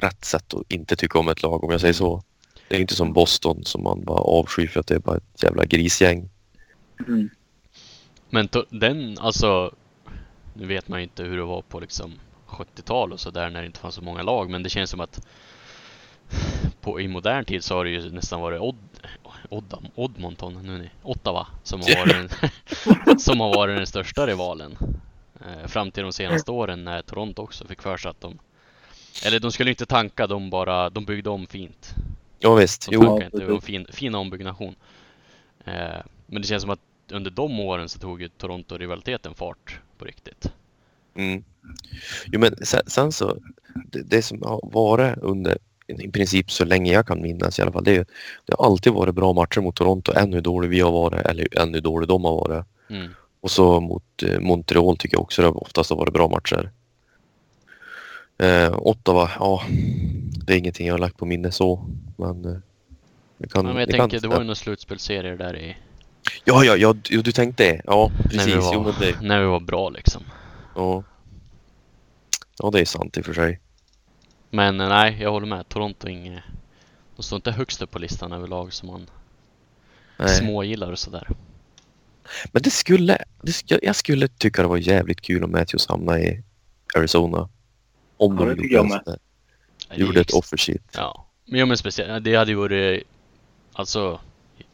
rätt 0.00 0.24
sätt 0.24 0.54
att 0.54 0.72
inte 0.72 0.96
tycka 0.96 1.18
om 1.18 1.28
ett 1.28 1.42
lag 1.42 1.64
om 1.64 1.70
jag 1.70 1.80
säger 1.80 1.94
så. 1.94 2.22
Det 2.68 2.76
är 2.76 2.80
inte 2.80 2.94
som 2.94 3.12
Boston 3.12 3.64
som 3.64 3.82
man 3.82 4.04
bara 4.04 4.20
avskyr 4.20 4.66
för 4.66 4.80
att 4.80 4.86
det 4.86 4.94
är 4.94 4.98
bara 4.98 5.16
ett 5.16 5.42
jävla 5.42 5.64
grisgäng. 5.64 6.30
Mm. 7.08 7.30
Men 8.30 8.48
to, 8.48 8.64
den, 8.70 9.18
alltså... 9.18 9.74
Nu 10.56 10.66
vet 10.66 10.88
man 10.88 10.98
ju 10.98 11.02
inte 11.04 11.22
hur 11.22 11.36
det 11.36 11.44
var 11.44 11.62
på 11.62 11.80
liksom 11.80 12.12
70-tal 12.46 13.12
och 13.12 13.20
sådär 13.20 13.50
när 13.50 13.60
det 13.60 13.66
inte 13.66 13.80
fanns 13.80 13.94
så 13.94 14.02
många 14.02 14.22
lag. 14.22 14.50
Men 14.50 14.62
det 14.62 14.70
känns 14.70 14.90
som 14.90 15.00
att 15.00 15.26
på, 16.80 17.00
i 17.00 17.08
modern 17.08 17.44
tid 17.44 17.64
så 17.64 17.74
har 17.74 17.84
det 17.84 17.90
ju 17.90 18.10
nästan 18.10 18.40
varit 18.40 18.60
Odd, 18.60 18.76
Oddam, 19.48 19.86
Oddmonton, 19.94 20.54
nu 20.62 20.78
ni, 20.78 20.90
Ottawa, 21.02 21.46
som 21.62 21.80
har 21.80 21.96
varit 21.96 22.30
den, 23.04 23.18
som 23.18 23.40
har 23.40 23.54
varit 23.56 23.76
den 23.76 23.86
största 23.86 24.26
rivalen. 24.26 24.76
Eh, 25.40 25.68
fram 25.68 25.90
till 25.90 26.02
de 26.02 26.12
senaste 26.12 26.50
åren 26.50 26.84
när 26.84 27.02
Toronto 27.02 27.42
också 27.42 27.66
fick 27.66 27.82
för 27.82 27.96
sig 27.96 28.10
att 28.10 28.20
de 28.20 28.38
eller 29.26 29.40
de 29.40 29.52
skulle 29.52 29.70
inte 29.70 29.86
tanka, 29.86 30.26
de 30.26 30.50
bara, 30.50 30.90
de 30.90 31.04
byggde 31.04 31.30
om 31.30 31.46
fint. 31.46 31.94
Ja 32.38 32.54
visst, 32.54 32.90
De 32.90 32.94
jo. 32.94 33.22
inte, 33.22 33.38
det 33.38 33.44
var 33.44 33.54
en 33.54 33.60
fin, 33.60 33.86
fin 33.90 34.14
ombyggnation. 34.14 34.74
Eh, 35.64 36.00
men 36.26 36.42
det 36.42 36.48
känns 36.48 36.62
som 36.62 36.70
att 36.70 36.80
under 37.10 37.30
de 37.30 37.60
åren 37.60 37.88
så 37.88 37.98
tog 37.98 38.22
ju 38.22 38.28
Toronto-rivaliteten 38.28 39.34
fart 39.34 39.80
på 39.98 40.04
riktigt. 40.04 40.52
Mm. 41.14 41.44
Jo, 42.26 42.40
men 42.40 42.56
sen, 42.66 42.80
sen 42.86 43.12
så, 43.12 43.36
det, 43.74 44.02
det 44.02 44.22
som 44.22 44.42
har 44.42 44.60
varit 44.62 45.18
under 45.18 45.58
i 45.86 46.10
princip 46.10 46.50
så 46.50 46.64
länge 46.64 46.92
jag 46.92 47.06
kan 47.06 47.22
minnas 47.22 47.58
i 47.58 47.62
alla 47.62 47.72
fall, 47.72 47.84
det, 47.84 48.08
det 48.44 48.54
har 48.58 48.66
alltid 48.66 48.92
varit 48.92 49.14
bra 49.14 49.32
matcher 49.32 49.60
mot 49.60 49.76
Toronto, 49.76 50.12
än 50.12 50.32
hur 50.32 50.40
dålig 50.40 50.68
vi 50.68 50.80
har 50.80 50.92
varit 50.92 51.26
eller 51.26 51.58
än 51.58 51.74
hur 51.74 51.80
dålig 51.80 52.08
de 52.08 52.24
har 52.24 52.32
varit. 52.32 52.64
Mm. 52.90 53.14
Och 53.40 53.50
så 53.50 53.80
mot 53.80 54.22
eh, 54.22 54.40
Montreal 54.40 54.96
tycker 54.96 55.16
jag 55.16 55.22
också 55.22 55.42
det 55.42 55.48
oftast 55.48 55.90
har 55.90 55.96
varit 55.96 56.12
bra 56.12 56.28
matcher. 56.28 56.70
Eh, 58.38 58.78
Ottawa, 58.78 59.30
ja, 59.38 59.62
det 60.46 60.52
är 60.52 60.58
ingenting 60.58 60.86
jag 60.86 60.94
har 60.94 60.98
lagt 60.98 61.16
på 61.16 61.26
minne 61.26 61.52
så, 61.52 61.86
men 62.16 62.44
eh, 62.44 62.56
det 63.38 63.48
kan, 63.48 63.66
Ja, 63.66 63.72
men 63.72 63.80
jag 63.80 63.88
det 63.88 63.92
tänker, 63.92 64.18
kan, 64.18 64.22
det 64.22 64.28
var 64.28 64.38
ju 64.38 64.44
några 64.44 64.54
slutspelsserier 64.54 65.36
där 65.36 65.56
i... 65.56 65.76
Ja, 66.44 66.64
ja, 66.64 66.76
ja, 66.76 66.94
du, 67.02 67.22
du 67.22 67.32
tänkte 67.32 67.64
det. 67.64 67.80
Ja, 67.84 68.10
När 68.24 68.28
precis. 68.30 68.46
vi, 68.46 68.52
Jo, 68.52 68.82
var, 68.82 68.92
men 68.92 69.00
det, 69.00 69.20
när 69.20 69.40
vi 69.40 69.46
var 69.46 69.60
bra 69.60 69.88
liksom. 69.88 70.22
ja. 70.74 71.02
ja, 72.58 72.70
det 72.70 72.80
är 72.80 72.84
sant 72.84 73.16
i 73.16 73.20
och 73.20 73.24
för 73.24 73.34
sig. 73.34 73.60
Men 74.54 74.80
eh, 74.80 74.88
nej, 74.88 75.16
jag 75.20 75.30
håller 75.30 75.46
med. 75.46 75.68
Toronto 75.68 76.08
inget... 76.08 76.42
De 77.16 77.22
står 77.22 77.36
inte 77.36 77.50
högst 77.52 77.82
upp 77.82 77.90
på 77.90 77.98
listan 77.98 78.32
överlag 78.32 78.72
som 78.72 78.88
man 78.88 79.06
Nej. 80.16 80.28
smågillar 80.28 80.92
och 80.92 80.98
sådär. 80.98 81.28
Men 82.52 82.62
det 82.62 82.70
skulle, 82.70 83.18
det 83.42 83.50
sk- 83.52 83.78
jag 83.82 83.96
skulle 83.96 84.28
tycka 84.28 84.62
det 84.62 84.68
var 84.68 84.76
jävligt 84.76 85.20
kul 85.20 85.44
om 85.44 85.52
Matthews 85.52 85.86
hamnade 85.88 86.20
i 86.22 86.42
Arizona. 86.96 87.48
Om 88.16 88.38
Ja, 88.38 88.44
de 88.44 88.48
det 88.48 88.62
gjorde 88.62 88.74
jag 88.74 88.84
med. 88.88 88.92
sån 88.92 89.02
där- 89.04 89.12
Nej, 89.12 89.18
det 89.88 89.94
är 89.94 90.06
Gjorde 90.06 90.20
ett 90.20 90.32
offer 90.32 90.56
sheet. 90.56 90.82
Ja, 90.92 91.26
men, 91.44 91.60
ja, 91.60 91.66
men 91.66 91.76
speciellt, 91.76 92.24
det 92.24 92.34
hade 92.36 92.50
ju 92.50 92.56
varit, 92.56 93.02
alltså, 93.72 94.20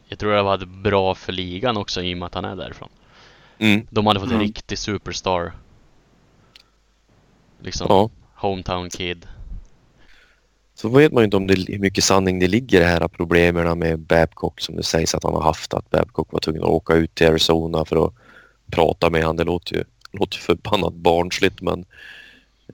jag 0.08 0.18
tror 0.18 0.32
det 0.32 0.42
var 0.42 0.58
bra 0.66 1.14
för 1.14 1.32
ligan 1.32 1.76
också 1.76 2.02
i 2.02 2.14
och 2.14 2.18
med 2.18 2.26
att 2.26 2.34
han 2.34 2.44
är 2.44 2.56
därifrån. 2.56 2.88
Mm. 3.58 3.86
De 3.90 4.06
hade 4.06 4.20
fått 4.20 4.28
en 4.28 4.34
Mm. 4.34 4.46
riktig 4.46 4.78
superstar. 4.78 5.52
Liksom, 7.60 7.86
Ja. 7.90 8.10
hometown 8.34 8.90
kid. 8.90 9.26
Så 10.80 10.88
vet 10.88 11.12
man 11.12 11.22
ju 11.22 11.24
inte 11.24 11.36
om 11.36 11.46
det, 11.46 11.54
hur 11.68 11.78
mycket 11.78 12.04
sanning 12.04 12.38
det 12.38 12.48
ligger 12.48 12.80
i 12.80 12.84
de 12.84 12.90
här 12.90 13.08
problemen 13.08 13.78
med 13.78 13.98
Babcock 13.98 14.60
som 14.60 14.76
det 14.76 14.82
sägs 14.82 15.14
att 15.14 15.24
han 15.24 15.34
har 15.34 15.42
haft. 15.42 15.74
Att 15.74 15.90
Babcock 15.90 16.32
var 16.32 16.40
tvungen 16.40 16.62
att 16.62 16.68
åka 16.68 16.94
ut 16.94 17.14
till 17.14 17.26
Arizona 17.26 17.84
för 17.84 18.06
att 18.06 18.14
prata 18.70 19.10
med 19.10 19.22
honom. 19.22 19.36
Det 19.36 19.44
låter 19.44 19.76
ju, 19.76 19.84
låter 20.12 20.38
förbannat 20.38 20.94
barnsligt 20.94 21.60
men 21.60 21.84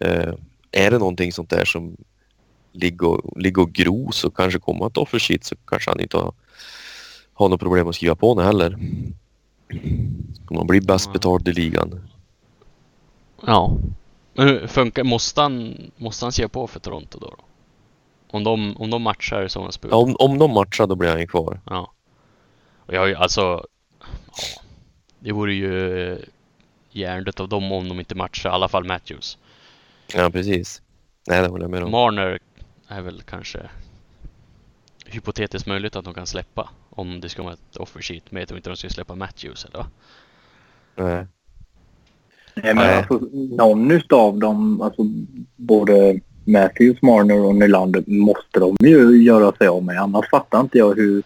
eh, 0.01 0.33
är 0.73 0.91
det 0.91 0.99
någonting 0.99 1.33
sånt 1.33 1.51
där 1.51 1.65
som 1.65 1.97
ligger 2.73 3.07
och, 3.07 3.41
ligger 3.41 3.63
och 3.63 3.73
gro 3.73 4.13
så 4.13 4.31
kanske 4.31 4.59
kommer 4.59 4.87
ett 4.87 4.97
offer 4.97 5.19
sheet 5.19 5.45
så 5.45 5.57
kanske 5.65 5.91
han 5.91 6.01
inte 6.01 6.17
har, 6.17 6.33
har 7.35 7.49
något 7.49 7.61
problem 7.61 7.89
att 7.89 7.95
skriva 7.95 8.15
på 8.15 8.35
det 8.35 8.45
heller. 8.45 8.79
Om 10.49 10.57
man 10.57 10.67
blir 10.67 10.81
bäst 10.81 11.13
betald 11.13 11.49
i 11.49 11.53
ligan. 11.53 12.09
Ja. 13.47 13.77
Men 14.35 14.49
hur 14.49 14.67
funkar, 14.67 15.05
måste 15.05 15.41
han, 15.41 15.77
måste 15.97 16.25
han 16.25 16.33
skriva 16.33 16.49
på 16.49 16.67
för 16.67 16.81
Toronto 16.81 17.19
då? 17.19 17.27
då? 17.27 17.45
Om 18.37 18.45
de, 18.45 18.77
om 18.77 18.91
de 18.91 19.03
matchar 19.03 19.49
som 19.49 19.73
spel? 19.73 19.91
Ja, 19.91 19.97
om, 19.97 20.17
om 20.19 20.39
de 20.39 20.51
matchar 20.51 20.87
då 20.87 20.95
blir 20.95 21.09
han 21.09 21.21
ju 21.21 21.27
kvar. 21.27 21.61
Ja. 21.67 21.93
Och 22.87 22.95
jag 22.95 23.01
har 23.01 23.07
ju 23.07 23.15
alltså... 23.15 23.41
Ja, 24.01 24.07
det 25.19 25.33
vore 25.33 25.55
ju 25.55 26.19
hjärndött 26.91 27.41
av 27.41 27.49
dem 27.49 27.73
om 27.73 27.89
de 27.89 27.99
inte 27.99 28.15
matchar, 28.15 28.51
i 28.51 28.53
alla 28.53 28.69
fall 28.69 28.85
Matthews. 28.85 29.39
Ja 30.15 30.31
precis. 30.31 30.83
Nej 31.29 31.43
det 31.43 31.49
håller 31.49 31.65
jag 31.65 31.71
med 31.71 31.83
om. 31.83 31.91
Marner 31.91 32.39
är 32.89 33.01
väl 33.01 33.23
kanske 33.23 33.71
hypotetiskt 35.07 35.67
möjligt 35.67 35.97
att 35.97 36.05
de 36.05 36.15
kan 36.15 36.27
släppa 36.27 36.71
om 36.91 37.21
det 37.21 37.29
ska 37.29 37.43
vara 37.43 37.53
ett 37.53 37.77
offer 37.77 38.03
sheet. 38.03 38.31
Men 38.31 38.41
jag 38.41 38.49
tror 38.49 38.59
inte 38.59 38.71
de 38.71 38.77
ska 38.77 38.89
släppa 38.89 39.15
Matthews 39.15 39.65
eller? 39.65 39.87
Nej. 40.95 41.27
Nej, 42.55 42.75
men 42.75 42.99
alltså, 42.99 43.21
någon 43.33 43.91
utav 43.91 44.39
dem, 44.39 44.83
alltså 44.83 45.03
både 45.57 46.21
Matthews, 46.47 47.03
Marner 47.03 47.39
och 47.39 47.55
Nylander 47.55 48.05
måste 48.07 48.61
de 48.61 48.77
ju 48.81 49.23
göra 49.23 49.53
sig 49.53 49.69
av 49.69 49.85
med. 49.85 50.01
Annars 50.01 50.31
fattar 50.31 50.61
inte 50.61 50.79
jag 50.79 50.95
hur, 50.97 51.23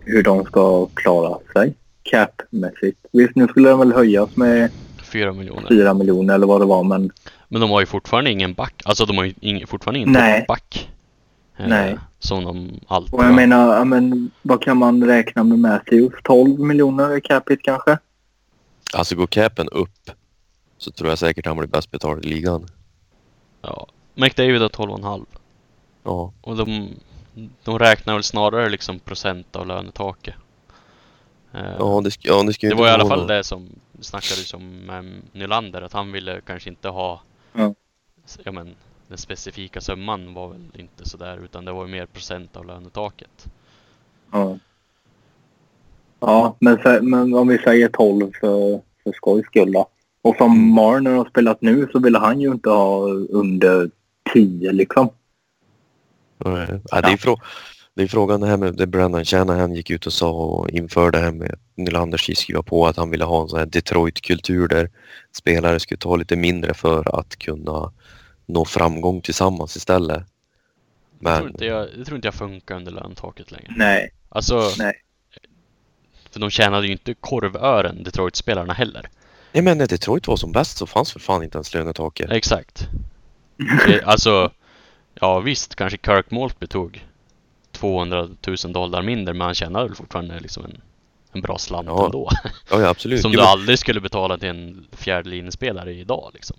hur 0.00 0.22
de 0.22 0.44
ska 0.44 0.86
klara 0.86 1.38
sig 1.52 1.74
cap-mässigt. 2.02 2.98
Visst, 3.12 3.36
nu 3.36 3.48
skulle 3.48 3.68
de 3.68 3.78
väl 3.78 3.92
höjas 3.92 4.36
med 4.36 4.70
Fyra 5.12 5.32
miljoner. 5.32 5.68
4 5.68 5.94
miljoner 5.94 6.34
eller 6.34 6.46
vad 6.46 6.60
det 6.60 6.64
var, 6.64 6.84
men 6.84 7.10
Men 7.48 7.60
de 7.60 7.70
har 7.70 7.80
ju 7.80 7.86
fortfarande 7.86 8.30
ingen 8.30 8.54
back. 8.54 8.82
Alltså 8.84 9.04
de 9.04 9.16
har 9.16 9.24
ju 9.24 9.34
ing, 9.40 9.66
fortfarande 9.66 9.98
ingen 9.98 10.12
Nej. 10.12 10.40
toppback. 10.40 10.90
Eh, 11.58 11.68
Nej. 11.68 11.98
Som 12.18 12.44
de 12.44 12.80
alltid 12.86 13.14
och 13.14 13.20
jag 13.20 13.26
har. 13.26 13.34
menar, 13.34 13.74
ja, 13.76 13.84
men, 13.84 14.30
vad 14.42 14.62
kan 14.62 14.76
man 14.76 15.04
räkna 15.04 15.44
med 15.44 15.58
Matthews? 15.58 16.12
12 16.24 16.60
miljoner 16.60 17.16
i 17.16 17.20
capita 17.20 17.62
kanske? 17.64 17.98
Alltså 18.94 19.16
går 19.16 19.26
capen 19.26 19.68
upp 19.68 20.10
så 20.78 20.90
tror 20.90 21.08
jag 21.10 21.18
säkert 21.18 21.46
han 21.46 21.56
blir 21.56 21.68
bäst 21.68 21.90
betald 21.90 22.24
i 22.24 22.28
ligan. 22.28 22.66
Ja. 23.62 23.86
McDavid 24.14 24.60
har 24.62 24.68
12,5. 24.68 25.26
Ja. 26.04 26.32
Och 26.40 26.56
de, 26.56 26.88
de 27.64 27.78
räknar 27.78 28.14
väl 28.14 28.22
snarare 28.22 28.68
liksom 28.70 28.98
procent 28.98 29.56
av 29.56 29.66
lönetaket. 29.66 30.34
Eh, 31.52 31.60
Ja, 31.78 32.00
det, 32.04 32.08
sk- 32.10 32.20
ja, 32.22 32.42
det 32.42 32.52
ska 32.52 32.66
ju 32.66 32.70
det 32.70 32.76
var 32.78 32.88
i 32.88 32.90
alla 32.90 33.08
fall 33.08 33.18
någon- 33.18 33.26
det 33.28 33.44
som 33.44 33.68
snackades 34.00 34.54
om 34.54 34.78
med 34.86 35.12
Nylander, 35.32 35.82
att 35.82 35.92
han 35.92 36.12
ville 36.12 36.40
kanske 36.46 36.70
inte 36.70 36.88
ha 36.88 37.20
Ja. 37.52 37.74
ja, 38.44 38.52
men, 38.52 38.74
den 39.08 39.18
specifika 39.18 39.80
summan 39.80 40.34
var 40.34 40.48
väl 40.48 40.60
inte 40.74 41.08
sådär 41.08 41.40
utan 41.44 41.64
det 41.64 41.72
var 41.72 41.86
ju 41.86 41.92
mer 41.92 42.06
procent 42.06 42.56
av 42.56 42.66
lönetaket. 42.66 43.46
Ja. 44.32 44.58
Ja, 46.20 46.56
men, 46.60 46.78
men 47.10 47.34
om 47.34 47.48
vi 47.48 47.58
säger 47.58 47.88
12 47.88 48.32
för, 48.40 48.80
för 49.02 49.12
skojs 49.12 49.46
skull 49.46 49.72
då. 49.72 49.86
Och 50.22 50.36
som 50.36 50.52
Mm. 50.52 50.74
Marner 50.74 51.10
har 51.14 51.24
spelat 51.24 51.62
nu 51.62 51.88
så 51.92 51.98
vill 51.98 52.16
han 52.16 52.40
ju 52.40 52.48
inte 52.52 52.70
ha 52.70 52.98
under 53.30 53.90
10 54.32 54.72
liksom. 54.72 55.10
Nej. 56.38 56.80
Ja, 56.90 57.00
det, 57.00 57.08
är 57.08 57.16
frå- 57.16 57.40
det 57.94 58.02
är 58.02 58.06
frågan 58.08 58.40
det 58.40 58.46
här 58.46 58.56
med 58.56 58.74
det 58.76 58.86
Brennan 58.86 59.24
Shanahan 59.24 59.74
gick 59.74 59.90
ut 59.90 60.06
och 60.06 60.12
sa 60.12 60.30
och 60.30 60.70
införde 60.70 61.18
det 61.18 61.24
här 61.24 61.32
med 61.32 61.58
Nylander 61.74 62.34
skriva 62.34 62.62
på 62.62 62.86
att 62.86 62.96
han 62.96 63.10
ville 63.10 63.24
ha 63.24 63.42
en 63.42 63.48
sån 63.48 63.58
här 63.58 63.66
Detroit-kultur 63.66 64.68
där 64.68 64.90
spelare 65.32 65.80
skulle 65.80 65.98
ta 65.98 66.16
lite 66.16 66.36
mindre 66.36 66.74
för 66.74 67.18
att 67.20 67.36
kunna 67.36 67.92
nå 68.46 68.64
framgång 68.64 69.20
tillsammans 69.20 69.76
istället. 69.76 70.22
Jag 71.20 71.34
tror, 71.34 71.42
Men 71.42 71.52
inte 71.52 71.64
jag, 71.64 71.88
jag 71.98 72.06
tror 72.06 72.16
inte 72.16 72.26
jag 72.26 72.34
funkar 72.34 72.76
under 72.76 72.92
lönetaket 72.92 73.50
längre. 73.50 73.72
Nej. 73.76 74.12
Alltså, 74.28 74.70
Nej. 74.78 74.92
för 76.30 76.40
de 76.40 76.50
tjänade 76.50 76.86
ju 76.86 76.92
inte 76.92 77.14
korvören, 77.14 78.02
Detroit-spelarna 78.02 78.72
heller. 78.72 79.08
Nej 79.52 79.62
men 79.62 79.78
när 79.78 79.86
Detroit 79.86 80.28
var 80.28 80.36
som 80.36 80.52
bäst 80.52 80.78
så 80.78 80.86
fanns 80.86 81.12
för 81.12 81.20
fan 81.20 81.42
inte 81.42 81.56
ens 81.58 81.74
lönetaket. 81.74 82.30
Exakt. 82.30 82.88
Eh, 83.88 84.08
alltså, 84.08 84.50
ja 85.14 85.40
visst, 85.40 85.74
kanske 85.74 85.98
Kirk 86.06 86.30
Maltby 86.30 86.66
tog 86.66 87.06
200 87.72 88.28
000 88.64 88.72
dollar 88.72 89.02
mindre, 89.02 89.34
men 89.34 89.44
han 89.44 89.54
tjänade 89.54 89.86
väl 89.86 89.94
fortfarande 89.96 90.40
liksom 90.40 90.64
en, 90.64 90.80
en 91.32 91.40
bra 91.40 91.58
slant 91.58 91.86
Ja, 91.88 92.04
ändå. 92.04 92.28
Ja, 92.70 92.80
ja 92.80 92.88
absolut. 92.88 93.20
Som 93.22 93.32
Jo, 93.32 93.36
du 93.36 93.42
men- 93.42 93.50
aldrig 93.50 93.78
skulle 93.78 94.00
betala 94.00 94.38
till 94.38 94.48
en 94.48 94.86
fjärdelinjespelare 94.92 95.92
idag 95.94 96.30
liksom. 96.34 96.56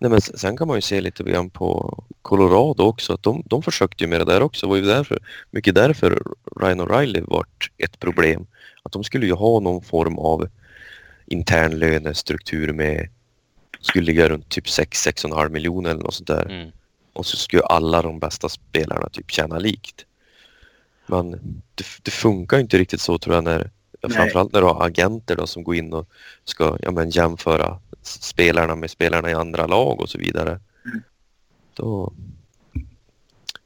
Nej, 0.00 0.10
men 0.10 0.20
sen 0.20 0.56
kan 0.56 0.66
man 0.68 0.76
ju 0.76 0.80
se 0.80 1.00
lite 1.00 1.22
grann 1.22 1.50
på 1.50 1.98
Colorado 2.22 2.82
också. 2.82 3.12
Att 3.12 3.22
de, 3.22 3.42
de 3.46 3.62
försökte 3.62 4.04
ju 4.04 4.10
med 4.10 4.20
det 4.20 4.24
där 4.24 4.42
också. 4.42 4.66
Det 4.66 4.70
var 4.70 4.76
ju 4.76 4.82
därför, 4.82 5.18
mycket 5.50 5.74
därför 5.74 6.22
Ryan 6.60 6.80
O'Reilly 6.80 7.24
vart 7.26 7.70
ett 7.78 7.98
problem. 7.98 8.46
Att 8.82 8.92
de 8.92 9.04
skulle 9.04 9.26
ju 9.26 9.32
ha 9.32 9.60
någon 9.60 9.82
form 9.82 10.18
av 10.18 10.48
intern 11.26 11.78
lönestruktur 11.78 12.72
med 12.72 13.08
skulle 13.80 14.06
ligga 14.06 14.28
runt 14.28 14.48
typ 14.48 14.66
6-6,5 14.66 15.48
miljoner 15.48 15.90
eller 15.90 16.02
något 16.02 16.14
sånt 16.14 16.28
där. 16.28 16.44
Mm. 16.44 16.70
Och 17.12 17.26
så 17.26 17.36
skulle 17.36 17.62
alla 17.62 18.02
de 18.02 18.18
bästa 18.18 18.48
spelarna 18.48 19.08
typ 19.08 19.30
tjäna 19.30 19.58
likt. 19.58 20.04
Men 21.06 21.30
det, 21.74 21.84
det 22.02 22.10
funkar 22.10 22.58
inte 22.58 22.78
riktigt 22.78 23.00
så 23.00 23.18
tror 23.18 23.34
jag 23.34 23.44
när 23.44 23.70
Nej. 24.02 24.16
framförallt 24.16 24.52
när 24.52 24.60
du 24.60 24.66
har 24.66 24.86
agenter 24.86 25.36
då 25.36 25.46
som 25.46 25.64
går 25.64 25.74
in 25.74 25.92
och 25.92 26.08
ska 26.44 26.78
ja, 26.82 26.90
men, 26.90 27.10
jämföra 27.10 27.78
spelarna 28.02 28.76
med 28.76 28.90
spelarna 28.90 29.30
i 29.30 29.34
andra 29.34 29.66
lag 29.66 30.00
och 30.00 30.08
så 30.08 30.18
vidare. 30.18 30.60
Mm. 30.84 31.02
Då, 31.74 32.12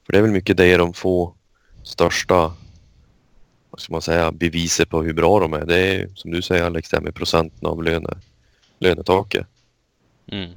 för 0.07 0.13
det 0.13 0.19
är 0.19 0.23
väl 0.23 0.31
mycket 0.31 0.57
det 0.57 0.77
de 0.77 0.93
få 0.95 1.35
största 1.83 2.53
vad 3.73 3.81
ska 3.81 3.93
man 3.93 4.03
säga, 4.03 4.33
beviset 4.33 4.89
på 4.89 5.03
hur 5.03 5.13
bra 5.13 5.41
de 5.41 5.53
är. 5.53 5.67
Det 5.67 5.79
är 5.79 6.09
som 6.15 6.31
du 6.31 6.43
säger 6.43 6.65
Alex, 6.65 6.91
det 6.91 6.97
här 6.97 7.05
med 7.05 7.15
procenten 7.15 7.67
av 7.69 7.83
löne, 7.83 8.19
lönetaket. 8.79 9.47
Mm. 10.27 10.51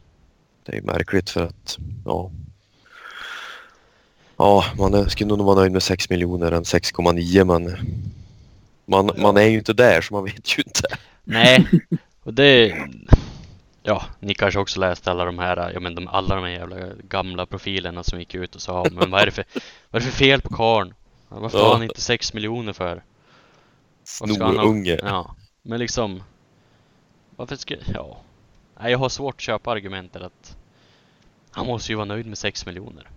Det 0.63 0.71
är 0.71 0.75
ju 0.75 0.81
märkligt 0.81 1.29
för 1.29 1.43
att, 1.43 1.77
ja. 2.05 2.31
Ja, 4.37 4.65
man 4.77 5.09
skulle 5.09 5.27
nog 5.27 5.45
vara 5.45 5.59
nöjd 5.59 5.71
med 5.71 5.83
6 5.83 6.09
miljoner 6.09 6.51
än 6.51 6.63
6,9 6.63 7.43
men 7.43 7.77
man, 8.85 9.11
man 9.21 9.37
är 9.37 9.41
ju 9.47 9.57
inte 9.57 9.73
där 9.73 10.01
så 10.01 10.13
man 10.13 10.23
vet 10.23 10.57
ju 10.57 10.63
inte. 10.65 10.81
Nej, 11.23 11.67
och 12.23 12.33
det... 12.33 12.77
Ja, 13.83 14.03
ni 14.19 14.33
kanske 14.33 14.59
också 14.59 14.79
läste 14.79 15.11
alla 15.11 15.25
de 15.25 15.39
här, 15.39 15.71
ja 15.73 15.79
men 15.79 15.95
de, 15.95 16.07
alla 16.07 16.35
de 16.35 16.43
här 16.43 16.51
jävla 16.51 16.77
gamla 17.03 17.45
profilerna 17.45 18.03
som 18.03 18.19
gick 18.19 18.35
ut 18.35 18.55
och 18.55 18.61
sa 18.61 18.85
men 18.91 19.11
vad 19.11 19.21
är 19.21 19.25
det 19.25 19.31
för, 19.31 19.45
vad 19.91 20.01
är 20.01 20.05
det 20.05 20.11
för 20.11 20.17
fel 20.17 20.41
på 20.41 20.53
karln? 20.55 20.93
Varför 21.29 21.57
Ja. 21.57 21.65
har 21.65 21.73
han 21.73 21.83
inte 21.83 22.01
6 22.01 22.33
miljoner 22.33 22.73
för? 22.73 23.03
Snorunge. 24.03 24.99
Ja, 25.03 25.35
men 25.61 25.79
liksom... 25.79 26.23
Varför 27.35 27.55
ska... 27.55 27.75
Ja. 27.93 28.17
Nej, 28.79 28.91
jag 28.91 28.99
har 28.99 29.09
svårt 29.09 29.35
att 29.35 29.41
köpa 29.41 29.71
argumentet 29.71 30.21
att 30.21 30.57
han 31.51 31.65
måste 31.67 31.91
ju 31.91 31.95
vara 31.95 32.05
nöjd 32.05 32.25
med 32.25 32.37
6 32.37 32.65
miljoner. 32.65 33.09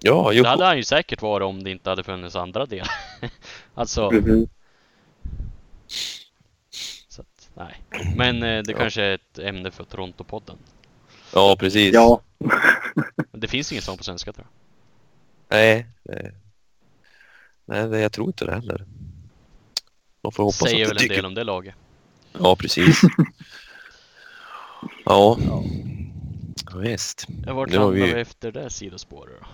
Ja, 0.00 0.32
jo, 0.32 0.42
Det 0.42 0.48
hade 0.48 0.64
han 0.64 0.76
ju 0.76 0.84
säkert 0.84 1.22
varit 1.22 1.44
om 1.44 1.64
det 1.64 1.70
inte 1.70 1.90
hade 1.90 2.04
funnits 2.04 2.36
andra 2.36 2.66
delar. 2.66 2.90
alltså, 3.74 4.10
Precis. 4.10 4.48
så 7.08 7.20
att, 7.22 7.50
nej. 7.54 7.82
Men 8.16 8.42
eh, 8.42 8.62
det 8.62 8.72
Ja. 8.72 8.78
kanske 8.78 9.02
är 9.02 9.14
ett 9.14 9.38
ämne 9.38 9.70
för 9.70 9.84
Toronto-podden. 9.84 10.56
ja 11.34 11.56
precis. 11.58 11.94
Ja. 11.94 12.20
Men 13.30 13.40
det 13.40 13.48
finns 13.48 13.72
ingen 13.72 13.82
sån 13.82 13.98
på 13.98 14.04
svenska 14.04 14.32
tror 14.32 14.46
jag. 14.46 15.58
Nej, 15.58 15.86
nej. 16.02 16.32
Nej, 17.64 18.00
jag 18.00 18.12
tror 18.12 18.26
inte 18.26 18.44
det 18.44 18.52
heller. 18.54 18.84
Man 20.22 20.32
får 20.32 20.42
hoppas 20.44 20.56
Säger 20.58 20.84
att 20.84 20.90
väl 20.90 21.02
en 21.02 21.08
del 21.08 21.26
om 21.26 21.34
det 21.34 21.44
laget. 21.44 21.74
Ja, 22.38 22.56
precis. 22.56 23.00
ja. 25.04 25.38
ja. 25.46 25.62
Visst. 26.76 27.26
Ja, 27.46 27.54
vart 27.54 27.74
hamnar 27.74 27.90
vi- 27.90 28.02
vi 28.14 28.20
efter 28.20 28.52
det 28.52 28.70
sidospåret 28.70 29.34
då? 29.40 29.46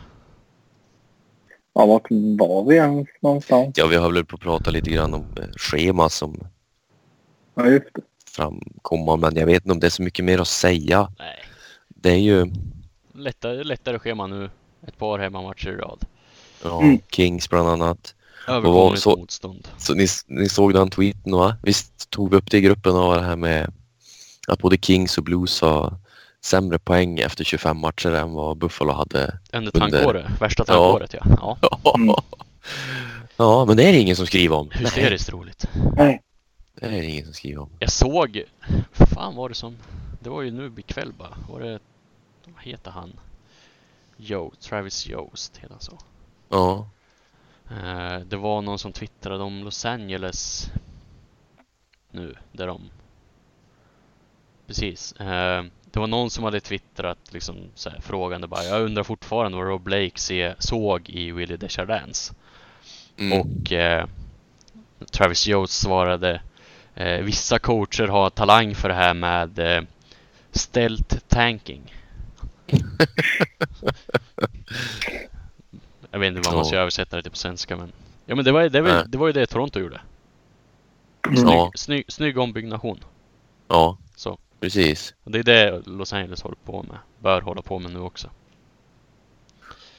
ja, 1.74 1.87
vart 1.87 2.07
var 2.11 2.64
vi 2.68 2.76
ens 2.76 3.09
någonstans? 3.20 3.72
Ja, 3.79 3.87
vi 3.87 3.97
har 3.97 4.12
väl 4.12 4.24
på 4.24 4.35
att 4.35 4.41
prata 4.41 4.70
lite 4.70 4.91
grann 4.91 5.14
om 5.14 5.24
eh, 5.41 5.49
schema 5.57 6.09
som 6.09 6.47
Ja, 7.55 7.66
just 7.66 7.87
det. 7.95 8.01
framkommer, 8.31 9.16
men 9.16 9.37
jag 9.37 9.47
vet 9.47 9.62
inte 9.64 9.72
om 9.72 9.81
det 9.81 9.87
är 9.87 9.91
så 9.91 10.03
mycket 10.03 10.24
mer 10.24 10.39
att 10.41 10.49
säga. 10.49 11.12
Nej. 11.18 11.37
Det 11.89 12.11
är 12.11 12.16
ju, 12.18 12.47
lättare, 13.14 13.64
lättare 13.64 13.99
schema 13.99 14.26
nu. 14.26 14.51
Ett 14.87 14.99
par 14.99 15.18
hemmamatcher 15.18 15.68
i 15.68 15.76
rad. 15.76 16.05
Ja, 16.64 16.83
Mm. 16.83 16.99
Kings 17.11 17.51
bland 17.51 17.68
annat. 17.68 18.14
Överkomligt 18.49 19.03
så- 19.03 19.16
motstånd. 19.16 19.68
Så 19.79 19.95
ni, 19.95 20.07
ni 20.26 20.49
såg 20.49 20.74
den 20.74 20.91
tweeten 20.91 21.33
va? 21.33 21.57
Visst 21.62 22.11
tog 22.11 22.31
vi 22.31 22.37
upp 22.37 22.51
det 22.51 22.59
i 22.59 22.61
gruppen 22.61 22.97
av 22.97 23.14
det 23.14 23.22
här 23.22 23.37
med 23.37 23.72
att 24.49 24.59
både 24.59 24.77
Kings 24.83 25.19
och 25.19 25.25
Blues 25.25 25.61
har 25.61 25.95
sämre 26.41 26.79
poäng 26.79 27.19
efter 27.19 27.45
25 27.45 27.79
matcher 27.79 28.13
än 28.13 28.33
vad 28.33 28.57
Buffalo 28.57 28.93
hade. 28.93 29.39
Under 29.53 29.77
Under- 29.77 29.99
tankåret. 29.99 30.27
Värsta 30.41 30.65
tankåret 30.65 31.15
ja. 31.15 31.57
ja. 31.63 31.95
Mm. 31.95 32.15
Ja, 33.37 33.65
men 33.65 33.77
det 33.77 33.85
är 33.85 33.93
det 33.93 33.99
ingen 33.99 34.17
som 34.17 34.27
skriver 34.27 34.57
om. 34.57 34.67
Nej, 34.75 34.81
Hysteriskt 34.85 35.31
roligt. 35.33 35.67
Nej. 35.97 36.23
det 36.75 36.87
är 36.87 36.91
det 36.91 37.05
ingen 37.05 37.25
som 37.25 37.35
skriver 37.35 37.63
om. 37.63 37.71
Jag 37.79 37.93
såg, 37.93 38.43
fan 39.15 39.35
var 39.37 39.49
det 39.49 39.55
som, 39.55 39.77
det 40.21 40.31
var 40.31 40.43
ju 40.43 40.51
nu 40.51 40.73
ikväll 40.77 41.13
bara. 41.19 41.37
Var 41.49 41.61
det, 41.61 41.79
vad 42.45 42.63
heter 42.65 42.91
han? 42.91 43.13
Joe, 44.17 44.53
Travis 44.61 45.09
Yost 45.09 45.57
heter 45.57 45.71
han 45.75 45.81
så. 45.81 45.99
Ja, 46.49 46.89
Eh, 47.71 48.19
det 48.19 48.37
var 48.37 48.63
någon 48.63 48.79
som 48.79 48.93
twittrade 48.93 49.43
om 49.45 49.65
Los 49.65 49.85
Angeles 49.85 50.71
nu, 52.11 52.35
där 52.53 52.67
de... 52.67 52.83
Precis. 54.69 55.12
Eh, 55.12 55.64
det 55.91 56.01
var 56.01 56.07
någon 56.07 56.31
som 56.31 56.45
hade 56.45 56.61
twittrat 56.61 57.19
liksom 57.31 57.57
så 57.75 57.91
här, 57.91 58.01
frågande 58.01 58.47
bara, 58.47 58.64
jag 58.64 58.83
undrar 58.83 59.03
fortfarande 59.03 59.59
vad 59.59 59.66
Rob 59.66 59.83
Blake 59.83 60.12
se, 60.14 60.55
såg 60.59 61.11
i 61.11 61.33
Willie 61.33 61.57
Desjardins. 61.57 62.33
mm. 63.16 63.41
Och 63.41 63.73
eh, 63.73 64.07
Travis 65.12 65.47
Jones 65.47 65.81
svarade 65.81 66.41
eh, 66.95 67.21
Vissa 67.23 67.59
coacher 67.59 68.09
har 68.09 68.31
talang 68.31 68.75
för 68.75 68.89
det 68.89 68.95
här 68.95 69.14
med 69.14 69.59
eh, 69.59 69.83
Stealth 70.51 71.16
tanking 71.29 71.95
Jag 76.11 76.19
vet 76.19 76.29
inte 76.29 76.49
vad 76.49 76.57
man 76.57 76.64
ska 76.64 76.77
översätta 76.77 77.16
det 77.16 77.23
till 77.23 77.31
på 77.31 77.37
svenska 77.37 77.77
men 77.77 77.93
Ja 78.27 78.35
men 78.35 78.45
det 78.45 78.53
var, 78.53 78.69
det, 78.69 78.81
var, 78.81 78.91
Nej. 78.91 79.05
det 79.09 79.19
var 79.19 79.27
ju 79.27 79.33
det 79.33 79.47
Toronto 79.47 79.81
gjorde 79.81 80.01
Mm. 81.29 81.43
Ja. 81.49 81.73
snygg, 81.75 82.05
snygg 82.09 82.39
ombyggnation 82.39 83.05
ja, 83.69 83.99
Så. 84.16 84.39
Precis. 84.61 85.15
Och 85.25 85.31
det 85.31 85.39
är 85.39 85.43
det 85.43 85.83
Los 85.87 86.13
Angeles 86.13 86.43
håller 86.43 86.57
på 86.65 86.83
med 86.83 86.99
Bör 87.19 87.41
hålla 87.41 87.63
på 87.63 87.79
med 87.79 87.93
nu 87.93 88.01
också 88.01 88.31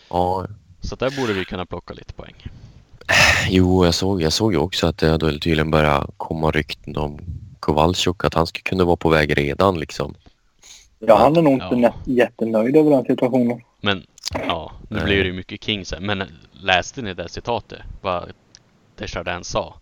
Ja, 0.09 0.47
Så 0.81 0.95
där 0.95 1.21
borde 1.21 1.33
vi 1.33 1.45
kunna 1.45 1.65
plocka 1.65 1.93
lite 1.93 2.13
poäng 2.13 2.35
jo, 3.49 3.85
jag 3.85 3.93
såg, 3.93 4.21
jag 4.21 4.33
såg 4.33 4.53
ju 4.53 4.57
också 4.59 4.87
att 4.87 4.97
det 4.97 5.09
hade 5.09 5.31
tydligen 5.31 5.71
börjat 5.71 6.09
komma 6.17 6.51
rykten 6.51 6.97
om 6.97 7.19
Kowalczyk, 7.59 8.23
att 8.23 8.33
han 8.33 8.47
skulle 8.47 8.63
kunna 8.63 8.83
vara 8.85 8.95
på 8.95 9.09
väg 9.09 9.37
redan 9.37 9.79
liksom. 9.79 10.15
Ja, 10.99 11.17
han 11.17 11.37
är 11.37 11.41
nog 11.41 11.53
inte 11.53 11.75
Ja. 11.75 11.93
jättenöjd 12.05 12.75
över 12.75 12.91
den 12.91 13.05
situationen. 13.05 13.61
Men 13.81 14.03
ja, 14.33 14.71
nu 14.89 14.95
Nej. 14.97 15.05
blir 15.05 15.17
det 15.17 15.25
ju 15.25 15.33
mycket 15.33 15.63
Kings 15.63 15.91
här. 15.91 15.99
Men 15.99 16.23
läste 16.51 17.01
ni 17.01 17.13
det 17.13 17.29
citatet? 17.29 17.79
Vad 18.01 18.31
Desjardins 18.95 19.47
sa? 19.47 19.79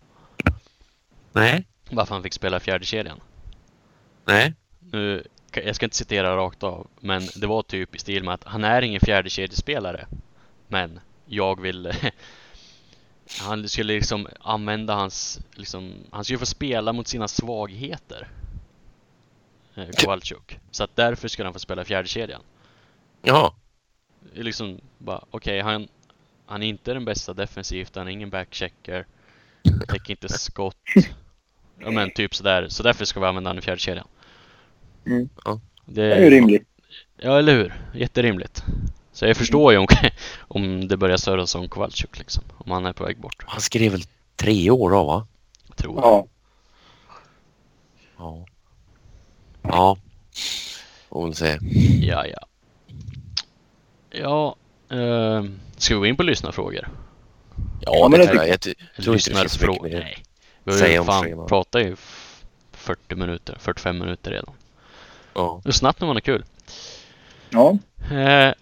Nej. 1.32 1.66
Varför 1.90 2.14
han 2.14 2.22
fick 2.22 2.32
spela 2.34 2.60
fjärde 2.60 2.84
kedjan? 2.84 3.20
Nej. 4.24 4.54
Nu, 4.92 5.24
jag 5.52 5.76
ska 5.76 5.86
inte 5.86 5.96
citera 5.96 6.36
rakt 6.36 6.62
av, 6.62 6.86
men 7.00 7.22
det 7.36 7.46
var 7.46 7.62
typ 7.62 7.94
i 7.94 7.98
stil 7.98 8.24
med 8.24 8.34
att 8.34 8.44
han 8.44 8.64
är 8.64 8.82
ingen 8.82 9.00
fjärde 9.00 9.30
kedjespelare 9.30 10.06
Men 10.68 11.00
jag 11.26 11.60
vill 11.60 11.92
Han 13.40 13.68
skulle 13.68 13.92
liksom 13.92 14.28
använda 14.40 14.94
hans, 14.94 15.40
liksom, 15.54 15.94
han 16.10 16.24
skulle 16.24 16.38
få 16.38 16.46
spela 16.46 16.92
mot 16.92 17.08
sina 17.08 17.28
svagheter 17.28 18.28
eh, 19.74 19.88
Kowalczyk. 19.88 20.58
Så 20.70 20.84
att 20.84 20.96
därför 20.96 21.28
skulle 21.28 21.46
han 21.46 21.52
få 21.52 21.58
spela 21.58 21.84
fjärde 21.84 22.08
kedjan 22.08 22.42
Ja. 23.22 23.54
Det 24.32 24.40
är 24.40 24.44
liksom 24.44 24.80
bara, 24.98 25.24
okej, 25.30 25.60
han, 25.60 25.88
han 26.46 26.62
är 26.62 26.66
inte 26.66 26.94
den 26.94 27.04
bästa 27.04 27.34
defensivt, 27.34 27.96
han 27.96 28.08
är 28.08 28.12
ingen 28.12 28.30
backchecker, 28.30 29.06
täcker 29.88 30.10
inte 30.10 30.28
skott. 30.28 30.76
Ja 31.80 31.90
men 31.90 32.10
typ 32.10 32.34
sådär, 32.34 32.68
så 32.68 32.82
därför 32.82 33.04
ska 33.04 33.20
vi 33.20 33.26
använda 33.26 33.50
honom 33.50 33.58
i 33.58 33.62
fjärde 33.62 33.80
kedjan. 33.80 34.06
Mm. 35.08 35.28
Ja. 35.44 35.60
Det 35.86 36.14
är 36.14 36.20
ju 36.24 36.30
rimligt. 36.30 36.68
Ja, 37.16 37.38
eller 37.38 37.52
hur? 37.56 37.74
Jätterimligt. 37.94 38.64
Så 39.12 39.26
jag 39.26 39.36
förstår 39.36 39.72
ju 39.72 39.78
om, 39.78 39.86
om 40.40 40.88
det 40.88 40.96
börjar 40.96 41.16
surras 41.16 41.54
om 41.54 41.68
Kowalczyk 41.68 42.18
liksom, 42.18 42.44
om 42.58 42.70
han 42.70 42.86
är 42.86 42.92
på 42.92 43.04
väg 43.04 43.20
bort. 43.20 43.44
Han 43.46 43.60
skrev 43.60 43.92
väl 43.92 44.02
tre 44.36 44.70
år 44.70 44.90
då 44.90 45.04
va? 45.04 45.26
Tror 45.76 45.94
jag. 45.96 46.04
Ja. 46.04 46.26
Ja. 48.18 48.46
Ja. 49.62 49.96
Får 51.08 51.24
väl 51.24 51.34
se. 51.34 51.58
Ja, 52.00 52.26
ja. 52.26 52.46
Ja, 54.10 54.56
eh, 54.96 55.44
ska 55.76 55.94
vi 55.94 55.98
gå 55.98 56.06
in 56.06 56.16
på 56.16 56.22
lyssnarfrågor? 56.22 56.88
Ja, 57.80 58.08
men 58.10 58.20
det 58.20 58.26
det 58.26 58.32
tror 58.32 58.42
jag. 58.42 58.48
Jag 58.48 58.60
tror 58.60 59.14
inte 59.16 59.30
det 59.30 59.36
finns 59.36 59.52
så 59.52 59.66
mycket 59.66 59.82
mer. 59.82 60.00
Nej. 60.00 60.22
Vi 60.64 60.72
har 60.72 60.78
säga 60.78 60.92
ju 60.92 60.98
om 60.98 61.06
fan 61.06 61.46
pratat 61.48 61.82
ju 61.82 61.92
f- 61.92 62.44
40 62.72 63.14
minuter, 63.14 63.56
45 63.60 63.98
minuter 63.98 64.30
redan. 64.30 64.54
Ja. 65.38 65.60
Det 65.64 65.68
är 65.70 65.72
snabbt 65.72 66.00
när 66.00 66.06
man 66.06 66.16
har 66.16 66.20
kul. 66.20 66.44
Ja. 67.50 67.78
Eh, 68.16 68.52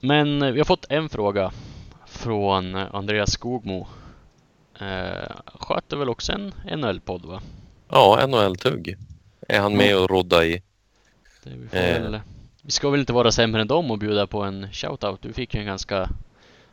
Men 0.00 0.52
vi 0.52 0.60
har 0.60 0.64
fått 0.64 0.86
en 0.88 1.08
fråga 1.08 1.52
från 2.06 2.74
Andreas 2.74 3.30
Skogmo. 3.32 3.86
Eh, 4.80 5.30
Sköter 5.54 5.96
väl 5.96 6.08
också 6.08 6.32
en 6.32 6.52
NHL-podd 6.78 7.24
va? 7.24 7.40
Ja, 7.88 8.26
NHL-tugg. 8.26 8.96
Är 9.48 9.60
han 9.60 9.76
med 9.76 9.96
och 9.98 10.10
rodda 10.10 10.44
i? 10.44 10.62
Det 11.44 11.50
vi, 11.50 11.68
får 11.68 11.76
Eh. 11.76 12.02
väl, 12.02 12.20
vi 12.62 12.70
ska 12.70 12.90
väl 12.90 13.00
inte 13.00 13.12
vara 13.12 13.32
sämre 13.32 13.60
än 13.60 13.68
dem 13.68 13.90
och 13.90 13.98
bjuda 13.98 14.26
på 14.26 14.42
en 14.42 14.72
shoutout. 14.72 15.22
Du 15.22 15.32
fick 15.32 15.54
ju 15.54 15.60
en 15.60 15.66
ganska, 15.66 16.08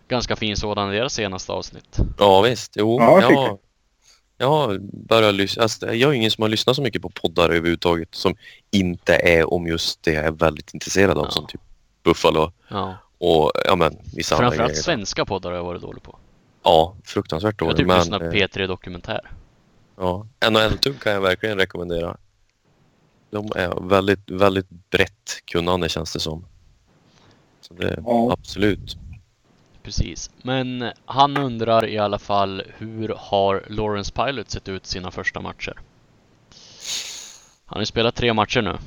ganska 0.07 0.35
fin 0.35 0.55
sådan 0.57 0.93
i 0.93 0.97
deras 0.97 1.13
senaste 1.13 1.51
avsnitt. 1.51 1.97
Ja, 2.19 2.41
visst. 2.41 2.73
Jo, 2.77 2.97
Ja, 2.99 3.21
jag 3.21 3.31
ja. 3.33 3.57
Ja, 4.41 4.75
börja 4.93 5.31
lyssna. 5.31 5.63
Alltså, 5.63 5.93
jag 5.93 6.09
är 6.09 6.13
ingen 6.13 6.31
som 6.31 6.41
har 6.41 6.49
lyssnat 6.49 6.75
så 6.75 6.81
mycket 6.81 7.01
på 7.01 7.09
poddar 7.09 7.49
överhuvudtaget 7.49 8.15
som 8.15 8.35
inte 8.71 9.15
är 9.15 9.53
om 9.53 9.67
just 9.67 10.03
det 10.03 10.11
jag 10.13 10.25
är 10.25 10.31
väldigt 10.31 10.73
intresserad 10.73 11.17
av 11.17 11.25
Ja. 11.25 11.31
som 11.31 11.47
typ 11.47 11.61
Buffalo 12.03 12.51
Ja. 12.67 12.95
och 13.17 13.51
ja 13.65 13.75
men 13.75 13.97
vissa 14.15 14.35
andra 14.35 14.47
Framförallt 14.47 14.71
grejer. 14.71 14.83
svenska 14.83 15.25
poddar 15.25 15.49
har 15.49 15.57
jag 15.57 15.63
varit 15.63 15.81
dålig 15.81 16.03
på. 16.03 16.17
Ja, 16.63 16.95
fruktansvärt 17.03 17.55
Jag 17.59 17.65
har 17.65 17.71
dåligt. 17.73 17.77
typ 17.77 17.87
men 17.87 17.97
lyssnat 17.99 18.19
på 18.19 18.25
eh, 18.27 18.31
P3 18.31 18.67
Dokumentär. 18.67 19.31
ja, 19.97 20.27
NHL-tugg 20.49 20.99
kan 20.99 21.13
jag 21.13 21.21
verkligen 21.21 21.57
rekommendera. 21.57 22.17
De 23.31 23.51
är 23.55 23.87
väldigt, 23.89 24.29
väldigt 24.31 24.69
brett 24.69 25.41
kunnande 25.45 25.89
känns 25.89 26.13
det 26.13 26.19
som. 26.19 26.45
Så 27.61 27.73
det, 27.73 27.99
Ja. 28.05 28.33
absolut. 28.39 28.97
Precis. 29.83 30.29
Men 30.41 30.91
han 31.05 31.37
undrar 31.37 31.85
i 31.87 31.97
alla 31.97 32.19
fall 32.19 32.63
hur 32.77 33.13
har 33.17 33.63
Lawrence 33.69 34.11
Pilot 34.13 34.49
sett 34.51 34.69
ut 34.69 34.85
sina 34.85 35.11
första 35.11 35.41
matcher? 35.41 35.73
Han 37.65 37.75
har 37.77 37.81
ju 37.81 37.85
spelat 37.85 38.15
tre 38.15 38.33
matcher 38.33 38.61
nu. 38.61 38.77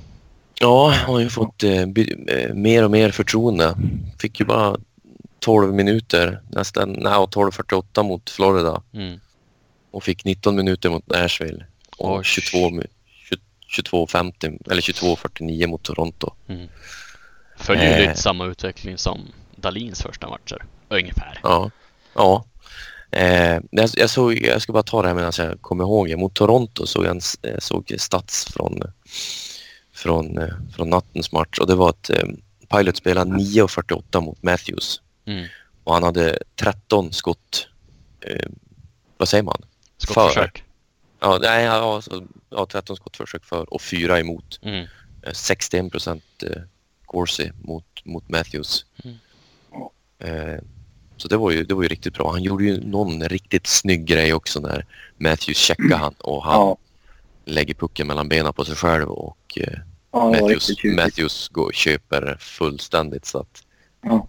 Ja, 0.60 0.88
han 0.90 1.14
har 1.14 1.20
ju 1.20 1.28
fått 1.28 1.62
eh, 1.62 1.72
eh, 1.82 2.54
mer 2.54 2.84
och 2.84 2.90
mer 2.90 3.10
förtroende. 3.10 3.74
Fick 4.20 4.40
ju 4.40 4.46
bara 4.46 4.76
12 5.38 5.74
minuter, 5.74 6.40
nästan, 6.50 6.90
nej 6.92 7.12
12.48 7.12 8.02
mot 8.02 8.30
Florida 8.30 8.82
Mm. 8.94 9.20
och 9.90 10.02
fick 10.04 10.24
19 10.24 10.56
minuter 10.56 10.90
mot 10.90 11.06
Nashville 11.06 11.64
och 11.98 12.16
Oj. 12.16 12.24
22, 12.24 12.58
mi- 12.70 12.86
20 13.28 13.36
22.50 13.82 14.70
eller 14.70 14.82
22.49 14.82 15.66
mot 15.66 15.82
Toronto. 15.82 16.30
Mm. 16.48 16.68
Följer 17.56 17.84
ju 17.98 18.02
Eh. 18.04 18.08
lite 18.08 18.20
samma 18.22 18.46
utveckling 18.46 18.98
som 18.98 19.20
Dalins 19.56 20.02
första 20.02 20.28
matcher. 20.28 20.64
Ungefär. 20.94 21.40
Ja. 21.42 21.70
ja. 22.14 22.44
Eh, 23.10 23.60
jag, 23.70 23.90
jag, 23.94 24.10
såg, 24.10 24.34
jag 24.42 24.62
ska 24.62 24.72
bara 24.72 24.82
ta 24.82 25.02
det 25.02 25.08
här 25.08 25.14
medan 25.14 25.32
jag 25.38 25.60
kommer 25.60 25.84
ihåg. 25.84 26.08
det. 26.08 26.16
Mot 26.16 26.34
Toronto 26.34 26.86
såg 26.86 27.04
jag 27.04 27.10
en 27.10 27.20
eh, 27.42 27.58
såg 27.58 27.94
stats 27.98 28.52
från, 28.52 28.80
från, 29.94 30.38
eh, 30.38 30.54
från 30.76 30.90
nattens 30.90 31.32
match 31.32 31.58
och 31.58 31.66
det 31.66 31.74
var 31.74 31.88
att 31.88 32.10
eh, 32.10 32.28
Pilot 32.70 32.96
spelade 32.96 33.30
9.48 33.30 34.20
mot 34.20 34.42
Matthews 34.42 35.00
Mm. 35.26 35.46
och 35.84 35.94
han 35.94 36.02
hade 36.02 36.38
13 36.56 37.12
skott. 37.12 37.68
Eh, 38.20 38.46
vad 39.16 39.28
säger 39.28 39.42
man? 39.44 39.62
Skottförsök. 39.96 40.64
Ja, 41.20 41.38
nej, 41.42 41.64
ja, 41.64 42.02
ja, 42.50 42.66
13 42.66 42.96
skottförsök 42.96 43.44
för 43.44 43.72
och 43.74 43.82
fyra 43.82 44.20
emot. 44.20 44.60
Mm. 44.62 44.86
Eh, 45.22 45.32
61 45.32 45.90
procent 45.90 46.24
eh, 46.42 46.62
Corsi 47.06 47.52
mot, 47.62 48.04
mot 48.04 48.28
Matthews. 48.28 48.86
Mm. 49.04 49.16
Eh, 50.18 50.60
så 51.24 51.28
det 51.28 51.36
var, 51.36 51.50
ju, 51.50 51.64
det 51.64 51.74
var 51.74 51.82
ju 51.82 51.88
riktigt 51.88 52.14
bra. 52.14 52.30
Han 52.32 52.42
gjorde 52.42 52.64
ju 52.64 52.80
någon 52.80 53.22
riktigt 53.22 53.66
snygg 53.66 54.04
grej 54.04 54.34
också 54.34 54.60
när 54.60 54.86
Matthews 55.18 55.56
checkade 55.58 55.96
han 55.96 56.14
och 56.18 56.44
han 56.44 56.54
Ja. 56.60 56.76
lägger 57.44 57.74
pucken 57.74 58.06
mellan 58.06 58.28
benen 58.28 58.52
på 58.52 58.64
sig 58.64 58.76
själv 58.76 59.08
och 59.08 59.38
eh, 59.60 59.78
Ja, 60.12 60.30
det 60.30 60.42
Matthews. 60.42 60.70
Matthews 60.96 61.48
går 61.48 61.72
köper 61.72 62.36
fullständigt. 62.40 63.24
Så 63.26 63.38
att, 63.38 63.62
Ja. 64.02 64.26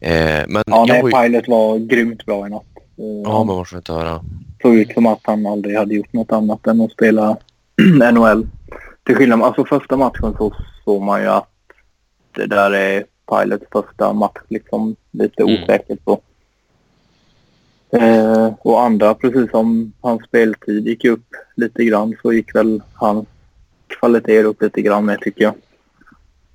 eh, 0.00 0.44
men 0.48 0.62
Ja, 0.66 0.84
nej, 0.88 1.02
var 1.02 1.08
ju, 1.08 1.28
Pilot 1.28 1.48
var 1.48 1.78
grymt 1.78 2.26
bra 2.26 2.46
i 2.46 2.50
natt. 2.50 2.62
Eh, 2.76 3.04
ja, 3.24 3.44
men 3.44 3.56
vad 3.56 3.68
skönt 3.68 3.90
att 3.90 3.96
höra. 3.96 4.24
såg 4.62 4.74
ut 4.74 4.92
som 4.94 5.06
att 5.06 5.20
han 5.22 5.46
aldrig 5.46 5.76
hade 5.76 5.94
gjort 5.94 6.12
något 6.12 6.32
annat 6.32 6.66
än 6.66 6.80
att 6.80 6.92
spela 6.92 7.36
NHL. 8.12 8.46
Till 9.06 9.14
skillnad 9.16 9.42
alltså 9.42 9.64
första 9.64 9.96
matchen 9.96 10.34
så 10.38 10.54
såg 10.84 11.02
man 11.02 11.20
ju 11.22 11.26
att 11.28 11.48
där 12.32 12.70
är 12.70 13.04
Pilots 13.32 13.66
första 13.72 14.12
match 14.12 14.40
liksom 14.48 14.96
lite 15.10 15.42
Mm. 15.42 15.62
osäkert 15.62 16.04
på. 16.04 16.20
Eh, 17.92 18.52
och 18.58 18.82
andra, 18.82 19.14
precis 19.14 19.50
som 19.50 19.92
hans 20.00 20.22
speltid 20.24 20.86
gick 20.86 21.04
upp 21.04 21.26
lite 21.56 21.84
grann 21.84 22.16
så 22.22 22.32
gick 22.32 22.54
väl 22.54 22.82
hans 22.94 23.26
kvaliteter 23.86 24.44
upp 24.44 24.62
lite 24.62 24.82
grann 24.82 25.04
med 25.04 25.20
tycker 25.20 25.42
jag. 25.42 25.54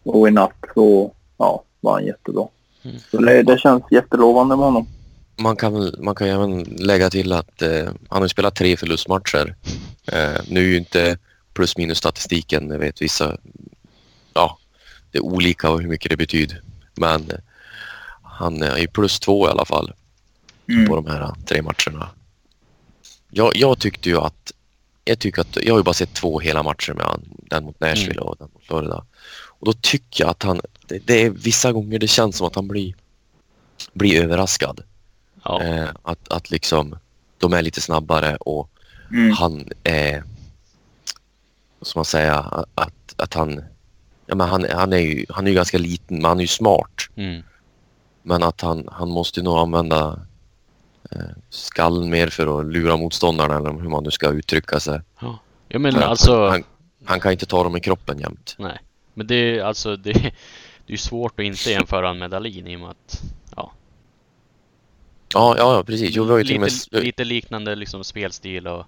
Och 0.04 0.28
i 0.28 0.32
natt 0.32 0.66
så 0.74 1.12
ja, 1.38 1.64
var 1.82 1.94
han 1.94 2.06
jättebra. 2.06 2.48
Mm. 2.84 2.98
Så 3.12 3.18
det, 3.18 3.44
det 3.44 3.60
känns 3.60 3.84
jättelovande 3.92 4.56
med 4.56 4.66
honom. 4.66 4.88
Man 5.40 5.56
kan, 5.56 5.92
man 6.00 6.16
kan 6.16 6.28
även 6.28 6.64
lägga 6.64 7.10
till 7.10 7.32
att 7.34 7.62
eh, 7.62 7.90
han 8.10 8.22
har 8.22 8.28
spelat 8.28 8.56
tre 8.56 8.78
förlustmatcher. 8.78 9.56
Eh, 10.12 10.42
nu 10.50 10.60
är 10.60 10.66
ju 10.68 10.78
inte 10.78 11.18
plus 11.54 11.78
minus 11.78 11.98
statistiken, 11.98 12.80
vet 12.80 13.02
vissa, 13.02 13.38
ja, 14.34 14.58
det 15.12 15.18
är 15.18 15.24
olika 15.24 15.70
hur 15.70 15.88
mycket 15.88 16.10
det 16.10 16.18
betyder. 16.18 16.62
Men 16.98 17.32
eh, 17.32 17.38
han 18.24 18.62
är 18.62 18.78
ju 18.78 18.88
plus 18.88 19.20
två 19.20 19.48
i 19.48 19.52
alla 19.52 19.66
fall 19.66 19.94
på 20.88 20.96
de 20.96 21.06
här 21.06 21.34
tre 21.46 21.62
matcherna. 21.62 22.10
Jag, 23.30 23.52
jag 23.56 23.80
tyckte 23.80 24.10
ju 24.10 24.18
att, 24.18 24.52
jag 25.06 25.20
tycker 25.20 25.42
att, 25.42 25.56
jag 25.56 25.74
har 25.74 25.80
ju 25.80 25.84
bara 25.84 25.94
sett 25.94 26.14
två 26.14 26.40
hela 26.40 26.64
matcher 26.64 26.94
med 26.94 27.06
han, 27.06 27.22
den 27.38 27.64
mot 27.64 27.80
Nashville 27.80 28.22
och 28.22 28.36
den 28.40 28.50
mot 28.54 28.64
Florida. 28.64 29.06
Och 29.60 29.66
då 29.66 29.74
tycker 29.74 30.24
jag 30.24 30.32
att 30.32 30.44
han, 30.44 30.62
det, 30.88 31.00
det 31.06 31.14
är 31.26 31.30
vissa 31.30 31.72
gånger 31.72 32.00
det 32.00 32.08
känns 32.08 32.38
som 32.38 32.48
att 32.48 32.56
han 32.56 32.68
blir, 32.68 32.96
blir 33.94 34.24
överraskad. 34.24 34.82
Ja, 35.44 35.64
Eh, 35.64 35.90
att, 36.04 36.30
att 36.30 36.52
liksom 36.52 36.98
de 37.38 37.54
är 37.54 37.62
lite 37.62 37.82
snabbare 37.82 38.36
och 38.36 38.70
Mm. 39.12 39.32
han 39.32 39.70
är, 39.84 40.24
vad 41.80 41.88
ska 41.88 42.00
man 42.00 42.06
säga, 42.06 42.66
att, 42.76 43.14
att 43.16 43.34
han, 43.34 43.64
ja 44.28 44.36
men 44.36 44.48
han, 44.50 44.66
han 44.72 44.94
är 44.94 44.98
ju 44.98 45.26
han 45.30 45.46
är 45.48 45.52
ju 45.52 45.56
ganska 45.56 45.78
liten 45.78 46.18
men 46.18 46.26
han 46.26 46.38
är 46.38 46.42
ju 46.42 46.48
smart. 46.48 47.10
mm. 47.16 47.44
Men 48.24 48.44
att 48.44 48.62
han, 48.62 48.90
han 48.92 49.10
måste 49.10 49.42
nog 49.42 49.58
använda 49.58 50.20
eh, 51.12 51.20
skallen 51.50 52.10
mer 52.10 52.28
för 52.28 52.60
att 52.60 52.66
lura 52.66 52.98
motståndarna 52.98 53.56
eller 53.58 53.72
hur 53.72 53.90
man 53.90 54.04
nu 54.04 54.12
ska 54.12 54.30
uttrycka 54.30 54.80
sig. 54.80 55.02
ja. 55.22 55.40
ja 55.68 55.80
men 55.80 55.94
För 55.94 56.02
alltså, 56.02 56.42
han, 56.42 56.52
han, 56.52 56.64
han 57.06 57.20
kan 57.20 57.32
inte 57.32 57.46
ta 57.46 57.64
dem 57.64 57.78
i 57.78 57.80
kroppen 57.80 58.20
jämt. 58.20 58.56
nej. 58.60 58.80
Men 59.14 59.28
det 59.28 59.36
är 59.36 59.64
alltså, 59.64 59.96
det, 59.96 60.14
det 60.14 60.88
är 60.88 60.92
ju 60.92 60.98
svårt 60.98 61.40
att 61.40 61.46
inte 61.46 61.72
jämföra 61.72 62.14
med 62.14 62.32
Dahlin 62.32 62.68
i 62.68 62.76
och 62.76 62.80
med 62.80 62.90
att, 62.90 63.22
ja. 63.56 63.72
Ja, 65.34 65.56
ja, 65.58 65.76
ja 65.76 65.84
precis. 65.84 66.16
Jo, 66.16 66.24
vi 66.24 66.32
har 66.32 66.38
ju 66.38 66.44
till 66.44 66.58
och 66.58 66.64
lite, 66.64 66.88
med... 66.92 67.04
lite 67.04 67.24
liknande 67.24 67.76
liksom 67.76 68.04
spelstil 68.04 68.68
och 68.68 68.78
Ja, 68.78 68.86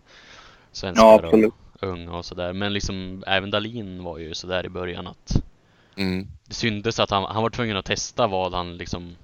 svenskar 0.72 1.04
och 1.04 1.24
absolut. 1.26 1.54
Unga 1.82 2.12
och 2.12 2.26
sådär. 2.26 2.54
Men 2.54 2.74
liksom 2.74 3.24
även 3.28 3.52
Dahlin 3.52 4.04
var 4.04 4.18
ju 4.18 4.34
sådär 4.34 4.66
i 4.66 4.70
början 4.70 5.08
att 5.08 5.44
Mm, 5.96 6.28
det 6.48 6.54
syntes 6.54 7.00
att 7.00 7.10
han, 7.10 7.24
han 7.24 7.44
var 7.44 7.50
tvungen 7.50 7.78
att 7.78 7.86
testa 7.86 8.28
vad 8.28 8.54
han 8.54 8.78
liksom 8.78 9.16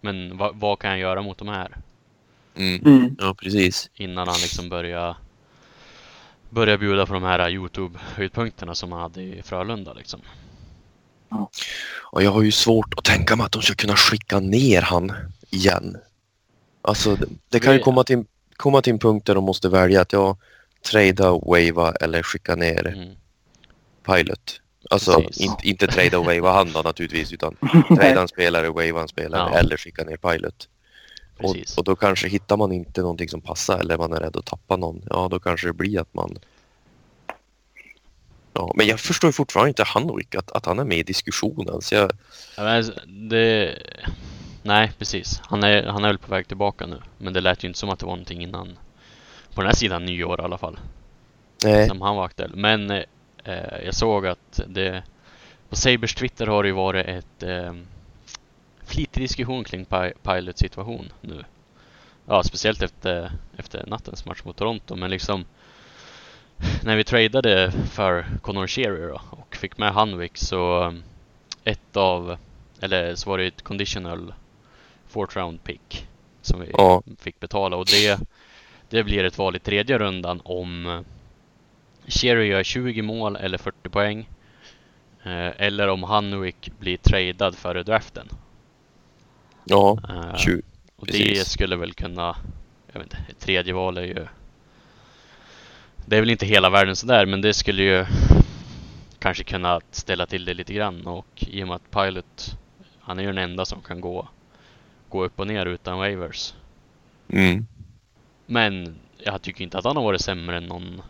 Men 0.00 0.36
vad, 0.36 0.56
vad 0.56 0.78
kan 0.78 0.90
jag 0.90 0.98
göra 0.98 1.22
mot 1.22 1.38
de 1.38 1.48
här? 1.48 1.76
mm, 2.56 2.80
Mm. 2.86 3.16
ja, 3.18 3.34
precis. 3.34 3.90
Innan 3.94 4.28
han 4.28 4.36
liksom 4.42 4.68
började 4.68 5.16
Börja 6.50 6.78
bjuda 6.78 7.06
på 7.06 7.14
de 7.14 7.22
här 7.22 7.48
Youtube-höjdpunkterna 7.50 8.74
som 8.74 8.92
han 8.92 9.00
hade 9.00 9.22
i 9.22 9.42
Frölunda 9.42 9.92
liksom. 9.92 10.20
Och 12.02 12.22
jag 12.22 12.30
har 12.30 12.42
ju 12.42 12.52
svårt 12.52 12.94
att 12.96 13.04
tänka 13.04 13.36
mig 13.36 13.44
att 13.46 13.52
de 13.52 13.62
ska 13.62 13.74
kunna 13.74 13.96
skicka 13.96 14.40
ner 14.40 14.82
han 14.82 15.12
igen. 15.50 15.96
Alltså 16.82 17.16
det, 17.16 17.26
det 17.48 17.60
kan 17.60 17.74
ju 17.74 17.78
komma 17.80 18.04
till, 18.04 18.24
komma 18.56 18.82
till 18.82 18.92
en 18.92 18.98
punkt 18.98 19.26
där 19.26 19.34
de 19.34 19.44
måste 19.44 19.68
välja 19.68 20.00
att 20.00 20.12
jag 20.12 20.36
trada, 20.90 21.30
wava 21.30 21.92
eller 22.00 22.22
skicka 22.22 22.54
ner 22.56 22.86
Mm. 22.86 23.08
pilot. 24.06 24.60
Alltså 24.90 25.20
Precis. 25.22 25.64
inte, 25.64 25.86
trada 25.86 26.18
och 26.18 26.24
wava 26.26 26.52
han 26.52 26.72
då 26.72 26.82
naturligtvis 26.82 27.32
utan 27.32 27.56
trada 27.96 28.20
en 28.20 28.28
spelare, 28.28 28.68
wava 28.68 29.02
en 29.02 29.08
spelare 29.08 29.50
Ja. 29.52 29.58
eller 29.58 29.76
skicka 29.76 30.04
ner 30.04 30.16
pilot. 30.16 30.68
Och, 31.38 31.56
och 31.76 31.84
då 31.84 31.96
kanske 31.96 32.28
hittar 32.28 32.56
man 32.56 32.72
inte 32.72 33.00
någonting 33.00 33.28
som 33.28 33.40
passar 33.40 33.78
eller 33.78 33.98
man 33.98 34.12
är 34.12 34.20
rädd 34.20 34.36
att 34.36 34.46
tappa 34.46 34.76
någon. 34.76 35.02
Ja 35.10 35.28
då 35.30 35.38
kanske 35.40 35.66
det 35.66 35.72
blir 35.72 36.00
att 36.00 36.14
man 36.14 36.38
Ja, 38.52 38.72
men 38.76 38.86
jag 38.86 39.00
förstår 39.00 39.28
ju 39.28 39.32
fortfarande 39.32 39.68
inte 39.68 39.82
Hanwick 39.84 40.34
att, 40.34 40.52
att 40.52 40.66
han 40.66 40.78
är 40.78 40.84
med 40.84 40.98
i 40.98 41.02
diskussionen. 41.02 41.82
Så 41.82 41.94
jag, 41.94 42.10
Ja, 42.56 42.62
men 42.62 42.76
alltså, 42.76 42.92
det... 43.06 43.78
Nej, 44.62 44.92
precis. 44.98 45.40
Han 45.44 45.62
är, 45.64 45.82
han 45.86 46.04
är 46.04 46.08
väl 46.08 46.18
på 46.18 46.30
väg 46.30 46.48
tillbaka 46.48 46.86
nu. 46.86 47.00
Men 47.18 47.32
det 47.32 47.40
lät 47.40 47.64
ju 47.64 47.68
inte 47.68 47.78
som 47.78 47.90
att 47.90 47.98
det 47.98 48.06
var 48.06 48.12
någonting 48.12 48.42
innan 48.42 48.78
På 49.56 49.62
den 49.62 49.66
här 49.68 49.74
sidan 49.76 50.04
nyår 50.04 50.40
i 50.40 50.44
alla 50.44 50.58
fall. 50.58 50.78
nej. 51.64 51.88
Som 51.88 52.02
han 52.02 52.16
var 52.16 52.24
aktuell. 52.24 52.56
Men 52.56 52.90
eh, 52.90 53.04
jag 53.84 53.94
såg 53.94 54.26
att 54.26 54.60
det 54.66 55.02
På 55.68 55.76
Sabers 55.76 56.14
Twitter 56.14 56.46
har 56.46 56.62
det 56.62 56.68
ju 56.68 56.74
varit 56.74 57.06
ett 57.06 57.42
eh, 57.42 57.74
flitig 58.84 59.22
diskussion 59.22 59.64
kring 59.64 59.84
Pi- 59.84 60.12
Pilots 60.22 60.60
situation 60.60 61.12
nu. 61.20 61.44
Ja, 62.26 62.42
speciellt 62.42 62.82
efter, 62.82 63.32
efter 63.56 63.86
nattens 63.86 64.24
match 64.24 64.44
mot 64.44 64.56
Toronto. 64.56 64.96
Men 64.96 65.10
liksom 65.10 65.44
När 66.84 66.96
vi 66.96 67.04
tradade 67.04 67.72
för 67.90 68.26
Connor 68.42 68.66
Shearer 68.66 69.08
då, 69.08 69.20
och 69.30 69.56
fick 69.56 69.78
med 69.78 69.92
Hanwick 69.92 70.36
så 70.36 70.84
um, 70.84 71.02
ett 71.64 71.96
av 71.96 72.36
eller 72.80 73.14
så 73.14 73.30
var 73.30 73.38
det 73.38 73.46
ett 73.46 73.62
conditional 73.62 74.34
fourth 75.08 75.36
round 75.36 75.64
pick 75.64 76.06
som 76.42 76.60
vi 76.60 76.70
Ja. 76.72 77.02
fick 77.18 77.40
betala 77.40 77.76
och 77.76 77.86
det 77.86 78.20
det 78.88 79.04
blir 79.04 79.24
ett 79.24 79.38
val 79.38 79.56
i 79.56 79.58
tredje 79.58 79.98
rundan 79.98 80.40
om 80.44 80.86
eh, 80.86 81.00
Shearer 82.08 82.42
gör 82.42 82.62
20 82.62 83.02
mål 83.02 83.36
eller 83.36 83.58
40 83.58 83.88
poäng 83.88 84.28
eh, 85.22 85.50
eller 85.56 85.88
om 85.88 86.02
Hanwick 86.02 86.70
blir 86.78 86.96
tradad 86.96 87.54
före 87.54 87.82
draften. 87.82 88.28
Ja, 89.64 89.98
Eh, 90.08 90.36
20. 90.36 90.62
och 90.96 91.06
det 91.06 91.46
skulle 91.46 91.76
väl 91.76 91.92
kunna, 91.92 92.36
jag 92.92 93.00
vet 93.00 93.02
inte, 93.02 93.18
ett 93.28 93.38
tredje 93.38 93.72
val 93.72 93.98
är 93.98 94.02
ju 94.02 94.26
Det 96.06 96.16
är 96.16 96.20
väl 96.20 96.30
inte 96.30 96.46
hela 96.46 96.70
världen 96.70 96.96
sådär 96.96 97.26
men 97.26 97.40
det 97.40 97.54
skulle 97.54 97.82
ju 97.82 98.06
kanske 99.18 99.44
kunna 99.44 99.80
ställa 99.90 100.26
till 100.26 100.44
det 100.44 100.54
lite 100.54 100.74
grann 100.74 101.06
och 101.06 101.26
i 101.36 101.62
och 101.62 101.68
med 101.68 101.76
att 101.76 101.90
Pilot 101.90 102.58
Han 103.00 103.18
är 103.18 103.22
ju 103.22 103.28
den 103.28 103.38
enda 103.38 103.64
som 103.64 103.82
kan 103.82 104.00
gå 104.00 104.28
Gå 105.08 105.24
upp 105.24 105.40
och 105.40 105.46
ner 105.46 105.66
utan 105.66 105.98
waivers 105.98 106.54
Mm. 107.28 107.66
Men 108.46 108.94
jag 109.18 109.42
tycker 109.42 109.64
inte 109.64 109.78
att 109.78 109.84
han 109.84 109.96
har 109.96 110.04
varit 110.04 110.20
sämre 110.20 110.56
än 110.56 110.64
någon 110.64 111.02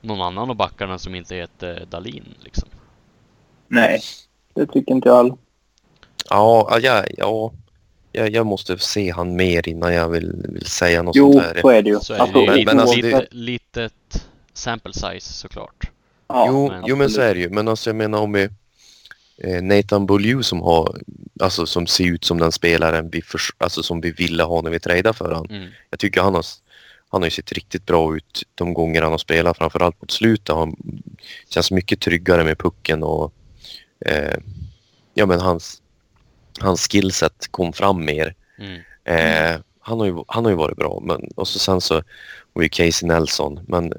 Någon 0.00 0.20
annan 0.20 0.50
av 0.50 0.56
backarna 0.56 0.98
som 0.98 1.14
inte 1.14 1.34
heter 1.36 1.86
Dalin 1.90 2.34
liksom 2.40 2.68
Nej, 3.68 4.00
det 4.54 4.66
tycker 4.66 4.92
inte 4.92 5.08
jag. 5.08 5.38
Ja, 6.30 6.78
ja, 6.82 7.04
ja. 7.16 7.52
Jag, 8.12 8.30
jag 8.30 8.46
måste 8.46 8.78
se 8.78 9.10
han 9.12 9.36
mer 9.36 9.68
innan 9.68 9.94
jag 9.94 10.08
vill, 10.08 10.32
vill 10.48 10.66
säga 10.66 11.02
något 11.02 11.16
Jo, 11.16 11.32
sånt 11.32 11.44
här. 11.44 11.60
så 11.60 11.68
är 11.68 11.82
det 11.82 11.90
ju. 11.90 12.00
Så 12.00 12.14
är 12.14 12.18
det 12.18 12.32
men- 12.46 12.56
lite, 12.56 12.74
men 12.74 12.80
alltså 12.80 13.00
det- 13.00 13.26
litet 13.30 14.26
sample 14.52 14.92
size 14.92 15.32
såklart 15.32 15.90
ja, 16.28 16.46
jo, 16.48 16.68
men 16.68 16.84
jo, 16.86 16.96
men 16.96 17.10
så 17.10 17.20
är 17.20 17.34
det 17.34 17.40
ju. 17.40 17.50
Men 17.50 17.68
alltså 17.68 17.90
jag 17.90 17.96
menar 17.96 18.18
om 18.20 18.32
vi... 18.32 18.48
Eh, 19.38 19.62
Nathan 19.62 20.06
Beaulieu 20.06 20.42
som 20.42 20.62
har... 20.62 21.00
Alltså 21.40 21.66
som 21.66 21.86
ser 21.86 22.04
ut 22.04 22.24
som 22.24 22.38
den 22.38 22.52
spelaren 22.52 23.10
vi, 23.10 23.22
förs- 23.22 23.54
alltså, 23.58 23.82
som 23.82 24.00
vi 24.00 24.10
ville 24.10 24.42
ha 24.42 24.62
när 24.62 24.70
vi 24.70 24.80
tradade 24.80 25.12
för 25.12 25.32
honom. 25.32 25.46
mm. 25.50 25.68
Jag 25.90 25.98
tycker 25.98 26.20
han 26.20 26.34
har, 26.34 26.44
han 27.08 27.22
har 27.22 27.30
sett 27.30 27.52
riktigt 27.52 27.86
bra 27.86 28.16
ut 28.16 28.42
de 28.54 28.74
gånger 28.74 29.02
han 29.02 29.10
har 29.10 29.18
spelat. 29.18 29.58
Framförallt 29.58 30.02
mot 30.02 30.10
slutet. 30.10 30.56
Han 30.56 30.76
känns 31.48 31.70
mycket 31.70 32.00
tryggare 32.00 32.44
med 32.44 32.58
pucken 32.58 33.02
och... 33.02 33.32
Eh, 34.00 34.36
ja 35.14 35.26
men 35.26 35.40
hans, 35.40 35.82
hans 36.60 36.88
skillset 36.88 37.48
kom 37.50 37.72
fram 37.72 38.04
mer. 38.04 38.34
Mm. 38.58 38.80
Eh, 39.04 39.60
han, 39.80 40.00
har 40.00 40.06
ju, 40.06 40.24
han 40.28 40.44
har 40.44 40.50
ju 40.52 40.56
varit 40.56 40.76
bra. 40.76 41.00
Men, 41.02 41.30
och 41.36 41.48
så 41.48 41.58
sen 41.58 41.80
så 41.80 42.02
var 42.52 42.62
ju 42.62 42.68
Casey 42.68 43.08
Nelson. 43.08 43.60
Men 43.68 43.92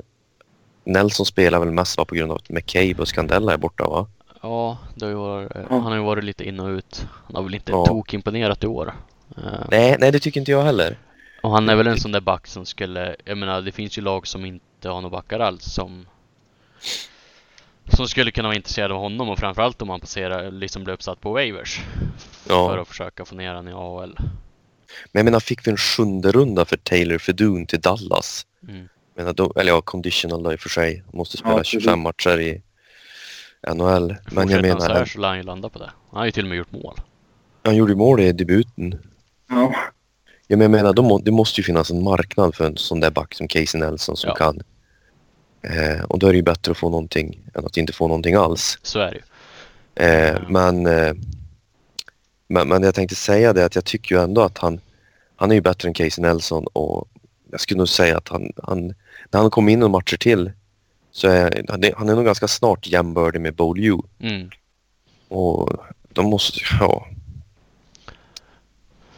Nelson 0.83 1.25
spelar 1.25 1.59
väl 1.59 1.71
mest 1.71 1.97
bara 1.97 2.05
på 2.05 2.15
grund 2.15 2.31
av 2.31 2.37
att 2.37 2.49
McCabe 2.49 3.01
och 3.01 3.07
Scandella 3.07 3.53
är 3.53 3.57
borta 3.57 3.89
va? 3.89 4.07
Ja, 4.41 4.77
det 4.95 5.05
har 5.05 5.09
ju 5.09 5.15
varit, 5.17 5.55
eh, 5.55 5.61
Ja. 5.61 5.67
han 5.75 5.83
har 5.83 5.95
ju 5.95 6.01
varit 6.03 6.23
lite 6.23 6.43
in 6.47 6.59
och 6.59 6.67
ut. 6.67 7.05
Han 7.25 7.35
har 7.35 7.43
väl 7.43 7.55
inte 7.55 7.71
Ja. 7.71 7.85
tokimponerat 7.85 8.63
i 8.63 8.67
år. 8.67 8.93
Eh, 9.37 9.43
Nej, 9.71 9.95
nej 9.99 10.11
det 10.11 10.19
tycker 10.19 10.39
inte 10.41 10.51
jag 10.51 10.63
heller. 10.63 10.97
och 11.43 11.51
han 11.51 11.69
är 11.69 11.75
väl 11.75 11.87
en 11.87 11.99
sån 11.99 12.11
där 12.11 12.21
back 12.21 12.47
som 12.47 12.65
skulle, 12.65 13.15
jag 13.25 13.37
menar 13.37 13.61
det 13.61 13.71
finns 13.71 13.97
ju 13.97 14.01
lag 14.01 14.27
som 14.27 14.45
inte 14.45 14.89
har 14.89 15.01
några 15.01 15.09
backar 15.09 15.39
alls 15.39 15.63
som 15.73 16.05
som 17.89 18.07
skulle 18.07 18.31
kunna 18.31 18.47
vara 18.47 18.55
intresserade 18.55 18.93
av 18.93 18.99
honom 18.99 19.29
och 19.29 19.39
framförallt 19.39 19.81
om 19.81 19.89
han 19.89 19.99
passerar, 19.99 20.51
liksom 20.51 20.83
blir 20.83 20.93
uppsatt 20.93 21.21
på 21.21 21.31
waivers. 21.33 21.81
Ja. 22.49 22.69
För 22.69 22.77
att 22.77 22.87
försöka 22.87 23.25
få 23.25 23.35
ner 23.35 23.53
han 23.53 23.67
i 23.67 23.71
AHL. 23.71 24.15
Men 25.11 25.19
jag 25.19 25.25
menar 25.25 25.39
fick 25.39 25.67
vi 25.67 25.71
en 25.71 25.77
sjunde 25.77 26.31
runda 26.31 26.65
för 26.65 26.77
Taylor 26.77 27.17
Fedun 27.17 27.65
till 27.65 27.81
Dallas. 27.81 28.45
Mm. 28.67 28.77
Jag 29.15 29.23
menar, 29.23 29.33
då, 29.33 29.53
eller 29.55 29.71
ja, 29.71 29.81
conditional 29.81 30.43
då 30.43 30.53
i 30.53 30.55
och 30.55 30.59
för 30.59 30.69
sig. 30.69 31.03
Måste 31.13 31.37
spela 31.37 31.53
Ja, 31.53 31.57
precis. 31.57 31.71
25 31.83 31.99
matcher 31.99 32.39
i 32.39 32.61
NHL. 33.73 34.07
Men 34.07 34.49
jag 34.49 34.61
Fortsätter 34.61 34.69
han 34.69 34.79
så 34.81 34.87
här 34.87 34.93
menar, 34.93 35.05
så 35.05 35.19
lär 35.19 35.27
han 35.27 35.37
ju 35.37 35.43
landa 35.43 35.69
på 35.69 35.79
det. 35.79 35.91
Han 36.11 36.17
har 36.19 36.25
ju 36.25 36.31
till 36.31 36.43
och 36.45 36.49
med 36.49 36.57
gjort 36.57 36.71
mål. 36.71 36.95
han 37.63 37.75
gjorde 37.75 37.91
ju 37.91 37.97
mål 37.97 38.19
i 38.19 38.31
debuten. 38.31 38.95
Ja. 39.49 39.73
Ja, 40.49 40.57
men 40.57 40.61
jag 40.61 40.71
menar, 40.71 41.01
må, 41.01 41.19
det 41.19 41.31
måste 41.31 41.61
ju 41.61 41.65
finnas 41.65 41.91
en 41.91 42.03
marknad 42.03 42.55
för 42.55 42.65
en 42.65 42.77
sån 42.77 42.99
där 42.99 43.11
back 43.11 43.33
som 43.35 43.47
Casey 43.47 43.79
Nelson 43.81 44.17
som 44.17 44.27
Ja. 44.27 44.35
kan. 44.35 44.61
Eh, 45.61 46.01
och 46.03 46.19
då 46.19 46.27
är 46.27 46.31
det 46.31 46.37
ju 46.37 46.43
bättre 46.43 46.71
att 46.71 46.77
få 46.77 46.89
någonting 46.89 47.39
än 47.53 47.65
att 47.65 47.77
inte 47.77 47.93
få 47.93 48.07
någonting 48.07 48.35
alls. 48.35 48.79
Så 48.81 48.99
är 48.99 49.11
det 49.11 49.15
ju. 49.15 49.21
Eh, 50.07 50.35
Mm. 50.35 50.51
men, 50.53 50.85
eh, 50.85 51.13
men, 52.47 52.67
men 52.67 52.83
jag 52.83 52.95
tänkte 52.95 53.15
säga 53.15 53.53
det 53.53 53.65
att 53.65 53.75
jag 53.75 53.85
tycker 53.85 54.15
ju 54.15 54.21
ändå 54.21 54.41
att 54.41 54.57
han, 54.57 54.79
han 55.35 55.51
är 55.51 55.55
ju 55.55 55.61
bättre 55.61 55.87
än 55.87 55.93
Casey 55.93 56.21
Nelson 56.21 56.65
och 56.73 57.07
jag 57.51 57.59
skulle 57.59 57.77
nog 57.77 57.89
säga 57.89 58.17
att 58.17 58.27
han, 58.29 58.51
han 58.63 58.87
när 59.31 59.39
han 59.41 59.49
kommer 59.49 59.71
in 59.71 59.79
några 59.79 59.91
matcher 59.91 60.17
till 60.17 60.51
så 61.11 61.27
är 61.27 61.65
han 61.69 61.83
är, 61.83 61.93
han 61.97 62.09
är 62.09 62.15
nog 62.15 62.25
ganska 62.25 62.47
snart 62.47 62.87
jämbördig 62.87 63.41
med 63.41 63.55
Bo 63.55 63.73
Liu. 63.73 63.97
Mm. 64.19 64.49
Och 65.27 65.73
de 66.09 66.25
måste, 66.25 66.59
ja. 66.79 67.07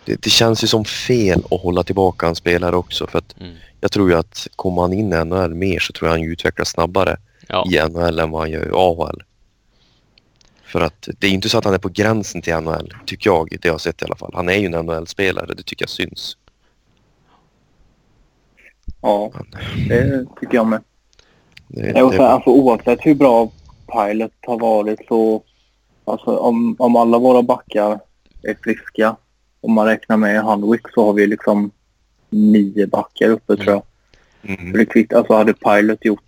Det, 0.06 0.22
det 0.22 0.30
känns 0.30 0.64
ju 0.64 0.68
som 0.68 0.86
fel 0.86 1.44
att 1.52 1.62
hålla 1.62 1.84
tillbaka 1.84 2.28
en 2.28 2.36
spelare 2.36 2.76
också 2.76 3.08
för 3.08 3.18
att 3.18 3.36
Mm. 3.40 3.56
jag 3.80 3.92
tror 3.92 4.10
ju 4.10 4.18
att 4.18 4.48
kommer 4.56 4.82
han 4.82 4.94
in 4.94 5.14
i 5.14 5.26
NHL 5.26 5.54
mer 5.54 5.80
så 5.80 5.94
tror 5.94 6.08
jag 6.10 6.18
han 6.18 6.26
utvecklas 6.28 6.70
snabbare 6.70 7.18
Ja. 7.48 7.66
i 7.72 7.90
NHL 7.90 8.20
än 8.20 8.32
vad 8.32 8.42
han 8.42 8.52
gör 8.52 8.68
i 8.68 8.72
AHL. 8.74 9.24
För 10.64 10.82
att 10.82 11.08
det 11.20 11.28
är 11.28 11.32
inte 11.32 11.50
så 11.50 11.58
att 11.58 11.66
han 11.66 11.74
är 11.74 11.78
på 11.78 11.90
gränsen 11.90 12.42
till 12.42 12.56
NHL, 12.56 12.94
tycker 13.06 13.30
jag, 13.30 13.50
det 13.50 13.66
jag 13.66 13.74
har 13.74 13.80
sett 13.80 14.02
i 14.02 14.06
alla 14.06 14.16
fall. 14.16 14.32
Han 14.34 14.50
är 14.50 14.54
ju 14.58 14.66
en 14.66 14.72
NHL-spelare, 14.86 15.54
det 15.54 15.64
tycker 15.64 15.84
jag 15.84 15.90
syns. 15.90 16.38
Ja, 19.02 19.32
det 19.88 20.26
tycker 20.40 20.56
jag 20.56 20.68
med. 20.68 20.82
Det, 21.72 21.82
säga, 21.82 22.10
det, 22.10 22.28
alltså, 22.30 22.50
oavsett 22.50 23.00
hur 23.02 23.16
bra 23.16 23.50
Pilot 23.94 24.32
har 24.48 24.60
varit 24.60 25.00
så... 25.08 25.42
Alltså, 26.06 26.38
om, 26.38 26.76
om 26.80 26.96
alla 26.96 27.18
våra 27.20 27.42
backar 27.42 28.00
är 28.44 28.56
friska, 28.64 29.16
om 29.62 29.74
man 29.74 29.86
räknar 29.86 30.18
med 30.18 30.44
Handwick 30.44 30.82
så 30.94 31.06
har 31.06 31.14
vi 31.14 31.28
liksom 31.28 31.72
nio 32.30 32.88
backar 32.88 33.30
uppe 33.30 33.54
Mm. 33.54 33.66
tror 33.66 33.74
jag. 33.76 33.84
mm, 34.58 34.72
För 34.72 34.78
det 34.78 34.86
kvitt, 34.86 35.14
alltså 35.14 35.34
hade 35.34 35.54
Pilot 35.54 36.06
gjort 36.06 36.24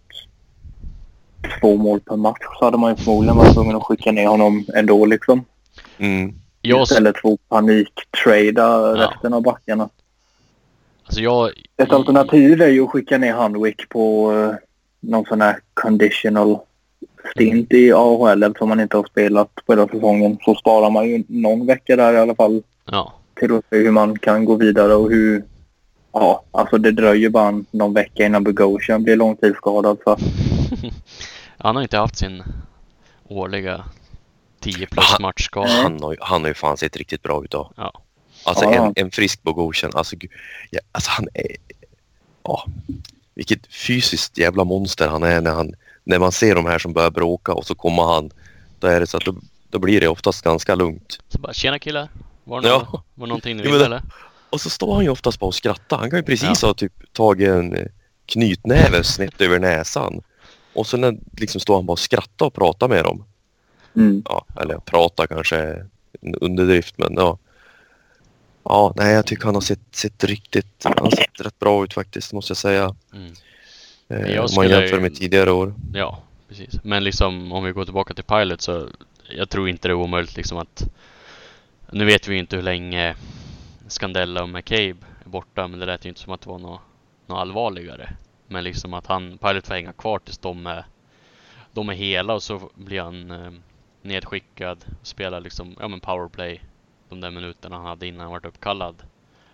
två 1.62 1.76
mål 1.78 2.00
per 2.00 2.16
match 2.16 2.38
så 2.60 2.66
hade 2.66 2.78
man 2.78 2.90
ju 2.92 2.96
förmodligen 3.04 3.38
varit 3.38 3.54
tvungen 3.54 3.76
att 3.76 3.84
skicka 3.84 4.12
ner 4.12 4.28
honom 4.28 4.66
ändå 4.76 5.06
liksom. 5.06 5.46
mm, 5.98 6.34
Jag, 6.62 6.82
Istället 6.84 7.18
för 7.22 7.34
att 7.34 7.50
paniktrada 7.50 8.64
Ja. 8.98 9.08
resten 9.10 9.34
av 9.34 9.42
backarna. 9.42 9.90
alltså 11.04 11.22
jag, 11.22 11.50
Ett 11.78 11.92
alternativ 11.92 12.62
är 12.62 12.68
ju 12.68 12.84
att 12.84 12.90
skicka 12.90 13.18
ner 13.18 13.34
Handwick 13.34 13.90
på 13.90 14.34
eh, 14.34 14.56
någon 15.02 15.26
sån 15.26 15.42
här 15.42 15.60
conditional 15.74 16.58
stint 17.36 17.74
i 17.74 17.92
AHL 17.94 18.44
eftersom 18.44 18.70
man 18.70 18.80
inte 18.80 18.98
har 18.98 19.04
spelat 19.06 19.56
på 19.66 19.74
hela 19.74 19.88
säsongen. 19.88 20.38
Så 20.46 20.56
sparar 20.56 20.90
man 20.90 21.10
ju 21.10 21.24
någon 21.28 21.66
vecka 21.66 21.96
där 21.96 22.14
i 22.14 22.18
alla 22.18 22.36
fall 22.36 22.64
ja. 22.86 23.14
till 23.40 23.52
att 23.56 23.66
se 23.70 23.78
hur 23.78 23.92
man 23.92 24.20
kan 24.20 24.46
gå 24.46 24.56
vidare 24.56 24.94
och 24.96 25.10
hur... 25.10 25.44
Ja, 26.14 26.44
alltså 26.52 26.78
det 26.78 26.92
dröjer 26.92 27.30
bara 27.30 27.64
någon 27.72 27.94
vecka 27.94 28.26
innan 28.26 28.44
Bogosian 28.44 29.04
blir 29.04 29.16
långtidsskadad. 29.16 29.98
Så 30.04 30.18
Han 31.58 31.76
har 31.76 31.84
inte 31.84 31.98
haft 31.98 32.18
sin 32.18 32.44
årliga 33.28 33.86
10 34.60 34.88
plus 34.88 35.06
Han- 35.06 35.22
matchskada. 35.22 35.70
han, 35.70 36.04
har, 36.04 36.12
ju- 36.12 36.18
han 36.22 36.42
har 36.42 36.48
ju 36.48 36.54
fan 36.54 36.78
sett 36.78 36.98
riktigt 36.98 37.22
bra 37.24 37.44
ut 37.44 37.52
då. 37.52 37.72
Ja. 37.78 37.92
Alltså 38.46 38.66
Ja. 38.66 38.74
en, 38.86 38.94
en 38.96 39.12
frisk 39.12 39.44
Bogosian, 39.44 39.92
alltså, 39.96 40.16
ja, 40.70 40.80
alltså 40.92 41.12
han 41.12 41.28
är... 41.34 41.48
Ja, 42.44 42.66
vilket 43.36 43.68
fysiskt 43.74 44.38
jävla 44.38 44.64
monster 44.64 45.08
han 45.08 45.24
är 45.24 45.42
när, 45.42 45.52
han, 45.52 45.74
när 46.04 46.20
man 46.20 46.32
ser 46.32 46.56
de 46.56 46.66
här 46.66 46.80
som 46.80 46.94
börjar 46.94 47.12
bråka 47.12 47.54
och 47.54 47.66
så 47.66 47.76
kommer 47.76 48.04
han. 48.04 48.32
Då 48.80 48.88
är 48.88 49.00
det 49.00 49.08
så 49.08 49.18
att 49.18 49.26
då, 49.26 49.36
då 49.70 49.80
blir 49.80 50.02
det 50.02 50.08
oftast 50.08 50.42
ganska 50.44 50.76
lugnt. 50.76 51.20
Så 51.30 51.40
bara, 51.40 51.54
tjena 51.54 51.80
killar. 51.80 52.10
Var 52.44 52.62
det, 52.62 52.68
Ja. 52.68 52.88
nå- 52.94 53.04
var 53.16 53.28
det 53.28 53.30
någonting 53.30 53.58
ni 53.58 53.64
ville 53.64 53.86
eller? 53.86 54.02
Och 54.50 54.62
så 54.62 54.70
står 54.70 54.94
han 54.96 55.04
ju 55.04 55.10
oftast 55.10 55.40
bara 55.40 55.48
och 55.48 55.56
skrattar. 55.56 55.98
Han 55.98 56.10
kan 56.10 56.20
ju 56.20 56.24
precis 56.24 56.62
Ja. 56.64 56.68
ha 56.68 56.74
typ 56.74 57.14
tagit 57.14 57.50
en 57.50 57.76
eh, 57.76 57.86
knytnäve 58.26 59.04
snett 59.04 59.42
över 59.42 59.60
näsan. 59.60 60.22
Och 60.74 60.88
så 60.88 60.98
när, 60.98 61.18
liksom 61.38 61.62
står 61.62 61.76
han 61.76 61.86
bara 61.86 61.92
och 61.94 62.00
skrattar 62.00 62.46
och 62.46 62.54
pratar 62.54 62.88
med 62.88 63.04
dem. 63.04 63.26
mm. 63.96 64.24
Ja, 64.26 64.46
eller 64.62 64.78
prata 64.78 65.28
kanske 65.28 65.58
en 66.22 66.36
underdrift 66.36 66.98
men 66.98 67.14
ja. 67.16 67.38
Ja, 68.64 68.94
nej 68.96 69.14
jag 69.14 69.26
tycker 69.26 69.46
han 69.46 69.56
har 69.56 69.62
sett, 69.62 69.96
sett 69.96 70.24
riktigt, 70.24 70.84
han 70.84 70.94
har 70.98 71.12
sett 71.12 71.42
rätt 71.42 71.60
bra 71.60 71.84
ut 71.84 71.94
faktiskt 71.94 72.34
måste 72.34 72.52
jag 72.52 72.58
säga. 72.58 72.96
Mm. 73.14 73.34
Eh, 74.08 74.32
jag 74.32 74.46
om 74.46 74.56
man 74.56 74.70
jämför 74.70 75.00
med 75.00 75.16
tidigare 75.16 75.52
år. 75.52 75.74
Ja, 75.94 76.24
precis. 76.48 76.84
Men 76.84 77.04
liksom 77.04 77.52
om 77.52 77.64
vi 77.64 77.72
går 77.72 77.86
tillbaka 77.86 78.14
till 78.14 78.24
Pilot 78.24 78.62
så 78.62 78.88
jag 79.30 79.50
tror 79.50 79.70
inte 79.70 79.88
det 79.88 79.92
är 79.92 79.96
omöjligt 79.96 80.38
liksom 80.38 80.58
att 80.58 80.84
nu 81.92 82.06
vet 82.06 82.28
vi 82.28 82.38
inte 82.38 82.56
hur 82.56 82.64
länge 82.64 83.16
Scandella 83.88 84.44
och 84.44 84.50
McCabe 84.50 84.98
är 85.26 85.30
borta 85.30 85.68
men 85.68 85.80
det 85.80 85.86
lät 85.86 86.06
ju 86.06 86.10
inte 86.10 86.22
som 86.22 86.34
att 86.34 86.42
det 86.42 86.50
var 86.50 86.60
något, 86.60 86.82
något 87.26 87.38
allvarligare. 87.38 88.10
Men 88.48 88.64
liksom 88.64 88.94
att 88.94 89.08
han, 89.08 89.38
Pilot 89.38 89.68
får 89.68 89.74
hänga 89.74 89.94
kvar 89.94 90.20
tills 90.20 90.38
de 90.38 90.68
är, 90.68 90.86
de 91.72 91.90
är 91.90 91.94
hela 91.94 92.34
och 92.34 92.44
så 92.44 92.70
blir 92.76 93.02
han 93.02 93.32
eh, 93.32 93.52
nedskickad 94.02 94.86
och 95.02 95.08
spelar 95.08 95.40
liksom, 95.40 95.76
ja 95.80 95.88
men 95.88 96.00
powerplay 96.00 96.62
de 97.12 97.22
där 97.22 97.32
minuterna 97.32 97.76
han 97.76 97.86
hade 97.86 98.08
innan 98.08 98.22
han 98.22 98.32
vart 98.32 98.46
uppkallad. 98.46 98.96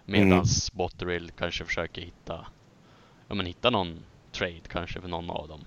Medans 0.06 0.72
Botterill 0.74 1.32
kanske 1.38 1.66
försöker 1.66 2.02
hitta, 2.02 2.46
ja 3.28 3.36
men 3.36 3.46
hitta 3.46 3.70
någon 3.70 4.00
trade 4.32 4.62
kanske 4.68 5.02
för 5.02 5.08
någon 5.08 5.30
av 5.30 5.48
dem. 5.48 5.60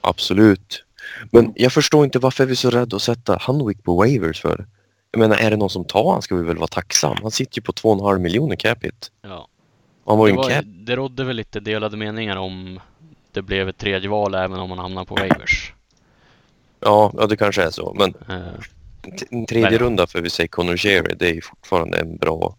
Absolut. 0.00 0.84
Men 1.30 1.52
jag 1.56 1.72
förstår 1.72 2.04
inte 2.04 2.18
varför 2.18 2.46
vi 2.46 2.52
är 2.52 2.56
så 2.56 2.70
rädda 2.70 2.96
att 2.96 3.02
sätta 3.02 3.36
Handwick 3.40 3.82
på 3.82 3.94
waivers 3.96 4.40
för. 4.40 4.66
Jag 5.10 5.18
menar 5.18 5.36
är 5.36 5.50
det 5.50 5.56
någon 5.56 5.70
som 5.70 5.84
tar 5.84 6.12
han 6.12 6.22
ska 6.22 6.36
vi 6.36 6.42
väl 6.42 6.56
vara 6.56 6.66
tacksam. 6.66 7.16
Han 7.22 7.30
sitter 7.30 7.58
ju 7.58 7.62
på 7.62 7.72
2,5 7.72 8.18
miljoner 8.18 8.56
capita. 8.56 9.06
Ja. 9.22 9.48
Han 10.06 10.18
var 10.18 10.28
Det, 10.28 10.34
var, 10.34 10.50
cap. 10.50 10.64
det 10.66 10.96
rådde 10.96 11.24
väl 11.24 11.36
lite 11.36 11.60
delade 11.60 11.96
meningar 11.96 12.36
om 12.36 12.80
det 13.32 13.42
blev 13.42 13.68
ett 13.68 13.78
tredje 13.78 14.08
val 14.08 14.34
även 14.34 14.60
om 14.60 14.68
man 14.68 14.78
hamnar 14.78 15.04
på 15.04 15.14
waivers. 15.14 15.72
Ja, 16.80 17.12
ja, 17.16 17.26
det 17.26 17.36
kanske 17.36 17.62
är 17.62 17.70
så. 17.70 17.94
Men 17.98 18.14
Eh, 18.38 18.52
en 19.30 19.46
tredje 19.46 19.70
Nej. 19.70 19.78
runda 19.78 20.06
för 20.06 20.20
vi 20.20 20.30
säger 20.30 20.48
Conor 20.48 20.76
Sherry, 20.76 21.14
det 21.18 21.30
är 21.30 21.40
fortfarande 21.40 21.98
en 21.98 22.16
bra... 22.16 22.56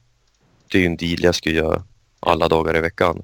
Det 0.72 0.78
är 0.78 0.82
ju 0.82 0.86
en 0.86 0.98
deal 0.98 1.24
jag 1.24 1.36
skulle 1.36 1.56
göra 1.56 1.84
alla 2.20 2.48
dagar 2.48 2.78
i 2.78 2.82
veckan. 2.82 3.24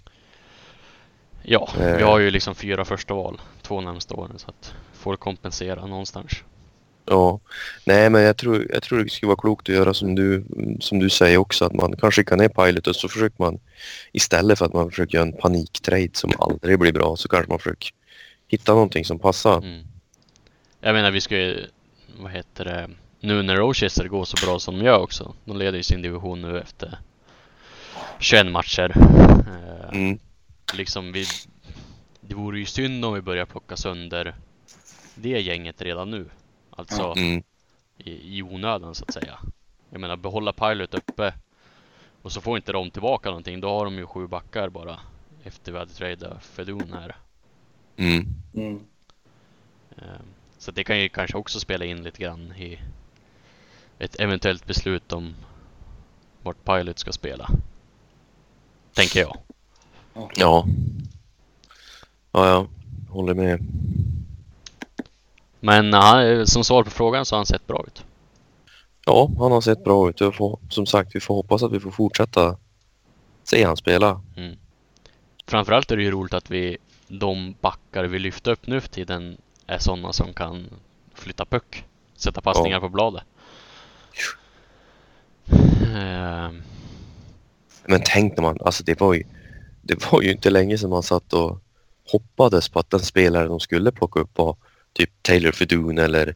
ja, 1.44 1.70
vi 1.78 1.84
Eh. 1.84 2.08
har 2.08 2.20
ju 2.20 2.32
liksom 2.32 2.56
fyra 2.56 2.86
första 2.86 3.14
val 3.14 3.42
två 3.62 3.82
närmaste 3.82 4.14
åren 4.14 4.40
så 4.40 4.48
att 4.50 4.74
får 4.94 5.16
kompensera 5.16 5.86
någonstans. 5.86 6.32
Ja, 7.06 7.40
nej 7.86 8.10
men 8.10 8.22
jag 8.22 8.38
tror, 8.38 8.68
jag 8.74 8.84
tror 8.84 9.04
det 9.04 9.10
skulle 9.10 9.28
vara 9.28 9.38
klokt 9.42 9.70
att 9.70 9.76
göra 9.76 9.94
som 9.94 10.16
du, 10.16 10.46
som 10.80 11.00
du 11.00 11.10
säger 11.10 11.38
också 11.38 11.66
att 11.66 11.74
man 11.74 11.98
kan 11.98 12.12
skicka 12.12 12.36
ner 12.36 12.50
pilot 12.50 12.88
och 12.88 12.96
så 12.96 13.10
försöker 13.10 13.36
man 13.44 13.60
istället 14.12 14.58
för 14.60 14.66
att 14.66 14.74
man 14.74 14.90
försöker 14.90 15.18
göra 15.18 15.28
en 15.28 15.34
paniktrade 15.38 16.10
som 16.14 16.32
aldrig 16.40 16.80
blir 16.80 16.92
bra 16.94 17.16
så 17.16 17.28
kanske 17.28 17.50
man 17.50 17.60
försöker 17.60 17.90
hitta 18.48 18.74
någonting 18.74 19.06
som 19.06 19.20
passar. 19.20 19.58
Mm. 19.58 19.84
Jag 20.82 20.94
menar 20.94 21.12
vi 21.12 21.22
ska 21.22 21.38
ju, 21.38 21.66
vad 22.20 22.32
heter 22.32 22.66
det, 22.66 22.90
nu 23.20 23.44
när 23.44 23.56
Rochester 23.56 24.08
går 24.08 24.26
så 24.26 24.46
bra 24.46 24.60
som 24.60 24.78
de 24.80 24.86
gör 24.86 25.00
också. 25.00 25.34
De 25.46 25.58
leder 25.58 25.78
ju 25.78 25.84
sin 25.84 26.02
division 26.02 26.42
nu 26.42 26.60
efter 26.60 26.98
21 28.20 28.52
matcher. 28.52 28.94
Eh, 29.48 29.90
Mm. 30.00 30.20
liksom 30.74 31.12
vi, 31.12 31.26
det 32.22 32.36
vore 32.36 32.60
ju 32.60 32.66
synd 32.66 33.06
om 33.06 33.14
vi 33.14 33.22
börjar 33.22 33.46
plocka 33.46 33.78
sönder 33.78 34.36
det 35.16 35.42
gänget 35.42 35.82
redan 35.82 36.12
nu. 36.12 36.30
Alltså 36.70 37.14
Mm. 37.18 37.44
i, 37.98 38.38
i 38.38 38.44
onödan 38.44 38.96
så 38.96 39.06
att 39.06 39.14
säga. 39.14 39.40
Jag 39.90 40.02
menar 40.02 40.18
behålla 40.18 40.54
Pilot 40.54 40.94
uppe 40.94 41.34
och 42.22 42.32
så 42.32 42.42
får 42.42 42.58
inte 42.58 42.72
de 42.72 42.92
tillbaka 42.92 43.30
någonting. 43.30 43.62
Då 43.62 43.70
har 43.70 43.86
de 43.86 43.96
ju 43.96 44.06
sju 44.06 44.28
backar 44.28 44.70
bara 44.70 45.00
efter 45.44 45.72
vi 45.72 45.78
hade 45.78 45.92
tradat 45.94 46.46
Fedun 46.46 46.94
här. 46.94 47.16
Mm. 47.98 48.26
Mm. 48.56 48.80
Eh, 49.98 50.04
Så 50.58 50.72
det 50.72 50.84
kan 50.84 51.00
ju 51.00 51.10
kanske 51.10 51.38
också 51.38 51.60
spela 51.60 51.86
in 51.86 52.04
lite 52.04 52.22
grann 52.22 52.54
i 52.56 52.80
ett 54.00 54.20
eventuellt 54.20 54.66
beslut 54.66 55.14
om 55.14 55.36
vart 56.44 56.64
Pilot 56.66 57.00
ska 57.00 57.12
spela. 57.12 57.50
Tänker 58.94 59.20
jag. 59.20 59.38
Ja. 60.14 60.66
Ja, 62.32 62.48
ja. 62.48 62.68
Håller 63.10 63.34
med. 63.34 63.60
Men 65.60 65.94
han, 65.94 66.48
som 66.48 66.64
svar 66.64 66.84
på 66.84 66.90
frågan 66.90 67.26
så 67.26 67.36
har 67.36 67.40
han 67.40 67.46
sett 67.46 67.68
bra 67.68 67.84
ut. 67.88 68.06
Ja, 69.06 69.32
han 69.38 69.52
har 69.52 69.62
sett 69.62 69.84
bra 69.84 70.10
ut. 70.10 70.20
Jag 70.20 70.36
får, 70.36 70.60
som 70.70 70.86
sagt, 70.86 71.16
vi 71.16 71.20
får 71.20 71.36
hoppas 71.36 71.64
att 71.64 71.72
vi 71.72 71.80
får 71.80 71.92
fortsätta 71.92 72.58
se 73.44 73.64
han 73.64 73.78
spela. 73.78 74.22
Mm. 74.36 74.58
Framförallt 75.48 75.92
är 75.92 75.98
det 75.98 76.04
ju 76.04 76.12
roligt 76.12 76.34
att 76.34 76.52
vi, 76.52 76.78
de 77.08 77.56
backar 77.62 78.04
vi 78.04 78.20
lyfter 78.20 78.52
upp 78.52 78.68
nu 78.68 78.82
för 78.82 78.90
tiden 78.90 79.38
är 79.68 79.78
sådana 79.78 80.14
som 80.14 80.34
kan 80.34 80.70
flytta 81.14 81.46
puck, 81.46 81.86
sätta 82.16 82.42
passningar 82.42 82.78
Ja. 82.78 82.82
på 82.82 82.90
bladet. 82.90 83.24
Ehm, 85.96 86.62
Men 87.86 88.02
tänk 88.06 88.38
när 88.38 88.44
man, 88.44 88.58
alltså 88.66 88.84
det 88.84 89.00
var 89.00 89.14
ju, 89.14 89.24
det 89.82 90.12
var 90.12 90.22
ju 90.22 90.32
inte 90.32 90.50
länge 90.50 90.78
sedan 90.78 90.90
man 90.90 91.04
satt 91.04 91.34
och 91.34 91.60
hoppades 92.12 92.70
på 92.70 92.80
att 92.80 92.90
den 92.90 93.00
spelare 93.00 93.48
de 93.48 93.60
skulle 93.60 93.92
plocka 93.92 94.20
upp 94.20 94.38
var 94.38 94.56
typ 94.94 95.10
Taylor 95.22 95.52
Fedun 95.52 95.98
eller 95.98 96.36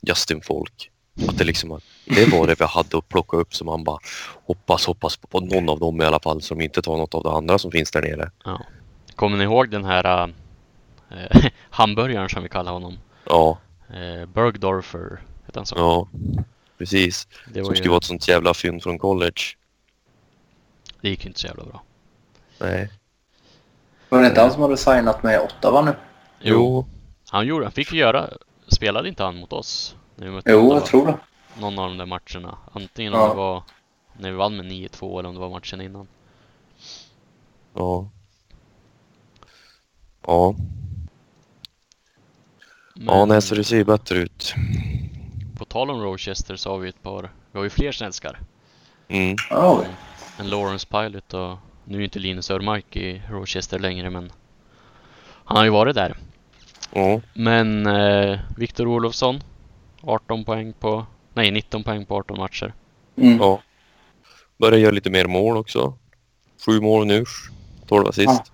Justin 0.00 0.40
Folk. 0.40 0.90
Att 1.28 1.38
det 1.38 1.44
liksom, 1.44 1.80
det 2.04 2.32
var 2.32 2.46
det 2.46 2.60
vi 2.60 2.64
hade 2.64 2.98
att 2.98 3.08
plocka 3.08 3.36
upp 3.36 3.54
som 3.54 3.66
man 3.66 3.84
bara 3.84 3.98
hoppas, 4.46 4.86
hoppas 4.86 5.16
på, 5.16 5.40
någon 5.40 5.68
av 5.68 5.80
dem 5.80 6.00
i 6.02 6.04
alla 6.04 6.20
fall 6.20 6.42
som 6.42 6.60
inte 6.60 6.82
tar 6.82 6.96
något 6.96 7.14
av 7.14 7.22
det 7.22 7.30
andra 7.30 7.58
som 7.58 7.70
finns 7.70 7.90
där 7.90 8.02
nere. 8.02 8.30
ja. 8.44 8.60
Kommer 9.16 9.36
ni 9.36 9.44
ihåg 9.44 9.70
den 9.70 9.84
här 9.84 10.28
äh, 11.10 11.42
hamburgaren 11.70 12.28
som 12.28 12.42
vi 12.42 12.48
kallar 12.48 12.72
honom? 12.72 12.98
Ja, 13.24 13.58
Eh, 13.90 14.26
Bergdorfer 14.26 15.20
Hette 15.46 15.58
han 15.58 15.66
så? 15.66 15.76
Ja, 15.76 16.08
precis. 16.78 17.28
det, 17.52 17.60
var 17.60 17.64
Som 17.64 17.74
ju, 17.74 17.76
skulle 17.76 17.90
vara 17.90 17.98
ett 17.98 18.04
sånt 18.04 18.28
jävla 18.28 18.54
fynd 18.54 18.82
från 18.82 18.98
college. 18.98 19.40
det 21.00 21.08
gick 21.08 21.24
ju 21.24 21.28
inte 21.28 21.40
så 21.40 21.46
jävla 21.46 21.64
bra. 21.64 21.82
Nej. 22.60 22.90
Var 24.08 24.20
det 24.22 24.26
inte 24.28 24.40
han 24.40 24.52
som 24.52 24.62
hade 24.62 24.76
signat 24.76 25.22
med 25.22 25.40
Ottawa 25.40 25.82
nu? 25.82 25.94
Jo. 26.40 26.86
Han, 27.30 27.46
gjorde, 27.46 27.64
han 27.64 27.72
fick 27.72 27.92
ju 27.92 27.98
göra... 27.98 28.30
Spelade 28.68 29.08
inte 29.08 29.22
han 29.22 29.36
mot 29.36 29.52
oss? 29.52 29.96
När 30.16 30.26
vi 30.26 30.32
mötte 30.32 30.50
Jo, 30.50 30.58
Ottawa? 30.58 30.74
jag 30.74 30.86
tror 30.86 31.06
det. 31.06 31.18
Någon 31.60 31.78
av 31.78 31.88
de 31.88 31.98
där 31.98 32.06
matcherna. 32.06 32.58
Antingen 32.72 33.14
om 33.14 33.20
Ja. 33.20 33.28
det 33.28 33.34
var 33.34 33.62
när 34.18 34.30
vi 34.30 34.36
vann 34.36 34.56
med 34.56 34.66
9-2 34.66 35.18
eller 35.18 35.28
om 35.28 35.34
det 35.34 35.40
var 35.40 35.50
matchen 35.50 35.80
innan. 35.80 36.08
Ja. 37.74 38.08
Ja, 40.26 40.54
Men 42.94 43.06
ja 43.06 43.24
nej, 43.24 43.42
så 43.42 43.54
det 43.54 43.64
ser 43.64 43.76
ju 43.76 43.84
bättre 43.84 44.18
ut. 44.18 44.54
På 45.58 45.64
tal 45.64 45.90
om 45.90 46.02
Rochester 46.02 46.56
så 46.56 46.70
har 46.70 46.78
vi 46.78 46.88
ett 46.88 47.02
par... 47.02 47.30
Vi 47.52 47.58
har 47.58 47.64
ju 47.64 47.70
fler 47.70 47.92
svenskar. 47.92 48.40
Mm. 49.08 49.36
Ja, 49.50 49.78
oj. 49.80 49.86
En 50.38 50.50
Lawrence 50.50 50.86
Pilot 50.86 51.34
och... 51.34 51.56
Nu 51.84 51.98
är 51.98 52.04
inte 52.04 52.18
Linus 52.18 52.50
Örmark 52.50 52.96
i 52.96 53.22
Rochester 53.30 53.78
längre 53.78 54.10
men... 54.10 54.32
Han 55.44 55.56
har 55.56 55.64
ju 55.64 55.70
varit 55.70 55.94
där. 55.94 56.16
Ja. 56.92 57.20
Men 57.34 57.86
eh, 57.86 58.38
Viktor 58.56 58.86
Olofsson 58.86 59.40
18 60.02 60.44
poäng 60.44 60.72
på... 60.72 61.06
Nej, 61.34 61.50
19 61.50 61.84
poäng 61.84 62.06
på 62.06 62.16
18 62.16 62.38
matcher. 62.38 62.74
Mm. 63.16 63.38
ja. 63.38 63.60
Börjar 64.56 64.78
göra 64.78 64.90
lite 64.90 65.10
mer 65.10 65.26
mål 65.26 65.56
också. 65.56 65.94
Sju 66.66 66.80
mål 66.80 67.06
nu. 67.06 67.24
12 67.86 68.06
assist. 68.06 68.52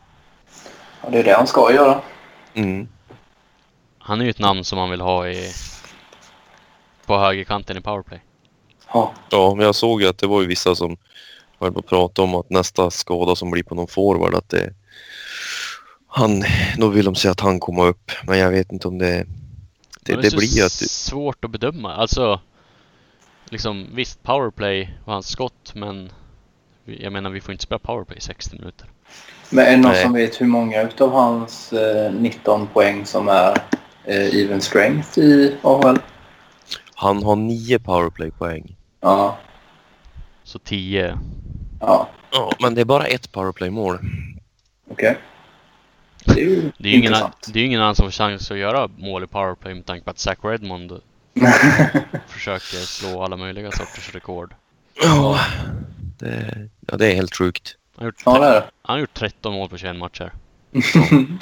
Ja, 1.02 1.10
det 1.10 1.18
är 1.18 1.24
det 1.24 1.36
han 1.36 1.46
ska 1.46 1.72
göra. 1.72 2.00
Mm. 2.54 2.88
Han 3.98 4.20
är 4.20 4.24
ju 4.24 4.30
ett 4.30 4.38
namn 4.38 4.64
som 4.64 4.78
man 4.78 4.90
vill 4.90 5.00
ha 5.00 5.28
i... 5.28 5.52
På 7.06 7.18
högerkanten 7.18 7.76
i 7.76 7.80
powerplay. 7.80 8.20
Ja. 8.92 9.12
Ja, 9.30 9.54
men 9.54 9.66
jag 9.66 9.74
såg 9.74 10.02
ju 10.02 10.08
att 10.08 10.18
det 10.18 10.26
var 10.26 10.40
ju 10.40 10.46
vissa 10.46 10.74
som 10.74 10.96
höll 11.58 11.72
på 11.72 11.78
att 11.78 11.86
prata 11.86 12.22
om 12.22 12.34
att 12.34 12.50
nästa 12.50 12.90
skada 12.90 13.36
som 13.36 13.50
blir 13.50 13.62
på 13.62 13.74
någon 13.74 13.88
forward 13.88 14.34
att 14.34 14.48
det 14.48 14.74
han, 16.16 16.44
då 16.76 16.88
vill 16.88 17.04
de 17.04 17.14
säga 17.14 17.32
att 17.32 17.40
han 17.40 17.60
kommer 17.60 17.86
upp. 17.86 18.10
Men 18.26 18.38
jag 18.38 18.50
vet 18.50 18.72
inte 18.72 18.88
om 18.88 18.98
det... 18.98 19.26
Det, 20.00 20.16
det 20.16 20.30
så 20.30 20.36
blir 20.36 20.64
att... 20.64 20.72
svårt 20.72 21.44
att 21.44 21.50
bedöma. 21.50 21.94
Alltså, 21.94 22.40
liksom 23.48 23.86
visst 23.94 24.22
powerplay 24.22 24.98
var 25.04 25.14
hans 25.14 25.28
skott, 25.28 25.72
men 25.74 26.12
jag 26.84 27.12
menar 27.12 27.30
vi 27.30 27.40
får 27.40 27.52
inte 27.52 27.64
spela 27.64 27.78
powerplay 27.78 28.18
i 28.18 28.20
60 28.20 28.56
minuter. 28.56 28.88
Men 29.50 29.66
är 29.66 29.70
det 29.70 29.76
någon 29.76 29.92
Nej. 29.92 30.02
som 30.02 30.12
vet 30.12 30.40
hur 30.40 30.46
många 30.46 30.82
utav 30.82 31.12
hans 31.12 31.72
eh, 31.72 32.12
19 32.12 32.66
poäng 32.66 33.06
som 33.06 33.28
är 33.28 33.58
eh, 34.04 34.36
even 34.36 34.60
strength 34.60 35.18
i 35.18 35.56
AHL? 35.62 35.98
Han 36.94 37.22
har 37.22 37.36
nio 37.36 37.78
powerplay-poäng. 37.78 38.76
Ja. 39.00 39.38
Så 40.44 40.58
10, 40.58 41.18
Ja, 41.80 42.08
Ja, 42.32 42.52
men 42.60 42.74
det 42.74 42.80
är 42.80 42.84
bara 42.84 43.06
ett 43.06 43.32
powerplay-mål. 43.32 43.98
okej. 44.90 45.18
Det 46.24 46.32
är 46.40 46.44
ju 46.44 46.72
det 46.78 46.88
är 46.88 46.92
ju 46.92 46.98
ingen, 46.98 47.12
det 47.46 47.58
är 47.58 47.60
ju 47.60 47.66
ingen 47.66 47.80
annan 47.80 47.94
som 47.94 48.06
får 48.06 48.10
chans 48.10 48.50
att 48.50 48.56
göra 48.58 48.88
mål 48.96 49.24
i 49.24 49.26
powerplay 49.26 49.74
med 49.74 49.86
tanke 49.86 50.04
på 50.04 50.10
att 50.10 50.18
Zach 50.18 50.38
Redmond 50.42 50.92
försöker 52.26 52.76
slå 52.76 53.22
alla 53.22 53.36
möjliga 53.36 53.70
sorters 53.72 54.14
rekord. 54.14 54.54
Ja, 55.02 55.38
det, 56.18 56.68
ja, 56.86 56.96
det 56.96 57.06
är 57.12 57.14
helt 57.14 57.36
sjukt. 57.36 57.76
Han 57.96 58.02
har 58.04 58.08
gjort, 58.08 58.22
ja, 58.24 58.64
han 58.82 58.94
har 58.94 58.98
gjort 59.00 59.14
13 59.14 59.54
mål 59.54 59.68
på 59.68 59.76
21 59.76 59.96
matcher. 59.96 60.32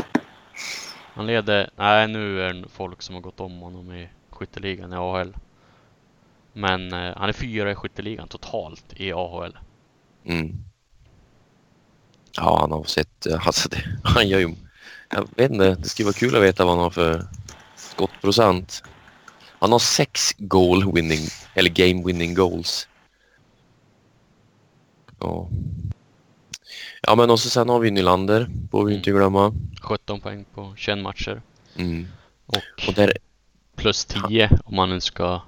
Han 1.15 1.27
leder, 1.27 1.71
nej 1.77 2.09
nu 2.09 2.43
är 2.43 2.55
det 2.55 2.69
folk 2.69 3.03
som 3.03 3.15
har 3.15 3.23
gått 3.23 3.41
om 3.41 3.61
honom 3.61 3.93
i 3.95 4.09
skytteligan 4.43 4.93
i 4.93 4.97
AHL. 4.97 5.37
Men 6.53 6.93
eh, 6.93 7.13
han 7.17 7.29
är 7.29 7.33
fyra 7.33 7.71
i 7.71 7.75
skytteligan 7.75 8.29
totalt 8.29 8.85
i 8.97 9.13
AHL. 9.13 9.59
Mm. 10.25 10.65
Ja, 12.33 12.59
han 12.61 12.73
har 12.73 12.85
sett... 12.85 13.27
Alltså 13.47 13.69
det, 13.69 13.85
han 14.05 14.29
gör 14.29 14.39
ju... 14.39 14.55
Jag 15.11 15.29
vet 15.37 15.51
inte, 15.51 15.75
det 15.75 15.89
skulle 15.89 16.07
vara 16.07 16.15
kul 16.15 16.37
att 16.37 16.43
veta 16.43 16.65
vad 16.65 16.75
han 16.75 16.83
har 16.83 16.91
för 16.91 17.27
skottprocent. 17.77 18.83
Han 19.59 19.73
har 19.73 19.79
sex 19.79 20.35
goal 20.39 20.93
winning, 20.93 21.21
eller 21.55 21.71
game 21.71 22.07
winning 22.07 22.35
goals. 22.35 22.89
Ja. 25.21 25.49
Ja 27.03 27.15
men 27.15 27.31
och 27.31 27.41
så 27.41 27.51
sen 27.51 27.69
har 27.69 27.81
vi 27.81 27.91
Nylander, 27.91 28.49
får 28.71 28.85
vi 28.85 28.95
inte 28.95 29.11
glömma. 29.11 29.55
17 29.83 30.21
poäng 30.21 30.45
på 30.55 30.75
21 30.77 30.99
matcher. 30.99 31.43
Mm. 31.77 32.07
Och 32.47 32.89
Och 32.89 32.95
där, 32.95 33.13
plus 33.83 34.05
10 34.05 34.51
om 34.65 34.77
man 34.77 34.91
nu 34.91 35.01
ska... 35.01 35.41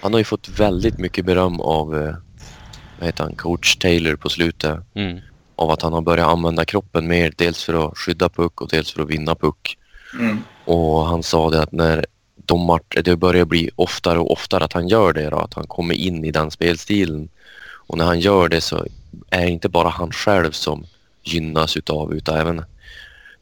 han 0.00 0.12
har 0.12 0.18
ju 0.18 0.24
fått 0.24 0.48
väldigt 0.48 0.98
mycket 0.98 1.24
beröm 1.24 1.60
av, 1.60 1.96
eh, 1.96 2.14
vad 2.98 3.06
heter 3.06 3.24
han, 3.24 3.34
coach 3.34 3.76
Taylor 3.76 4.16
på 4.16 4.28
slutet. 4.28 4.78
Mm, 4.94 5.20
Av 5.56 5.70
att 5.70 5.82
han 5.82 5.92
har 5.92 6.00
börjat 6.00 6.28
använda 6.28 6.64
kroppen 6.64 7.08
mer, 7.08 7.32
dels 7.36 7.64
för 7.64 7.86
att 7.86 7.98
skydda 7.98 8.28
puck 8.28 8.60
och 8.60 8.68
dels 8.68 8.92
för 8.92 9.02
att 9.02 9.08
vinna 9.08 9.34
puck. 9.34 9.78
Mm. 10.18 10.38
Och 10.64 11.06
han 11.06 11.22
sa 11.22 11.50
det 11.50 11.62
att 11.62 11.72
när 11.72 12.06
de 12.36 12.60
matcher, 12.60 13.02
det 13.02 13.16
börjar 13.16 13.44
bli 13.44 13.70
oftare 13.76 14.18
och 14.18 14.32
oftare 14.32 14.64
att 14.64 14.72
han 14.72 14.88
gör 14.88 15.12
det 15.12 15.30
då, 15.30 15.36
att 15.36 15.54
han 15.54 15.66
kommer 15.66 15.94
in 15.94 16.24
i 16.24 16.30
den 16.30 16.50
spelstilen. 16.50 17.28
Och 17.88 17.98
när 17.98 18.04
han 18.04 18.20
gör 18.20 18.48
det 18.48 18.60
så 18.60 18.86
är 19.30 19.40
det 19.40 19.50
inte 19.50 19.68
bara 19.68 19.88
han 19.88 20.12
själv 20.12 20.52
som 20.52 20.86
gynnas 21.22 21.76
utav 21.76 22.14
utan 22.14 22.36
även 22.36 22.64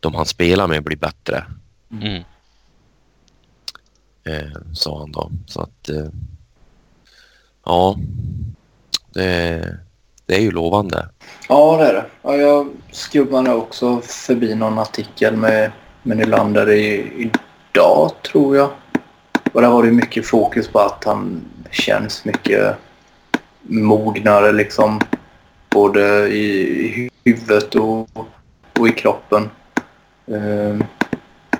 de 0.00 0.14
han 0.14 0.26
spelar 0.26 0.66
med 0.66 0.84
blir 0.84 0.96
bättre, 0.96 1.44
mm 1.90 2.22
eh, 4.28 4.60
sa 4.72 4.98
han 4.98 5.12
då. 5.12 5.30
Så 5.46 5.60
att 5.60 5.88
eh, 5.88 6.06
ja, 7.64 7.96
det, 9.14 9.78
det 10.26 10.34
är 10.34 10.40
ju 10.40 10.50
lovande. 10.50 11.08
Ja, 11.48 11.76
det 11.76 11.86
är 11.86 11.92
det. 11.92 12.06
Ja, 12.22 12.36
jag 12.36 12.68
skubbade 12.90 13.54
också 13.54 14.00
förbi 14.00 14.54
någon 14.54 14.78
artikel 14.78 15.36
med, 15.36 15.72
med 16.02 16.16
Nylander 16.16 16.70
i, 16.70 17.12
idag, 17.72 18.10
tror 18.22 18.56
jag. 18.56 18.70
Och 19.52 19.60
där 19.62 19.70
var 19.70 19.82
det 19.82 19.90
mycket 19.90 20.26
fokus 20.26 20.68
på 20.68 20.78
att 20.78 21.04
han 21.04 21.44
känns 21.70 22.24
mycket 22.24 22.76
mognare 23.62 24.52
liksom. 24.52 25.00
Både 25.70 26.28
i, 26.28 26.68
i 27.04 27.10
huvudet 27.24 27.74
och, 27.74 28.08
och 28.78 28.88
i 28.88 28.92
kroppen. 28.92 29.50
Ehm, 30.26 30.84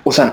och 0.03 0.15
sen 0.15 0.31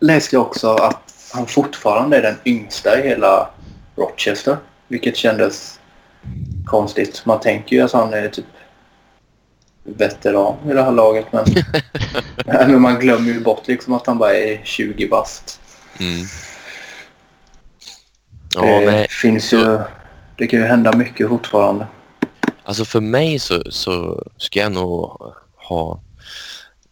läste 0.00 0.36
jag 0.36 0.42
också 0.42 0.74
att 0.74 1.05
han 1.32 1.46
fortfarande 1.46 2.16
är 2.16 2.22
den 2.22 2.36
yngsta 2.44 2.98
i 2.98 3.08
hela 3.08 3.50
Rochester. 3.96 4.56
Vilket 4.88 5.16
kändes 5.16 5.80
konstigt. 6.66 7.22
Man 7.26 7.40
tänker 7.40 7.76
ju 7.76 7.82
att 7.82 7.92
han 7.92 8.14
är 8.14 8.28
typ 8.28 8.44
veteran 9.84 10.56
i 10.70 10.72
det 10.72 10.82
här 10.82 10.92
laget 10.92 11.32
men, 11.32 11.44
Nej, 12.46 12.68
men 12.68 12.80
man 12.80 13.00
glömmer 13.00 13.32
ju 13.32 13.40
bort 13.40 13.68
liksom 13.68 13.92
att 13.92 14.06
han 14.06 14.18
bara 14.18 14.34
är 14.34 14.60
20 14.64 15.08
bast. 15.08 15.60
Mm. 16.00 16.26
Ja, 18.54 18.80
det 18.80 18.90
nej. 18.90 19.06
finns 19.10 19.52
ju... 19.52 19.78
Det 20.38 20.46
kan 20.46 20.60
ju 20.60 20.66
hända 20.66 20.96
mycket 20.96 21.28
fortfarande. 21.28 21.86
Alltså 22.62 22.84
för 22.84 23.00
mig 23.00 23.38
så, 23.38 23.62
så 23.70 24.24
ska 24.36 24.60
jag 24.60 24.72
nog 24.72 25.20
ha 25.56 26.00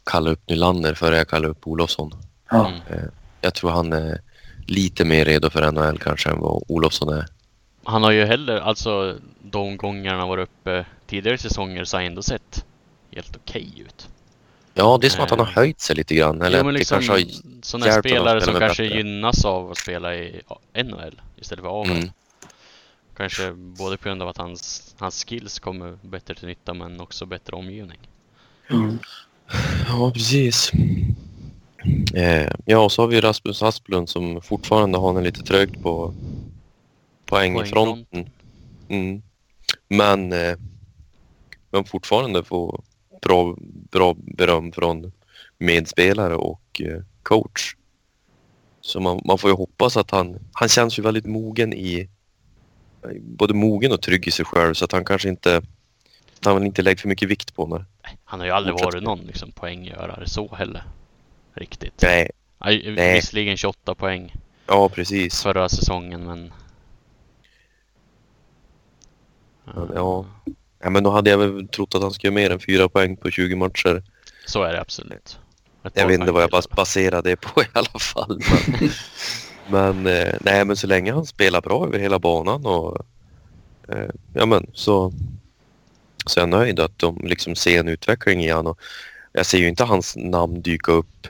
kalla 0.04 0.30
upp 0.30 0.48
Nylander 0.48 0.94
före 0.94 1.16
jag 1.16 1.28
kallar 1.28 1.48
upp 1.48 1.66
Olofsson. 1.66 2.12
Ja. 2.50 2.66
Mm. 2.66 3.10
Jag 3.44 3.54
tror 3.54 3.70
han 3.70 3.92
är 3.92 4.20
lite 4.66 5.04
mer 5.04 5.24
redo 5.24 5.50
för 5.50 5.72
NHL 5.72 5.98
kanske 5.98 6.30
än 6.30 6.40
vad 6.40 6.62
Olofsson 6.68 7.08
är. 7.08 7.26
Han 7.84 8.02
har 8.02 8.10
ju 8.10 8.24
heller, 8.24 8.56
alltså 8.56 9.18
de 9.42 9.76
gångerna 9.76 10.18
han 10.18 10.28
var 10.28 10.38
uppe 10.38 10.86
tidigare 11.06 11.38
säsonger 11.38 11.84
så 11.84 11.96
har 11.96 12.02
han 12.02 12.10
ändå 12.10 12.22
sett 12.22 12.64
helt 13.12 13.36
okej 13.36 13.72
ut. 13.86 14.08
Ja, 14.74 14.98
det 15.00 15.06
är 15.06 15.08
som 15.08 15.24
att 15.24 15.30
han 15.30 15.38
har 15.38 15.46
Eh. 15.46 15.52
höjt 15.52 15.80
sig 15.80 15.96
lite 15.96 16.14
grann. 16.14 16.42
Eller 16.42 16.58
jo, 16.58 16.64
men 16.64 16.74
det 16.74 16.78
liksom 16.78 16.94
kanske 16.98 17.12
har... 17.12 17.62
sådana 17.62 17.92
spelare 17.92 18.40
som 18.40 18.54
kanske 18.54 18.82
bättre. 18.82 18.96
gynnas 18.96 19.44
av 19.44 19.70
att 19.70 19.78
spela 19.78 20.14
i 20.14 20.40
NHL 20.84 21.20
istället 21.36 21.62
för 21.64 21.80
AHL. 21.82 21.90
Mm. 21.90 22.10
Kanske 23.16 23.52
både 23.52 23.96
på 23.96 24.08
grund 24.08 24.22
av 24.22 24.28
att 24.28 24.38
hans, 24.38 24.94
hans 24.98 25.24
skills 25.24 25.58
kommer 25.58 25.98
bättre 26.02 26.34
till 26.34 26.48
nytta 26.48 26.74
men 26.74 27.00
också 27.00 27.26
bättre 27.26 27.56
omgivning. 27.56 27.98
Mm. 28.70 28.98
Ja, 29.88 30.10
precis. 30.14 30.72
Eh, 32.14 32.50
ja, 32.64 32.78
och 32.78 32.92
så 32.92 33.02
har 33.02 33.06
vi 33.06 33.20
Rasmus 33.20 33.62
Asplund 33.62 34.08
som 34.08 34.40
fortfarande 34.40 34.98
har 34.98 35.18
en 35.18 35.24
lite 35.24 35.42
trögt 35.42 35.82
på 35.82 36.14
poängfronten. 37.26 38.30
Mm. 38.88 39.22
Men, 39.88 40.32
eh, 40.32 40.56
men 41.70 41.84
fortfarande 41.84 42.44
får 42.44 42.82
bra, 43.22 43.56
bra 43.90 44.14
beröm 44.16 44.72
från 44.72 45.12
medspelare 45.58 46.36
och 46.36 46.80
eh, 46.80 47.02
coach. 47.22 47.76
Så 48.80 49.00
man, 49.00 49.20
man 49.24 49.38
får 49.38 49.50
ju 49.50 49.56
hoppas 49.56 49.96
att 49.96 50.10
han, 50.10 50.38
han 50.52 50.68
känns 50.68 50.98
ju 50.98 51.02
väldigt 51.02 51.26
mogen 51.26 51.72
i, 51.72 52.08
både 53.20 53.54
mogen 53.54 53.92
och 53.92 54.02
trygg 54.02 54.28
i 54.28 54.30
sig 54.30 54.44
själv 54.44 54.74
så 54.74 54.84
att 54.84 54.92
han 54.92 55.04
kanske 55.04 55.28
inte, 55.28 55.62
han 56.44 56.66
inte 56.66 56.82
lägger 56.82 57.00
för 57.00 57.08
mycket 57.08 57.28
vikt 57.28 57.54
på 57.54 57.76
det. 57.76 57.84
Han 58.24 58.40
har 58.40 58.46
ju 58.46 58.52
aldrig 58.52 58.74
varit 58.74 59.02
någon 59.02 59.18
liksom, 59.18 59.52
poänggörare 59.52 60.28
så 60.28 60.54
heller. 60.54 60.82
Riktigt. 61.54 62.02
Nej, 62.02 62.30
Nej, 62.58 62.92
Nej. 62.96 63.14
Visserligen 63.14 63.56
28 63.56 63.94
poäng 63.94 64.34
Ja, 64.66 64.88
precis. 64.88 65.42
förra 65.42 65.68
säsongen 65.68 66.26
men... 66.26 66.52
Ja. 69.94 70.26
Ja, 70.84 70.90
men 70.90 71.02
då 71.02 71.10
hade 71.10 71.30
jag 71.30 71.38
väl 71.38 71.68
trott 71.68 71.94
att 71.94 72.02
han 72.02 72.10
skulle 72.10 72.28
göra 72.28 72.34
mer 72.34 72.50
än 72.50 72.60
fyra 72.60 72.88
poäng 72.88 73.16
på 73.16 73.30
20 73.30 73.56
matcher. 73.56 74.02
Så 74.46 74.62
är 74.62 74.72
det 74.72 74.80
absolut. 74.80 75.38
Ett 75.84 75.92
Jag 75.94 76.06
vet 76.06 76.20
inte 76.20 76.32
vad 76.32 76.42
jag 76.42 76.50
bas 76.50 76.70
baserar 76.70 77.22
det 77.22 77.36
på 77.36 77.62
i 77.62 77.66
alla 77.72 77.98
fall. 77.98 78.40
Men, 78.50 78.90
men, 80.04 80.16
eh, 80.16 80.34
nej, 80.40 80.64
men 80.64 80.76
så 80.76 80.86
länge 80.86 81.12
han 81.12 81.26
spelar 81.26 81.60
bra 81.60 81.86
över 81.86 81.98
hela 81.98 82.18
banan 82.18 82.66
och 82.66 83.06
eh, 83.88 84.10
ja, 84.32 84.46
men 84.46 84.66
så, 84.74 85.12
så 86.26 86.40
är 86.40 86.42
jag 86.42 86.48
nöjd 86.48 86.80
att 86.80 86.98
de 86.98 87.20
liksom 87.24 87.56
ser 87.56 87.80
en 87.80 87.88
utveckling 87.88 88.44
i 88.44 88.50
honom. 88.50 88.74
Jag 89.32 89.46
ser 89.46 89.58
ju 89.58 89.68
inte 89.68 89.84
hans 89.84 90.16
namn 90.16 90.62
dyka 90.62 90.92
upp 90.92 91.26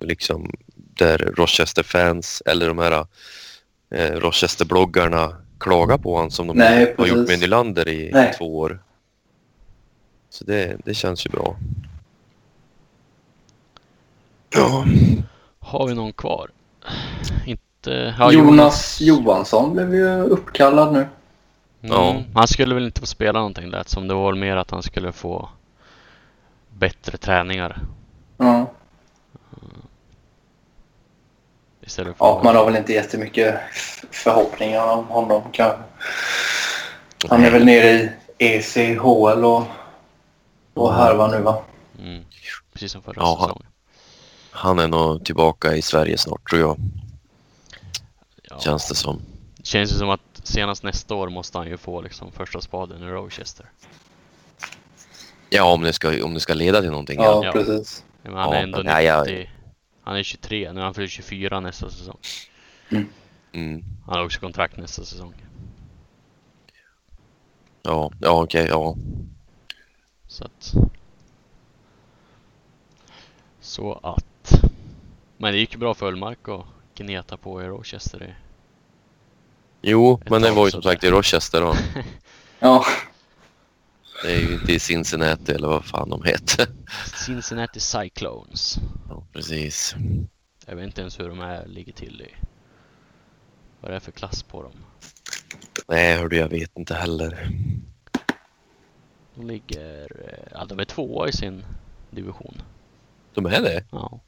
liksom 0.00 0.50
där 0.74 1.18
Rochester-fans 1.18 2.42
eller 2.46 2.68
de 2.68 2.78
här 2.78 3.06
eh, 3.90 4.20
Rochester-bloggarna 4.20 5.34
klagar 5.60 5.98
på 5.98 6.14
honom 6.14 6.30
som 6.30 6.46
de 6.46 6.56
Nej, 6.56 6.94
har 6.98 7.06
gjort 7.06 7.28
med 7.28 7.40
Nylander 7.40 7.88
i 7.88 8.10
Nej. 8.12 8.34
två 8.38 8.58
år. 8.58 8.82
Så 10.30 10.44
det, 10.44 10.76
det 10.84 10.94
känns 10.94 11.26
ju 11.26 11.30
bra. 11.30 11.56
Ja. 14.54 14.84
Har 15.58 15.86
vi 15.86 15.94
någon 15.94 16.12
kvar? 16.12 16.50
Inte... 17.46 18.14
Ja, 18.18 18.32
Jonas 18.32 19.00
Johansson 19.00 19.72
blev 19.72 19.94
ju 19.94 20.20
uppkallad 20.20 20.92
nu. 20.92 21.06
Ja. 21.80 22.10
Mm, 22.10 22.22
han 22.34 22.48
skulle 22.48 22.74
väl 22.74 22.84
inte 22.84 23.00
få 23.00 23.06
spela 23.06 23.38
någonting 23.38 23.70
lät 23.70 23.88
som. 23.88 24.08
Det 24.08 24.14
var 24.14 24.32
väl 24.32 24.40
mer 24.40 24.56
att 24.56 24.70
han 24.70 24.82
skulle 24.82 25.12
få 25.12 25.48
bättre 26.70 27.18
träningar 27.18 27.82
Ja. 28.36 28.72
Istället 31.86 32.16
för... 32.16 32.24
ja, 32.26 32.40
man 32.44 32.56
har 32.56 32.64
väl 32.64 32.76
inte 32.76 32.92
jättemycket 32.92 33.54
förhoppningar 34.10 34.86
om 34.86 35.04
honom 35.06 35.42
kanske. 35.52 35.78
Han 37.28 37.44
är 37.44 37.50
väl 37.50 37.64
nere 37.64 37.90
i 37.90 38.10
ECHL 38.38 39.44
och, 39.44 39.62
och 40.74 40.94
härvar 40.94 41.28
nu 41.28 41.40
va? 41.40 41.62
Mm, 41.98 42.24
precis 42.72 42.92
som 42.92 43.02
förra 43.02 43.14
Ja, 43.16 43.36
han- 43.40 43.48
säsongen. 43.48 43.66
Han 44.50 44.78
är 44.78 44.88
nog 44.88 45.24
tillbaka 45.24 45.74
i 45.76 45.82
Sverige 45.82 46.18
snart 46.18 46.50
tror 46.50 46.60
jag. 46.60 46.76
Ja. 48.50 48.58
Känns 48.60 48.88
det 48.88 48.94
som. 48.94 49.20
Känns 49.62 49.92
ju 49.92 49.96
som 49.98 50.10
att 50.10 50.20
senast 50.42 50.82
nästa 50.82 51.14
år 51.14 51.28
måste 51.28 51.58
han 51.58 51.66
ju 51.68 51.76
få 51.76 52.00
liksom 52.00 52.32
första 52.32 52.60
spaden 52.60 53.02
i 53.02 53.06
Rochester. 53.06 53.66
Ja, 55.50 55.64
om 55.72 55.82
det 55.82 55.92
ska, 55.92 56.24
om 56.24 56.34
det 56.34 56.40
ska 56.40 56.54
leda 56.54 56.80
till 56.80 56.90
någonting. 56.90 57.18
Ja, 57.22 57.44
Ja. 57.44 57.52
precis. 57.52 58.04
Men 58.22 58.34
han 58.34 58.50
Ja, 58.50 58.56
är 58.56 58.62
ändå 58.62 58.82
jag- 59.02 59.26
90. 59.26 59.50
Han 60.04 60.16
är 60.16 60.22
23, 60.22 60.72
nu 60.72 60.80
är 60.80 60.84
han 60.84 60.94
fyller 60.94 61.08
24 61.08 61.60
nästa 61.60 61.90
säsong. 61.90 62.18
Mm. 63.52 63.84
Han 64.06 64.18
har 64.18 64.24
också 64.24 64.40
kontrakt 64.40 64.76
nästa 64.76 65.04
säsong. 65.04 65.34
Ja, 67.82 68.10
ja 68.20 68.42
okej, 68.42 68.66
ja. 68.68 68.96
Så 70.26 70.44
att... 70.44 70.72
Så 73.60 73.92
att... 74.02 74.62
Men 75.36 75.52
det 75.52 75.58
gick 75.58 75.72
ju 75.72 75.78
bra 75.78 75.94
för 75.94 76.06
Ullmark 76.06 76.48
att 76.48 76.64
gneta 76.94 77.36
på 77.36 77.62
i 77.62 77.66
Rochester. 77.66 78.22
i- 78.22 78.34
Jo, 79.82 80.20
Ett 80.22 80.30
men 80.30 80.42
det 80.42 80.50
var 80.50 80.66
ju 80.66 80.70
som 80.70 80.82
sagt 80.82 81.04
i 81.04 81.10
Rochester 81.10 81.60
då. 81.60 81.74
Ja, 82.58 82.84
Det 84.24 84.32
är 84.32 84.40
ju 84.40 84.54
inte 84.54 84.72
i 84.72 84.78
Cincinnati 84.78 85.52
eller 85.52 85.68
vad 85.68 85.84
fan 85.84 86.10
de 86.10 86.22
heter. 86.24 86.66
Cincinnati 87.26 87.80
Cyclones. 87.80 88.78
Ja, 89.08 89.26
precis. 89.32 89.94
Jag 90.66 90.76
vet 90.76 90.84
inte 90.86 91.00
ens 91.00 91.20
hur 91.20 91.28
de 91.28 91.38
här 91.38 91.66
ligger 91.66 91.92
till 91.92 92.22
i... 92.22 92.34
Vad 93.80 93.90
det 93.90 93.96
är 93.96 94.00
för 94.00 94.12
klass 94.12 94.42
på 94.42 94.62
dem. 94.62 94.72
Nej, 95.88 96.16
hördu, 96.16 96.36
jag 96.36 96.48
vet 96.48 96.76
inte 96.78 96.94
heller. 96.94 97.48
De 99.34 99.46
ligger... 99.46 100.02
eh, 100.28 100.48
Ja, 100.52 100.64
de 100.64 100.78
är 100.78 100.84
tvåa 100.84 101.28
i 101.28 101.32
sin 101.32 101.64
division. 102.10 102.62
De 103.34 103.46
är 103.46 103.60
det? 103.62 103.84
Ja. 103.90 104.20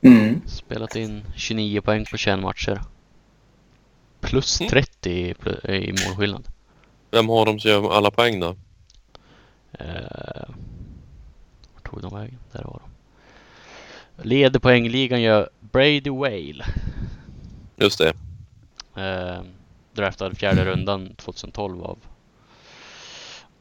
mm. 0.00 0.40
Spelat 0.48 0.96
in 0.96 1.24
29 1.36 1.80
poäng 1.80 2.04
på 2.10 2.16
21 2.16 2.38
matcher. 2.38 2.80
Plus 4.20 4.60
Mm. 4.60 4.70
30 4.70 5.10
i, 5.10 5.32
pl- 5.34 5.70
i 5.70 5.92
målskillnad. 6.06 6.48
Vem 7.10 7.28
har 7.28 7.46
de 7.46 7.60
som 7.60 7.70
gör 7.70 7.90
alla 7.92 8.10
poäng 8.10 8.40
då? 8.40 8.56
Eh, 9.72 10.48
vart 11.74 11.90
tog 11.90 12.02
de 12.02 12.14
vägen? 12.14 12.38
Där 12.52 12.64
var 12.64 12.82
de. 12.84 12.88
Leder 14.28 14.60
poängligan 14.60 15.22
gör 15.22 15.50
Brady 15.60 16.10
Whale. 16.10 16.64
Just 17.76 17.98
det. 17.98 18.12
Eh, 19.02 19.42
draftad 19.92 20.34
fjärde 20.34 20.64
rundan 20.64 21.14
2012 21.14 21.82
av, 21.82 21.98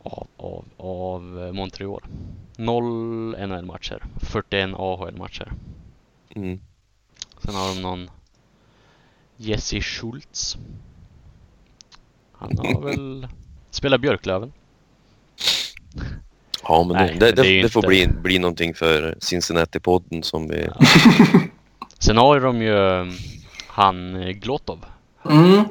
av, 0.04 0.28
av, 0.38 0.66
av 0.78 1.22
Montreal. 1.54 2.02
0 2.58 3.48
NHL-matcher, 3.48 4.04
41 4.20 4.70
AHL-matcher. 4.76 5.52
Mm. 6.36 6.60
Sen 7.43 7.56
har 7.56 7.76
de 7.76 7.82
någon 7.82 8.10
Jesse 9.38 9.82
Schultz. 9.82 10.58
Han 12.40 12.58
har 12.58 12.82
väl 12.86 13.28
spelat 13.70 14.02
Björklöven. 14.02 14.54
Ja, 16.64 16.84
men 16.88 16.96
Nej, 16.96 17.18
det, 17.20 17.32
det, 17.32 17.42
det 17.42 17.62
det, 17.62 17.70
får 17.70 17.94
inte- 17.94 18.14
bli, 18.14 18.22
bli 18.22 18.40
någonting 18.40 18.74
för 18.74 19.16
Cincinnati-podden 19.20 20.22
som 20.22 20.48
vi... 20.48 20.66
Ja. 20.66 20.86
Sen 22.00 22.18
har 22.18 22.40
de 22.40 22.62
ju 22.62 22.78
eh, 22.78 23.06
han 23.68 24.16
eh, 24.16 24.30
Glotov. 24.30 24.86
Mm. 25.30 25.64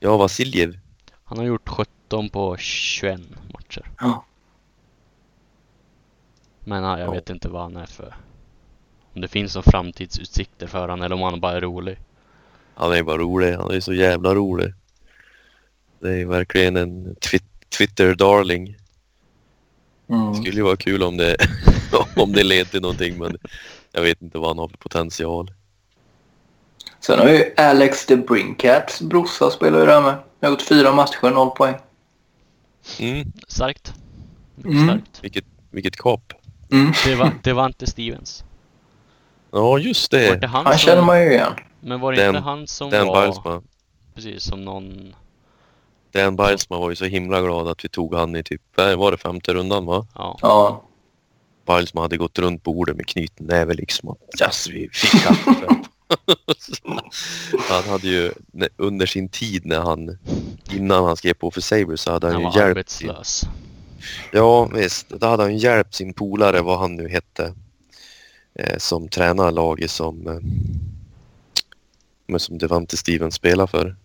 Ja, 0.00 0.16
Vasiljev. 0.16 0.78
Han 1.24 1.38
har 1.38 1.44
gjort 1.44 1.68
17 1.68 2.28
på 2.28 2.56
21 2.56 3.20
matcher. 3.54 3.90
Ja. 4.00 4.24
Men 6.60 6.82
ja, 6.82 6.98
jag 6.98 7.06
Ja. 7.08 7.12
vet 7.12 7.30
inte 7.30 7.48
vad 7.48 7.62
han 7.62 7.76
är 7.76 7.86
för... 7.86 8.14
Om 9.14 9.20
det 9.20 9.28
finns 9.28 9.54
några 9.54 9.70
framtidsutsikter 9.70 10.66
för 10.66 10.88
han 10.88 11.02
eller 11.02 11.14
om 11.16 11.22
han 11.22 11.40
bara 11.40 11.52
är 11.52 11.60
rolig. 11.60 11.98
Han 12.74 12.92
är 12.92 13.02
bara 13.02 13.18
rolig. 13.18 13.52
Han 13.56 13.70
är 13.70 13.80
så 13.80 13.92
jävla 13.94 14.34
rolig. 14.34 14.74
Det 16.06 16.20
är 16.20 16.26
verkligen 16.26 16.76
en 16.76 17.14
twi- 17.16 17.42
Twitter-darling. 17.78 18.76
Mm. 20.10 20.32
Det 20.32 20.34
skulle 20.38 20.56
ju 20.56 20.62
vara 20.62 20.76
kul 20.76 21.02
om 21.02 21.16
det, 21.16 21.36
om 22.16 22.32
det 22.32 22.44
leder 22.44 22.64
till 22.70 22.80
någonting 22.80 23.18
men 23.18 23.36
jag 23.92 24.02
vet 24.02 24.22
inte 24.22 24.38
vad 24.38 24.48
han 24.50 24.58
har 24.58 24.68
för 24.68 24.76
potential. 24.76 25.50
Sen 27.00 27.18
har 27.18 27.28
ju 27.28 27.54
Alex 27.56 28.06
de 28.06 28.16
Brinkats 28.16 29.00
brorsa 29.02 29.50
spelar 29.50 29.78
ju 29.80 29.86
där 29.86 30.02
med. 30.02 30.14
Jag 30.40 30.48
har 30.48 30.50
gjort 30.52 30.62
fyra 30.62 30.94
matcher, 30.94 31.30
noll 31.30 31.50
poäng. 31.50 31.74
Mm, 33.00 33.32
Starkt. 33.48 33.94
Mycket 34.54 34.72
Mm. 34.72 34.84
starkt. 34.88 35.24
vilket, 35.24 35.44
vilket 35.70 35.96
kap. 35.96 36.32
Mm. 36.72 36.92
Det 37.04 37.14
var, 37.14 37.32
det 37.42 37.52
var 37.52 37.66
inte 37.66 37.86
Stevens. 37.86 38.44
Ja, 39.50 39.78
just 39.78 40.10
det. 40.10 40.36
det 40.40 40.46
han, 40.46 40.66
Han 40.66 40.78
som, 40.78 40.86
känner 40.86 41.02
man 41.02 41.22
ju 41.22 41.30
igen. 41.30 41.52
Men 41.80 42.00
var 42.00 42.12
det 42.12 42.18
Dan- 42.26 42.28
inte 42.36 42.40
han 42.48 42.66
som 42.66 42.90
var... 42.90 43.22
Bilesma. 43.22 43.62
Precis 44.14 44.42
som 44.44 44.64
någon... 44.64 45.14
Dan 46.16 46.36
Bilesma 46.36 46.78
var 46.78 46.90
ju 46.90 46.96
så 46.96 47.04
himla 47.04 47.40
glad 47.40 47.68
att 47.68 47.84
vi 47.84 47.88
tog 47.88 48.14
han 48.14 48.36
i 48.36 48.42
typ, 48.42 48.78
äh, 48.78 48.96
var 48.96 49.10
det 49.10 49.16
femte 49.16 49.54
rundan 49.54 49.86
va? 49.86 50.06
Ja. 50.14 50.38
Ja. 50.42 50.82
Bilesma 51.66 52.00
hade 52.00 52.16
gått 52.16 52.38
runt 52.38 52.62
bordet 52.62 52.96
med 52.96 53.06
knuten 53.06 53.46
näve 53.46 53.74
liksom. 53.74 54.08
att, 54.08 54.40
Yes, 54.40 54.68
vi 54.68 54.88
fick 54.92 55.22
han. 55.22 55.36
han 57.68 57.84
hade 57.84 58.08
ju 58.08 58.32
under 58.76 59.06
sin 59.06 59.28
tid 59.28 59.66
när 59.66 59.80
han, 59.80 60.18
innan 60.72 61.04
han 61.04 61.16
skrev 61.16 61.34
på 61.34 61.50
för 61.50 61.60
Sabres 61.60 62.00
så 62.00 62.12
hade 62.12 62.26
han, 62.26 62.34
Han 62.34 62.42
ju 62.42 62.48
var 62.48 62.66
hjälpt 62.66 62.90
sin, 62.90 63.10
arbetslös. 63.10 63.44
Ja 64.32 64.64
visst, 64.64 65.08
då 65.08 65.26
hade 65.26 65.42
han 65.42 65.58
hjälpt 65.58 65.94
sin 65.94 66.12
polare, 66.12 66.62
vad 66.62 66.78
han 66.78 66.94
nu 66.94 67.08
hette, 67.08 67.54
eh, 68.54 68.78
som 68.78 69.08
tränar 69.08 69.52
laget 69.52 69.90
som, 69.90 70.26
eh, 70.26 70.38
men 72.26 72.40
som 72.40 72.58
Devante 72.58 72.96
Stevens 72.96 73.34
spelar 73.34 73.66
för. 73.66 73.96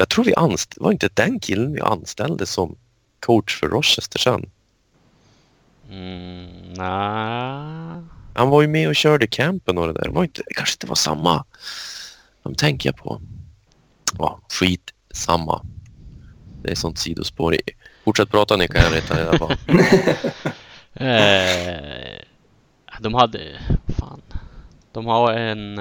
Jag 0.00 0.08
tror 0.08 0.24
vi 0.24 0.34
anställde, 0.34 0.84
var 0.84 0.92
inte 0.92 1.08
den 1.14 1.40
killen 1.40 1.72
vi 1.72 1.80
anställde 1.80 2.46
som 2.46 2.76
coach 3.20 3.60
för 3.60 3.68
Rochester 3.68 4.18
sen? 4.18 4.50
Mm, 5.90 6.46
nej. 6.72 8.02
Han 8.34 8.48
var 8.48 8.62
ju 8.62 8.68
med 8.68 8.88
och 8.88 8.96
körde 8.96 9.26
campen 9.26 9.78
och 9.78 9.86
det 9.86 9.92
där. 9.92 10.02
Det 10.02 10.10
var 10.10 10.24
inte, 10.24 10.42
det 10.46 10.54
kanske 10.54 10.74
inte 10.74 10.86
var 10.86 10.94
samma. 10.94 11.44
De 12.42 12.54
tänker 12.54 12.88
jag 12.88 12.96
på. 12.96 13.20
Ja, 14.18 14.40
skit 14.48 14.94
samma. 15.10 15.66
Det 16.62 16.70
är 16.70 16.74
sånt 16.74 16.98
sidospår. 16.98 17.56
Fortsätt 18.04 18.30
prata 18.30 18.56
ni 18.56 18.68
kan 18.68 18.82
jag 18.82 18.92
reta 18.94 19.20
reda 19.20 19.38
på. 19.38 19.52
Eh, 20.94 22.22
de 23.00 23.14
hade... 23.14 23.60
Fan. 23.98 24.22
De 24.92 25.06
har 25.06 25.32
en... 25.32 25.78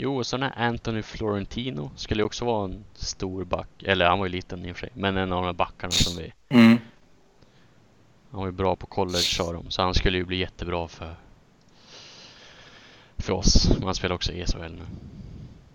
Jo, 0.00 0.24
sån 0.24 0.42
här 0.42 0.52
Anthony 0.56 1.02
Florentino 1.02 1.90
skulle 1.96 2.20
ju 2.22 2.26
också 2.26 2.44
vara 2.44 2.64
en 2.64 2.84
stor 2.94 3.44
back. 3.44 3.82
Eller 3.82 4.08
han 4.08 4.18
var 4.18 4.26
ju 4.26 4.32
liten 4.32 4.64
i 4.64 4.72
och 4.72 4.76
för 4.76 4.80
sig. 4.80 4.90
Men 4.94 5.16
en 5.16 5.32
av 5.32 5.42
de 5.42 5.46
här 5.46 5.52
backarna 5.52 5.90
som 5.90 6.16
vi... 6.16 6.32
Mm. 6.48 6.78
Han 8.30 8.40
var 8.40 8.46
ju 8.46 8.52
bra 8.52 8.76
på 8.76 8.86
college 8.86 9.18
sa 9.18 9.52
de. 9.52 9.70
Så 9.70 9.82
han 9.82 9.94
skulle 9.94 10.18
ju 10.18 10.24
bli 10.24 10.36
jättebra 10.36 10.88
för... 10.88 11.14
För 13.16 13.32
oss. 13.32 13.70
Men 13.74 13.82
han 13.82 13.94
spelar 13.94 14.14
också 14.14 14.32
i 14.32 14.46
SHL 14.46 14.58
nu. 14.58 14.86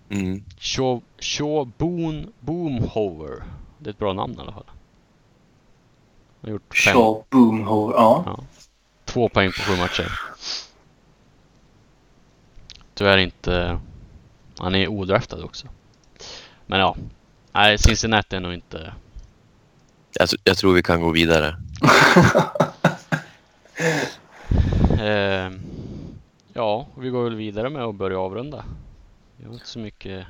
Mm. 0.10 0.44
Shaw, 0.60 1.02
Shaw 1.20 1.72
Boon 1.78 2.34
Boomhover. 2.40 3.44
Det 3.80 3.90
är 3.90 3.94
ett 3.94 4.00
bra 4.00 4.14
namn 4.14 4.36
i 4.38 4.40
alla 4.42 4.52
fall. 4.52 4.66
Han 6.42 6.50
har 6.50 6.50
gjort 6.50 6.78
fem, 6.78 6.94
Shaw 6.94 7.24
Boomhole. 7.30 7.96
Ja. 7.96 8.24
Ja. 8.26 8.44
två 9.06 9.30
poäng 9.30 9.52
på 9.52 9.62
sju 9.62 9.78
matcher. 9.78 10.20
Tyvärr 12.94 13.18
inte... 13.18 13.80
Han 14.58 14.76
är 14.76 14.88
odraftad 14.88 15.44
också. 15.44 15.68
Men 16.66 16.80
ja. 16.80 16.96
Nej, 17.52 17.78
Cincinnati 17.78 18.36
är 18.36 18.40
nog 18.40 18.54
inte... 18.54 18.94
Jag, 20.20 20.30
jag 20.44 20.58
tror 20.58 20.74
vi 20.74 20.84
kan 20.84 21.02
gå 21.02 21.12
vidare. 21.12 21.56
Eh, 25.00 25.52
ja, 26.54 26.88
vi 26.98 27.10
går 27.10 27.24
väl 27.24 27.36
vidare 27.36 27.70
med 27.70 27.84
att 27.84 27.96
börja 27.96 28.20
avrunda. 28.20 28.64
Vi 29.38 29.46
har 29.46 29.54
inte 29.54 29.68
så 29.68 29.80
mycket... 29.80 30.26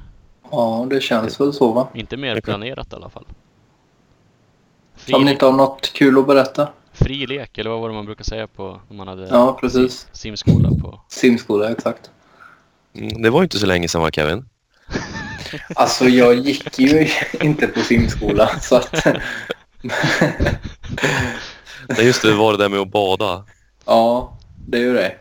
ja, 0.51 0.87
det 0.89 1.01
känns 1.01 1.39
väl 1.41 1.53
så 1.53 1.71
va? 1.71 1.87
Inte 1.93 2.17
mer 2.17 2.41
planerat 2.41 2.93
i 2.93 2.95
alla 2.95 3.09
fall. 3.09 3.25
Fri, 4.95 5.13
Om 5.13 5.25
ni 5.25 5.31
inte 5.31 5.45
har 5.45 5.51
något 5.53 5.93
kul 5.93 6.17
att 6.17 6.27
berätta? 6.27 6.67
fri 6.91 7.27
lek, 7.27 7.57
eller 7.57 7.69
vad 7.69 7.79
var 7.81 7.89
det 7.89 7.95
man 7.95 8.05
brukar 8.05 8.23
säga 8.23 8.47
på 8.47 8.79
när 8.89 8.97
man 8.97 9.07
hade 9.07 9.27
Ja, 9.27 9.57
precis. 9.61 10.07
simskola 10.11 10.69
på... 10.69 10.99
Simskola, 11.07 11.71
exakt. 11.71 12.11
Mm, 12.95 13.21
det 13.21 13.29
var 13.29 13.43
inte 13.43 13.59
så 13.59 13.65
länge 13.65 13.87
sedan 13.87 14.01
va 14.01 14.11
Kevin? 14.11 14.45
Alltså 15.75 16.05
jag 16.05 16.35
gick 16.35 16.79
ju 16.79 17.09
inte 17.41 17.67
på 17.67 17.79
simskola 17.79 18.47
så 18.61 18.75
att... 18.75 19.05
Nej 21.87 22.05
just 22.05 22.21
det, 22.21 22.27
det 22.27 22.35
var 22.35 22.51
det 22.51 22.57
där 22.57 22.69
med 22.69 22.79
att 22.79 22.91
bada. 22.91 23.45
Ja, 23.85 24.37
det 24.67 24.77
är 24.77 24.81
ju 24.81 24.93
det. 24.93 25.15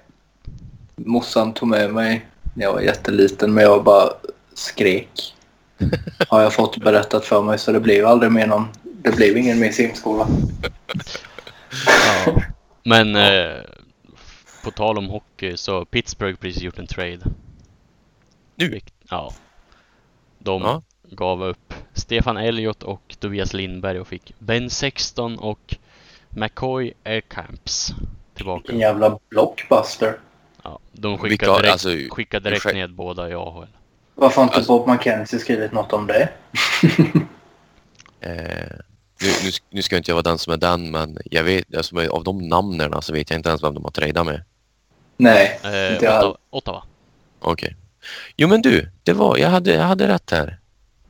Morsan 0.96 1.54
tog 1.54 1.68
med 1.68 1.94
mig 1.94 2.26
när 2.54 2.64
jag 2.64 2.72
var 2.72 2.80
jätteliten 2.80 3.54
men 3.54 3.64
jag 3.64 3.84
bara 3.84 4.12
skrek. 4.54 5.34
Har 6.28 6.42
jag 6.42 6.52
fått 6.52 6.76
berättat 6.76 7.24
för 7.24 7.42
mig 7.42 7.58
så 7.58 7.72
det 7.72 7.80
blev 7.80 8.06
aldrig 8.06 8.32
mer 8.32 8.46
någon... 8.46 8.68
Det 8.82 9.16
blev 9.16 9.36
ingen 9.36 9.58
mer 9.58 9.72
simskola. 9.72 10.26
Ja. 12.26 12.42
Men 12.84 13.16
eh, 13.16 13.60
på 14.64 14.70
tal 14.70 14.98
om 14.98 15.08
hockey 15.08 15.56
så 15.56 15.84
Pittsburgh 15.84 16.38
precis 16.38 16.62
gjort 16.62 16.78
en 16.78 16.86
trade. 16.86 17.20
Nu? 18.70 18.80
Ja. 19.10 19.32
De 20.38 20.62
Ja. 20.62 20.82
gav 21.10 21.42
upp 21.44 21.74
Stefan 21.94 22.36
Elliott 22.36 22.82
och 22.82 23.16
Tobias 23.20 23.52
Lindberg 23.52 24.00
och 24.00 24.06
fick 24.08 24.34
Ben 24.38 24.70
Sexton 24.70 25.38
och 25.38 25.76
McCoy 26.28 26.92
Aircamps 27.04 27.92
tillbaka. 28.34 28.62
Vilken 28.62 28.78
jävla 28.78 29.18
blockbuster. 29.28 30.18
Ja, 30.62 30.78
de 30.92 31.08
Vilka- 31.10 31.22
skickade 31.28 31.58
direkt, 31.58 31.72
alltså, 31.72 31.88
skickade 32.10 32.50
direkt 32.50 32.64
ned 32.74 32.94
båda 32.94 33.30
i 33.30 33.34
AHL. 33.34 33.66
Varför 34.14 34.36
har 34.36 34.42
inte 34.42 34.56
Alltså- 34.56 34.78
Bob 34.78 34.88
McKenzie 34.88 35.38
skrivit 35.38 35.72
något 35.72 35.92
om 35.92 36.06
det? 36.06 36.28
Eh, 38.20 38.76
nu, 39.22 39.28
nu, 39.44 39.50
nu 39.70 39.82
ska 39.82 39.94
jag 39.96 40.00
inte 40.00 40.10
jag 40.10 40.14
vara 40.16 40.22
den 40.22 40.38
som 40.38 40.52
är 40.52 40.56
den 40.56 40.90
men 40.90 41.18
jag 41.24 41.44
vet, 41.44 41.76
alltså, 41.76 42.08
av 42.10 42.24
de 42.24 42.48
namnen 42.48 43.02
så 43.02 43.12
vet 43.12 43.30
jag 43.30 43.38
inte 43.38 43.48
ens 43.48 43.62
vem 43.64 43.74
de 43.74 43.84
har 43.84 43.90
tradeat 43.90 44.26
med. 44.26 44.44
Nej, 45.16 45.60
Eh, 45.64 45.92
inte 45.92 46.04
jag. 46.04 46.18
Ottawa, 46.18 46.36
Ottawa. 46.50 46.82
Okej. 47.40 47.76
Jo 48.36 48.48
men 48.48 48.62
du, 48.62 48.90
det 49.02 49.12
var, 49.12 49.36
jag 49.36 49.48
hade, 49.50 49.74
jag 49.74 49.82
hade 49.84 50.08
rätt 50.08 50.30
här. 50.30 50.58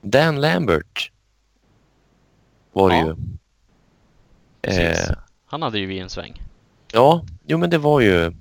Dan 0.03 0.41
Lambert 0.41 1.11
var 2.73 2.91
det 2.91 2.97
Ja. 2.97 3.07
ju. 3.07 3.17
Eh, 4.83 5.11
Han 5.47 5.63
hade 5.63 5.79
ju 5.79 5.87
vi 5.87 5.99
en 5.99 6.11
sväng. 6.11 6.43
ja, 6.93 7.25
jo 7.47 7.59
men 7.59 7.71
det 7.71 7.79
var 7.79 8.01
ju 8.01 8.33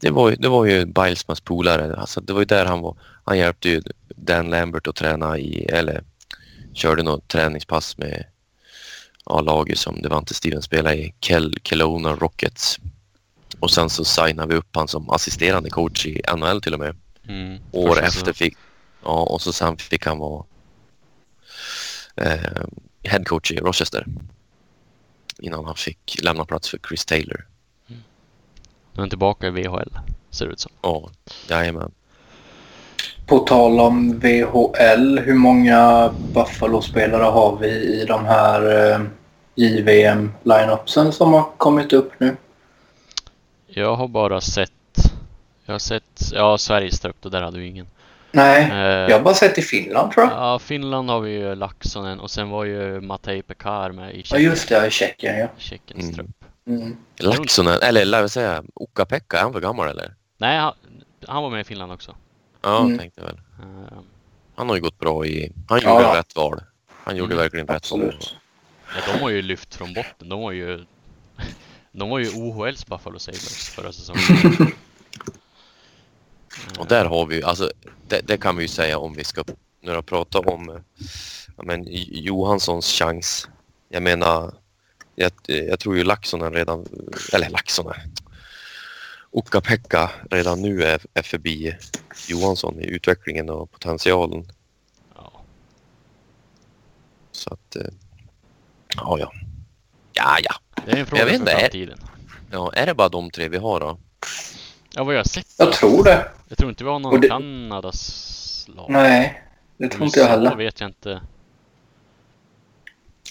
det 0.00 0.10
var, 0.10 0.30
ju- 0.30 0.36
det 0.36 0.48
var 0.48 0.64
ju 0.64 0.84
Bilesmans 0.86 1.40
polare. 1.40 1.96
Alltså, 1.96 2.20
det 2.20 2.32
var 2.32 2.40
ju 2.40 2.44
där 2.44 2.66
han 2.66 2.80
var. 2.80 2.96
Han 3.24 3.38
hjälpte 3.38 3.68
ju 3.68 3.82
Dan 4.08 4.50
Lambert 4.50 4.86
att 4.86 4.96
träna 4.96 5.38
i, 5.38 5.64
eller 5.64 6.04
körde 6.74 7.02
något 7.02 7.28
träningspass 7.28 7.98
med 7.98 8.24
ja, 9.26 9.40
laget 9.40 9.78
som 9.78 10.02
Devante 10.02 10.34
Stevens 10.34 10.64
spelade 10.64 10.96
i, 10.96 11.14
Kel, 11.20 11.54
Kelowna 11.62 12.12
Rockets. 12.16 12.78
Och 13.60 13.70
sen 13.70 13.90
så 13.90 14.04
signade 14.04 14.48
vi 14.48 14.54
upp 14.54 14.76
han 14.76 14.88
som 14.88 15.10
assisterande 15.10 15.70
coach 15.70 16.06
i 16.06 16.20
NHL 16.36 16.60
till 16.60 16.74
och 16.74 16.80
med. 16.80 16.96
Mm, 17.28 17.58
År 17.72 18.02
efter 18.02 18.32
fick, 18.32 18.56
ja 19.02 19.22
och 19.22 19.42
så 19.42 19.52
sen 19.52 19.76
fick 19.76 20.06
han 20.06 20.18
vara 20.18 20.44
eh, 22.16 22.62
head 23.02 23.24
coach 23.24 23.50
i 23.50 23.56
Rochester. 23.56 24.06
Innan 25.38 25.64
han 25.64 25.74
fick 25.74 26.22
lämna 26.22 26.44
plats 26.44 26.68
för 26.68 26.78
Chris 26.88 27.04
Taylor. 27.04 27.46
Nu 27.86 27.96
är 28.94 29.00
han 29.00 29.08
tillbaka 29.08 29.46
i 29.46 29.50
VHL, 29.50 29.98
ser 30.30 30.46
det 30.46 30.52
ut 30.52 30.60
som. 30.60 30.72
Ja, 30.82 31.10
jajamän. 31.48 31.92
På 33.26 33.38
tal 33.38 33.80
om 33.80 34.18
VHL, 34.18 35.18
hur 35.18 35.34
många 35.34 36.10
Buffalo-spelare 36.32 37.22
har 37.22 37.56
vi 37.56 37.68
i 37.68 38.04
de 38.04 38.24
här 38.24 38.90
eh, 38.92 39.00
JVM-lineupsen 39.54 41.12
som 41.12 41.32
har 41.32 41.48
kommit 41.56 41.92
upp 41.92 42.12
nu? 42.18 42.36
Jag 43.66 43.96
har 43.96 44.08
bara 44.08 44.40
sett... 44.40 44.72
Jag 45.72 45.74
har 45.74 45.78
sett... 45.78 46.32
Ja, 46.32 46.58
Sveriges 46.58 47.00
trupp, 47.00 47.24
och 47.24 47.30
där 47.30 47.42
hade 47.42 47.58
vi 47.58 47.66
ingen. 47.66 47.86
Nej, 48.32 48.62
Eh, 48.70 48.76
jag 48.78 49.10
har 49.16 49.20
bara 49.20 49.34
sett 49.34 49.58
i 49.58 49.62
Finland 49.62 50.12
tror 50.12 50.24
jag. 50.26 50.32
Ja, 50.34 50.58
Finland 50.58 51.10
har 51.10 51.20
vi 51.20 51.30
ju 51.30 51.54
Laxonen 51.54 52.20
och 52.20 52.30
sen 52.30 52.50
var 52.50 52.64
ju 52.64 53.00
Matej 53.00 53.42
Pekar 53.42 53.92
med 53.92 54.14
i 54.14 54.16
Ja, 54.18 54.22
Tjeckien, 54.24 54.42
just 54.50 54.68
det, 54.68 54.86
i 54.86 54.90
Tjeckien 54.90 55.38
ja. 55.38 55.48
Tjeckiens 55.58 56.02
Mm. 56.04 56.14
trupp. 56.14 56.44
Mm. 56.66 56.96
Laxonen, 57.18 57.78
eller 57.82 58.04
låt 58.04 58.24
oss 58.24 58.32
säga 58.32 58.62
Ukka-Pekka, 58.74 59.36
är 59.38 59.42
han 59.42 59.52
för 59.52 59.60
gammal 59.60 59.88
eller? 59.88 60.14
Nej, 60.38 60.58
han, 60.58 60.74
han 61.28 61.42
var 61.42 61.50
med 61.50 61.60
i 61.60 61.64
Finland 61.64 61.92
också. 61.92 62.16
Ja, 62.62 62.80
Mm. 62.84 62.98
tänkte 62.98 63.20
jag 63.20 63.26
väl. 63.26 63.36
Eh, 63.62 63.98
Han 64.54 64.68
har 64.68 64.76
ju 64.76 64.82
gått 64.82 64.98
bra 64.98 65.26
i... 65.26 65.52
Han 65.68 65.80
Ja, 65.82 65.90
gjorde 65.92 66.02
ja. 66.04 66.18
rätt 66.18 66.36
val. 66.36 66.60
Han 67.04 67.16
gjorde 67.16 67.32
Mm, 67.34 67.42
verkligen 67.42 67.66
rätt 67.66 67.90
val. 67.90 68.14
Ja, 68.94 69.12
de 69.12 69.20
har 69.22 69.30
ju 69.30 69.42
lyft 69.42 69.74
från 69.74 69.92
botten. 69.94 70.28
De 70.28 70.40
var 70.40 70.52
ju... 70.52 70.84
De 71.92 72.08
var 72.10 72.18
ju 72.18 72.28
OHLs 72.30 72.86
Buffalo 72.86 73.18
Sabres 73.18 73.68
förra 73.68 73.92
säsongen. 73.92 74.22
Och 76.78 76.86
där 76.86 77.04
har 77.04 77.26
vi 77.26 77.36
ju, 77.36 77.42
alltså 77.42 77.70
det, 78.08 78.20
det 78.20 78.36
kan 78.36 78.56
vi 78.56 78.62
ju 78.62 78.68
säga 78.68 78.98
om 78.98 79.14
vi 79.14 79.24
ska 79.24 79.44
nu 79.80 79.94
har 79.94 80.02
pratat 80.02 80.46
om 80.46 80.82
men, 81.56 81.84
Johanssons 82.08 82.86
chans. 82.86 83.48
Jag 83.88 84.02
menar, 84.02 84.54
jag, 85.14 85.32
jag 85.46 85.80
tror 85.80 85.96
ju 85.96 86.04
Laxonen 86.04 86.52
redan, 86.52 86.86
eller 87.32 87.50
Laxonen, 87.50 87.94
Ukka-Pekka 89.30 90.10
redan 90.30 90.62
nu 90.62 90.82
är, 90.84 91.00
är 91.14 91.22
förbi 91.22 91.76
Johansson 92.28 92.80
i 92.80 92.86
utvecklingen 92.86 93.50
och 93.50 93.70
potentialen. 93.70 94.52
Ja. 95.14 95.32
Så 97.32 97.52
att, 97.54 97.76
eh, 97.76 97.92
ja 98.96 99.18
ja. 99.18 99.32
Ja 100.12 100.38
ja. 100.42 100.54
Det 100.86 100.92
är 100.92 100.96
en 100.96 101.06
fråga 101.06 101.24
vet 101.24 101.32
för 101.32 101.40
inte, 101.40 101.52
är- 101.52 101.58
framtiden. 101.60 101.98
Ja, 102.50 102.72
är 102.72 102.86
det 102.86 102.94
bara 102.94 103.08
de 103.08 103.30
tre 103.30 103.48
vi 103.48 103.56
har 103.58 103.80
då? 103.80 103.98
Ja, 104.94 105.04
vad 105.04 105.14
jag 105.14 105.18
har 105.18 105.24
sett 105.24 105.46
Jag 105.56 105.72
tror 105.72 106.04
det. 106.04 106.28
Jag 106.48 106.58
tror 106.58 106.70
inte 106.70 106.84
vi 106.84 106.90
har 106.90 106.98
någon 106.98 107.20
det- 107.20 107.28
Kanadas 107.28 108.66
lag. 108.76 108.86
Nej, 108.88 109.42
det 109.76 109.88
tror 109.88 110.04
inte 110.04 110.20
jag 110.20 110.26
heller. 110.26 110.56
vet 110.56 110.80
jag 110.80 110.88
inte. 110.90 111.20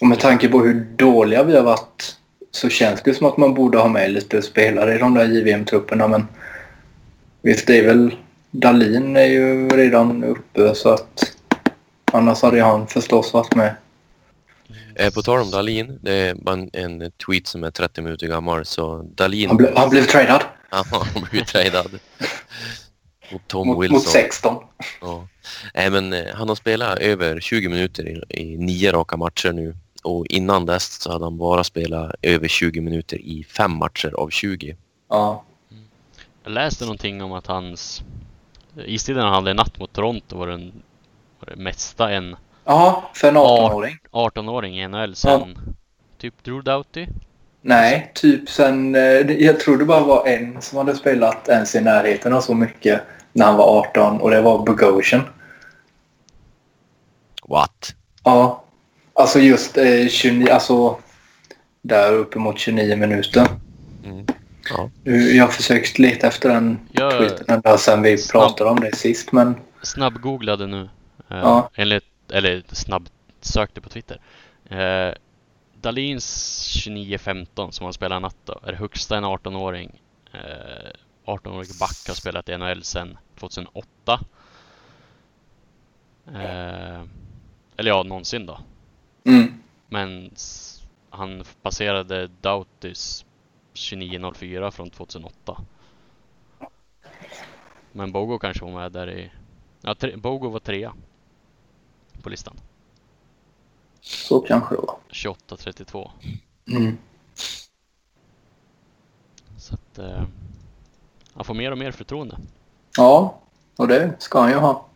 Och 0.02 0.08
med 0.08 0.20
tanke 0.20 0.48
på 0.50 0.60
hur 0.60 0.74
dåliga 0.96 1.44
vi 1.44 1.56
har 1.56 1.64
varit 1.64 2.18
så 2.52 2.70
känns 2.70 3.02
det 3.04 3.14
som 3.14 3.28
att 3.28 3.38
man 3.38 3.54
borde 3.54 3.78
ha 3.78 3.88
med 3.88 4.12
lite 4.12 4.42
spelare 4.42 4.96
i 4.96 4.98
de 4.98 5.14
där 5.14 5.26
JVM-trupperna. 5.26 6.08
Men 6.08 6.28
visst, 7.42 7.68
det 7.68 7.78
är 7.80 7.88
väl... 7.88 8.16
Dalin 8.54 9.16
är 9.18 9.26
ju 9.26 9.70
redan 9.70 10.24
uppe 10.24 10.76
så 10.76 10.90
att 10.90 11.34
annars 12.12 12.42
hade 12.42 12.62
han 12.62 12.88
förstås 12.88 13.34
varit 13.34 13.56
med. 13.56 13.76
Eh, 14.96 15.14
på 15.14 15.22
tal 15.22 15.40
om 15.42 15.52
Dalin, 15.52 16.00
det 16.02 16.14
är 16.14 16.76
en 16.78 17.12
tweet 17.26 17.48
som 17.48 17.64
är 17.64 17.72
30 17.72 18.02
minuter 18.02 18.28
gammal 18.28 18.66
så 18.66 18.98
Dalin... 19.16 19.48
Han, 19.48 19.58
ble, 19.58 19.72
han 19.76 19.90
blev 19.90 20.04
tradad 20.04 20.42
Ja, 20.72 20.86
han 21.14 21.28
blev 21.32 21.44
tradad. 21.44 22.00
Mot 23.32 23.48
Tom 23.48 23.68
mot, 23.68 23.84
Wilson. 23.84 23.96
mot 23.96 24.08
16. 24.08 24.64
Ja. 25.02 25.28
Nej, 25.74 25.90
men 25.90 26.14
eh, 26.14 26.36
han 26.36 26.50
har 26.50 26.56
spelat 26.56 27.00
över 27.00 27.40
20 27.40 27.70
minuter 27.70 28.08
i, 28.08 28.42
i 28.42 28.58
nio 28.58 28.92
raka 28.92 29.18
matcher 29.18 29.52
nu. 29.52 29.76
Och 30.04 30.28
innan 30.28 30.66
dess 30.66 31.02
så 31.02 31.12
hade 31.12 31.26
han 31.26 31.38
bara 31.38 31.64
spelat 31.64 32.16
över 32.22 32.48
20 32.48 32.82
minuter 32.82 33.18
i 33.18 33.44
fem 33.44 33.78
matcher 33.78 34.14
av 34.18 34.30
20. 34.30 34.76
Ja. 35.10 35.44
Jag 36.44 36.52
läste 36.54 36.86
någonting 36.86 37.24
om 37.24 37.32
att 37.32 37.48
hans... 37.48 38.04
Istiden 38.86 39.24
han 39.24 39.34
hade 39.34 39.50
en 39.52 39.56
natt 39.56 39.80
mot 39.80 39.94
Toronto 39.94 40.38
var 40.38 40.48
den 40.48 40.84
var 41.40 41.56
det 41.56 41.62
mesta 41.62 42.12
en 42.12 42.36
ja, 42.66 43.12
för 43.14 43.28
en 43.28 43.38
18-åring. 43.38 43.98
18-åring 44.12 44.80
i 44.82 44.88
NHL 44.88 45.16
sen 45.16 45.58
typ 46.18 46.44
Drew 46.44 46.64
Doughty. 46.64 47.08
Nej, 47.62 48.12
typ 48.16 48.50
sen... 48.50 48.96
eh, 48.96 49.02
Jag 49.32 49.60
tror 49.60 49.78
det 49.78 49.86
bara 49.86 50.04
var 50.04 50.28
en 50.28 50.62
som 50.62 50.78
hade 50.78 50.96
spelat 50.96 51.50
ens 51.50 51.76
i 51.76 51.82
närheten 51.82 52.34
av 52.34 52.42
så 52.42 52.54
mycket 52.56 53.02
när 53.34 53.46
han 53.46 53.56
var 53.58 53.80
18 53.80 54.22
och 54.22 54.30
det 54.32 54.42
var 54.42 54.66
Bogosian. 54.66 55.22
What? 57.48 57.96
Ja. 58.24 58.64
Alltså 59.14 59.40
just 59.40 59.78
eh, 59.78 60.08
29, 60.10 60.50
alltså 60.52 60.98
där 61.82 62.14
uppemot 62.14 62.60
29 62.60 62.96
minuter. 62.96 63.48
Mm. 64.06 64.26
Ja. 64.70 64.90
Jag 65.04 65.44
har 65.46 65.52
försökt 65.52 66.00
leta 66.00 66.28
efter 66.28 66.50
den 66.50 66.80
Jag, 66.92 67.12
tweeten 67.18 67.62
där 67.62 67.78
sen 67.78 68.02
vi 68.02 68.18
Snabb. 68.18 68.42
pratade 68.44 68.70
om 68.70 68.80
det 68.80 68.96
sist 68.96 69.32
men 69.32 69.56
snabbgooglade 69.84 70.68
nu. 70.68 70.82
Eh, 71.30 71.38
Ja. 71.38 71.70
Enligt, 71.76 72.04
eller 72.34 72.64
snabbsökte 72.72 73.82
på 73.82 73.90
Twitter. 73.90 74.20
Eh, 74.70 75.14
Dalins 75.82 76.68
29-15 76.86 77.72
som 77.72 77.84
han 77.84 77.94
spelar 77.94 78.20
natt 78.20 78.38
då, 78.46 78.60
är 78.64 78.74
högsta 78.74 79.18
en 79.18 79.26
18-åring. 79.26 80.02
Eh, 80.34 80.92
18-årig 81.26 81.80
back 81.80 82.08
har 82.08 82.14
spelat 82.14 82.50
i 82.50 82.58
NHL 82.58 82.84
sedan 82.84 83.18
2008. 83.40 84.20
Eh, 86.28 87.04
eller 87.78 87.92
ja, 87.92 88.04
någonsin 88.04 88.46
då. 88.46 88.60
Mm. 89.26 89.64
Men 89.90 90.32
han 91.10 91.44
passerade 91.62 92.28
Doughtis 92.28 93.26
29.04 93.74 94.72
från 94.72 94.90
2008. 94.90 95.58
Men 97.92 98.12
Bogo 98.12 98.40
kanske 98.40 98.66
var 98.66 98.72
med 98.72 98.92
där 98.92 99.10
i... 99.10 99.32
Ja, 99.82 99.96
tre, 99.96 100.16
Bogo 100.16 100.50
var 100.50 100.60
trea 100.60 100.94
på 102.24 102.30
listan. 102.30 102.58
Så 104.02 104.40
kanske 104.40 104.76
det 104.76 104.82
var. 104.82 104.98
28.32. 105.10 106.10
Mm. 106.68 106.98
Så 109.58 109.74
att... 109.74 110.00
Eh, 110.00 110.24
han 111.34 111.46
får 111.46 111.54
mer 111.54 111.72
och 111.72 111.78
mer 111.78 111.92
förtroende. 111.92 112.38
Ja, 112.98 113.40
och 113.78 113.88
det 113.88 114.16
ska 114.20 114.40
han 114.42 114.50
ju 114.50 114.58
ha. 114.58 114.88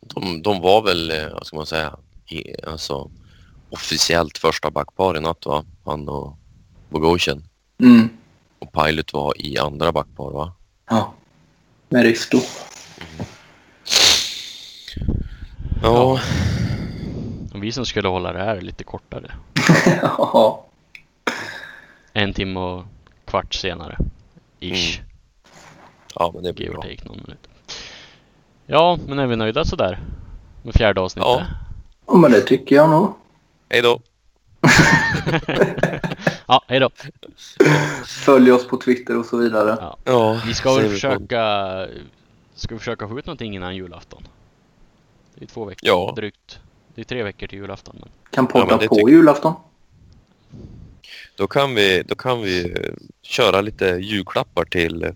De, 0.00 0.42
de 0.42 0.60
var 0.60 0.82
väl, 0.82 1.10
eh, 1.10 1.32
vad 1.32 1.46
ska 1.46 1.56
man 1.56 1.66
säga, 1.66 1.98
i, 2.26 2.64
alltså, 2.66 3.10
officiellt 3.70 4.38
första 4.38 4.70
backpar 4.70 5.16
i 5.16 5.20
natt 5.20 5.46
va? 5.46 5.64
Han 5.84 6.08
och 6.08 6.36
Bogosian. 6.88 7.44
Mm. 7.78 8.08
Och 8.58 8.72
Pilot 8.72 9.12
var 9.12 9.46
i 9.46 9.58
andra 9.58 9.92
backpar 9.92 10.30
va? 10.30 10.52
Ja. 10.90 11.14
Med 11.88 12.02
Risto. 12.02 12.38
Ja, 15.82 16.02
Och 16.02 16.18
vi 17.60 17.72
som 17.72 17.86
skulle 17.86 18.08
hålla 18.08 18.32
det 18.32 18.38
här 18.44 18.60
lite 18.60 18.84
kortare. 18.84 19.30
ja. 20.18 20.64
En 22.12 22.32
timme 22.34 22.60
och 22.60 22.84
kvart 23.24 23.54
senare. 23.54 23.98
Ish. 24.60 24.98
Mm. 24.98 25.08
ja 26.14 26.30
men 26.34 26.42
det 26.42 26.52
blir 26.52 26.64
Give 26.66 26.74
bra. 26.74 26.82
take 26.82 27.04
någon 27.08 27.16
minut. 27.16 27.48
Ja, 28.66 28.98
men 29.06 29.18
är 29.18 29.26
vi 29.26 29.36
nöjda 29.36 29.64
sådär? 29.64 29.98
Med 30.62 30.74
fjärde 30.74 31.00
avsnittet? 31.00 31.28
Ja. 31.28 31.42
ja, 32.06 32.14
men 32.16 32.30
det 32.32 32.40
tycker 32.40 32.76
jag 32.76 32.90
nog. 32.90 33.14
Hej 33.68 33.82
då! 33.82 34.00
ja, 36.46 36.64
hej 36.68 36.80
då. 36.80 36.90
Följ 38.04 38.52
oss 38.52 38.66
på 38.68 38.76
Twitter 38.76 39.18
och 39.18 39.26
så 39.26 39.36
vidare. 39.36 39.76
Ja. 39.80 39.96
Ja, 40.04 40.40
Vi 40.46 40.54
ska 40.54 40.74
väl 40.74 40.88
försöka... 40.90 41.86
Ska 42.54 42.74
vi 42.74 42.78
försöka 42.78 43.08
få 43.08 43.18
ut 43.18 43.26
någonting 43.26 43.54
innan 43.54 43.76
julafton? 43.76 44.22
Det 45.34 45.44
är 45.44 45.48
två 45.48 45.64
veckor 45.64 45.88
Ja. 45.88 46.12
drygt. 46.16 46.60
Det 46.94 47.00
är 47.00 47.04
tre 47.04 47.22
veckor 47.22 47.46
till 47.46 47.58
julafton. 47.58 47.96
Men... 48.00 48.08
Kan 48.30 48.44
Ja, 48.44 48.60
podda 48.60 48.76
det 48.78 48.88
på 48.88 48.94
tycker- 48.94 49.10
julafton. 49.10 49.54
Då 51.36 51.46
kan 51.46 51.74
vi, 51.74 52.02
då 52.02 52.14
kan 52.14 52.42
vi 52.42 52.70
eh, 52.70 52.92
köra 53.22 53.60
lite 53.60 53.84
julklappar 53.84 54.64
till, 54.64 55.12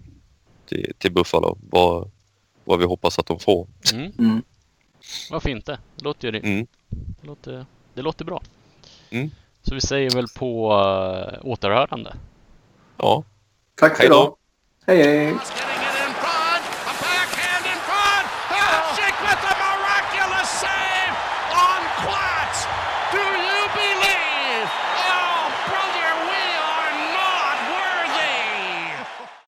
till, 0.67 0.93
till 0.99 1.13
Buffalo. 1.13 1.59
Vad, 1.71 2.11
vad 2.65 2.79
vi 2.79 2.85
hoppas 2.85 3.19
att 3.19 3.27
de 3.27 3.39
får. 3.39 3.67
Mm. 3.95 4.13
Mm. 4.19 4.43
Varför 5.31 5.51
inte? 5.51 5.79
Det 5.97 6.05
låter, 6.05 6.33
ju, 6.33 6.39
Mm. 6.39 6.67
det 7.21 7.27
låter, 7.27 7.67
det 7.95 8.03
låter 8.03 8.25
bra. 8.25 8.43
Mm. 9.11 9.31
Så 9.63 9.75
vi 9.75 9.81
säger 9.81 10.11
väl 10.11 10.27
på 10.37 10.73
uh, 10.73 11.47
återhörande. 11.47 12.15
Ja, 12.97 13.25
Tack 13.75 13.97
för 13.97 14.03
Hej 14.03 14.09
då. 14.09 14.15
idag. 14.15 14.37
Hej 14.87 15.03
hej. 15.03 15.35